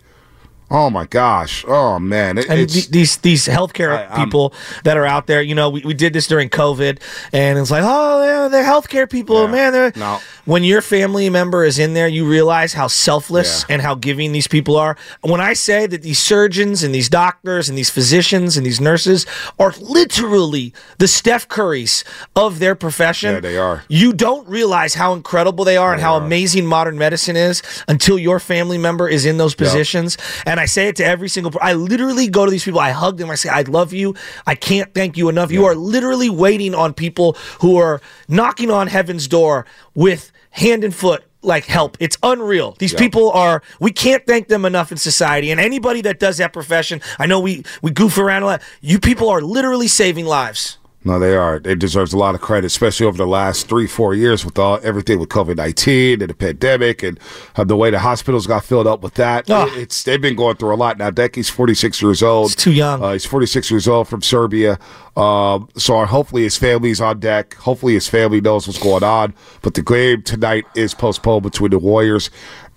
Oh 0.74 0.88
my 0.88 1.04
gosh! 1.04 1.66
Oh 1.68 1.98
man! 1.98 2.38
It, 2.38 2.48
and 2.48 2.66
th- 2.68 2.88
these 2.88 3.18
these 3.18 3.46
healthcare 3.46 4.10
I- 4.10 4.16
people 4.24 4.54
that 4.84 4.96
are 4.96 5.04
out 5.04 5.26
there, 5.26 5.42
you 5.42 5.54
know, 5.54 5.68
we, 5.68 5.82
we 5.82 5.92
did 5.92 6.14
this 6.14 6.26
during 6.26 6.48
COVID, 6.48 6.98
and 7.30 7.58
it's 7.58 7.70
like, 7.70 7.82
oh, 7.84 8.20
they're, 8.22 8.48
they're 8.48 8.64
healthcare 8.64 9.08
people, 9.10 9.48
man. 9.48 9.72
They're, 9.74 9.92
No. 9.96 10.18
When 10.46 10.64
your 10.64 10.80
family 10.80 11.28
member 11.28 11.62
is 11.64 11.78
in 11.78 11.92
there, 11.92 12.08
you 12.08 12.26
realize 12.28 12.72
how 12.72 12.86
selfless 12.86 13.64
and 13.68 13.82
how 13.82 13.94
giving 13.94 14.32
these 14.32 14.48
people 14.48 14.76
are. 14.76 14.96
When 15.20 15.40
I 15.42 15.52
say 15.52 15.86
that 15.86 16.00
these 16.02 16.18
surgeons 16.18 16.82
and 16.82 16.94
these 16.94 17.08
doctors 17.10 17.68
and 17.68 17.76
these 17.76 17.90
physicians 17.90 18.56
and 18.56 18.64
these 18.66 18.80
nurses 18.80 19.26
are 19.58 19.72
literally 19.78 20.72
the 20.98 21.06
Steph 21.06 21.48
Currys 21.48 22.02
of 22.34 22.58
their 22.60 22.74
profession, 22.74 23.34
Yeah, 23.34 23.40
they 23.40 23.56
are. 23.58 23.84
you 23.88 24.12
don't 24.12 24.48
realize 24.48 24.94
how 24.94 25.12
incredible 25.12 25.64
they 25.64 25.76
are 25.76 25.92
and 25.92 26.00
how 26.02 26.16
amazing 26.16 26.66
modern 26.66 26.98
medicine 26.98 27.36
is 27.36 27.62
until 27.86 28.18
your 28.18 28.40
family 28.40 28.78
member 28.78 29.08
is 29.08 29.24
in 29.26 29.36
those 29.36 29.54
positions. 29.54 30.16
And 30.46 30.58
I 30.62 30.66
say 30.66 30.88
it 30.88 30.96
to 30.96 31.04
every 31.04 31.28
single. 31.28 31.52
I 31.60 31.72
literally 31.72 32.28
go 32.28 32.44
to 32.44 32.50
these 32.50 32.64
people. 32.64 32.80
I 32.80 32.90
hug 32.90 33.18
them. 33.18 33.30
I 33.30 33.34
say, 33.34 33.48
"I 33.48 33.62
love 33.62 33.92
you. 33.92 34.14
I 34.46 34.54
can't 34.54 34.94
thank 34.94 35.16
you 35.16 35.28
enough." 35.28 35.50
You 35.50 35.64
are 35.66 35.74
literally 35.74 36.30
waiting 36.30 36.74
on 36.74 36.94
people 36.94 37.36
who 37.60 37.76
are 37.78 38.00
knocking 38.28 38.70
on 38.70 38.86
heaven's 38.86 39.26
door 39.28 39.66
with 39.94 40.30
hand 40.50 40.84
and 40.84 40.94
foot. 40.94 41.24
Like 41.44 41.64
help, 41.64 41.96
it's 41.98 42.16
unreal. 42.22 42.76
These 42.78 42.92
Yeah. 42.92 43.00
people 43.00 43.32
are. 43.32 43.62
We 43.80 43.90
can't 43.90 44.24
thank 44.28 44.46
them 44.46 44.64
enough 44.64 44.92
in 44.92 44.96
society. 44.98 45.50
And 45.50 45.58
anybody 45.60 46.00
that 46.02 46.20
does 46.20 46.36
that 46.38 46.52
profession, 46.52 47.00
I 47.18 47.26
know 47.26 47.40
we 47.40 47.64
we 47.82 47.90
goof 47.90 48.16
around 48.16 48.44
a 48.44 48.46
lot. 48.46 48.62
You 48.80 49.00
people 49.00 49.28
are 49.28 49.40
literally 49.40 49.88
saving 49.88 50.24
lives. 50.26 50.78
No, 51.04 51.18
they 51.18 51.34
are. 51.34 51.56
It 51.64 51.80
deserves 51.80 52.12
a 52.12 52.16
lot 52.16 52.36
of 52.36 52.40
credit, 52.40 52.66
especially 52.68 53.06
over 53.06 53.16
the 53.18 53.26
last 53.26 53.68
three, 53.68 53.88
four 53.88 54.14
years 54.14 54.44
with 54.44 54.56
all 54.56 54.78
everything 54.84 55.18
with 55.18 55.30
COVID 55.30 55.56
nineteen 55.56 56.20
and 56.20 56.30
the 56.30 56.34
pandemic 56.34 57.02
and 57.02 57.18
uh, 57.56 57.64
the 57.64 57.76
way 57.76 57.90
the 57.90 57.98
hospitals 57.98 58.46
got 58.46 58.64
filled 58.64 58.86
up 58.86 59.02
with 59.02 59.14
that. 59.14 59.50
Oh. 59.50 59.66
It- 59.66 59.78
It's 59.82 60.04
they've 60.04 60.20
been 60.20 60.36
going 60.36 60.56
through 60.56 60.72
a 60.74 60.76
lot 60.76 60.98
now. 60.98 61.10
Decky's 61.10 61.48
forty 61.50 61.74
six 61.74 62.00
years 62.00 62.22
old. 62.22 62.50
He's 62.50 62.56
too 62.56 62.72
young. 62.72 63.02
Uh, 63.02 63.14
he's 63.14 63.26
forty 63.26 63.46
six 63.46 63.68
years 63.70 63.88
old 63.88 64.06
from 64.06 64.22
Serbia. 64.22 64.78
Um, 65.16 65.68
so 65.76 66.04
hopefully 66.04 66.42
his 66.44 66.56
family's 66.56 67.00
on 67.00 67.18
deck. 67.18 67.54
Hopefully 67.54 67.94
his 67.94 68.08
family 68.08 68.40
knows 68.40 68.68
what's 68.68 68.78
going 68.82 69.02
on. 69.02 69.34
But 69.62 69.74
the 69.74 69.82
game 69.82 70.22
tonight 70.22 70.66
is 70.76 70.94
postponed 70.94 71.42
between 71.42 71.70
the 71.72 71.78
Warriors 71.80 72.30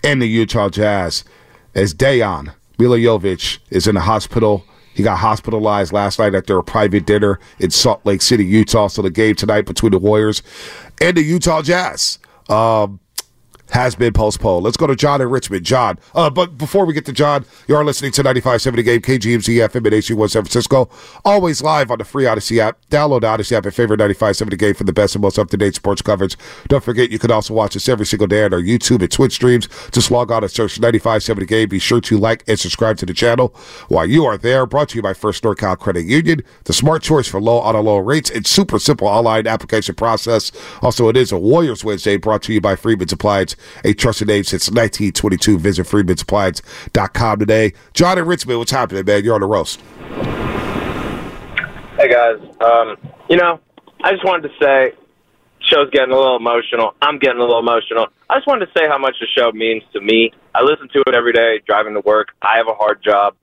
and 0.04 0.22
the 0.22 0.28
Utah 0.28 0.70
Jazz 0.70 1.24
as 1.76 1.94
Dejan 1.94 2.54
Milojevic 2.80 3.60
is 3.70 3.88
in 3.88 3.96
the 3.96 4.02
hospital. 4.02 4.66
He 4.96 5.04
got 5.04 5.18
hospitalized 5.18 5.91
last 5.91 6.20
night 6.20 6.34
after 6.34 6.58
a 6.58 6.64
private 6.64 7.06
dinner 7.06 7.39
in 7.60 7.70
Salt 7.70 8.06
Lake 8.06 8.22
City, 8.22 8.46
Utah. 8.46 8.88
So 8.88 9.02
the 9.02 9.12
game 9.12 9.36
tonight 9.36 9.66
between 9.66 9.91
the 9.91 10.00
Warriors 10.00 10.41
and 11.02 11.18
the 11.18 11.22
Utah 11.22 11.62
Jazz 11.62 12.18
um, 12.50 13.00
has 13.76 13.94
been 13.94 14.14
postponed. 14.14 14.64
Let's 14.64 14.78
go 14.78 14.88
to 14.88 14.96
John 14.96 15.20
in 15.20 15.30
Richmond. 15.30 15.66
John, 15.66 16.00
uh, 16.14 16.30
but 16.30 16.58
before 16.58 16.86
we 16.86 16.94
get 16.94 17.04
to 17.08 17.12
John, 17.12 17.46
you 17.68 17.76
are 17.76 17.84
listening 17.84 18.14
to 18.14 18.24
95.7 18.24 18.74
The 18.74 18.84
Game, 18.84 19.02
KGMZ 19.02 19.68
FM 19.68 19.88
at 19.88 19.92
HC1 19.92 20.30
San 20.30 20.44
Francisco. 20.44 20.90
Always 21.26 21.62
live 21.62 21.92
on 21.92 21.98
the 21.98 22.06
free 22.06 22.24
Audacy 22.24 22.60
app. 22.60 22.80
Download 22.90 23.20
the 23.20 23.28
Audacy 23.28 23.52
app 23.52 23.66
and 23.66 23.76
favorite 23.76 24.00
95.7 24.00 24.50
The 24.50 24.56
Game 24.56 24.74
for 24.76 24.86
the 24.86 24.94
best 24.94 25.16
and 25.16 25.22
most 25.22 25.38
up-to-date 25.38 25.76
sports 25.76 26.02
coverage. 26.02 26.38
Don't 26.70 26.86
forget, 26.86 27.10
you 27.12 27.20
can 27.20 27.32
also 27.32 27.54
watch 27.54 27.76
us 27.76 27.90
every 27.90 28.06
single 28.06 28.28
day 28.28 28.46
on 28.46 28.54
our 28.54 28.62
YouTube 28.62 29.02
and 29.02 29.12
Twitch 29.12 29.34
streams. 29.34 29.68
Just 29.92 30.10
log 30.10 30.32
on 30.32 30.44
and 30.44 30.52
search 30.52 30.80
95.7 30.80 31.40
The 31.40 31.46
Game. 31.46 31.68
Be 31.68 31.80
sure 31.80 32.00
to 32.00 32.18
like 32.18 32.46
and 32.48 32.58
subscribe 32.58 32.96
to 33.00 33.06
the 33.06 33.14
channel. 33.14 33.50
While 33.90 34.06
you 34.06 34.24
are 34.24 34.38
there, 34.38 34.66
brought 34.66 34.88
to 34.90 34.96
you 34.96 35.02
by 35.02 35.14
First 35.14 35.44
NorCal 35.44 35.78
Credit 35.78 36.06
Union, 36.06 36.44
the 36.64 36.72
smart 36.72 37.04
choice 37.04 37.28
for 37.28 37.42
low 37.42 37.58
auto 37.58 37.82
loan 37.82 38.06
rates 38.06 38.30
and 38.30 38.48
super 38.48 38.80
simple 38.80 39.10
online 39.10 39.48
application 39.48 39.96
process. 39.96 40.54
Also, 40.82 41.10
it 41.10 41.18
is 41.18 41.34
a 41.34 41.38
Warriors 41.38 41.84
Wednesday 41.84 42.16
brought 42.16 42.42
to 42.44 42.54
you 42.54 42.62
by 42.62 42.78
Freeman's 42.78 43.12
Appliance, 43.12 43.58
a 43.84 43.93
trusted 43.93 44.28
name 44.28 44.43
since 44.43 44.70
1922. 44.70 45.59
Visit 45.59 45.86
freemansappliance.com 45.86 47.39
today. 47.39 47.74
John 47.93 48.18
and 48.18 48.28
Richmond, 48.28 48.59
what's 48.59 48.72
happening, 48.72 49.05
man? 49.05 49.24
You're 49.24 49.36
on 49.36 49.41
the 49.41 49.47
roast. 49.47 49.82
Hey 51.97 52.09
guys, 52.09 52.39
um, 52.59 52.97
you 53.30 53.38
know, 53.38 53.59
I 54.03 54.11
just 54.11 54.26
wanted 54.26 54.49
to 54.49 54.55
say, 54.61 54.93
show's 55.61 55.89
getting 55.91 56.11
a 56.11 56.16
little 56.16 56.36
emotional. 56.36 56.93
I'm 57.01 57.20
getting 57.20 57.39
a 57.39 57.41
little 57.41 57.59
emotional. 57.59 58.07
I 58.30 58.36
just 58.36 58.47
wanted 58.47 58.66
to 58.66 58.72
say 58.78 58.88
how 58.88 58.97
much 58.97 59.16
the 59.20 59.28
show 59.36 59.51
means 59.51 59.84
to 59.93 60.01
me. 60.01 60.32
I 60.53 60.61
listen 60.61 60.89
to 60.89 61.03
it 61.07 61.16
every 61.16 61.34
day 61.34 61.61
driving 61.66 61.93
to 61.93 62.01
work. 62.01 62.30
I 62.41 62.57
have 62.57 62.68
a 62.68 62.74
hard 62.74 63.01
job. 63.03 63.36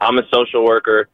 I'm 0.00 0.18
a 0.18 0.22
social 0.32 0.64
worker 0.64 1.08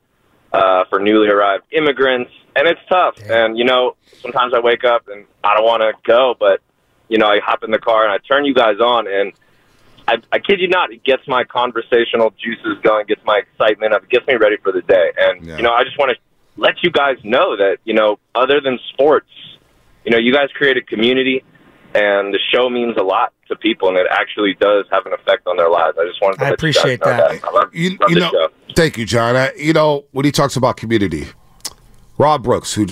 uh, 0.53 0.85
for 0.91 0.99
newly 0.99 1.29
arrived 1.29 1.65
immigrants, 1.73 2.31
and 2.55 2.69
it's 2.69 2.81
tough. 2.89 3.17
And 3.29 3.57
you 3.57 3.65
know, 3.65 3.97
sometimes 4.21 4.53
I 4.55 4.61
wake 4.61 4.85
up 4.85 5.09
and 5.09 5.25
I 5.43 5.57
don't 5.57 5.65
want 5.65 5.83
to 5.83 5.93
go, 6.05 6.35
but 6.39 6.61
you 7.13 7.19
know, 7.19 7.27
I 7.27 7.41
hop 7.45 7.63
in 7.63 7.71
the 7.71 7.79
car 7.79 8.05
and 8.05 8.13
I 8.13 8.19
turn 8.27 8.47
you 8.47 8.55
guys 8.55 8.79
on, 8.81 9.07
and 9.07 9.33
I, 10.09 10.15
I 10.33 10.39
kid 10.39 10.61
you 10.61 10.69
not, 10.69 10.93
it 10.93 11.05
gets 11.05 11.29
my 11.29 11.45
conversational 11.45 12.33
juices 12.43 12.79
going, 12.83 13.07
gets 13.07 13.21
my 13.25 13.39
excitement 13.45 13.93
up, 13.93 14.09
gets 14.09 14.27
me 14.27 14.35
ready 14.35 14.57
for 14.57 14.73
the 14.73 14.81
day. 14.83 15.13
And 15.19 15.45
Yeah. 15.47 15.57
you 15.59 15.63
know, 15.63 15.73
I 15.73 15.85
just 15.85 15.99
want 15.99 16.11
to 16.13 16.17
let 16.57 16.83
you 16.83 16.91
guys 16.91 17.19
know 17.23 17.55
that 17.57 17.77
you 17.85 17.95
know, 17.95 18.19
other 18.35 18.61
than 18.61 18.79
sports, 18.93 19.29
you 20.05 20.11
know, 20.11 20.19
you 20.19 20.33
guys 20.33 20.49
create 20.55 20.77
a 20.79 20.83
community, 20.83 21.45
and 21.95 22.33
the 22.33 22.39
show 22.51 22.71
means 22.71 22.97
a 22.97 23.03
lot 23.03 23.35
to 23.49 23.57
people, 23.57 23.89
and 23.91 23.99
it 23.99 24.07
actually 24.11 24.55
does 24.55 24.87
have 24.91 25.05
an 25.05 25.13
effect 25.13 25.47
on 25.47 25.57
their 25.59 25.69
lives. 25.69 25.99
I 26.01 26.07
just 26.07 26.21
wanted 26.23 26.39
to 26.39 26.45
I 26.45 26.49
let 26.49 26.55
appreciate 26.55 26.93
you 26.93 26.97
guys 26.99 27.19
know 27.21 27.29
that. 27.29 27.43
that. 27.43 27.49
I 27.49 27.51
love, 27.53 27.75
You, 27.75 27.91
love 28.01 28.11
you 28.11 28.19
know, 28.21 28.31
show. 28.31 28.49
thank 28.75 28.97
you, 28.97 29.05
John. 29.05 29.37
I, 29.37 29.53
you 29.57 29.75
know, 29.75 30.07
when 30.13 30.25
he 30.25 30.33
talks 30.33 30.57
about 30.57 30.79
community, 30.79 31.27
Rod 32.17 32.43
Brooks, 32.43 32.73
who 32.75 32.87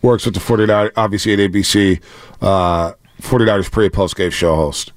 works 0.00 0.24
with 0.24 0.34
the 0.34 0.40
49, 0.40 0.90
obviously 0.96 1.32
at 1.32 1.38
ABC, 1.40 2.00
uh, 2.40 2.92
49ers 3.22 3.70
pre 3.70 3.86
and 3.86 3.94
post 3.94 4.16
game 4.16 4.30
show 4.30 4.56
host, 4.56 4.92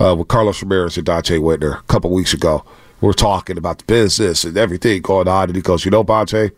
uh, 0.00 0.14
with 0.16 0.28
Carlos 0.28 0.62
Ramirez 0.62 0.96
and 0.96 1.06
Donte 1.06 1.38
Whitner 1.38 1.78
a 1.78 1.82
couple 1.82 2.10
weeks 2.10 2.32
ago. 2.32 2.64
We 3.00 3.08
are 3.08 3.12
talking 3.12 3.56
about 3.58 3.78
the 3.78 3.84
business 3.84 4.42
and 4.42 4.56
everything 4.56 5.02
going 5.02 5.28
on, 5.28 5.44
and 5.44 5.56
he 5.56 5.62
goes, 5.62 5.84
"You 5.84 5.90
know, 5.90 6.02
Donte, 6.02 6.50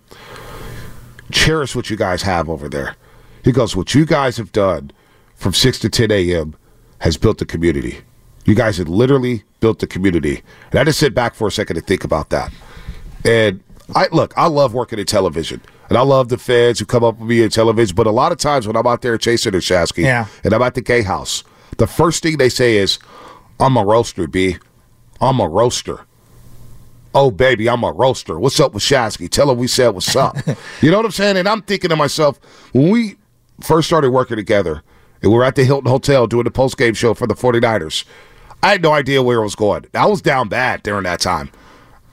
cherish 1.31 1.75
what 1.75 1.91
you 1.91 1.97
guys 1.97 2.23
have 2.23 2.49
over 2.49 2.69
there." 2.69 2.97
He 3.45 3.53
goes, 3.53 3.77
"What 3.77 3.95
you 3.95 4.07
guys 4.07 4.37
have 4.37 4.53
done 4.53 4.91
from 5.35 5.53
six 5.53 5.79
to 5.81 5.89
ten 5.89 6.11
a.m. 6.11 6.55
has 7.01 7.17
built 7.17 7.39
the 7.39 7.47
community. 7.47 7.99
You 8.45 8.55
guys 8.55 8.79
have 8.79 8.89
literally 8.89 9.43
built 9.61 9.81
the 9.81 9.87
community." 9.87 10.43
And 10.71 10.81
I 10.81 10.85
just 10.85 10.99
sit 10.99 11.15
back 11.15 11.35
for 11.35 11.49
a 11.49 11.53
second 11.53 11.77
to 11.77 11.83
think 11.83 12.05
about 12.05 12.31
that. 12.31 12.53
And 13.25 13.61
I 13.95 14.09
look, 14.13 14.33
I 14.37 14.47
love 14.47 14.73
working 14.73 14.99
in 14.99 15.07
television. 15.07 15.61
And 15.91 15.99
I 15.99 16.03
love 16.03 16.29
the 16.29 16.39
fans 16.39 16.79
who 16.79 16.87
come 16.87 17.05
up 17.05 17.19
with 17.19 17.29
me 17.29 17.43
on 17.45 17.51
television. 17.51 17.95
But 17.97 18.07
a 18.07 18.11
lot 18.13 18.33
of 18.33 18.39
times 18.39 18.67
when 18.67 18.77
I'm 18.77 18.87
out 18.87 19.03
there 19.03 19.19
chasing 19.19 19.53
their 19.53 19.61
Shasky 19.61 20.05
Yeah. 20.05 20.27
and 20.45 20.55
I'm 20.55 20.63
at 20.63 20.75
the 20.75 20.81
gay 20.81 21.03
house, 21.03 21.45
the 21.77 21.87
first 21.87 22.23
thing 22.23 22.39
they 22.39 22.49
say 22.49 22.77
is, 22.79 22.99
I'm 23.59 23.77
a 23.77 23.85
roaster, 23.85 24.27
B. 24.27 24.57
I'm 25.21 25.39
a 25.41 25.49
roaster. 25.49 26.07
Oh, 27.15 27.31
baby, 27.33 27.69
I'm 27.69 27.83
a 27.83 27.91
roaster. 27.93 28.39
What's 28.39 28.61
up 28.61 28.73
with 28.73 28.85
Shasky? 28.85 29.29
Tell 29.29 29.51
him 29.51 29.59
we 29.59 29.67
said 29.67 29.89
what's 29.89 30.15
up. 30.15 30.37
you 30.81 30.91
know 30.93 30.97
what 30.99 31.07
I'm 31.07 31.11
saying? 31.13 31.37
And 31.37 31.49
I'm 31.49 31.61
thinking 31.63 31.91
to 31.91 31.97
myself, 31.97 32.39
when 32.73 32.91
we 32.91 33.17
first 33.61 33.89
started 33.89 34.11
working 34.13 34.37
together 34.37 34.83
and 35.23 35.33
we 35.33 35.37
were 35.37 35.45
at 35.45 35.57
the 35.57 35.65
Hilton 35.65 35.91
Hotel 35.91 36.27
doing 36.29 36.45
the 36.45 36.51
post 36.53 36.79
game 36.79 36.95
show 36.95 37.13
for 37.15 37.27
the 37.27 37.35
49ers, 37.35 38.05
I 38.63 38.71
had 38.73 38.83
no 38.83 38.93
idea 38.93 39.23
where 39.25 39.39
it 39.41 39.43
was 39.43 39.57
going. 39.57 39.87
I 39.93 40.07
was 40.07 40.23
down 40.23 40.49
bad 40.49 40.85
during 40.85 41.03
that 41.03 41.19
time. 41.21 41.51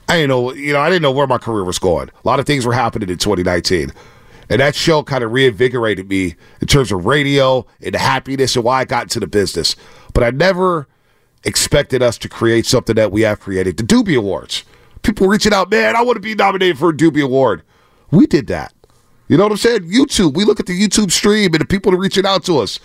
I 0.08 0.14
didn't 0.14 0.30
know, 0.30 0.52
you 0.52 0.72
know, 0.72 0.80
I 0.80 0.88
didn't 0.88 1.02
know 1.02 1.12
where 1.12 1.26
my 1.26 1.38
career 1.38 1.64
was 1.64 1.78
going. 1.78 2.08
A 2.08 2.28
lot 2.28 2.40
of 2.40 2.46
things 2.46 2.64
were 2.64 2.72
happening 2.72 3.10
in 3.10 3.18
2019. 3.18 3.92
And 4.50 4.60
that 4.60 4.74
show 4.74 5.02
kind 5.02 5.22
of 5.22 5.32
reinvigorated 5.32 6.08
me 6.08 6.34
in 6.60 6.66
terms 6.66 6.90
of 6.90 7.04
radio 7.04 7.66
and 7.82 7.94
happiness 7.94 8.56
and 8.56 8.64
why 8.64 8.80
I 8.80 8.84
got 8.86 9.04
into 9.04 9.20
the 9.20 9.26
business. 9.26 9.76
But 10.14 10.24
I 10.24 10.30
never 10.30 10.88
expected 11.44 12.02
us 12.02 12.16
to 12.18 12.28
create 12.28 12.64
something 12.64 12.96
that 12.96 13.12
we 13.12 13.22
have 13.22 13.40
created. 13.40 13.76
The 13.76 13.82
Doobie 13.82 14.16
Awards. 14.16 14.64
People 15.02 15.28
reaching 15.28 15.52
out, 15.52 15.70
man, 15.70 15.94
I 15.94 16.02
want 16.02 16.16
to 16.16 16.20
be 16.20 16.34
nominated 16.34 16.78
for 16.78 16.90
a 16.90 16.92
Doobie 16.92 17.22
Award. 17.22 17.62
We 18.10 18.26
did 18.26 18.46
that. 18.46 18.72
You 19.28 19.36
know 19.36 19.44
what 19.44 19.52
I'm 19.52 19.58
saying? 19.58 19.82
YouTube. 19.82 20.34
We 20.34 20.44
look 20.44 20.58
at 20.58 20.66
the 20.66 20.78
YouTube 20.78 21.12
stream 21.12 21.52
and 21.52 21.60
the 21.60 21.66
people 21.66 21.92
are 21.92 21.98
reaching 21.98 22.24
out 22.24 22.44
to 22.44 22.58
us. 22.58 22.80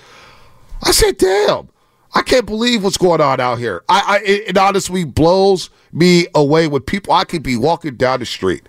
I 0.81 0.91
said, 0.91 1.17
damn, 1.17 1.69
I 2.13 2.21
can't 2.21 2.45
believe 2.45 2.83
what's 2.83 2.97
going 2.97 3.21
on 3.21 3.39
out 3.39 3.57
here. 3.59 3.83
I, 3.89 4.03
I 4.07 4.17
it, 4.19 4.49
it 4.49 4.57
honestly 4.57 5.03
blows 5.03 5.69
me 5.91 6.27
away 6.35 6.67
when 6.67 6.81
people 6.81 7.13
I 7.13 7.23
could 7.23 7.43
be 7.43 7.55
walking 7.57 7.95
down 7.95 8.19
the 8.19 8.25
street 8.25 8.67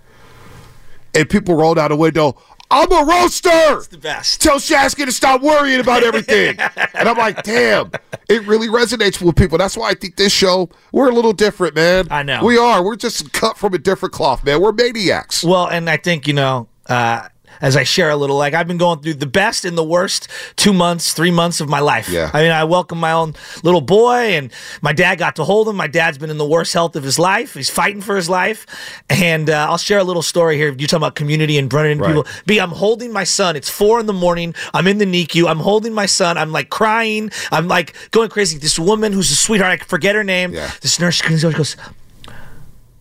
and 1.15 1.29
people 1.29 1.55
roll 1.55 1.75
down 1.75 1.91
the 1.91 1.97
window. 1.97 2.37
I'm 2.71 2.91
a 2.91 3.05
roaster. 3.05 3.51
It's 3.77 3.89
the 3.89 3.99
best. 3.99 4.41
Tell 4.41 4.57
Shasky 4.57 5.05
to 5.05 5.13
stop 5.13 5.43
worrying 5.43 5.81
about 5.81 6.03
everything. 6.05 6.59
and 6.59 7.09
I'm 7.09 7.17
like, 7.17 7.43
damn, 7.43 7.93
it 8.29 8.45
really 8.47 8.69
resonates 8.69 9.21
with 9.21 9.37
people. 9.37 9.59
That's 9.59 9.77
why 9.77 9.91
I 9.91 9.95
think 9.95 10.17
this 10.17 10.33
show, 10.33 10.71
we're 10.91 11.11
a 11.11 11.15
little 11.15 11.35
different, 11.35 11.75
man. 11.75 12.09
I 12.11 12.23
know. 12.23 12.43
We 12.43 12.57
are. 12.59 12.83
We're 12.83 12.97
just 12.97 13.33
cut 13.33 13.59
from 13.59 13.75
a 13.75 13.79
different 13.79 14.13
cloth, 14.13 14.45
man. 14.45 14.61
We're 14.61 14.73
maniacs. 14.73 15.45
Well, 15.45 15.69
and 15.69 15.89
I 15.89 15.99
think, 15.99 16.27
you 16.27 16.33
know, 16.33 16.69
uh, 16.87 17.29
as 17.61 17.77
I 17.77 17.83
share 17.85 18.11
a 18.11 18.17
little, 18.17 18.37
like 18.37 18.55
I've 18.55 18.67
been 18.69 18.79
going 18.79 19.01
through 19.01 19.15
the 19.15 19.27
best 19.27 19.65
and 19.65 19.77
the 19.77 19.85
worst 19.85 20.29
two 20.57 20.73
months, 20.73 21.13
three 21.13 21.31
months 21.31 21.61
of 21.61 21.69
my 21.69 21.81
life. 21.81 22.09
Yeah. 22.09 22.31
I 22.33 22.43
mean, 22.43 22.51
I 22.53 22.65
welcome 22.65 22.99
my 22.99 23.13
own 23.13 23.35
little 23.63 23.81
boy, 23.81 24.35
and 24.37 24.53
my 24.83 24.93
dad 24.93 25.17
got 25.17 25.37
to 25.37 25.45
hold 25.45 25.69
him. 25.69 25.77
My 25.77 25.87
dad's 25.87 26.19
been 26.19 26.31
in 26.31 26.39
the 26.39 26.47
worst 26.47 26.73
health 26.73 26.97
of 26.97 27.03
his 27.05 27.19
life. 27.19 27.55
He's 27.55 27.71
fighting 27.71 28.01
for 28.01 28.17
his 28.17 28.29
life. 28.29 28.67
And 29.11 29.51
uh, 29.51 29.67
I'll 29.69 29.79
share 29.79 29.99
a 29.99 30.05
little 30.05 30.23
story 30.23 30.57
here. 30.57 30.69
You 30.73 30.87
talking 30.87 30.99
about 30.99 31.15
community 31.15 31.59
and 31.59 31.73
into 31.73 32.05
Right. 32.05 32.09
people. 32.15 32.27
B, 32.47 32.59
I'm 32.59 32.71
holding 32.71 33.13
my 33.13 33.25
son. 33.25 33.57
It's 33.57 33.69
four 33.69 34.01
in 34.01 34.07
the 34.07 34.13
morning. 34.13 34.55
I'm 34.73 34.87
in 34.87 34.99
the 34.99 35.05
NICU. 35.07 35.49
I'm 35.49 35.59
holding 35.59 35.93
my 35.93 36.07
son. 36.07 36.39
I'm 36.39 36.53
like 36.53 36.71
crying. 36.71 37.31
I'm 37.51 37.69
like 37.69 37.95
going 38.11 38.29
crazy. 38.31 38.59
This 38.59 38.79
woman 38.79 39.13
who's 39.13 39.31
a 39.31 39.37
sweetheart, 39.37 39.81
I 39.81 39.85
forget 39.85 40.15
her 40.15 40.25
name. 40.25 40.53
Yeah. 40.53 40.71
This 40.81 40.99
nurse 41.01 41.21
comes 41.23 41.45
over 41.45 41.51
and 41.53 41.57
goes, 41.59 41.77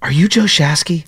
are 0.04 0.12
you 0.12 0.28
Joe 0.28 0.42
Shasky? 0.44 1.06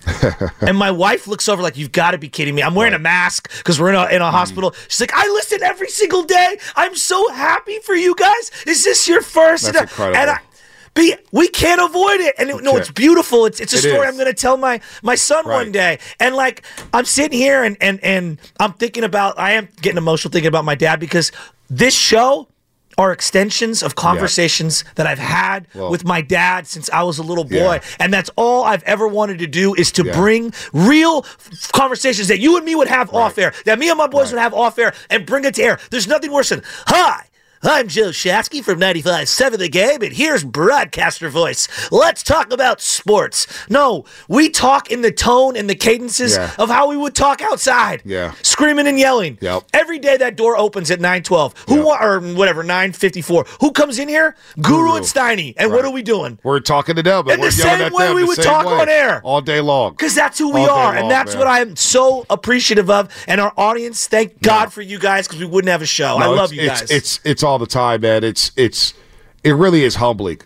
and 0.66 0.76
my 0.76 0.90
wife 0.90 1.26
looks 1.26 1.50
over 1.50 1.62
like, 1.62 1.76
you've 1.76 1.92
got 1.92 2.12
to 2.12 2.18
be 2.18 2.30
kidding 2.30 2.54
me. 2.54 2.62
I'm 2.62 2.74
wearing 2.74 2.94
a 2.94 2.98
mask 2.98 3.54
because 3.58 3.78
we're 3.78 3.90
in 3.90 3.94
a, 3.94 4.06
in 4.06 4.22
a 4.22 4.24
mm. 4.24 4.30
hospital. 4.30 4.74
She's 4.88 5.00
like, 5.00 5.12
I 5.12 5.28
listen 5.28 5.62
every 5.62 5.90
single 5.90 6.22
day. 6.22 6.58
I'm 6.74 6.96
so 6.96 7.28
happy 7.30 7.78
for 7.80 7.94
you 7.94 8.14
guys. 8.14 8.50
Is 8.66 8.84
this 8.84 9.06
your 9.06 9.20
first? 9.20 9.64
That's 9.64 9.76
and, 9.76 9.76
I- 9.76 9.82
incredible. 9.82 10.16
and 10.16 10.30
I, 10.30 10.40
B, 10.94 11.14
we 11.30 11.46
can't 11.48 11.82
avoid 11.82 12.20
it. 12.20 12.34
And 12.38 12.48
it, 12.48 12.62
no, 12.62 12.76
it's 12.78 12.90
beautiful. 12.90 13.44
It's 13.44 13.60
it's 13.60 13.74
a 13.74 13.76
It 13.76 13.80
story 13.80 14.06
is. 14.06 14.06
I'm 14.06 14.14
going 14.14 14.34
to 14.34 14.40
tell 14.40 14.56
my 14.56 14.80
my 15.02 15.14
son 15.14 15.46
one 15.46 15.70
day. 15.70 15.98
And 16.18 16.34
like 16.34 16.62
I'm 16.94 17.04
sitting 17.04 17.38
here 17.38 17.64
and 17.64 17.76
and 17.82 18.02
and 18.02 18.38
I'm 18.58 18.72
thinking 18.72 19.04
about 19.04 19.38
I 19.38 19.52
am 19.52 19.68
getting 19.82 19.98
emotional 19.98 20.32
thinking 20.32 20.48
about 20.48 20.64
my 20.64 20.74
dad 20.74 20.98
because 20.98 21.32
this 21.68 21.94
show 21.94 22.48
are 22.98 23.12
extensions 23.12 23.82
of 23.82 23.94
conversations 23.94 24.82
that 24.94 25.06
I've 25.06 25.18
had 25.18 25.66
Well- 25.74 25.90
with 25.90 26.04
my 26.04 26.20
dad 26.22 26.66
since 26.66 26.88
I 26.92 27.02
was 27.02 27.18
a 27.18 27.22
little 27.22 27.44
boy. 27.44 27.74
Yeah. 27.74 27.80
And 28.00 28.12
that's 28.12 28.30
all 28.36 28.64
I've 28.64 28.82
ever 28.84 29.06
wanted 29.06 29.38
to 29.40 29.46
do 29.46 29.74
is 29.74 29.92
to 29.92 30.04
Yeah. 30.04 30.14
bring 30.14 30.52
real 30.72 31.24
conversations 31.72 32.28
that 32.28 32.38
you 32.40 32.56
and 32.56 32.64
me 32.64 32.74
would 32.74 32.88
have 32.88 33.12
off 33.14 33.38
air, 33.38 33.52
that 33.64 33.78
me 33.78 33.88
and 33.88 33.98
my 33.98 34.06
boys 34.06 34.32
would 34.32 34.40
have 34.40 34.54
off 34.54 34.78
air, 34.78 34.92
and 35.10 35.26
bring 35.26 35.44
it 35.44 35.54
to 35.56 35.62
air. 35.62 35.78
There's 35.90 36.06
nothing 36.06 36.32
worse 36.32 36.48
than, 36.50 36.62
hi. 36.86 37.24
I'm 37.62 37.88
Joe 37.88 38.10
Shasky 38.10 38.62
from 38.62 38.78
95.7 38.78 39.58
The 39.58 39.68
Game, 39.68 40.02
and 40.02 40.12
here's 40.12 40.44
broadcaster 40.44 41.28
voice. 41.30 41.66
Let's 41.90 42.22
talk 42.22 42.52
about 42.52 42.80
sports. 42.80 43.46
No, 43.68 44.04
we 44.28 44.50
talk 44.50 44.90
in 44.90 45.00
the 45.00 45.10
tone 45.10 45.56
and 45.56 45.68
the 45.68 45.74
cadences 45.74 46.36
Yeah. 46.36 46.50
of 46.58 46.68
how 46.68 46.86
we 46.88 46.96
would 46.96 47.14
talk 47.16 47.40
outside. 47.42 48.02
Yeah. 48.04 48.32
Screaming 48.56 48.86
and 48.86 48.98
yelling. 48.98 49.36
Yep. 49.42 49.64
Every 49.74 49.98
day 49.98 50.16
that 50.16 50.34
door 50.34 50.56
opens 50.56 50.90
at 50.90 50.98
912. 50.98 51.54
Who 51.68 51.76
Yep. 51.86 52.00
or 52.00 52.20
whatever, 52.20 52.62
954. 52.62 53.44
Who 53.60 53.70
comes 53.70 53.98
in 53.98 54.08
here? 54.08 54.34
Guru, 54.58 54.78
Guru. 54.78 54.96
and 54.96 55.04
Steiny. 55.04 55.52
And 55.58 55.70
what 55.72 55.84
are 55.84 55.90
we 55.90 56.00
doing? 56.00 56.38
We're 56.42 56.60
talking 56.60 56.94
to 56.96 57.02
them, 57.02 57.26
In 57.26 57.34
and 57.34 57.42
the 57.42 57.52
same 57.52 57.92
way 57.92 58.06
them 58.06 58.14
we 58.14 58.24
would 58.24 58.40
talk 58.40 58.64
way. 58.64 58.72
on 58.72 58.88
air. 58.88 59.20
all 59.24 59.42
day 59.42 59.60
long. 59.60 59.90
Because 59.92 60.14
that's 60.14 60.38
who 60.38 60.48
we 60.54 60.62
All 60.62 60.70
are. 60.70 60.84
long, 60.94 60.96
and 60.96 61.10
that's 61.10 61.32
man. 61.34 61.38
what 61.40 61.48
I'm 61.48 61.76
so 61.76 62.24
appreciative 62.30 62.88
of. 62.88 63.10
And 63.28 63.42
our 63.42 63.52
audience, 63.58 64.06
thank 64.06 64.40
God 64.40 64.72
for 64.72 64.80
you 64.80 64.98
guys 64.98 65.28
because 65.28 65.40
we 65.40 65.46
wouldn't 65.46 65.70
have 65.70 65.82
a 65.82 65.86
show. 65.86 66.16
I 66.16 66.24
love 66.24 66.50
it's- 66.50 66.64
you 66.64 66.70
it's, 66.70 66.80
guys. 66.80 66.90
It's 66.90 67.20
it's 67.24 67.42
all 67.42 67.58
the 67.58 67.66
time, 67.66 68.00
man. 68.00 68.24
It's 68.24 68.52
it's 68.56 68.94
it 69.44 69.52
really 69.52 69.84
is 69.84 69.96
humbling. 69.96 70.40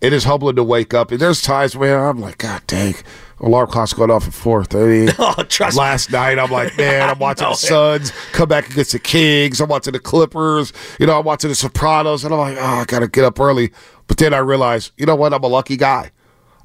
It 0.00 0.12
is 0.12 0.24
humbling 0.24 0.56
to 0.56 0.64
wake 0.64 0.92
up. 0.94 1.12
And 1.12 1.20
there's 1.20 1.40
times 1.40 1.76
where 1.76 2.08
I'm 2.08 2.18
like, 2.20 2.38
God 2.38 2.62
dang, 2.66 2.96
alarm 3.40 3.68
clock's 3.68 3.92
going 3.92 4.10
off 4.10 4.26
at 4.26 4.34
four 4.34 4.64
thirty. 4.64 5.12
oh, 5.18 5.42
trust 5.48 5.76
me. 5.76 5.80
Last 5.80 6.10
night, 6.10 6.38
I'm 6.38 6.50
like, 6.50 6.76
man, 6.76 7.08
I'm 7.08 7.18
watching 7.20 7.48
the. 7.48 7.54
Suns 7.54 8.12
come 8.32 8.48
back 8.48 8.70
against 8.70 8.92
the 8.92 8.98
Kings. 8.98 9.60
I'm 9.60 9.68
watching 9.68 9.92
the 9.92 10.00
Clippers. 10.00 10.72
You 10.98 11.06
know, 11.06 11.18
I'm 11.18 11.24
watching 11.24 11.48
the 11.48 11.54
Sopranos, 11.54 12.24
and 12.24 12.32
I'm 12.32 12.40
like, 12.40 12.56
oh, 12.58 12.64
I 12.64 12.84
gotta 12.84 13.08
get 13.08 13.24
up 13.24 13.38
early. 13.38 13.72
But 14.06 14.18
then 14.18 14.32
I 14.32 14.38
realize, 14.38 14.92
you 14.96 15.06
know 15.06 15.16
what? 15.16 15.34
I'm 15.34 15.42
a 15.42 15.48
lucky 15.48 15.76
guy. 15.76 16.10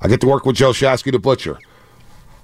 I 0.01 0.07
get 0.07 0.22
to 0.22 0.28
work 0.28 0.45
with 0.45 0.55
Joe 0.55 0.72
Shasky, 0.72 1.12
the 1.12 1.20
butcher. 1.20 1.59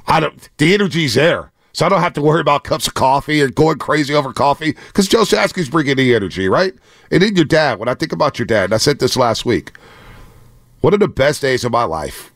I 0.08 0.20
don't. 0.20 0.50
The 0.58 0.74
energy's 0.74 1.16
there, 1.16 1.52
so 1.74 1.86
I 1.86 1.90
don't 1.90 2.02
have 2.02 2.14
to 2.14 2.22
worry 2.22 2.42
about 2.42 2.64
cups 2.64 2.88
of 2.88 2.94
coffee 2.94 3.42
and 3.42 3.54
going 3.54 3.78
crazy 3.78 4.14
over 4.14 4.34
coffee 4.34 4.74
because 4.88 5.08
Joe 5.08 5.24
Shasky's 5.24 5.70
bringing 5.70 5.98
the 5.98 6.16
energy, 6.16 6.48
right? 6.48 6.74
And 7.12 7.22
then 7.22 7.36
your 7.36 7.46
dad. 7.46 7.80
When 7.80 7.88
I 7.88 7.94
think 7.94 8.12
about 8.12 8.40
your 8.40 8.46
dad, 8.46 8.66
and 8.66 8.74
I 8.74 8.78
said 8.78 9.00
this 9.00 9.16
last 9.16 9.46
week. 9.46 9.72
One 10.82 10.94
of 10.94 11.00
the 11.00 11.08
best 11.08 11.42
days 11.42 11.66
of 11.66 11.72
my 11.72 11.86
life. 11.86 12.32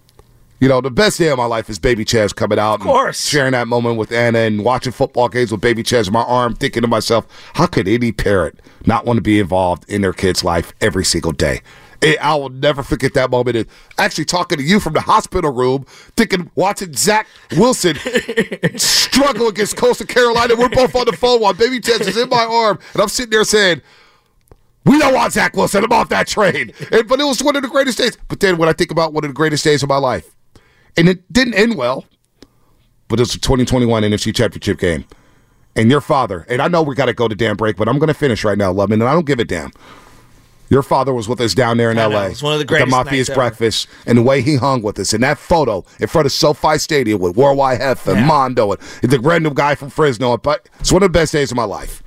You 0.61 0.67
know, 0.67 0.79
the 0.79 0.91
best 0.91 1.17
day 1.17 1.29
of 1.29 1.39
my 1.39 1.45
life 1.45 1.71
is 1.71 1.79
Baby 1.79 2.05
Chaz 2.05 2.35
coming 2.35 2.59
out, 2.59 2.75
of 2.75 2.81
course. 2.81 3.27
sharing 3.27 3.53
that 3.53 3.67
moment 3.67 3.97
with 3.97 4.11
Anna 4.11 4.37
and 4.37 4.63
watching 4.63 4.91
football 4.93 5.27
games 5.27 5.51
with 5.51 5.59
Baby 5.59 5.81
Chaz 5.81 6.05
in 6.05 6.13
my 6.13 6.21
arm, 6.21 6.53
thinking 6.53 6.83
to 6.83 6.87
myself, 6.87 7.25
how 7.55 7.65
could 7.65 7.87
any 7.87 8.11
parent 8.11 8.59
not 8.85 9.03
want 9.03 9.17
to 9.17 9.21
be 9.21 9.39
involved 9.39 9.89
in 9.89 10.01
their 10.01 10.13
kid's 10.13 10.43
life 10.43 10.71
every 10.79 11.03
single 11.03 11.31
day? 11.31 11.61
It, 11.99 12.23
I 12.23 12.35
will 12.35 12.49
never 12.49 12.83
forget 12.83 13.15
that 13.15 13.31
moment. 13.31 13.57
And 13.57 13.65
actually, 13.97 14.25
talking 14.25 14.59
to 14.59 14.63
you 14.63 14.79
from 14.79 14.93
the 14.93 15.01
hospital 15.01 15.51
room, 15.51 15.85
thinking, 16.15 16.51
watching 16.53 16.93
Zach 16.93 17.25
Wilson 17.57 17.95
struggle 18.75 19.47
against 19.47 19.77
Coastal 19.77 20.05
Carolina. 20.05 20.55
We're 20.55 20.69
both 20.69 20.95
on 20.95 21.07
the 21.07 21.17
phone 21.17 21.41
while 21.41 21.53
Baby 21.53 21.79
Chaz 21.79 22.01
is 22.01 22.17
in 22.17 22.29
my 22.29 22.45
arm, 22.45 22.77
and 22.93 23.01
I'm 23.01 23.09
sitting 23.09 23.31
there 23.31 23.43
saying, 23.45 23.81
we 24.85 24.99
don't 24.99 25.15
want 25.15 25.33
Zach 25.33 25.55
Wilson. 25.55 25.83
I'm 25.83 25.91
off 25.91 26.09
that 26.09 26.27
train. 26.27 26.71
And, 26.91 27.07
but 27.07 27.19
it 27.19 27.23
was 27.23 27.41
one 27.41 27.55
of 27.55 27.63
the 27.63 27.67
greatest 27.67 27.97
days. 27.97 28.15
But 28.27 28.39
then 28.39 28.57
when 28.57 28.69
I 28.69 28.73
think 28.73 28.91
about 28.91 29.11
one 29.11 29.23
of 29.23 29.29
the 29.31 29.33
greatest 29.33 29.63
days 29.63 29.81
of 29.81 29.89
my 29.89 29.97
life, 29.97 30.35
and 30.97 31.09
it 31.09 31.31
didn't 31.31 31.53
end 31.55 31.75
well, 31.77 32.05
but 33.07 33.19
it 33.19 33.23
was 33.23 33.33
the 33.33 33.39
2021 33.39 34.03
NFC 34.03 34.33
Championship 34.35 34.77
game. 34.79 35.05
And 35.75 35.89
your 35.89 36.01
father, 36.01 36.45
and 36.49 36.61
I 36.61 36.67
know 36.67 36.81
we 36.81 36.95
got 36.95 37.05
to 37.05 37.13
go 37.13 37.27
to 37.29 37.35
damn 37.35 37.55
break, 37.55 37.77
but 37.77 37.87
I'm 37.87 37.97
going 37.97 38.09
to 38.09 38.13
finish 38.13 38.43
right 38.43 38.57
now, 38.57 38.73
Lubman, 38.73 38.93
and 38.95 39.03
I 39.03 39.13
don't 39.13 39.25
give 39.25 39.39
a 39.39 39.45
damn. 39.45 39.71
Your 40.69 40.83
father 40.83 41.13
was 41.13 41.27
with 41.27 41.41
us 41.41 41.53
down 41.53 41.77
there 41.77 41.91
in 41.91 41.97
I 41.97 42.07
know. 42.07 42.15
L.A. 42.17 42.29
It's 42.31 42.41
one 42.43 42.53
of 42.53 42.59
the 42.59 42.63
at 42.63 42.67
greatest 42.67 42.93
Mafia's 42.95 43.11
nights 43.11 43.29
ever. 43.29 43.35
breakfast, 43.39 43.87
and 44.05 44.17
the 44.17 44.21
way 44.21 44.41
he 44.41 44.55
hung 44.55 44.81
with 44.81 44.97
us 44.99 45.13
in 45.13 45.19
that 45.21 45.37
photo 45.37 45.83
in 45.99 46.07
front 46.07 46.25
of 46.25 46.31
SoFi 46.31 46.77
Stadium 46.77 47.19
with 47.19 47.35
Worldwide 47.35 47.81
Hef 47.81 48.07
and 48.07 48.19
Yeah. 48.19 48.25
Mondo 48.25 48.71
and 48.71 48.81
the 49.01 49.19
random 49.19 49.53
guy 49.53 49.75
from 49.75 49.89
Fresno. 49.89 50.37
But 50.37 50.69
it's 50.79 50.91
one 50.91 51.03
of 51.03 51.11
the 51.11 51.17
best 51.19 51.33
days 51.33 51.51
of 51.51 51.57
my 51.57 51.63
life, 51.65 52.01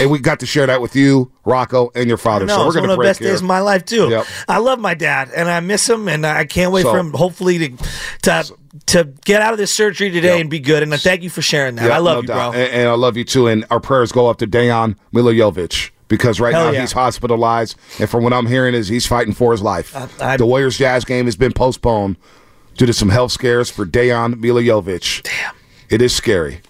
and 0.00 0.10
we 0.10 0.18
got 0.18 0.40
to 0.40 0.46
share 0.46 0.66
that 0.66 0.80
with 0.80 0.94
you, 0.96 1.30
Rocco, 1.44 1.90
and 1.94 2.08
your 2.08 2.16
father. 2.18 2.46
No, 2.46 2.54
so 2.56 2.60
we're 2.62 2.66
it's 2.68 2.74
one 2.76 2.82
gonna 2.84 2.92
of 2.92 2.96
the 2.96 2.96
break 2.98 3.08
best 3.10 3.20
here. 3.20 3.28
days 3.30 3.40
of 3.40 3.46
my 3.46 3.60
life 3.60 3.84
too. 3.84 4.08
Yep. 4.08 4.26
I 4.48 4.58
love 4.58 4.78
my 4.78 4.94
dad, 4.94 5.30
and 5.34 5.48
I 5.48 5.60
miss 5.60 5.88
him, 5.88 6.08
and 6.08 6.26
I 6.26 6.44
can't 6.44 6.72
wait 6.72 6.82
So- 6.82 6.92
for 6.92 6.98
him, 6.98 7.12
hopefully, 7.12 7.58
to 7.58 7.76
to 8.22 8.44
to 8.86 9.04
get 9.24 9.40
out 9.42 9.52
of 9.52 9.58
this 9.58 9.72
surgery 9.72 10.10
today 10.10 10.34
Yep. 10.34 10.40
and 10.42 10.50
be 10.50 10.60
good. 10.60 10.82
And 10.82 10.92
I 10.94 10.98
thank 10.98 11.22
you 11.22 11.30
for 11.30 11.42
sharing 11.42 11.74
that. 11.76 11.88
Yeah, 11.88 11.96
I 11.96 11.98
love 11.98 12.16
no 12.16 12.20
you, 12.22 12.26
doubt. 12.28 12.52
bro. 12.52 12.60
And, 12.60 12.72
and 12.72 12.88
I 12.88 12.92
love 12.92 13.16
you 13.16 13.24
too. 13.24 13.46
And 13.46 13.64
our 13.70 13.80
prayers 13.80 14.12
go 14.12 14.28
up 14.28 14.38
to 14.38 14.46
Dejan 14.46 14.94
Milojevic 15.12 15.90
because 16.06 16.38
right 16.40 16.54
Hell 16.54 16.66
now 16.66 16.70
yeah. 16.72 16.80
he's 16.82 16.92
hospitalized, 16.92 17.76
and 17.98 18.08
from 18.08 18.24
what 18.24 18.32
I'm 18.32 18.46
hearing 18.46 18.74
is 18.74 18.88
he's 18.88 19.06
fighting 19.06 19.32
for 19.34 19.52
his 19.52 19.62
life. 19.62 19.96
I- 20.20 20.36
the 20.36 20.46
Warriors 20.46 20.78
Jazz 20.78 21.04
game 21.04 21.24
has 21.24 21.36
been 21.36 21.52
postponed 21.52 22.16
due 22.76 22.86
to 22.86 22.92
some 22.92 23.08
health 23.08 23.32
scares 23.32 23.68
for 23.70 23.84
Dejan 23.84 24.34
Milojevic. 24.34 25.22
Damn. 25.22 25.54
It 25.90 26.00
is 26.02 26.14
scary. 26.14 26.60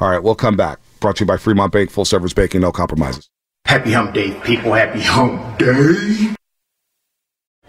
All 0.00 0.10
right, 0.10 0.22
we'll 0.22 0.34
come 0.34 0.56
back. 0.56 0.78
Brought 1.00 1.16
to 1.16 1.20
you 1.22 1.26
by 1.26 1.36
Fremont 1.36 1.72
Bank, 1.72 1.90
full 1.90 2.04
service 2.04 2.32
banking, 2.32 2.60
no 2.60 2.72
compromises. 2.72 3.28
Happy 3.64 3.92
hump 3.92 4.14
day, 4.14 4.38
people. 4.40 4.72
Happy 4.72 5.00
hump 5.00 5.58
day. 5.58 6.34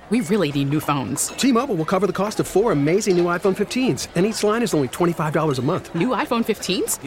We 0.09 0.21
really 0.21 0.51
need 0.51 0.69
new 0.69 0.79
phones. 0.79 1.27
T-Mobile 1.27 1.75
will 1.75 1.85
cover 1.85 2.07
the 2.07 2.13
cost 2.13 2.39
of 2.39 2.47
four 2.47 2.71
amazing 2.71 3.15
new 3.15 3.25
iPhone 3.25 3.55
15s, 3.55 4.07
and 4.15 4.25
each 4.25 4.43
line 4.43 4.63
is 4.63 4.73
only 4.73 4.87
$25 4.87 5.59
a 5.59 5.61
month. 5.61 5.93
New 5.93 6.09
iPhone 6.09 6.43
15s? 6.43 6.97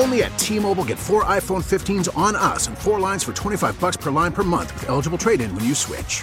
Only 0.00 0.22
at 0.22 0.38
T-Mobile 0.38 0.84
get 0.84 0.96
four 0.96 1.24
iPhone 1.24 1.64
15s 1.64 2.16
on 2.16 2.36
us 2.36 2.68
and 2.68 2.78
four 2.78 3.00
lines 3.00 3.24
for 3.24 3.32
25 3.32 3.80
bucks 3.80 3.96
per 3.96 4.12
line 4.12 4.30
per 4.30 4.44
month 4.44 4.72
with 4.74 4.88
eligible 4.88 5.18
trade-in 5.18 5.52
when 5.56 5.64
you 5.64 5.74
switch. 5.74 6.22